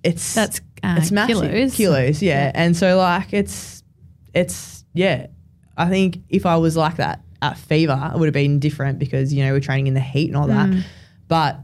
it's 0.04 0.32
That's, 0.32 0.60
uh, 0.84 0.94
it's 0.98 1.10
massive 1.10 1.36
kilos. 1.50 1.74
kilos, 1.74 2.22
yeah. 2.22 2.44
Yeah. 2.44 2.52
And 2.54 2.76
so 2.76 2.98
like 2.98 3.32
it's 3.32 3.77
it's 4.34 4.84
yeah. 4.94 5.26
I 5.76 5.88
think 5.88 6.18
if 6.28 6.44
I 6.44 6.56
was 6.56 6.76
like 6.76 6.96
that 6.96 7.20
at 7.40 7.56
Fever, 7.56 8.10
it 8.12 8.18
would 8.18 8.26
have 8.26 8.34
been 8.34 8.59
different 8.59 8.98
because 8.98 9.32
you 9.32 9.44
know 9.44 9.52
we're 9.52 9.60
training 9.60 9.86
in 9.86 9.94
the 9.94 10.00
heat 10.00 10.28
and 10.28 10.36
all 10.36 10.48
that. 10.48 10.68
Mm. 10.68 10.82
But 11.28 11.60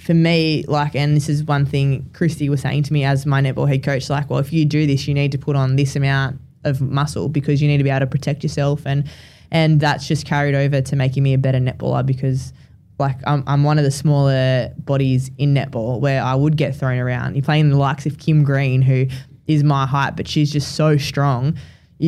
for 0.00 0.14
me, 0.14 0.64
like, 0.66 0.94
and 0.94 1.16
this 1.16 1.28
is 1.28 1.44
one 1.44 1.64
thing 1.64 2.10
Kristy 2.12 2.48
was 2.48 2.60
saying 2.60 2.82
to 2.84 2.92
me 2.92 3.04
as 3.04 3.24
my 3.26 3.40
netball 3.40 3.68
head 3.68 3.82
coach, 3.82 4.10
like, 4.10 4.28
well, 4.28 4.40
if 4.40 4.52
you 4.52 4.64
do 4.64 4.86
this, 4.86 5.06
you 5.06 5.14
need 5.14 5.32
to 5.32 5.38
put 5.38 5.56
on 5.56 5.76
this 5.76 5.96
amount 5.96 6.40
of 6.64 6.80
muscle 6.80 7.28
because 7.28 7.62
you 7.62 7.68
need 7.68 7.78
to 7.78 7.84
be 7.84 7.90
able 7.90 8.00
to 8.00 8.06
protect 8.06 8.42
yourself, 8.42 8.86
and 8.86 9.04
and 9.50 9.80
that's 9.80 10.06
just 10.06 10.26
carried 10.26 10.54
over 10.54 10.80
to 10.80 10.96
making 10.96 11.22
me 11.22 11.34
a 11.34 11.38
better 11.38 11.58
netballer 11.58 12.04
because. 12.04 12.52
Like 12.96 13.16
I'm, 13.26 13.42
I'm 13.48 13.64
one 13.64 13.76
of 13.76 13.82
the 13.82 13.90
smaller 13.90 14.72
bodies 14.78 15.28
in 15.36 15.52
netball 15.52 15.98
where 15.98 16.22
I 16.22 16.36
would 16.36 16.56
get 16.56 16.76
thrown 16.76 16.96
around. 16.96 17.34
You're 17.34 17.42
playing 17.42 17.70
the 17.70 17.76
likes 17.76 18.06
of 18.06 18.18
Kim 18.18 18.44
Green, 18.44 18.82
who 18.82 19.06
is 19.48 19.64
my 19.64 19.84
height, 19.84 20.14
but 20.16 20.28
she's 20.28 20.52
just 20.52 20.76
so 20.76 20.96
strong. 20.96 21.56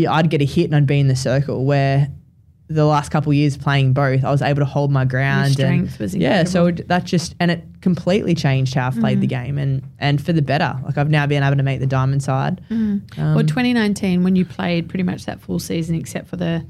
Yeah, 0.02 0.12
I'd 0.12 0.30
get 0.30 0.40
a 0.42 0.44
hit 0.44 0.64
and 0.66 0.74
I'd 0.76 0.86
be 0.86 1.00
in 1.00 1.08
the 1.08 1.16
circle. 1.16 1.64
Where 1.64 2.08
the 2.68 2.84
last 2.84 3.10
couple 3.12 3.30
of 3.30 3.36
years 3.36 3.56
playing 3.56 3.92
both, 3.92 4.24
I 4.24 4.30
was 4.30 4.42
able 4.42 4.58
to 4.60 4.64
hold 4.64 4.90
my 4.90 5.04
ground. 5.04 5.46
and- 5.46 5.54
strength 5.54 5.98
was 6.00 6.14
yeah, 6.16 6.42
so 6.44 6.66
incredible. 6.66 6.88
that 6.88 7.04
just 7.04 7.34
and 7.38 7.50
it 7.50 7.62
completely 7.80 8.34
changed 8.34 8.74
how 8.74 8.88
I've 8.88 8.98
played 8.98 9.18
Mm. 9.18 9.20
the 9.20 9.26
game 9.28 9.58
and 9.58 9.82
and 10.00 10.20
for 10.20 10.32
the 10.32 10.42
better. 10.42 10.76
Like 10.84 10.98
I've 10.98 11.08
now 11.10 11.26
been 11.26 11.42
able 11.44 11.56
to 11.56 11.62
make 11.62 11.78
the 11.80 11.86
diamond 11.86 12.22
side. 12.24 12.60
Um, 12.70 13.02
well, 13.16 13.44
2019, 13.44 14.24
when 14.24 14.34
you 14.36 14.44
played 14.44 14.88
pretty 14.88 15.04
much 15.04 15.26
that 15.26 15.40
full 15.40 15.58
season, 15.60 15.94
except 15.94 16.26
for 16.28 16.36
the 16.36 16.66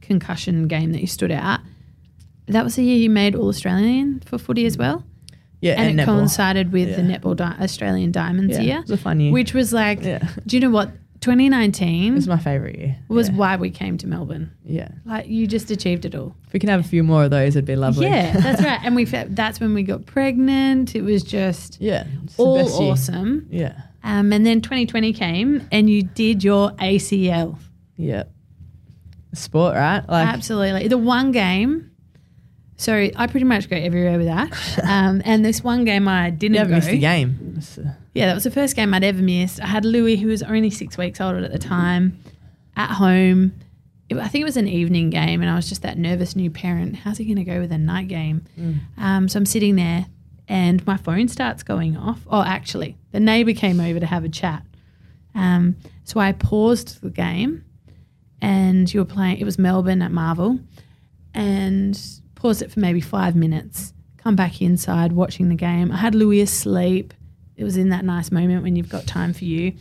concussion 0.00 0.68
game 0.68 0.92
that 0.92 1.00
you 1.00 1.06
stood 1.06 1.30
out, 1.32 1.60
that 2.46 2.64
was 2.64 2.76
the 2.76 2.84
year 2.84 2.96
you 2.96 3.10
made 3.10 3.34
All 3.34 3.48
Australian 3.48 4.20
for 4.24 4.38
footy 4.38 4.66
as 4.66 4.76
well. 4.78 5.04
yeah, 5.60 5.72
and, 5.72 5.90
and 5.90 6.00
it 6.00 6.02
netball. 6.04 6.06
coincided 6.16 6.72
with 6.72 6.96
the 6.96 7.02
netball 7.02 7.36
di- 7.36 7.56
Australian 7.60 8.10
Diamonds 8.12 8.56
Yeah, 8.56 8.62
year, 8.62 8.76
it 8.78 8.82
was 8.82 8.90
a 8.92 8.96
fun 8.96 9.20
year. 9.20 9.32
which 9.32 9.52
was 9.52 9.72
like, 9.72 10.02
Yeah. 10.02 10.26
do 10.46 10.56
you 10.56 10.60
know 10.60 10.70
what? 10.70 10.90
2019 11.20 12.14
was 12.14 12.26
my 12.26 12.38
favorite 12.38 12.78
year. 12.78 12.96
was 13.08 13.28
yeah. 13.28 13.36
why 13.36 13.56
we 13.56 13.70
came 13.70 13.98
to 13.98 14.06
Melbourne. 14.06 14.50
yeah. 14.64 14.88
Like 15.04 15.26
you 15.28 15.46
just 15.46 15.70
achieved 15.70 16.04
it 16.04 16.14
all. 16.14 16.34
If 16.46 16.52
we 16.52 16.60
can 16.60 16.68
have 16.70 16.80
a 16.80 16.88
few 16.88 17.02
more 17.02 17.24
of 17.24 17.30
those, 17.30 17.56
it'd 17.56 17.66
be 17.66 17.76
lovely. 17.76 18.06
Yeah, 18.06 18.32
that's 18.32 18.62
right. 18.62 18.80
And 18.82 18.96
we 18.96 19.04
that's 19.28 19.60
when 19.60 19.74
we 19.74 19.82
got 19.82 20.06
pregnant. 20.06 20.94
It 20.94 21.02
was 21.02 21.22
just 21.22 21.80
yeah, 21.80 22.06
all 22.38 22.56
year. 22.56 22.92
awesome. 22.92 23.46
Yeah, 23.50 23.82
Um, 24.02 24.32
and 24.32 24.46
then 24.46 24.60
2020 24.62 25.12
came, 25.12 25.68
and 25.70 25.90
you 25.90 26.02
did 26.02 26.42
your 26.42 26.70
ACL. 26.72 27.58
yeah. 27.96 28.24
Sport, 29.32 29.76
right? 29.76 30.02
Like 30.08 30.26
Absolutely, 30.26 30.88
the 30.88 30.98
one 30.98 31.30
game. 31.30 31.89
So 32.80 32.94
I 33.14 33.26
pretty 33.26 33.44
much 33.44 33.68
go 33.68 33.76
everywhere 33.76 34.16
with 34.16 34.26
Ash. 34.26 34.78
Um, 34.78 35.20
and 35.26 35.44
this 35.44 35.62
one 35.62 35.84
game 35.84 36.08
I 36.08 36.30
didn't 36.30 36.54
you 36.54 36.60
haven't 36.60 36.72
go. 36.72 36.76
missed 36.76 36.88
a 36.88 36.96
game. 36.96 37.60
Yeah, 38.14 38.24
that 38.28 38.34
was 38.34 38.44
the 38.44 38.50
first 38.50 38.74
game 38.74 38.94
I'd 38.94 39.04
ever 39.04 39.20
missed. 39.20 39.60
I 39.60 39.66
had 39.66 39.84
Louis, 39.84 40.16
who 40.16 40.28
was 40.28 40.42
only 40.42 40.70
six 40.70 40.96
weeks 40.96 41.20
old 41.20 41.36
at 41.36 41.52
the 41.52 41.58
time, 41.58 42.18
at 42.76 42.88
home. 42.92 43.52
It, 44.08 44.16
I 44.16 44.28
think 44.28 44.40
it 44.40 44.46
was 44.46 44.56
an 44.56 44.66
evening 44.66 45.10
game, 45.10 45.42
and 45.42 45.50
I 45.50 45.56
was 45.56 45.68
just 45.68 45.82
that 45.82 45.98
nervous 45.98 46.34
new 46.34 46.50
parent. 46.50 46.96
How's 46.96 47.18
he 47.18 47.26
going 47.26 47.36
to 47.36 47.44
go 47.44 47.60
with 47.60 47.70
a 47.70 47.76
night 47.76 48.08
game? 48.08 48.46
Um, 48.96 49.28
so 49.28 49.38
I'm 49.38 49.44
sitting 49.44 49.76
there, 49.76 50.06
and 50.48 50.84
my 50.86 50.96
phone 50.96 51.28
starts 51.28 51.62
going 51.62 51.98
off. 51.98 52.20
Oh, 52.30 52.42
actually, 52.42 52.96
the 53.12 53.20
neighbour 53.20 53.52
came 53.52 53.78
over 53.78 54.00
to 54.00 54.06
have 54.06 54.24
a 54.24 54.30
chat. 54.30 54.64
Um, 55.34 55.76
so 56.04 56.18
I 56.18 56.32
paused 56.32 57.02
the 57.02 57.10
game, 57.10 57.62
and 58.40 58.92
you 58.92 59.00
were 59.00 59.04
playing. 59.06 59.36
It 59.36 59.44
was 59.44 59.58
Melbourne 59.58 60.00
at 60.00 60.12
Marvel, 60.12 60.60
and 61.34 62.19
paused 62.40 62.62
it 62.62 62.70
for 62.70 62.80
maybe 62.80 63.00
five 63.00 63.36
minutes. 63.36 63.92
Come 64.16 64.34
back 64.34 64.62
inside, 64.62 65.12
watching 65.12 65.48
the 65.48 65.54
game. 65.54 65.92
I 65.92 65.96
had 65.96 66.14
Louis 66.14 66.40
asleep. 66.40 67.12
It 67.56 67.64
was 67.64 67.76
in 67.76 67.90
that 67.90 68.04
nice 68.04 68.30
moment 68.30 68.62
when 68.62 68.76
you've 68.76 68.88
got 68.88 69.06
time 69.06 69.34
for 69.34 69.44
you. 69.44 69.74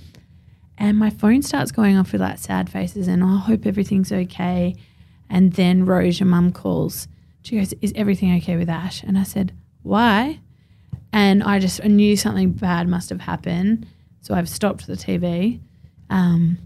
And 0.78 0.98
my 0.98 1.10
phone 1.10 1.42
starts 1.42 1.72
going 1.72 1.98
off 1.98 2.12
with 2.12 2.22
like 2.22 2.38
sad 2.38 2.70
faces, 2.70 3.08
and 3.08 3.24
I 3.24 3.38
hope 3.38 3.66
everything's 3.66 4.12
okay. 4.12 4.76
And 5.30 5.54
then 5.54 5.86
Rose, 5.86 6.20
your 6.20 6.28
mum, 6.28 6.52
calls. 6.52 7.08
She 7.42 7.58
goes, 7.58 7.74
Is 7.82 7.94
everything 7.96 8.36
okay 8.38 8.58
with 8.58 8.70
Ash? 8.70 9.04
And 9.04 9.18
I 9.18 9.24
said, 9.24 9.54
Why? 9.84 10.40
And 11.12 11.44
I 11.44 11.60
just 11.60 11.82
I 11.84 11.88
knew 11.88 12.16
something 12.16 12.52
bad 12.52 12.88
must 12.88 13.10
have 13.10 13.22
happened. 13.22 13.88
So 14.22 14.34
I've 14.34 14.50
stopped 14.50 14.86
the 14.86 14.94
TV. 14.94 15.60
Um, 16.10 16.58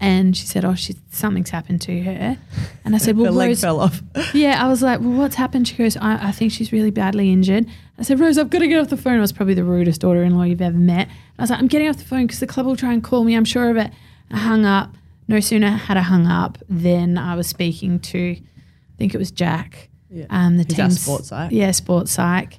and 0.00 0.34
she 0.36 0.46
said, 0.46 0.64
Oh, 0.64 0.74
she, 0.74 0.96
something's 1.10 1.50
happened 1.50 1.82
to 1.82 2.02
her. 2.02 2.38
And 2.84 2.94
I 2.94 2.98
said, 2.98 3.16
Well, 3.18 3.32
the 3.32 3.38
leg 3.38 3.48
Rose, 3.48 3.60
fell 3.60 3.80
off. 3.80 4.00
yeah, 4.34 4.64
I 4.64 4.68
was 4.68 4.82
like, 4.82 5.00
well, 5.00 5.10
what's 5.10 5.34
happened? 5.36 5.68
She 5.68 5.76
goes, 5.76 5.96
I, 5.98 6.28
I 6.28 6.32
think 6.32 6.52
she's 6.52 6.72
really 6.72 6.90
badly 6.90 7.30
injured. 7.30 7.66
I 7.98 8.02
said, 8.02 8.18
Rose, 8.18 8.38
I've 8.38 8.48
got 8.48 8.60
to 8.60 8.66
get 8.68 8.80
off 8.80 8.88
the 8.88 8.96
phone. 8.96 9.18
I 9.18 9.20
was 9.20 9.32
probably 9.32 9.54
the 9.54 9.64
rudest 9.64 10.00
daughter 10.00 10.22
in 10.24 10.34
law 10.34 10.42
you've 10.44 10.62
ever 10.62 10.78
met. 10.78 11.08
I 11.38 11.42
was 11.42 11.50
like, 11.50 11.58
I'm 11.58 11.66
getting 11.68 11.88
off 11.88 11.98
the 11.98 12.04
phone 12.04 12.26
because 12.26 12.40
the 12.40 12.46
club 12.46 12.64
will 12.66 12.76
try 12.76 12.92
and 12.94 13.04
call 13.04 13.24
me. 13.24 13.34
I'm 13.34 13.44
sure 13.44 13.70
of 13.70 13.76
it. 13.76 13.92
I 14.30 14.38
hung 14.38 14.64
up. 14.64 14.94
No 15.28 15.38
sooner 15.38 15.70
had 15.70 15.96
I 15.96 16.00
hung 16.00 16.26
up 16.26 16.58
than 16.68 17.16
I 17.18 17.36
was 17.36 17.46
speaking 17.46 18.00
to, 18.00 18.32
I 18.32 18.96
think 18.98 19.14
it 19.14 19.18
was 19.18 19.30
Jack, 19.30 19.90
Yeah. 20.10 20.24
um, 20.30 20.56
the 20.56 20.64
team 20.64 20.90
sports 20.90 21.28
psych? 21.28 21.52
Yeah, 21.52 21.70
sports 21.72 22.10
psych. 22.12 22.58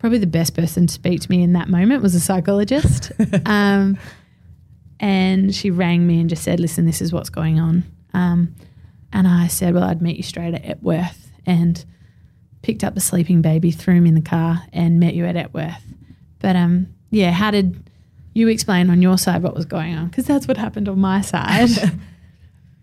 Probably 0.00 0.18
the 0.18 0.26
best 0.26 0.54
person 0.54 0.86
to 0.86 0.92
speak 0.92 1.20
to 1.20 1.30
me 1.30 1.42
in 1.42 1.52
that 1.54 1.68
moment 1.68 2.02
was 2.02 2.14
a 2.14 2.20
psychologist. 2.20 3.12
um, 3.46 3.96
and 5.00 5.54
she 5.54 5.70
rang 5.70 6.06
me 6.06 6.20
and 6.20 6.30
just 6.30 6.44
said, 6.44 6.60
"Listen, 6.60 6.86
this 6.86 7.02
is 7.02 7.12
what's 7.12 7.30
going 7.30 7.58
on." 7.58 7.84
Um, 8.14 8.54
and 9.12 9.26
I 9.26 9.48
said, 9.48 9.74
"Well, 9.74 9.84
I'd 9.84 10.00
meet 10.02 10.16
you 10.16 10.22
straight 10.22 10.54
at 10.54 10.64
Epworth." 10.64 11.32
And 11.46 11.84
picked 12.62 12.84
up 12.84 12.94
the 12.94 13.00
sleeping 13.00 13.40
baby, 13.40 13.70
threw 13.70 13.94
him 13.94 14.06
in 14.06 14.14
the 14.14 14.20
car, 14.20 14.62
and 14.72 15.00
met 15.00 15.14
you 15.14 15.24
at 15.24 15.36
Epworth. 15.36 15.82
But 16.38 16.54
um, 16.54 16.94
yeah, 17.10 17.32
how 17.32 17.50
did 17.50 17.82
you 18.34 18.48
explain 18.48 18.90
on 18.90 19.02
your 19.02 19.18
side 19.18 19.42
what 19.42 19.54
was 19.54 19.64
going 19.64 19.96
on? 19.96 20.08
Because 20.08 20.26
that's 20.26 20.46
what 20.46 20.56
happened 20.56 20.88
on 20.88 21.00
my 21.00 21.22
side. 21.22 21.70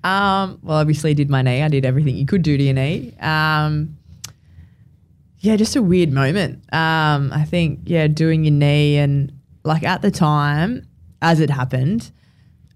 Um, 0.03 0.60
well, 0.61 0.77
obviously, 0.77 1.10
I 1.10 1.14
did 1.14 1.30
my 1.30 1.41
knee. 1.41 1.61
I 1.61 1.68
did 1.68 1.85
everything 1.85 2.15
you 2.15 2.26
could 2.26 2.41
do 2.41 2.56
to 2.56 2.64
your 2.64 2.73
knee. 2.73 3.14
Um, 3.19 3.98
yeah, 5.39 5.57
just 5.57 5.76
a 5.76 5.81
weird 5.81 6.14
moment. 6.14 6.64
Um, 6.73 7.31
I 7.34 7.44
think, 7.45 7.81
yeah, 7.85 8.07
doing 8.07 8.45
your 8.45 8.53
knee 8.53 8.98
and 8.98 9.34
like 9.64 9.84
at 9.84 10.02
the 10.02 10.11
time, 10.11 10.88
as 11.22 11.39
it 11.39 11.49
happened, 11.49 12.11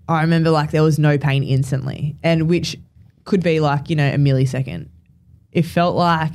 I 0.08 0.22
remember 0.22 0.50
like 0.50 0.72
there 0.72 0.84
was 0.84 1.00
no 1.00 1.18
pain 1.18 1.44
instantly, 1.44 2.16
and 2.24 2.50
which 2.50 2.78
could 3.24 3.44
be 3.44 3.60
like, 3.60 3.90
you 3.90 3.96
know, 3.96 4.08
a 4.08 4.18
millisecond. 4.18 4.90
It 5.52 5.64
felt 5.64 5.96
like 5.96 6.34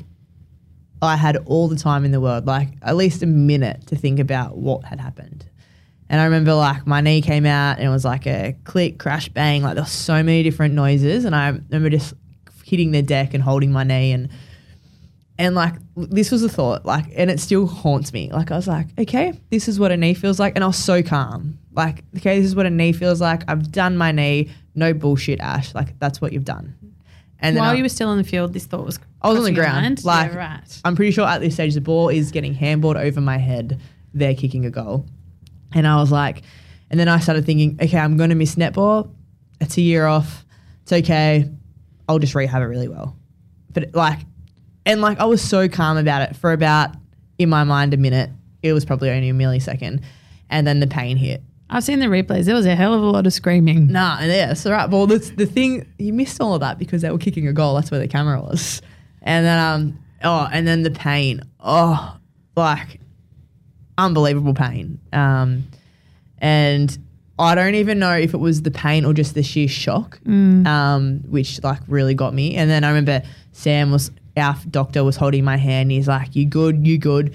I 1.02 1.16
had 1.16 1.36
all 1.46 1.68
the 1.68 1.76
time 1.76 2.04
in 2.04 2.12
the 2.12 2.20
world, 2.20 2.46
like 2.46 2.68
at 2.82 2.96
least 2.96 3.22
a 3.22 3.26
minute 3.26 3.86
to 3.88 3.96
think 3.96 4.18
about 4.18 4.56
what 4.56 4.84
had 4.84 5.00
happened. 5.00 5.48
And 6.08 6.20
I 6.20 6.24
remember 6.24 6.54
like 6.54 6.86
my 6.86 7.00
knee 7.00 7.20
came 7.20 7.46
out 7.46 7.78
and 7.78 7.86
it 7.86 7.90
was 7.90 8.04
like 8.04 8.26
a 8.26 8.56
click, 8.64 8.98
crash, 8.98 9.28
bang. 9.28 9.62
Like 9.62 9.74
there 9.74 9.82
were 9.82 9.88
so 9.88 10.22
many 10.22 10.42
different 10.42 10.74
noises. 10.74 11.24
And 11.24 11.34
I 11.34 11.48
remember 11.48 11.90
just 11.90 12.14
hitting 12.64 12.92
the 12.92 13.02
deck 13.02 13.34
and 13.34 13.42
holding 13.42 13.72
my 13.72 13.84
knee 13.84 14.12
and 14.12 14.28
and 15.38 15.54
like 15.54 15.74
this 15.96 16.30
was 16.30 16.42
a 16.42 16.48
thought, 16.48 16.86
like, 16.86 17.04
and 17.14 17.30
it 17.30 17.40
still 17.40 17.66
haunts 17.66 18.12
me. 18.12 18.30
Like 18.32 18.50
I 18.50 18.56
was 18.56 18.66
like, 18.66 18.86
okay, 18.98 19.38
this 19.50 19.68
is 19.68 19.78
what 19.78 19.92
a 19.92 19.96
knee 19.96 20.14
feels 20.14 20.40
like, 20.40 20.54
and 20.54 20.64
I 20.64 20.66
was 20.66 20.78
so 20.78 21.02
calm. 21.02 21.58
Like, 21.76 22.02
okay, 22.16 22.38
this 22.40 22.46
is 22.46 22.56
what 22.56 22.66
a 22.66 22.70
knee 22.70 22.92
feels 22.92 23.20
like. 23.20 23.42
I've 23.48 23.70
done 23.70 23.96
my 23.96 24.10
knee. 24.12 24.50
No 24.74 24.94
bullshit, 24.94 25.40
Ash. 25.40 25.74
Like 25.74 25.98
that's 25.98 26.20
what 26.20 26.32
you've 26.32 26.44
done. 26.44 26.74
And 27.38 27.56
While 27.56 27.70
I, 27.70 27.74
you 27.74 27.82
were 27.82 27.88
still 27.90 28.08
on 28.08 28.16
the 28.18 28.24
field, 28.24 28.54
this 28.54 28.64
thought 28.64 28.84
was. 28.86 28.98
I 29.20 29.28
was 29.28 29.38
on 29.38 29.44
the 29.44 29.52
ground, 29.52 30.04
like- 30.04 30.32
yeah, 30.32 30.38
right. 30.38 30.80
I'm 30.84 30.96
pretty 30.96 31.12
sure 31.12 31.26
at 31.26 31.40
this 31.40 31.54
stage 31.54 31.74
the 31.74 31.80
ball 31.80 32.08
is 32.08 32.30
getting 32.30 32.54
handballed 32.54 32.96
over 32.96 33.20
my 33.20 33.36
head. 33.36 33.80
They're 34.14 34.34
kicking 34.34 34.64
a 34.64 34.70
goal. 34.70 35.06
And 35.74 35.86
I 35.86 35.96
was 35.96 36.10
like, 36.10 36.42
and 36.90 36.98
then 36.98 37.08
I 37.08 37.18
started 37.18 37.44
thinking, 37.44 37.78
okay, 37.82 37.98
I'm 37.98 38.16
going 38.16 38.30
to 38.30 38.36
miss 38.36 38.54
netball. 38.54 39.12
It's 39.60 39.76
a 39.76 39.82
year 39.82 40.06
off. 40.06 40.44
It's 40.82 40.92
okay. 40.92 41.50
I'll 42.08 42.18
just 42.20 42.34
rehab 42.34 42.62
it 42.62 42.66
really 42.66 42.88
well. 42.88 43.16
But 43.72 43.94
like, 43.94 44.20
and 44.86 45.00
like 45.02 45.18
I 45.20 45.24
was 45.24 45.42
so 45.42 45.68
calm 45.68 45.98
about 45.98 46.22
it 46.22 46.36
for 46.36 46.52
about, 46.52 46.90
in 47.38 47.48
my 47.50 47.64
mind, 47.64 47.92
a 47.92 47.96
minute. 47.98 48.30
it 48.62 48.72
was 48.72 48.84
probably 48.84 49.10
only 49.10 49.28
a 49.28 49.34
millisecond, 49.34 50.02
and 50.48 50.66
then 50.66 50.80
the 50.80 50.86
pain 50.86 51.16
hit. 51.16 51.42
I've 51.68 51.82
seen 51.84 51.98
the 51.98 52.06
replays. 52.06 52.44
There 52.44 52.54
was 52.54 52.66
a 52.66 52.76
hell 52.76 52.94
of 52.94 53.02
a 53.02 53.06
lot 53.06 53.26
of 53.26 53.32
screaming. 53.32 53.88
Nah, 53.88 54.20
yeah, 54.22 54.54
so 54.54 54.70
right. 54.70 54.88
Well, 54.88 55.06
that's 55.06 55.30
the 55.30 55.46
thing. 55.46 55.86
You 55.98 56.12
missed 56.12 56.40
all 56.40 56.54
of 56.54 56.60
that 56.60 56.78
because 56.78 57.02
they 57.02 57.10
were 57.10 57.18
kicking 57.18 57.48
a 57.48 57.52
goal. 57.52 57.74
That's 57.74 57.90
where 57.90 58.00
the 58.00 58.08
camera 58.08 58.40
was, 58.40 58.82
and 59.22 59.44
then 59.44 59.58
um 59.58 59.98
oh, 60.22 60.48
and 60.52 60.66
then 60.66 60.82
the 60.82 60.90
pain. 60.90 61.42
Oh, 61.60 62.16
like 62.56 63.00
unbelievable 63.98 64.54
pain. 64.54 65.00
Um, 65.12 65.64
and 66.38 66.96
I 67.38 67.54
don't 67.54 67.74
even 67.74 67.98
know 67.98 68.12
if 68.16 68.34
it 68.34 68.38
was 68.38 68.62
the 68.62 68.70
pain 68.70 69.04
or 69.04 69.12
just 69.12 69.34
the 69.34 69.42
sheer 69.42 69.68
shock, 69.68 70.20
um, 70.66 71.20
which 71.28 71.62
like 71.62 71.80
really 71.88 72.14
got 72.14 72.32
me. 72.32 72.54
And 72.56 72.70
then 72.70 72.84
I 72.84 72.88
remember 72.88 73.22
Sam 73.52 73.90
was 73.90 74.10
our 74.36 74.56
doctor 74.70 75.02
was 75.02 75.16
holding 75.16 75.44
my 75.44 75.56
hand. 75.56 75.90
He's 75.90 76.08
like, 76.08 76.36
"You 76.36 76.44
good? 76.44 76.86
You 76.86 76.98
good?" 76.98 77.34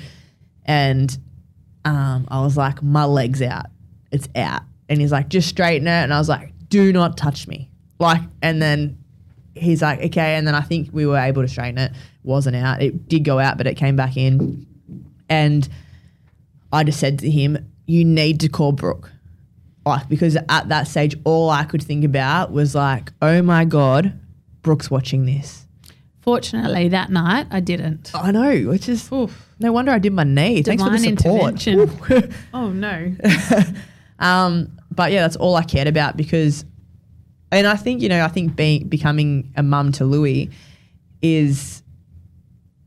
And 0.65 1.17
um, 1.83 2.27
I 2.29 2.41
was 2.41 2.55
like, 2.55 2.81
"My 2.81 3.05
leg's 3.05 3.41
out. 3.41 3.65
It's 4.11 4.27
out." 4.35 4.63
And 4.89 4.99
he's 4.99 5.11
like, 5.11 5.29
"Just 5.29 5.49
straighten 5.49 5.87
it." 5.87 6.03
And 6.03 6.13
I 6.13 6.19
was 6.19 6.29
like, 6.29 6.53
"Do 6.69 6.91
not 6.91 7.17
touch 7.17 7.47
me." 7.47 7.69
Like, 7.99 8.21
and 8.41 8.61
then 8.61 8.97
he's 9.55 9.81
like, 9.81 10.01
"Okay." 10.01 10.35
And 10.35 10.45
then 10.47 10.55
I 10.55 10.61
think 10.61 10.89
we 10.91 11.05
were 11.05 11.17
able 11.17 11.41
to 11.41 11.47
straighten 11.47 11.77
it. 11.77 11.91
Wasn't 12.23 12.55
out. 12.55 12.81
It 12.81 13.07
did 13.07 13.23
go 13.23 13.39
out, 13.39 13.57
but 13.57 13.67
it 13.67 13.75
came 13.75 13.95
back 13.95 14.17
in. 14.17 14.65
And 15.29 15.67
I 16.73 16.83
just 16.83 16.99
said 16.99 17.19
to 17.19 17.29
him, 17.29 17.57
"You 17.85 18.05
need 18.05 18.39
to 18.41 18.49
call 18.49 18.71
Brooke." 18.71 19.11
Like 19.85 20.07
because 20.09 20.35
at 20.35 20.69
that 20.69 20.87
stage, 20.87 21.15
all 21.23 21.49
I 21.49 21.63
could 21.63 21.81
think 21.81 22.03
about 22.03 22.51
was 22.51 22.75
like, 22.75 23.11
"Oh 23.21 23.41
my 23.41 23.65
god, 23.65 24.13
Brooke's 24.61 24.91
watching 24.91 25.25
this." 25.25 25.65
Fortunately, 26.21 26.87
that 26.89 27.09
night 27.09 27.47
I 27.49 27.61
didn't. 27.61 28.11
I 28.13 28.31
know, 28.31 28.69
which 28.69 28.87
is 28.87 29.09
no 29.09 29.71
wonder 29.71 29.91
I 29.91 29.97
did 29.97 30.13
my 30.13 30.23
knee. 30.23 30.61
Thanks 30.61 30.83
for 30.83 30.91
the 30.91 30.97
Divine 30.97 31.57
support. 31.57 32.27
oh 32.53 32.69
no. 32.69 33.15
um, 34.21 34.77
but 34.93 35.11
yeah, 35.11 35.21
that's 35.21 35.35
all 35.35 35.55
I 35.55 35.63
cared 35.63 35.87
about 35.87 36.15
because, 36.15 36.63
and 37.51 37.67
I 37.67 37.75
think 37.75 38.01
you 38.01 38.07
know, 38.09 38.23
I 38.23 38.27
think 38.29 38.55
being 38.55 38.87
becoming 38.87 39.51
a 39.57 39.63
mum 39.63 39.91
to 39.93 40.05
Louis 40.05 40.49
is 41.21 41.81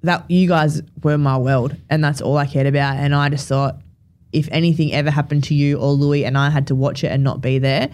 that 0.02 0.24
you 0.30 0.48
guys 0.48 0.82
were 1.02 1.18
my 1.18 1.36
world, 1.38 1.76
and 1.90 2.02
that's 2.02 2.20
all 2.20 2.36
I 2.36 2.46
cared 2.46 2.66
about. 2.66 2.96
And 2.96 3.14
I 3.14 3.28
just 3.28 3.48
thought, 3.48 3.80
if 4.32 4.48
anything 4.52 4.92
ever 4.92 5.10
happened 5.10 5.44
to 5.44 5.54
you 5.54 5.78
or 5.78 5.92
Louis, 5.92 6.24
and 6.24 6.36
I 6.36 6.50
had 6.50 6.66
to 6.68 6.74
watch 6.74 7.04
it 7.04 7.08
and 7.08 7.22
not 7.24 7.40
be 7.40 7.58
there, 7.58 7.90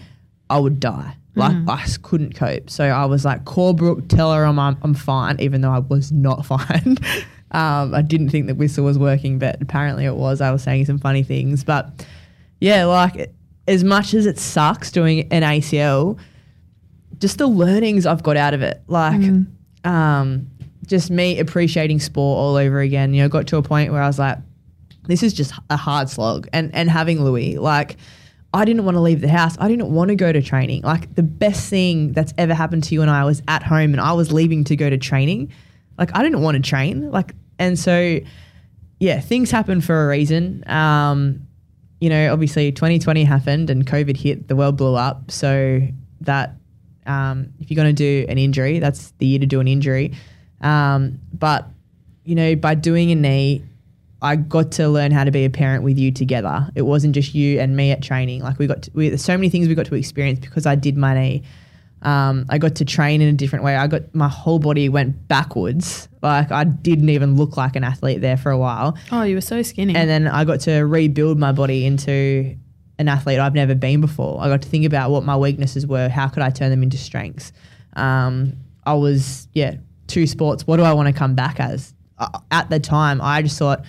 I 0.49 0.59
would 0.59 0.79
die. 0.79 1.15
Like 1.33 1.55
I 1.69 1.83
s- 1.83 1.97
couldn't 1.97 2.35
cope. 2.35 2.69
So 2.69 2.83
I 2.83 3.05
was 3.05 3.23
like, 3.23 3.45
call 3.45 3.71
Brooke, 3.73 4.09
tell 4.09 4.33
her 4.33 4.43
I'm 4.43 4.59
I'm, 4.59 4.77
I'm 4.81 4.93
fine, 4.93 5.39
even 5.39 5.61
though 5.61 5.71
I 5.71 5.79
was 5.79 6.11
not 6.11 6.45
fine. 6.53 6.97
um, 7.51 7.93
I 7.95 8.01
didn't 8.01 8.29
think 8.31 8.47
the 8.47 8.55
whistle 8.55 8.83
was 8.83 8.99
working, 8.99 9.39
but 9.39 9.61
apparently 9.61 10.03
it 10.05 10.15
was. 10.15 10.41
I 10.41 10.51
was 10.51 10.61
saying 10.61 10.85
some 10.87 10.97
funny 10.97 11.23
things, 11.23 11.63
but 11.63 12.05
yeah, 12.61 12.85
like 12.85 13.33
as 13.67 13.83
much 13.83 14.13
as 14.13 14.25
it 14.25 14.37
sucks 14.37 14.91
doing 14.91 15.27
an 15.33 15.41
ACL, 15.41 16.17
just 17.17 17.39
the 17.39 17.47
learnings 17.47 18.05
I've 18.05 18.23
got 18.23 18.37
out 18.37 18.53
of 18.53 18.61
it, 18.61 18.81
like 18.87 19.21
um, 19.83 20.47
just 20.85 21.09
me 21.09 21.39
appreciating 21.39 21.99
sport 21.99 22.37
all 22.37 22.55
over 22.55 22.79
again. 22.79 23.13
You 23.13 23.23
know, 23.23 23.29
got 23.29 23.47
to 23.47 23.57
a 23.57 23.63
point 23.63 23.91
where 23.91 24.01
I 24.01 24.07
was 24.07 24.19
like, 24.19 24.37
this 25.07 25.23
is 25.23 25.33
just 25.33 25.53
a 25.69 25.75
hard 25.75 26.09
slog. 26.09 26.47
And 26.53 26.73
and 26.73 26.89
having 26.89 27.23
Louis, 27.23 27.57
like, 27.57 27.97
I 28.53 28.63
didn't 28.63 28.85
want 28.85 28.95
to 28.95 29.01
leave 29.01 29.21
the 29.21 29.29
house. 29.29 29.57
I 29.59 29.67
didn't 29.67 29.91
want 29.91 30.09
to 30.09 30.15
go 30.15 30.31
to 30.31 30.41
training. 30.41 30.83
Like 30.83 31.15
the 31.15 31.23
best 31.23 31.67
thing 31.67 32.13
that's 32.13 32.33
ever 32.37 32.53
happened 32.53 32.83
to 32.85 32.93
you 32.93 33.01
and 33.01 33.09
I 33.09 33.23
was 33.25 33.41
at 33.47 33.63
home 33.63 33.93
and 33.93 33.99
I 33.99 34.13
was 34.13 34.31
leaving 34.31 34.63
to 34.65 34.75
go 34.75 34.89
to 34.89 34.97
training. 34.97 35.51
Like 35.97 36.15
I 36.15 36.21
didn't 36.21 36.41
want 36.41 36.55
to 36.57 36.61
train. 36.61 37.09
Like 37.09 37.33
and 37.57 37.77
so 37.79 38.19
yeah, 38.99 39.19
things 39.19 39.49
happen 39.49 39.81
for 39.81 40.05
a 40.05 40.07
reason. 40.07 40.63
Um, 40.69 41.47
you 42.01 42.09
know, 42.09 42.33
obviously 42.33 42.71
2020 42.71 43.23
happened 43.23 43.69
and 43.69 43.85
COVID 43.85 44.17
hit, 44.17 44.47
the 44.47 44.55
world 44.55 44.75
blew 44.75 44.95
up. 44.95 45.31
So 45.31 45.81
that 46.21 46.55
um, 47.05 47.53
if 47.59 47.69
you're 47.69 47.75
going 47.75 47.95
to 47.95 48.23
do 48.23 48.25
an 48.27 48.37
injury, 48.37 48.79
that's 48.79 49.11
the 49.19 49.27
year 49.27 49.39
to 49.39 49.45
do 49.45 49.59
an 49.59 49.67
injury. 49.67 50.13
Um, 50.61 51.19
but 51.31 51.67
you 52.25 52.35
know, 52.35 52.55
by 52.55 52.75
doing 52.75 53.11
a 53.11 53.15
knee, 53.15 53.63
I 54.21 54.35
got 54.35 54.71
to 54.73 54.89
learn 54.89 55.11
how 55.11 55.23
to 55.23 55.31
be 55.31 55.45
a 55.45 55.49
parent 55.49 55.83
with 55.83 55.97
you 55.97 56.11
together. 56.11 56.67
It 56.75 56.83
wasn't 56.83 57.15
just 57.15 57.33
you 57.33 57.59
and 57.59 57.75
me 57.75 57.91
at 57.91 58.01
training. 58.01 58.41
Like 58.41 58.59
we 58.59 58.67
got, 58.67 58.83
to, 58.83 58.91
we, 58.93 59.15
so 59.17 59.35
many 59.37 59.49
things 59.49 59.67
we 59.67 59.75
got 59.75 59.85
to 59.87 59.95
experience 59.95 60.39
because 60.39 60.65
I 60.65 60.75
did 60.75 60.97
my 60.97 61.13
knee. 61.13 61.43
Um, 62.01 62.45
I 62.49 62.57
got 62.57 62.75
to 62.75 62.85
train 62.85 63.21
in 63.21 63.29
a 63.29 63.33
different 63.33 63.63
way. 63.63 63.75
I 63.75 63.87
got 63.87 64.13
my 64.15 64.27
whole 64.27 64.59
body 64.59 64.89
went 64.89 65.27
backwards. 65.27 66.07
Like 66.21 66.51
I 66.51 66.63
didn't 66.63 67.09
even 67.09 67.35
look 67.35 67.57
like 67.57 67.75
an 67.75 67.83
athlete 67.83 68.21
there 68.21 68.37
for 68.37 68.51
a 68.51 68.57
while. 68.57 68.97
Oh, 69.11 69.23
you 69.23 69.35
were 69.35 69.41
so 69.41 69.61
skinny. 69.61 69.95
And 69.95 70.09
then 70.09 70.27
I 70.27 70.43
got 70.45 70.61
to 70.61 70.81
rebuild 70.81 71.37
my 71.37 71.51
body 71.51 71.85
into 71.85 72.57
an 72.97 73.07
athlete 73.07 73.39
I've 73.39 73.53
never 73.53 73.75
been 73.75 74.01
before. 74.01 74.41
I 74.41 74.47
got 74.47 74.61
to 74.61 74.69
think 74.69 74.85
about 74.85 75.11
what 75.11 75.23
my 75.23 75.35
weaknesses 75.37 75.85
were. 75.85 76.09
How 76.09 76.27
could 76.27 76.43
I 76.43 76.49
turn 76.49 76.69
them 76.71 76.83
into 76.83 76.97
strengths? 76.97 77.51
Um, 77.95 78.57
I 78.85 78.93
was, 78.93 79.47
yeah, 79.53 79.75
two 80.07 80.27
sports. 80.27 80.65
What 80.65 80.77
do 80.77 80.83
I 80.83 80.93
want 80.93 81.07
to 81.07 81.13
come 81.13 81.35
back 81.35 81.59
as? 81.59 81.93
Uh, 82.17 82.39
at 82.51 82.69
the 82.69 82.79
time, 82.79 83.21
I 83.21 83.41
just 83.41 83.57
thought, 83.57 83.83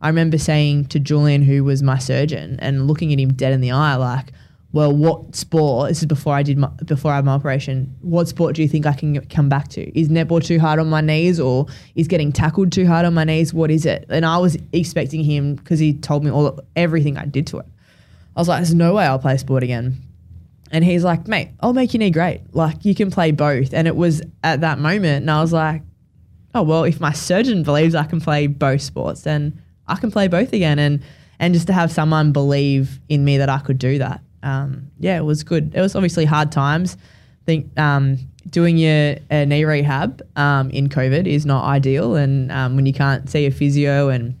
I 0.00 0.08
remember 0.08 0.38
saying 0.38 0.86
to 0.86 1.00
Julian, 1.00 1.42
who 1.42 1.64
was 1.64 1.82
my 1.82 1.98
surgeon, 1.98 2.58
and 2.60 2.86
looking 2.86 3.12
at 3.12 3.18
him 3.18 3.32
dead 3.32 3.52
in 3.52 3.60
the 3.60 3.72
eye, 3.72 3.96
like, 3.96 4.32
well, 4.72 4.94
what 4.94 5.34
sport? 5.34 5.88
This 5.88 6.00
is 6.00 6.06
before 6.06 6.34
I 6.34 6.42
did 6.42 6.58
my 6.58 6.68
before 6.84 7.12
I 7.12 7.16
had 7.16 7.24
my 7.24 7.32
operation. 7.32 7.94
What 8.02 8.28
sport 8.28 8.54
do 8.54 8.62
you 8.62 8.68
think 8.68 8.84
I 8.84 8.92
can 8.92 9.24
come 9.26 9.48
back 9.48 9.68
to? 9.68 9.98
Is 9.98 10.10
netball 10.10 10.44
too 10.44 10.60
hard 10.60 10.78
on 10.78 10.90
my 10.90 11.00
knees, 11.00 11.40
or 11.40 11.66
is 11.94 12.06
getting 12.06 12.32
tackled 12.32 12.70
too 12.70 12.86
hard 12.86 13.06
on 13.06 13.14
my 13.14 13.24
knees? 13.24 13.54
What 13.54 13.70
is 13.70 13.86
it? 13.86 14.04
And 14.10 14.26
I 14.26 14.36
was 14.36 14.58
expecting 14.72 15.24
him 15.24 15.54
because 15.54 15.78
he 15.78 15.94
told 15.94 16.22
me 16.22 16.30
all 16.30 16.60
everything 16.76 17.16
I 17.16 17.24
did 17.24 17.46
to 17.48 17.58
it. 17.58 17.66
I 18.36 18.40
was 18.40 18.48
like, 18.48 18.58
there's 18.58 18.74
no 18.74 18.94
way 18.94 19.06
I'll 19.06 19.18
play 19.18 19.38
sport 19.38 19.62
again. 19.62 20.02
And 20.70 20.84
he's 20.84 21.02
like, 21.02 21.26
mate, 21.26 21.48
I'll 21.60 21.72
make 21.72 21.94
your 21.94 22.00
knee 22.00 22.10
great. 22.10 22.42
Like 22.54 22.84
you 22.84 22.94
can 22.94 23.10
play 23.10 23.30
both. 23.30 23.72
And 23.72 23.88
it 23.88 23.96
was 23.96 24.20
at 24.44 24.60
that 24.60 24.78
moment, 24.78 25.22
and 25.22 25.30
I 25.30 25.40
was 25.40 25.52
like, 25.52 25.80
oh 26.54 26.62
well, 26.62 26.84
if 26.84 27.00
my 27.00 27.12
surgeon 27.12 27.62
believes 27.62 27.94
I 27.94 28.04
can 28.04 28.20
play 28.20 28.48
both 28.48 28.82
sports, 28.82 29.22
then 29.22 29.62
I 29.86 29.96
can 29.96 30.10
play 30.10 30.28
both 30.28 30.52
again. 30.52 30.78
And 30.78 31.02
and 31.38 31.54
just 31.54 31.68
to 31.68 31.72
have 31.72 31.90
someone 31.90 32.32
believe 32.32 33.00
in 33.08 33.24
me 33.24 33.38
that 33.38 33.48
I 33.48 33.60
could 33.60 33.78
do 33.78 33.96
that, 33.98 34.20
um, 34.42 34.90
yeah, 34.98 35.18
it 35.18 35.24
was 35.24 35.42
good. 35.44 35.74
It 35.74 35.80
was 35.80 35.94
obviously 35.94 36.24
hard 36.24 36.52
times. 36.52 36.96
I 37.42 37.44
think 37.44 37.78
um, 37.78 38.18
doing 38.50 38.76
your 38.78 39.16
uh, 39.30 39.44
knee 39.44 39.64
rehab 39.64 40.22
um, 40.36 40.70
in 40.70 40.88
COVID 40.88 41.26
is 41.26 41.46
not 41.46 41.64
ideal, 41.64 42.16
and 42.16 42.52
um, 42.52 42.76
when 42.76 42.86
you 42.86 42.92
can't 42.92 43.28
see 43.28 43.46
a 43.46 43.50
physio 43.50 44.08
and 44.08 44.38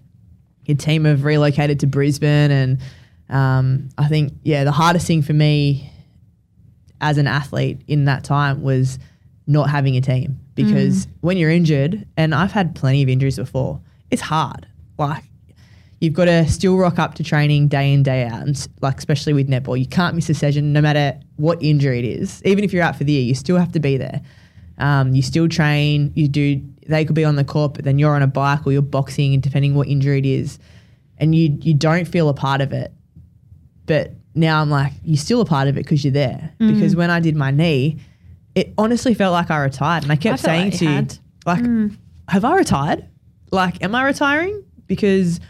your 0.64 0.76
team 0.76 1.04
have 1.04 1.24
relocated 1.24 1.80
to 1.80 1.86
Brisbane, 1.86 2.50
and 2.50 2.78
um, 3.28 3.88
I 3.98 4.08
think 4.08 4.32
yeah, 4.42 4.64
the 4.64 4.72
hardest 4.72 5.06
thing 5.06 5.22
for 5.22 5.32
me 5.32 5.90
as 7.00 7.18
an 7.18 7.26
athlete 7.26 7.80
in 7.86 8.06
that 8.06 8.24
time 8.24 8.62
was 8.62 8.98
not 9.46 9.70
having 9.70 9.96
a 9.96 10.00
team 10.00 10.38
because 10.54 11.06
when 11.20 11.36
you're 11.36 11.50
injured, 11.50 12.06
and 12.16 12.34
I've 12.34 12.52
had 12.52 12.74
plenty 12.74 13.02
of 13.02 13.08
injuries 13.08 13.36
before, 13.36 13.80
it's 14.10 14.22
hard. 14.22 14.66
Like 14.98 15.22
you've 16.00 16.14
got 16.14 16.26
to 16.26 16.48
still 16.48 16.76
rock 16.76 16.98
up 16.98 17.14
to 17.14 17.24
training 17.24 17.68
day 17.68 17.92
in 17.92 18.02
day 18.02 18.26
out, 18.26 18.42
and 18.42 18.68
like 18.80 18.98
especially 18.98 19.32
with 19.32 19.48
netball, 19.48 19.78
you 19.78 19.86
can't 19.86 20.14
miss 20.14 20.28
a 20.30 20.34
session 20.34 20.72
no 20.72 20.80
matter 20.80 21.18
what 21.36 21.62
injury 21.62 21.98
it 21.98 22.04
is. 22.04 22.42
Even 22.44 22.64
if 22.64 22.72
you're 22.72 22.82
out 22.82 22.96
for 22.96 23.04
the 23.04 23.12
year, 23.12 23.22
you 23.22 23.34
still 23.34 23.56
have 23.56 23.72
to 23.72 23.80
be 23.80 23.96
there. 23.96 24.20
Um, 24.78 25.14
you 25.14 25.22
still 25.22 25.48
train. 25.48 26.12
You 26.14 26.28
do. 26.28 26.62
They 26.86 27.04
could 27.04 27.16
be 27.16 27.24
on 27.24 27.36
the 27.36 27.44
court, 27.44 27.74
but 27.74 27.84
then 27.84 27.98
you're 27.98 28.14
on 28.14 28.22
a 28.22 28.26
bike 28.28 28.66
or 28.66 28.72
you're 28.72 28.82
boxing, 28.82 29.34
and 29.34 29.42
depending 29.42 29.74
what 29.74 29.88
injury 29.88 30.18
it 30.18 30.26
is, 30.26 30.58
and 31.18 31.34
you 31.34 31.58
you 31.60 31.74
don't 31.74 32.06
feel 32.06 32.28
a 32.28 32.34
part 32.34 32.60
of 32.60 32.72
it. 32.72 32.92
But 33.86 34.12
now 34.34 34.60
I'm 34.60 34.70
like, 34.70 34.92
you're 35.02 35.16
still 35.16 35.40
a 35.40 35.44
part 35.44 35.66
of 35.66 35.76
it 35.76 35.80
because 35.82 36.04
you're 36.04 36.12
there. 36.12 36.52
Because 36.58 36.94
when 36.94 37.10
I 37.10 37.20
did 37.20 37.34
my 37.34 37.50
knee, 37.50 37.98
it 38.54 38.72
honestly 38.78 39.14
felt 39.14 39.32
like 39.32 39.50
I 39.50 39.58
retired, 39.58 40.04
and 40.04 40.12
I 40.12 40.16
kept 40.16 40.40
I 40.40 40.42
saying 40.42 40.70
like 40.70 40.78
to 40.78 40.84
you 40.84 40.90
had. 40.90 41.18
like, 41.44 41.64
have 42.28 42.44
I 42.44 42.56
retired? 42.56 43.04
Like, 43.50 43.82
am 43.82 43.94
I 43.94 44.04
retiring? 44.04 44.62
Because 44.86 45.40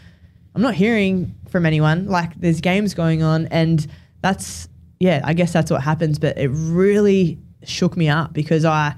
I'm 0.55 0.61
not 0.61 0.73
hearing 0.73 1.35
from 1.49 1.65
anyone. 1.65 2.07
Like, 2.07 2.39
there's 2.39 2.61
games 2.61 2.93
going 2.93 3.23
on, 3.23 3.47
and 3.47 3.85
that's 4.21 4.67
yeah, 4.99 5.21
I 5.23 5.33
guess 5.33 5.53
that's 5.53 5.71
what 5.71 5.81
happens. 5.81 6.19
But 6.19 6.37
it 6.37 6.49
really 6.49 7.39
shook 7.63 7.95
me 7.95 8.09
up 8.09 8.33
because 8.33 8.65
I, 8.65 8.95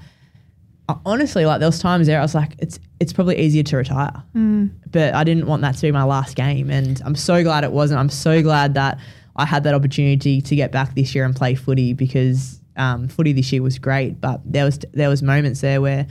I 0.88 0.96
honestly 1.04 1.46
like 1.46 1.60
there 1.60 1.68
was 1.68 1.78
times 1.78 2.06
there 2.06 2.18
I 2.18 2.22
was 2.22 2.34
like, 2.34 2.52
it's 2.58 2.78
it's 3.00 3.12
probably 3.12 3.38
easier 3.38 3.62
to 3.64 3.76
retire, 3.76 4.22
but 4.90 5.14
I 5.14 5.24
didn't 5.24 5.46
want 5.46 5.62
that 5.62 5.76
to 5.76 5.82
be 5.82 5.92
my 5.92 6.04
last 6.04 6.36
game, 6.36 6.70
and 6.70 7.00
I'm 7.04 7.14
so 7.14 7.42
glad 7.42 7.64
it 7.64 7.72
wasn't. 7.72 8.00
I'm 8.00 8.08
so 8.08 8.42
glad 8.42 8.74
that 8.74 8.98
I 9.36 9.44
had 9.46 9.64
that 9.64 9.74
opportunity 9.74 10.40
to 10.40 10.56
get 10.56 10.72
back 10.72 10.94
this 10.94 11.14
year 11.14 11.24
and 11.24 11.34
play 11.34 11.54
footy 11.54 11.92
because 11.94 12.60
um, 12.76 13.08
footy 13.08 13.32
this 13.32 13.52
year 13.52 13.62
was 13.62 13.78
great, 13.78 14.20
but 14.20 14.40
there 14.44 14.64
was 14.64 14.78
there 14.92 15.08
was 15.08 15.22
moments 15.22 15.60
there 15.60 15.80
where 15.80 16.06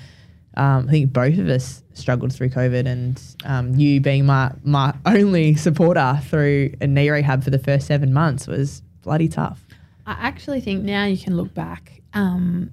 um, 0.56 0.88
I 0.88 0.91
think 0.91 1.14
both 1.14 1.38
of 1.38 1.48
us 1.48 1.84
struggled 1.94 2.34
through 2.34 2.49
COVID, 2.49 2.86
and 2.86 3.22
um, 3.45 3.76
you 3.76 4.02
being 4.02 4.26
my 4.26 4.52
my 4.64 4.94
only 5.06 5.56
supporter 5.56 6.19
through 6.23 6.73
a 6.82 6.88
knee 6.88 7.10
rehab 7.10 7.44
for 7.44 7.49
the 7.49 7.60
first 7.60 7.88
seven 7.88 8.14
months 8.14 8.48
was 8.48 8.82
bloody 9.02 9.28
tough. 9.28 9.65
I 10.06 10.14
actually 10.19 10.61
think 10.61 10.84
now 10.84 11.06
you 11.06 11.18
can 11.18 11.38
look 11.38 11.53
back 11.53 12.02
um, 12.14 12.72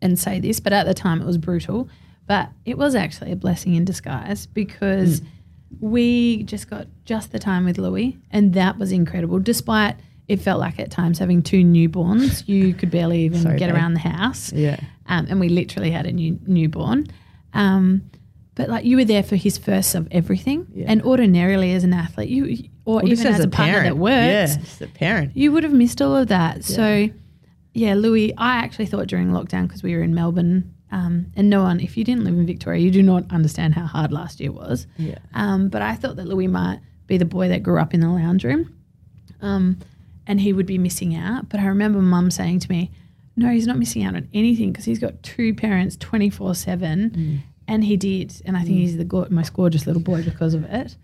and 0.00 0.18
say 0.18 0.40
this, 0.40 0.60
but 0.60 0.72
at 0.72 0.86
the 0.86 0.94
time 0.94 1.20
it 1.20 1.24
was 1.24 1.38
brutal. 1.38 1.88
But 2.26 2.50
it 2.64 2.76
was 2.76 2.94
actually 2.94 3.30
a 3.32 3.36
blessing 3.36 3.74
in 3.74 3.84
disguise 3.84 4.46
because 4.46 5.22
we 5.80 6.42
just 6.42 6.68
got 6.68 6.88
just 7.04 7.30
the 7.32 7.38
time 7.38 7.64
with 7.64 7.78
Louis, 7.78 8.18
and 8.30 8.52
that 8.54 8.78
was 8.78 8.92
incredible. 8.92 9.38
Despite 9.38 9.96
it 10.28 10.40
felt 10.40 10.58
like 10.58 10.78
at 10.80 10.90
times 10.90 11.18
having 11.18 11.42
two 11.42 11.62
newborns, 11.64 12.46
you 12.48 12.74
could 12.74 12.90
barely 12.90 13.22
even 13.22 13.40
Sorry, 13.42 13.58
get 13.58 13.70
around 13.70 13.94
the 13.94 14.00
house. 14.00 14.52
Yeah. 14.52 14.80
Um, 15.08 15.26
and 15.30 15.40
we 15.40 15.48
literally 15.48 15.90
had 15.90 16.06
a 16.06 16.12
new 16.12 16.38
newborn. 16.46 17.06
Um, 17.54 18.02
but 18.54 18.68
like 18.68 18.84
you 18.84 18.96
were 18.96 19.04
there 19.04 19.22
for 19.22 19.36
his 19.36 19.58
first 19.58 19.94
of 19.94 20.08
everything, 20.10 20.66
Yeah. 20.74 20.86
and 20.88 21.02
ordinarily 21.02 21.72
as 21.74 21.84
an 21.84 21.92
athlete, 21.92 22.28
you 22.28 22.68
or 22.84 22.96
Well, 22.96 23.08
even 23.08 23.26
as, 23.26 23.40
a, 23.40 23.48
partner 23.48 23.82
that 23.82 23.98
works, 23.98 24.14
Yeah, 24.14 24.46
just 24.58 24.80
a 24.80 24.86
parent. 24.86 25.36
you 25.36 25.52
would 25.52 25.64
have 25.64 25.72
missed 25.72 26.00
all 26.00 26.16
of 26.16 26.28
that. 26.28 26.64
So, 26.64 27.10
yeah, 27.74 27.94
Louis, 27.94 28.32
I 28.38 28.56
actually 28.56 28.86
thought 28.86 29.08
during 29.08 29.28
lockdown 29.28 29.66
because 29.66 29.82
we 29.82 29.94
were 29.94 30.02
in 30.02 30.14
Melbourne, 30.14 30.72
um, 30.92 31.26
and 31.36 31.50
no 31.50 31.62
one, 31.64 31.80
if 31.80 31.96
you 31.96 32.04
didn't 32.04 32.24
live 32.24 32.34
in 32.34 32.46
Victoria, 32.46 32.80
you 32.80 32.90
do 32.90 33.02
not 33.02 33.24
understand 33.30 33.74
how 33.74 33.84
hard 33.86 34.12
last 34.12 34.40
year 34.40 34.52
was. 34.52 34.86
Yeah. 34.96 35.18
Um, 35.34 35.68
but 35.68 35.82
I 35.82 35.94
thought 35.96 36.16
that 36.16 36.26
Louis 36.28 36.46
might 36.46 36.78
be 37.08 37.18
the 37.18 37.24
boy 37.24 37.48
that 37.48 37.62
grew 37.62 37.78
up 37.78 37.92
in 37.92 38.00
the 38.00 38.08
lounge 38.08 38.44
room, 38.44 38.72
um, 39.42 39.78
and 40.26 40.40
he 40.40 40.52
would 40.52 40.66
be 40.66 40.78
missing 40.78 41.14
out. 41.14 41.48
But 41.48 41.60
I 41.60 41.66
remember 41.66 42.00
Mum 42.00 42.30
saying 42.30 42.60
to 42.60 42.70
me, 42.70 42.90
"No, 43.36 43.50
he's 43.50 43.66
not 43.66 43.78
missing 43.78 44.04
out 44.04 44.16
on 44.16 44.28
anything 44.32 44.72
because 44.72 44.84
he's 44.84 44.98
got 44.98 45.22
two 45.22 45.54
parents 45.54 45.96
twenty 45.96 46.30
four 46.30 46.54
seven, 46.54 47.10
mm. 47.10 47.38
and 47.68 47.84
he 47.84 47.96
did. 47.96 48.40
And 48.44 48.56
I 48.56 48.60
think 48.62 48.76
mm. 48.76 48.80
he's 48.80 48.96
the 48.96 49.04
go- 49.04 49.28
most 49.30 49.52
gorgeous 49.54 49.86
little 49.86 50.02
boy 50.02 50.22
because 50.22 50.54
of 50.54 50.64
it. 50.64 50.96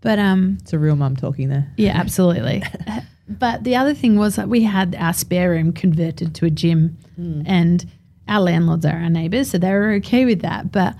But 0.00 0.18
um, 0.18 0.58
It's 0.62 0.72
a 0.72 0.78
real 0.78 0.96
mum 0.96 1.16
talking 1.16 1.48
there. 1.48 1.72
yeah, 1.76 1.92
absolutely. 1.94 2.62
but 3.28 3.64
the 3.64 3.76
other 3.76 3.94
thing 3.94 4.16
was 4.16 4.36
that 4.36 4.48
we 4.48 4.62
had 4.62 4.94
our 4.96 5.12
spare 5.12 5.50
room 5.50 5.72
converted 5.72 6.34
to 6.36 6.46
a 6.46 6.50
gym, 6.50 6.98
mm. 7.18 7.42
and 7.46 7.88
our 8.28 8.40
landlords 8.40 8.84
are 8.84 8.96
our 8.96 9.10
neighbours, 9.10 9.50
so 9.50 9.58
they 9.58 9.72
were 9.72 9.92
okay 9.94 10.24
with 10.24 10.42
that. 10.42 10.72
But 10.72 10.96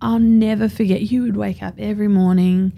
I'll 0.00 0.18
never 0.18 0.68
forget. 0.68 1.02
You 1.02 1.22
would 1.22 1.36
wake 1.36 1.62
up 1.62 1.74
every 1.78 2.08
morning, 2.08 2.72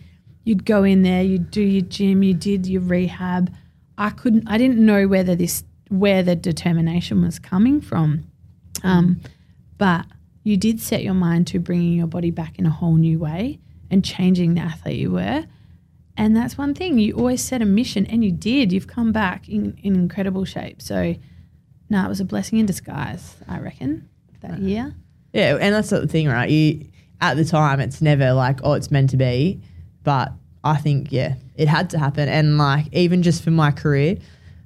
you'd 0.45 0.65
go 0.65 0.85
in 0.85 1.03
there, 1.03 1.23
you'd 1.23 1.51
do 1.51 1.63
your 1.63 1.83
gym, 1.83 2.23
you 2.23 2.35
did 2.35 2.67
your 2.67 2.83
rehab. 2.83 3.53
I 3.99 4.11
couldn't. 4.11 4.49
I 4.49 4.59
didn't 4.59 4.85
know 4.85 5.07
whether 5.07 5.37
this 5.37 5.65
where 5.93 6.23
the 6.23 6.35
determination 6.35 7.23
was 7.23 7.39
coming 7.39 7.81
from, 7.81 8.25
um, 8.83 9.21
but 9.79 10.07
you 10.43 10.57
did 10.57 10.81
set 10.81 11.03
your 11.03 11.15
mind 11.15 11.47
to 11.49 11.59
bringing 11.59 11.93
your 11.93 12.07
body 12.07 12.31
back 12.31 12.59
in 12.59 12.67
a 12.67 12.71
whole 12.71 12.97
new 12.97 13.19
way 13.19 13.61
and 13.91 14.05
changing 14.05 14.55
the 14.55 14.61
athlete 14.61 14.99
you 14.99 15.11
were. 15.11 15.45
And 16.17 16.37
that's 16.37 16.59
one 16.59 16.75
thing. 16.75 16.99
You 16.99 17.15
always 17.15 17.43
set 17.43 17.63
a 17.63 17.65
mission, 17.65 18.07
and 18.07 18.25
you 18.25 18.33
did. 18.33 18.73
You've 18.73 18.87
come 18.87 19.13
back 19.13 19.49
in, 19.49 19.79
in 19.83 19.95
incredible 19.95 20.45
shape. 20.45 20.83
So, 20.83 21.15
no, 21.89 22.05
it 22.05 22.09
was 22.09 22.21
a 22.21 22.25
blessing 22.25 22.59
in 22.59 22.67
disguise, 22.67 23.37
I 23.49 23.61
reckon, 23.61 24.09
that 24.41 24.59
year. 24.59 24.95
Yeah, 25.33 25.57
and 25.61 25.75
that's 25.75 25.91
the 25.91 26.07
thing, 26.07 26.29
right? 26.29 26.51
You 26.51 26.87
at 27.21 27.37
the 27.37 27.45
time, 27.45 27.81
it's 27.81 28.03
never 28.03 28.33
like, 28.33 28.61
oh, 28.65 28.73
it's 28.73 28.91
meant 28.91 29.11
to 29.11 29.17
be, 29.17 29.63
but 30.03 30.33
I 30.65 30.77
think 30.77 31.13
yeah, 31.13 31.37
it 31.55 31.69
had 31.69 31.91
to 31.91 31.99
happen. 31.99 32.29
And 32.29 32.59
like 32.59 32.87
even 32.93 33.23
just 33.23 33.43
for 33.43 33.51
my 33.51 33.71
career, 33.71 34.17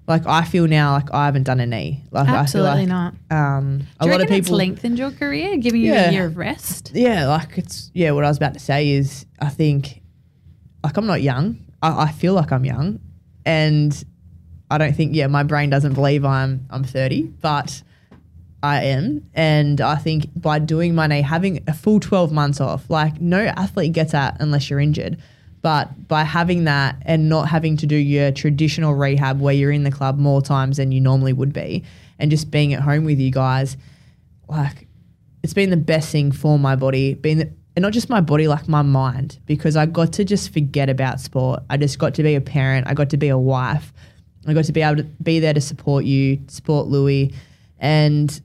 like 0.07 0.27
I 0.27 0.45
feel 0.45 0.67
now 0.69 0.93
like 0.93 1.13
I 1.13 1.27
haven't 1.27 1.45
done 1.45 1.61
a 1.61 1.67
knee. 1.67 2.05
Like 2.11 2.29
Absolutely 2.29 2.71
I 2.73 2.77
feel 2.79 2.87
not. 2.87 3.15
like 3.31 3.39
um, 3.39 3.83
a 4.01 4.05
Do 4.05 4.11
lot 4.11 4.15
of 4.17 4.21
reckon 4.23 4.37
it's 4.37 4.47
people. 4.49 4.59
lengthened 4.59 4.99
your 4.99 5.11
career, 5.11 5.57
giving 5.57 5.81
you 5.81 5.93
Yeah. 5.93 6.11
a 6.11 6.13
year 6.13 6.27
of 6.27 6.37
rest? 6.37 6.93
Yeah, 6.95 7.27
like 7.27 7.59
it's 7.59 7.91
yeah. 7.95 8.13
What 8.13 8.25
I 8.25 8.29
was 8.29 8.37
about 8.37 8.55
to 8.55 8.61
say 8.61 8.91
is, 8.91 9.27
I 9.41 9.49
think, 9.49 10.03
like 10.85 10.97
I'm 10.97 11.07
not 11.07 11.23
young. 11.23 11.59
I, 11.83 12.05
I 12.05 12.13
feel 12.13 12.35
like 12.35 12.53
I'm 12.53 12.65
young, 12.65 13.01
and 13.45 14.05
I 14.71 14.79
don't 14.79 14.95
think 14.95 15.15
yeah, 15.15 15.27
my 15.27 15.43
brain 15.43 15.71
doesn't 15.71 15.95
believe 15.95 16.25
I'm 16.25 16.67
I'm 16.71 16.85
30, 16.85 17.23
but 17.41 17.83
I 18.63 18.85
am, 18.85 19.29
and 19.35 19.81
I 19.81 19.97
think 19.97 20.27
by 20.35 20.59
doing 20.59 20.95
my 20.95 21.07
knee, 21.07 21.21
having 21.23 21.63
a 21.69 21.75
full 21.75 22.01
12 22.01 22.33
months 22.33 22.61
off, 22.61 22.89
like 22.89 23.21
no 23.21 23.45
athlete 23.45 23.93
gets 23.93 24.13
that 24.13 24.37
unless 24.41 24.71
you're 24.71 24.81
injured. 24.81 25.19
But 25.63 26.09
by 26.09 26.23
having 26.23 26.65
that 26.65 27.03
and 27.03 27.29
not 27.29 27.49
having 27.49 27.77
to 27.79 27.87
do 27.87 27.97
your 27.97 28.31
traditional 28.31 28.95
rehab 28.95 29.41
where 29.41 29.55
you're 29.55 29.73
in 29.73 29.83
the 29.83 29.91
club 29.91 30.19
more 30.19 30.41
times 30.41 30.77
than 30.77 30.93
you 30.93 31.01
normally 31.01 31.33
would 31.33 31.53
be, 31.53 31.85
and 32.19 32.31
just 32.31 32.51
being 32.51 32.73
at 32.73 32.81
home 32.81 33.05
with 33.05 33.19
you 33.19 33.31
guys, 33.31 33.77
like 34.49 34.87
it's 35.43 35.55
been 35.55 35.71
the 35.71 35.77
best 35.77 36.11
thing 36.11 36.33
for 36.33 36.59
my 36.59 36.77
body, 36.77 37.15
been 37.15 37.39
the, 37.39 37.53
and 37.75 37.83
not 37.83 37.93
just 37.93 38.09
my 38.09 38.21
body, 38.21 38.49
like 38.49 38.69
my 38.69 38.83
mind, 38.83 39.39
because 39.45 39.77
I 39.77 39.87
got 39.87 40.13
to 40.15 40.25
just 40.25 40.53
forget 40.53 40.89
about 40.89 41.21
sport. 41.21 41.63
I 41.69 41.77
just 41.77 41.99
got 41.99 42.15
to 42.15 42.23
be 42.23 42.35
a 42.35 42.41
parent. 42.41 42.87
I 42.89 42.95
got 42.95 43.11
to 43.11 43.17
be 43.17 43.29
a 43.29 43.37
wife. 43.37 43.93
I 44.47 44.55
got 44.55 44.65
to 44.65 44.73
be 44.73 44.83
able 44.83 44.97
to 44.97 45.03
be 45.03 45.41
there 45.41 45.53
to 45.53 45.61
support 45.61 46.05
you, 46.05 46.41
support 46.47 46.87
Louis, 46.87 47.35
and 47.79 48.41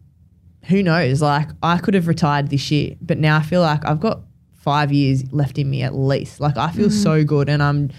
who 0.65 0.83
knows? 0.83 1.21
Like 1.21 1.49
I 1.63 1.77
could 1.77 1.93
have 1.93 2.07
retired 2.07 2.49
this 2.49 2.71
year, 2.71 2.95
but 3.01 3.17
now 3.17 3.37
I 3.37 3.41
feel 3.41 3.61
like 3.61 3.85
I've 3.85 3.99
got 3.99 4.21
five 4.61 4.91
years 4.91 5.31
left 5.31 5.57
in 5.57 5.69
me 5.69 5.83
at 5.83 5.93
least. 5.93 6.39
Like 6.39 6.57
I 6.57 6.71
feel 6.71 6.89
so 6.89 7.23
good, 7.23 7.49
and 7.49 7.61
I'm, 7.61 7.91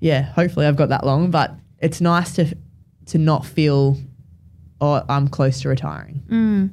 yeah. 0.00 0.22
Hopefully, 0.22 0.66
I've 0.66 0.76
got 0.76 0.90
that 0.90 1.04
long, 1.04 1.30
but 1.30 1.54
it's 1.78 2.00
nice 2.00 2.34
to 2.34 2.54
to 3.06 3.18
not 3.18 3.44
feel, 3.44 3.96
oh, 4.80 5.02
I'm 5.08 5.28
close 5.28 5.62
to 5.62 5.68
retiring. 5.68 6.22
Mm. 6.28 6.70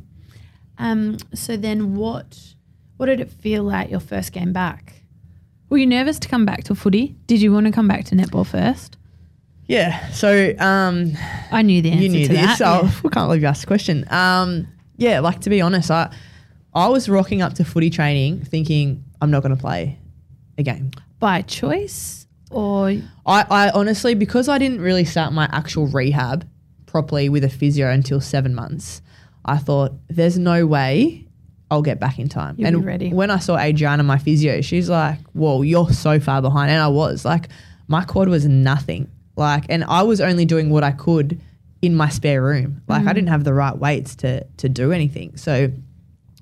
Um, 0.77 1.17
so 1.33 1.57
then 1.57 1.95
what 1.95 2.37
what 2.97 3.07
did 3.07 3.19
it 3.19 3.31
feel 3.31 3.63
like 3.63 3.89
your 3.89 3.99
first 3.99 4.31
game 4.31 4.53
back? 4.53 4.93
Were 5.69 5.77
you 5.77 5.87
nervous 5.87 6.19
to 6.19 6.29
come 6.29 6.45
back 6.45 6.63
to 6.65 6.75
footy? 6.75 7.15
Did 7.27 7.41
you 7.41 7.51
want 7.51 7.65
to 7.65 7.71
come 7.71 7.87
back 7.87 8.05
to 8.05 8.15
netball 8.15 8.45
first? 8.45 8.97
Yeah. 9.67 10.09
So 10.11 10.53
um, 10.59 11.11
I 11.51 11.61
knew 11.61 11.81
the 11.81 11.91
answer 11.91 12.03
you 12.03 12.09
knew 12.09 12.27
to 12.27 12.33
this. 12.33 12.59
that. 12.59 12.59
Yeah. 12.59 12.91
I 13.05 13.09
can't 13.09 13.27
believe 13.27 13.41
you 13.41 13.47
asked 13.47 13.61
the 13.61 13.67
question. 13.67 14.05
Um, 14.09 14.67
yeah, 14.95 15.19
like 15.19 15.41
to 15.41 15.49
be 15.49 15.61
honest, 15.61 15.91
I 15.91 16.13
I 16.73 16.87
was 16.87 17.09
rocking 17.09 17.41
up 17.41 17.53
to 17.55 17.65
footy 17.65 17.89
training 17.89 18.43
thinking 18.45 19.03
I'm 19.21 19.31
not 19.31 19.43
going 19.43 19.55
to 19.55 19.61
play 19.61 19.99
a 20.57 20.63
game. 20.63 20.91
By 21.19 21.41
choice 21.41 22.27
or 22.49 22.89
I, 22.89 23.01
I 23.25 23.69
honestly, 23.71 24.13
because 24.13 24.47
I 24.47 24.57
didn't 24.57 24.81
really 24.81 25.05
start 25.05 25.33
my 25.33 25.49
actual 25.51 25.87
rehab 25.87 26.47
properly 26.85 27.29
with 27.29 27.43
a 27.43 27.49
physio 27.49 27.89
until 27.89 28.21
seven 28.21 28.55
months, 28.55 29.01
I 29.43 29.57
thought 29.57 29.93
there's 30.07 30.37
no 30.37 30.65
way 30.65 31.25
I'll 31.69 31.81
get 31.81 31.99
back 31.99 32.19
in 32.19 32.29
time. 32.29 32.55
You'll 32.57 32.67
and 32.67 33.13
when 33.13 33.29
I 33.29 33.39
saw 33.39 33.57
Adriana, 33.57 34.03
my 34.03 34.17
physio, 34.17 34.61
she's 34.61 34.89
like, 34.89 35.19
"Whoa, 35.33 35.63
you're 35.63 35.89
so 35.91 36.19
far 36.19 36.41
behind," 36.41 36.71
and 36.71 36.81
I 36.81 36.87
was 36.87 37.25
like, 37.25 37.49
my 37.87 38.03
quad 38.03 38.29
was 38.29 38.45
nothing. 38.45 39.09
Like, 39.35 39.65
and 39.69 39.83
I 39.83 40.03
was 40.03 40.21
only 40.21 40.45
doing 40.45 40.69
what 40.69 40.83
I 40.83 40.91
could 40.91 41.39
in 41.81 41.93
my 41.93 42.09
spare 42.09 42.41
room. 42.41 42.81
Like, 42.87 43.03
Mm. 43.03 43.07
I 43.09 43.13
didn't 43.13 43.29
have 43.29 43.43
the 43.43 43.53
right 43.53 43.77
weights 43.77 44.15
to 44.17 44.43
to 44.57 44.69
do 44.69 44.91
anything. 44.93 45.35
So, 45.37 45.71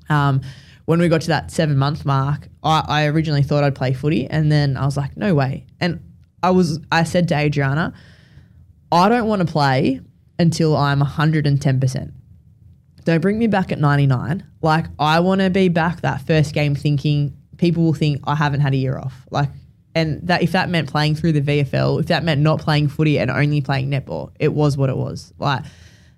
um, 0.10 0.42
when 0.86 1.00
we 1.00 1.10
got 1.10 1.22
to 1.22 1.28
that 1.28 1.52
seven 1.52 1.78
month 1.78 2.06
mark, 2.06 2.48
I, 2.64 2.84
I 2.88 3.06
originally 3.08 3.44
thought 3.44 3.64
I'd 3.64 3.76
play 3.76 3.94
footy, 3.94 4.28
and 4.28 4.52
then 4.52 4.78
I 4.78 4.86
was 4.86 4.98
like, 4.98 5.18
no 5.18 5.34
way. 5.34 5.66
And 5.80 6.00
I 6.42 6.52
was, 6.52 6.80
I 6.92 7.04
said 7.04 7.28
to 7.30 7.36
Adriana, 7.36 7.94
I 8.92 9.10
don't 9.10 9.28
want 9.28 9.46
to 9.46 9.52
play 9.52 10.02
until 10.38 10.76
I'm 10.76 11.00
110 11.00 11.80
percent. 11.80 12.14
Don't 13.04 13.22
bring 13.22 13.38
me 13.38 13.48
back 13.48 13.72
at 13.72 13.80
99. 13.80 14.44
Like 14.62 14.86
I 14.98 15.20
want 15.20 15.42
to 15.42 15.50
be 15.50 15.70
back 15.70 16.02
that 16.02 16.22
first 16.22 16.54
game, 16.54 16.76
thinking 16.76 17.38
people 17.58 17.84
will 17.84 17.94
think 17.94 18.22
I 18.26 18.36
haven't 18.36 18.62
had 18.62 18.74
a 18.74 18.78
year 18.78 18.98
off. 18.98 19.26
Like, 19.30 19.50
and 19.94 20.28
that 20.28 20.42
if 20.42 20.52
that 20.52 20.70
meant 20.70 20.90
playing 20.90 21.16
through 21.16 21.34
the 21.34 21.42
VFL, 21.42 22.00
if 22.00 22.08
that 22.08 22.24
meant 22.24 22.42
not 22.42 22.60
playing 22.60 22.90
footy 22.90 23.18
and 23.20 23.32
only 23.32 23.62
playing 23.62 23.90
netball, 23.90 24.32
it 24.40 24.54
was 24.54 24.76
what 24.76 24.90
it 24.90 24.98
was. 24.98 25.34
Like, 25.38 25.64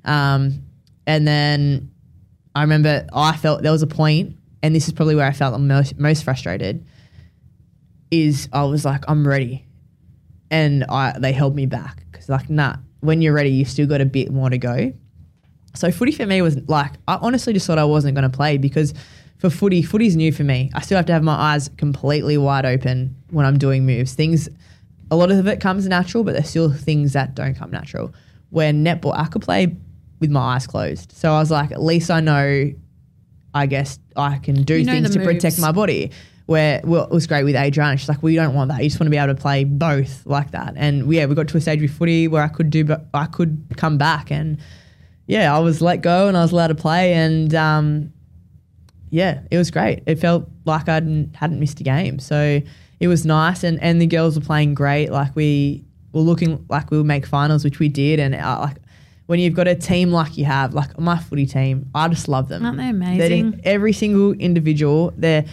um, 0.05 0.63
and 1.05 1.27
then 1.27 1.91
I 2.55 2.61
remember 2.61 3.05
I 3.13 3.35
felt 3.35 3.61
there 3.61 3.71
was 3.71 3.83
a 3.83 3.87
point, 3.87 4.37
and 4.63 4.75
this 4.75 4.87
is 4.87 4.93
probably 4.93 5.15
where 5.15 5.27
I 5.27 5.33
felt 5.33 5.53
the 5.53 5.59
most, 5.59 5.97
most 5.97 6.23
frustrated. 6.23 6.85
Is 8.09 8.47
I 8.53 8.63
was 8.63 8.85
like, 8.85 9.03
I'm 9.07 9.27
ready, 9.27 9.65
and 10.49 10.85
I 10.85 11.17
they 11.19 11.33
held 11.33 11.55
me 11.55 11.65
back 11.65 12.05
because 12.09 12.29
like, 12.29 12.49
nah, 12.49 12.77
when 13.01 13.21
you're 13.21 13.33
ready, 13.33 13.49
you've 13.49 13.69
still 13.69 13.87
got 13.87 14.01
a 14.01 14.05
bit 14.05 14.31
more 14.31 14.49
to 14.49 14.57
go. 14.57 14.93
So 15.75 15.91
footy 15.91 16.11
for 16.11 16.25
me 16.25 16.41
was 16.41 16.57
like, 16.67 16.93
I 17.07 17.15
honestly 17.21 17.53
just 17.53 17.67
thought 17.67 17.77
I 17.77 17.83
wasn't 17.83 18.15
going 18.15 18.29
to 18.29 18.35
play 18.35 18.57
because 18.57 18.93
for 19.37 19.49
footy, 19.49 19.83
footy's 19.83 20.15
new 20.15 20.31
for 20.31 20.43
me. 20.43 20.71
I 20.73 20.81
still 20.81 20.95
have 20.95 21.05
to 21.05 21.13
have 21.13 21.23
my 21.23 21.35
eyes 21.35 21.69
completely 21.77 22.37
wide 22.37 22.65
open 22.65 23.15
when 23.29 23.45
I'm 23.45 23.59
doing 23.59 23.85
moves. 23.85 24.13
Things, 24.13 24.49
a 25.11 25.15
lot 25.15 25.29
of 25.29 25.45
it 25.47 25.59
comes 25.59 25.87
natural, 25.87 26.23
but 26.23 26.33
there's 26.33 26.49
still 26.49 26.71
things 26.73 27.13
that 27.13 27.35
don't 27.35 27.53
come 27.53 27.69
natural. 27.69 28.13
Where 28.49 28.73
netball, 28.73 29.15
I 29.15 29.25
could 29.25 29.43
play 29.43 29.75
with 30.19 30.31
my 30.31 30.55
eyes 30.55 30.65
closed. 30.65 31.11
So 31.11 31.31
I 31.31 31.39
was 31.39 31.51
like, 31.51 31.71
at 31.71 31.81
least 31.81 32.09
I 32.09 32.21
know, 32.21 32.73
I 33.53 33.65
guess 33.65 33.99
I 34.15 34.37
can 34.37 34.63
do 34.63 34.75
You 34.75 34.85
know 34.85 34.93
things 34.93 35.11
to 35.11 35.19
protect 35.19 35.59
my 35.59 35.71
body. 35.71 36.11
Where 36.45 36.79
well, 36.85 37.03
it 37.03 37.11
was 37.11 37.27
great 37.27 37.43
with 37.43 37.55
Adriana. 37.55 37.97
She's 37.97 38.07
like, 38.07 38.23
we 38.23 38.35
don't 38.35 38.53
want 38.53 38.71
that. 38.71 38.81
You 38.81 38.89
just 38.89 39.01
want 39.01 39.07
to 39.07 39.11
be 39.11 39.17
able 39.17 39.35
to 39.35 39.41
play 39.41 39.65
both 39.65 40.25
like 40.25 40.51
that. 40.51 40.75
And 40.77 41.11
yeah, 41.11 41.25
we 41.25 41.35
got 41.35 41.49
to 41.49 41.57
a 41.57 41.61
stage 41.61 41.81
with 41.81 41.91
footy 41.91 42.29
where 42.29 42.41
I 42.41 42.47
could 42.47 42.69
do, 42.69 42.85
but 42.85 43.07
I 43.13 43.25
could 43.25 43.65
come 43.75 43.97
back 43.97 44.31
and 44.31 44.57
yeah, 45.27 45.53
I 45.53 45.59
was 45.59 45.81
let 45.81 46.01
go 46.01 46.29
and 46.29 46.37
I 46.37 46.41
was 46.41 46.53
allowed 46.53 46.67
to 46.67 46.75
play, 46.75 47.13
and 47.13 47.53
um, 47.53 48.13
yeah, 49.09 49.41
it 49.51 49.57
was 49.57 49.69
great. 49.69 50.03
It 50.07 50.15
felt 50.19 50.49
like 50.65 50.87
I 50.87 50.95
hadn't, 50.95 51.35
hadn't 51.35 51.59
missed 51.59 51.79
a 51.81 51.83
game, 51.83 52.17
so 52.19 52.61
it 52.99 53.07
was 53.07 53.25
nice. 53.25 53.63
And 53.63 53.81
and 53.81 54.01
the 54.01 54.07
girls 54.07 54.39
were 54.39 54.45
playing 54.45 54.73
great. 54.73 55.11
Like 55.11 55.35
we 55.35 55.83
were 56.13 56.21
looking 56.21 56.65
like 56.69 56.91
we 56.91 56.97
would 56.97 57.05
make 57.05 57.25
finals, 57.25 57.63
which 57.63 57.79
we 57.79 57.89
did. 57.89 58.19
And 58.19 58.35
uh, 58.35 58.59
like 58.61 58.77
when 59.27 59.39
you've 59.39 59.53
got 59.53 59.67
a 59.67 59.75
team 59.75 60.11
like 60.11 60.37
you 60.37 60.45
have, 60.45 60.73
like 60.73 60.97
my 60.99 61.17
footy 61.17 61.45
team, 61.45 61.89
I 61.93 62.07
just 62.07 62.27
love 62.27 62.47
them. 62.49 62.65
Aren't 62.65 62.77
they 62.77 62.83
They're- 63.17 63.27
amazing? 63.27 63.61
every 63.63 63.93
single 63.93 64.33
individual, 64.33 65.13
they're 65.17 65.45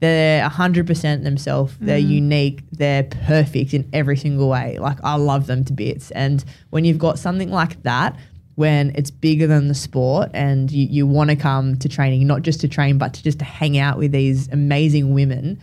they're 0.00 0.46
100% 0.46 1.24
themselves. 1.24 1.72
They're 1.80 1.98
Mm. 1.98 2.08
unique. 2.10 2.62
They're 2.70 3.04
perfect 3.04 3.72
in 3.72 3.86
every 3.94 4.18
single 4.18 4.46
way. 4.50 4.76
Like, 4.78 4.98
I 5.02 5.14
love 5.16 5.46
them 5.46 5.64
to 5.64 5.72
bits. 5.72 6.10
And 6.10 6.44
when 6.68 6.84
you've 6.84 6.98
got 6.98 7.18
something 7.18 7.50
like 7.50 7.82
that, 7.84 8.14
when 8.56 8.92
it's 8.94 9.10
bigger 9.10 9.46
than 9.46 9.68
the 9.68 9.74
sport 9.74 10.30
and 10.34 10.70
you, 10.70 10.86
you 10.90 11.06
want 11.06 11.30
to 11.30 11.36
come 11.36 11.76
to 11.78 11.88
training, 11.88 12.26
not 12.26 12.42
just 12.42 12.60
to 12.60 12.68
train, 12.68 12.98
but 12.98 13.14
to 13.14 13.22
just 13.22 13.38
to 13.38 13.46
hang 13.46 13.78
out 13.78 13.96
with 13.96 14.12
these 14.12 14.48
amazing 14.52 15.14
women, 15.14 15.58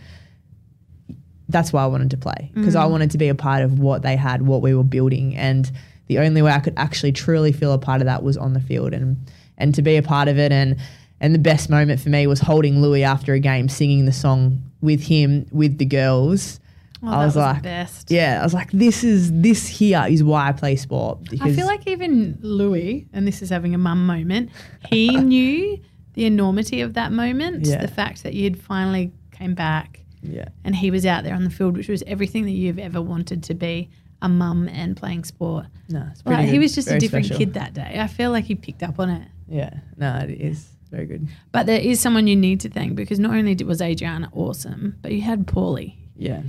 that's 1.48 1.72
why 1.72 1.84
I 1.84 1.86
wanted 1.86 2.10
to 2.10 2.16
play 2.16 2.50
because 2.54 2.74
I 2.74 2.86
wanted 2.86 3.12
to 3.12 3.18
be 3.18 3.28
a 3.28 3.34
part 3.36 3.62
of 3.62 3.78
what 3.78 4.02
they 4.02 4.16
had, 4.16 4.42
what 4.42 4.62
we 4.62 4.74
were 4.74 4.82
building, 4.82 5.36
and 5.36 5.70
the 6.06 6.18
only 6.18 6.42
way 6.42 6.52
I 6.52 6.60
could 6.60 6.74
actually 6.76 7.12
truly 7.12 7.52
feel 7.52 7.72
a 7.72 7.78
part 7.78 8.00
of 8.00 8.06
that 8.06 8.22
was 8.22 8.36
on 8.36 8.52
the 8.52 8.60
field 8.60 8.92
and 8.92 9.16
and 9.56 9.74
to 9.74 9.82
be 9.82 9.96
a 9.96 10.02
part 10.02 10.28
of 10.28 10.38
it 10.38 10.52
and 10.52 10.76
and 11.20 11.34
the 11.34 11.38
best 11.38 11.70
moment 11.70 12.00
for 12.00 12.10
me 12.10 12.26
was 12.26 12.40
holding 12.40 12.82
Louis 12.82 13.02
after 13.02 13.32
a 13.32 13.38
game, 13.38 13.68
singing 13.68 14.04
the 14.04 14.12
song 14.12 14.62
with 14.82 15.02
him 15.04 15.46
with 15.52 15.78
the 15.78 15.86
girls. 15.86 16.60
Oh, 17.02 17.08
I 17.08 17.10
that 17.10 17.24
was 17.24 17.34
the 17.34 17.40
like, 17.40 17.62
best. 17.62 18.10
yeah, 18.10 18.38
I 18.40 18.44
was 18.44 18.52
like, 18.52 18.70
this 18.72 19.04
is 19.04 19.32
this 19.32 19.66
here 19.66 20.04
is 20.08 20.22
why 20.22 20.48
I 20.48 20.52
play 20.52 20.76
sport. 20.76 21.20
I 21.40 21.52
feel 21.52 21.66
like 21.66 21.86
even 21.86 22.38
Louis, 22.42 23.06
and 23.12 23.26
this 23.26 23.42
is 23.42 23.50
having 23.50 23.74
a 23.74 23.78
mum 23.78 24.06
moment, 24.06 24.50
he 24.88 25.08
knew 25.16 25.78
the 26.14 26.24
enormity 26.26 26.80
of 26.80 26.94
that 26.94 27.12
moment. 27.12 27.66
Yeah. 27.66 27.80
The 27.80 27.88
fact 27.88 28.22
that 28.22 28.34
you'd 28.34 28.60
finally 28.60 29.12
came 29.32 29.54
back 29.54 30.00
yeah, 30.22 30.48
and 30.64 30.74
he 30.74 30.90
was 30.90 31.04
out 31.04 31.24
there 31.24 31.34
on 31.34 31.44
the 31.44 31.50
field, 31.50 31.76
which 31.76 31.88
was 31.88 32.02
everything 32.06 32.44
that 32.44 32.52
you've 32.52 32.78
ever 32.78 33.00
wanted 33.00 33.42
to 33.44 33.54
be 33.54 33.90
a 34.24 34.28
mum 34.28 34.68
and 34.68 34.96
playing 34.96 35.22
sport. 35.24 35.66
no, 35.88 36.08
Like, 36.24 36.48
he 36.48 36.58
was 36.58 36.74
just 36.74 36.90
a 36.90 36.98
different 36.98 37.26
special. 37.26 37.38
kid 37.38 37.54
that 37.54 37.74
day. 37.74 37.98
I 38.00 38.06
feel 38.08 38.30
like 38.30 38.44
he 38.46 38.54
picked 38.54 38.82
up 38.82 38.98
on 38.98 39.10
it. 39.10 39.28
Yeah, 39.48 39.74
no, 39.96 40.16
it 40.18 40.30
is 40.40 40.66
very 40.90 41.06
good. 41.06 41.28
But 41.52 41.66
there 41.66 41.78
is 41.80 42.00
someone 42.00 42.26
you 42.26 42.36
need 42.36 42.60
to 42.60 42.70
thank 42.70 42.94
because 42.94 43.18
not 43.18 43.34
only 43.34 43.54
was 43.64 43.82
Adriana 43.82 44.30
awesome, 44.32 44.96
but 45.02 45.12
you 45.12 45.20
had 45.20 45.46
Paulie. 45.46 45.96
Yeah, 46.16 46.42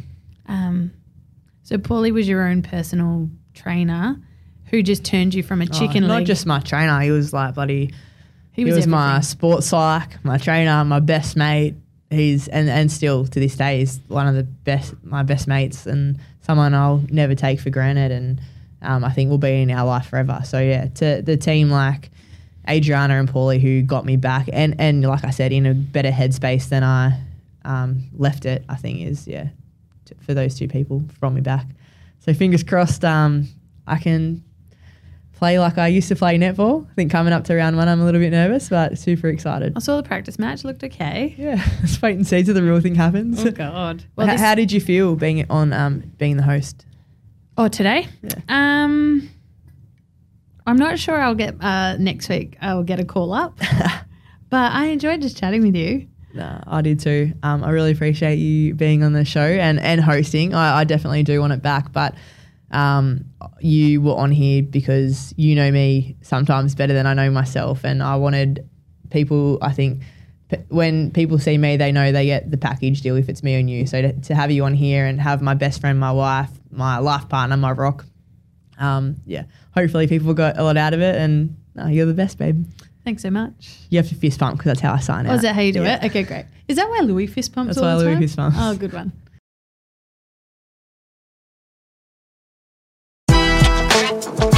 Um, 0.47 0.91
so 1.63 1.77
Paulie 1.77 2.13
was 2.13 2.27
your 2.27 2.47
own 2.47 2.61
personal 2.61 3.29
trainer 3.53 4.15
who 4.65 4.81
just 4.83 5.03
turned 5.03 5.33
you 5.33 5.43
from 5.43 5.61
a 5.61 5.65
chicken 5.67 6.03
Oh, 6.03 6.07
not 6.07 6.15
leg. 6.17 6.25
just 6.27 6.45
my 6.45 6.59
trainer. 6.59 6.99
He 7.01 7.11
was 7.11 7.33
like 7.33 7.55
bloody. 7.55 7.87
he 8.51 8.61
He 8.61 8.65
was, 8.65 8.75
was, 8.77 8.87
my 8.87 9.19
sports 9.21 9.67
psych, 9.67 10.23
my 10.23 10.37
trainer, 10.37 10.83
my 10.85 10.99
best 10.99 11.35
mate. 11.35 11.75
He's 12.15 12.47
and, 12.47 12.69
and 12.69 12.91
still 12.91 13.25
to 13.25 13.39
this 13.39 13.55
day 13.55 13.81
is 13.81 13.99
one 14.07 14.27
of 14.27 14.35
the 14.35 14.43
best 14.43 14.93
my 15.03 15.23
best 15.23 15.47
mates 15.47 15.85
and 15.85 16.19
someone 16.41 16.73
I'll 16.73 17.03
never 17.09 17.35
take 17.35 17.59
for 17.59 17.69
granted 17.69 18.11
and 18.11 18.41
um, 18.81 19.03
I 19.03 19.11
think 19.11 19.29
will 19.29 19.37
be 19.37 19.61
in 19.61 19.71
our 19.71 19.85
life 19.85 20.07
forever. 20.07 20.41
So 20.45 20.59
yeah, 20.59 20.87
to 20.87 21.21
the 21.21 21.37
team 21.37 21.69
like 21.69 22.11
Adriana 22.69 23.19
and 23.19 23.29
Paulie 23.29 23.61
who 23.61 23.81
got 23.81 24.05
me 24.05 24.15
back 24.17 24.49
and 24.51 24.75
and 24.79 25.03
like 25.03 25.23
I 25.23 25.29
said 25.29 25.51
in 25.51 25.65
a 25.65 25.73
better 25.73 26.11
headspace 26.11 26.69
than 26.69 26.83
I 26.83 27.19
um, 27.63 28.09
left 28.13 28.45
it. 28.45 28.63
I 28.69 28.75
think 28.75 29.01
is 29.01 29.27
yeah 29.27 29.49
t- 30.05 30.15
for 30.21 30.33
those 30.33 30.55
two 30.55 30.67
people 30.67 30.99
brought 31.19 31.33
me 31.33 31.41
back. 31.41 31.67
So 32.19 32.33
fingers 32.33 32.63
crossed. 32.63 33.05
Um, 33.05 33.47
I 33.87 33.97
can 33.97 34.43
play 35.45 35.59
like 35.59 35.77
I 35.77 35.87
used 35.89 36.07
to 36.07 36.15
play 36.15 36.39
netball. 36.39 36.89
I 36.89 36.93
think 36.95 37.11
coming 37.11 37.31
up 37.31 37.43
to 37.45 37.55
round 37.55 37.77
one, 37.77 37.87
I'm 37.87 38.01
a 38.01 38.05
little 38.05 38.19
bit 38.19 38.31
nervous, 38.31 38.67
but 38.67 38.97
super 38.97 39.27
excited. 39.27 39.73
I 39.75 39.79
saw 39.79 39.97
the 39.97 40.01
practice 40.01 40.39
match, 40.39 40.63
looked 40.63 40.83
okay. 40.83 41.35
Yeah, 41.37 41.63
let's 41.81 42.01
wait 42.01 42.15
and 42.15 42.25
see 42.25 42.41
till 42.41 42.55
the 42.55 42.63
real 42.63 42.81
thing 42.81 42.95
happens. 42.95 43.45
Oh 43.45 43.51
God. 43.51 44.03
Well, 44.15 44.25
how, 44.25 44.37
how 44.37 44.55
did 44.55 44.71
you 44.71 44.81
feel 44.81 45.15
being 45.15 45.45
on 45.51 45.71
um, 45.71 46.11
being 46.17 46.37
the 46.37 46.43
host? 46.43 46.85
oh 47.57 47.67
today, 47.67 48.07
Yeah. 48.23 48.39
um, 48.49 49.29
I'm 50.65 50.77
not 50.77 50.97
sure 50.97 51.21
I'll 51.21 51.35
get 51.35 51.55
uh, 51.61 51.95
next 51.97 52.27
week. 52.27 52.57
I'll 52.59 52.83
get 52.83 52.99
a 52.99 53.05
call 53.05 53.31
up, 53.31 53.57
but 54.49 54.71
I 54.71 54.85
enjoyed 54.87 55.21
just 55.21 55.37
chatting 55.37 55.61
with 55.61 55.75
you. 55.75 56.07
No, 56.33 56.59
I 56.65 56.81
did 56.81 56.99
too. 56.99 57.33
Um, 57.43 57.63
I 57.63 57.69
really 57.69 57.91
appreciate 57.91 58.37
you 58.37 58.73
being 58.73 59.03
on 59.03 59.13
the 59.13 59.23
show 59.25 59.45
and, 59.45 59.79
and 59.79 60.01
hosting. 60.01 60.53
I, 60.55 60.79
I 60.79 60.83
definitely 60.85 61.21
do 61.23 61.39
want 61.39 61.53
it 61.53 61.61
back, 61.61 61.91
but 61.93 62.15
um, 62.75 63.25
you 63.59 64.01
were 64.01 64.15
on 64.15 64.31
here 64.31 64.61
because 64.63 65.33
you 65.37 65.55
know 65.55 65.71
me 65.71 66.15
sometimes 66.21 66.75
better 66.75 66.93
than 66.93 67.07
I 67.07 67.13
know 67.13 67.31
myself, 67.31 67.83
and 67.83 68.03
I 68.03 68.15
wanted 68.17 68.67
people. 69.09 69.57
I 69.61 69.71
think 69.71 70.01
p- 70.49 70.57
when 70.69 71.11
people 71.11 71.39
see 71.39 71.57
me, 71.57 71.77
they 71.77 71.91
know 71.91 72.11
they 72.11 72.25
get 72.25 72.51
the 72.51 72.57
package 72.57 73.01
deal 73.01 73.15
if 73.15 73.29
it's 73.29 73.41
me 73.43 73.55
and 73.55 73.69
you. 73.69 73.85
So 73.87 74.01
to, 74.01 74.13
to 74.13 74.35
have 74.35 74.51
you 74.51 74.65
on 74.65 74.73
here 74.73 75.05
and 75.05 75.19
have 75.21 75.41
my 75.41 75.53
best 75.53 75.79
friend, 75.81 75.99
my 75.99 76.11
wife, 76.11 76.49
my 76.71 76.97
life 76.99 77.29
partner, 77.29 77.57
my 77.57 77.71
rock, 77.71 78.05
um, 78.77 79.15
yeah. 79.25 79.43
Hopefully, 79.73 80.07
people 80.07 80.33
got 80.33 80.57
a 80.57 80.63
lot 80.63 80.77
out 80.77 80.93
of 80.93 81.01
it, 81.01 81.15
and 81.15 81.55
no, 81.75 81.87
you're 81.87 82.05
the 82.05 82.13
best, 82.13 82.37
babe. 82.37 82.65
Thanks 83.03 83.21
so 83.21 83.29
much. 83.29 83.77
You 83.89 83.99
have 83.99 84.09
to 84.09 84.15
fist 84.15 84.39
bump 84.39 84.57
because 84.57 84.71
that's 84.71 84.81
how 84.81 84.93
I 84.93 84.99
sign 84.99 85.27
Oh, 85.27 85.31
out. 85.31 85.35
is 85.35 85.41
that 85.43 85.53
how 85.55 85.61
you 85.61 85.71
do 85.71 85.83
Yeah. 85.83 85.97
it? 86.03 86.05
Okay, 86.09 86.23
great. 86.23 86.45
Is 86.67 86.77
that 86.77 86.89
why 86.89 87.01
Louis 87.01 87.27
fist 87.27 87.53
pumps 87.53 87.75
That's 87.75 87.83
all 87.85 87.95
why 87.97 88.03
Louis 88.03 88.13
time? 88.13 88.21
fist 88.21 88.35
bumps. 88.35 88.57
Oh, 88.59 88.75
good 88.75 88.93
one. 88.93 89.11
Thank 94.25 94.53
you. 94.53 94.54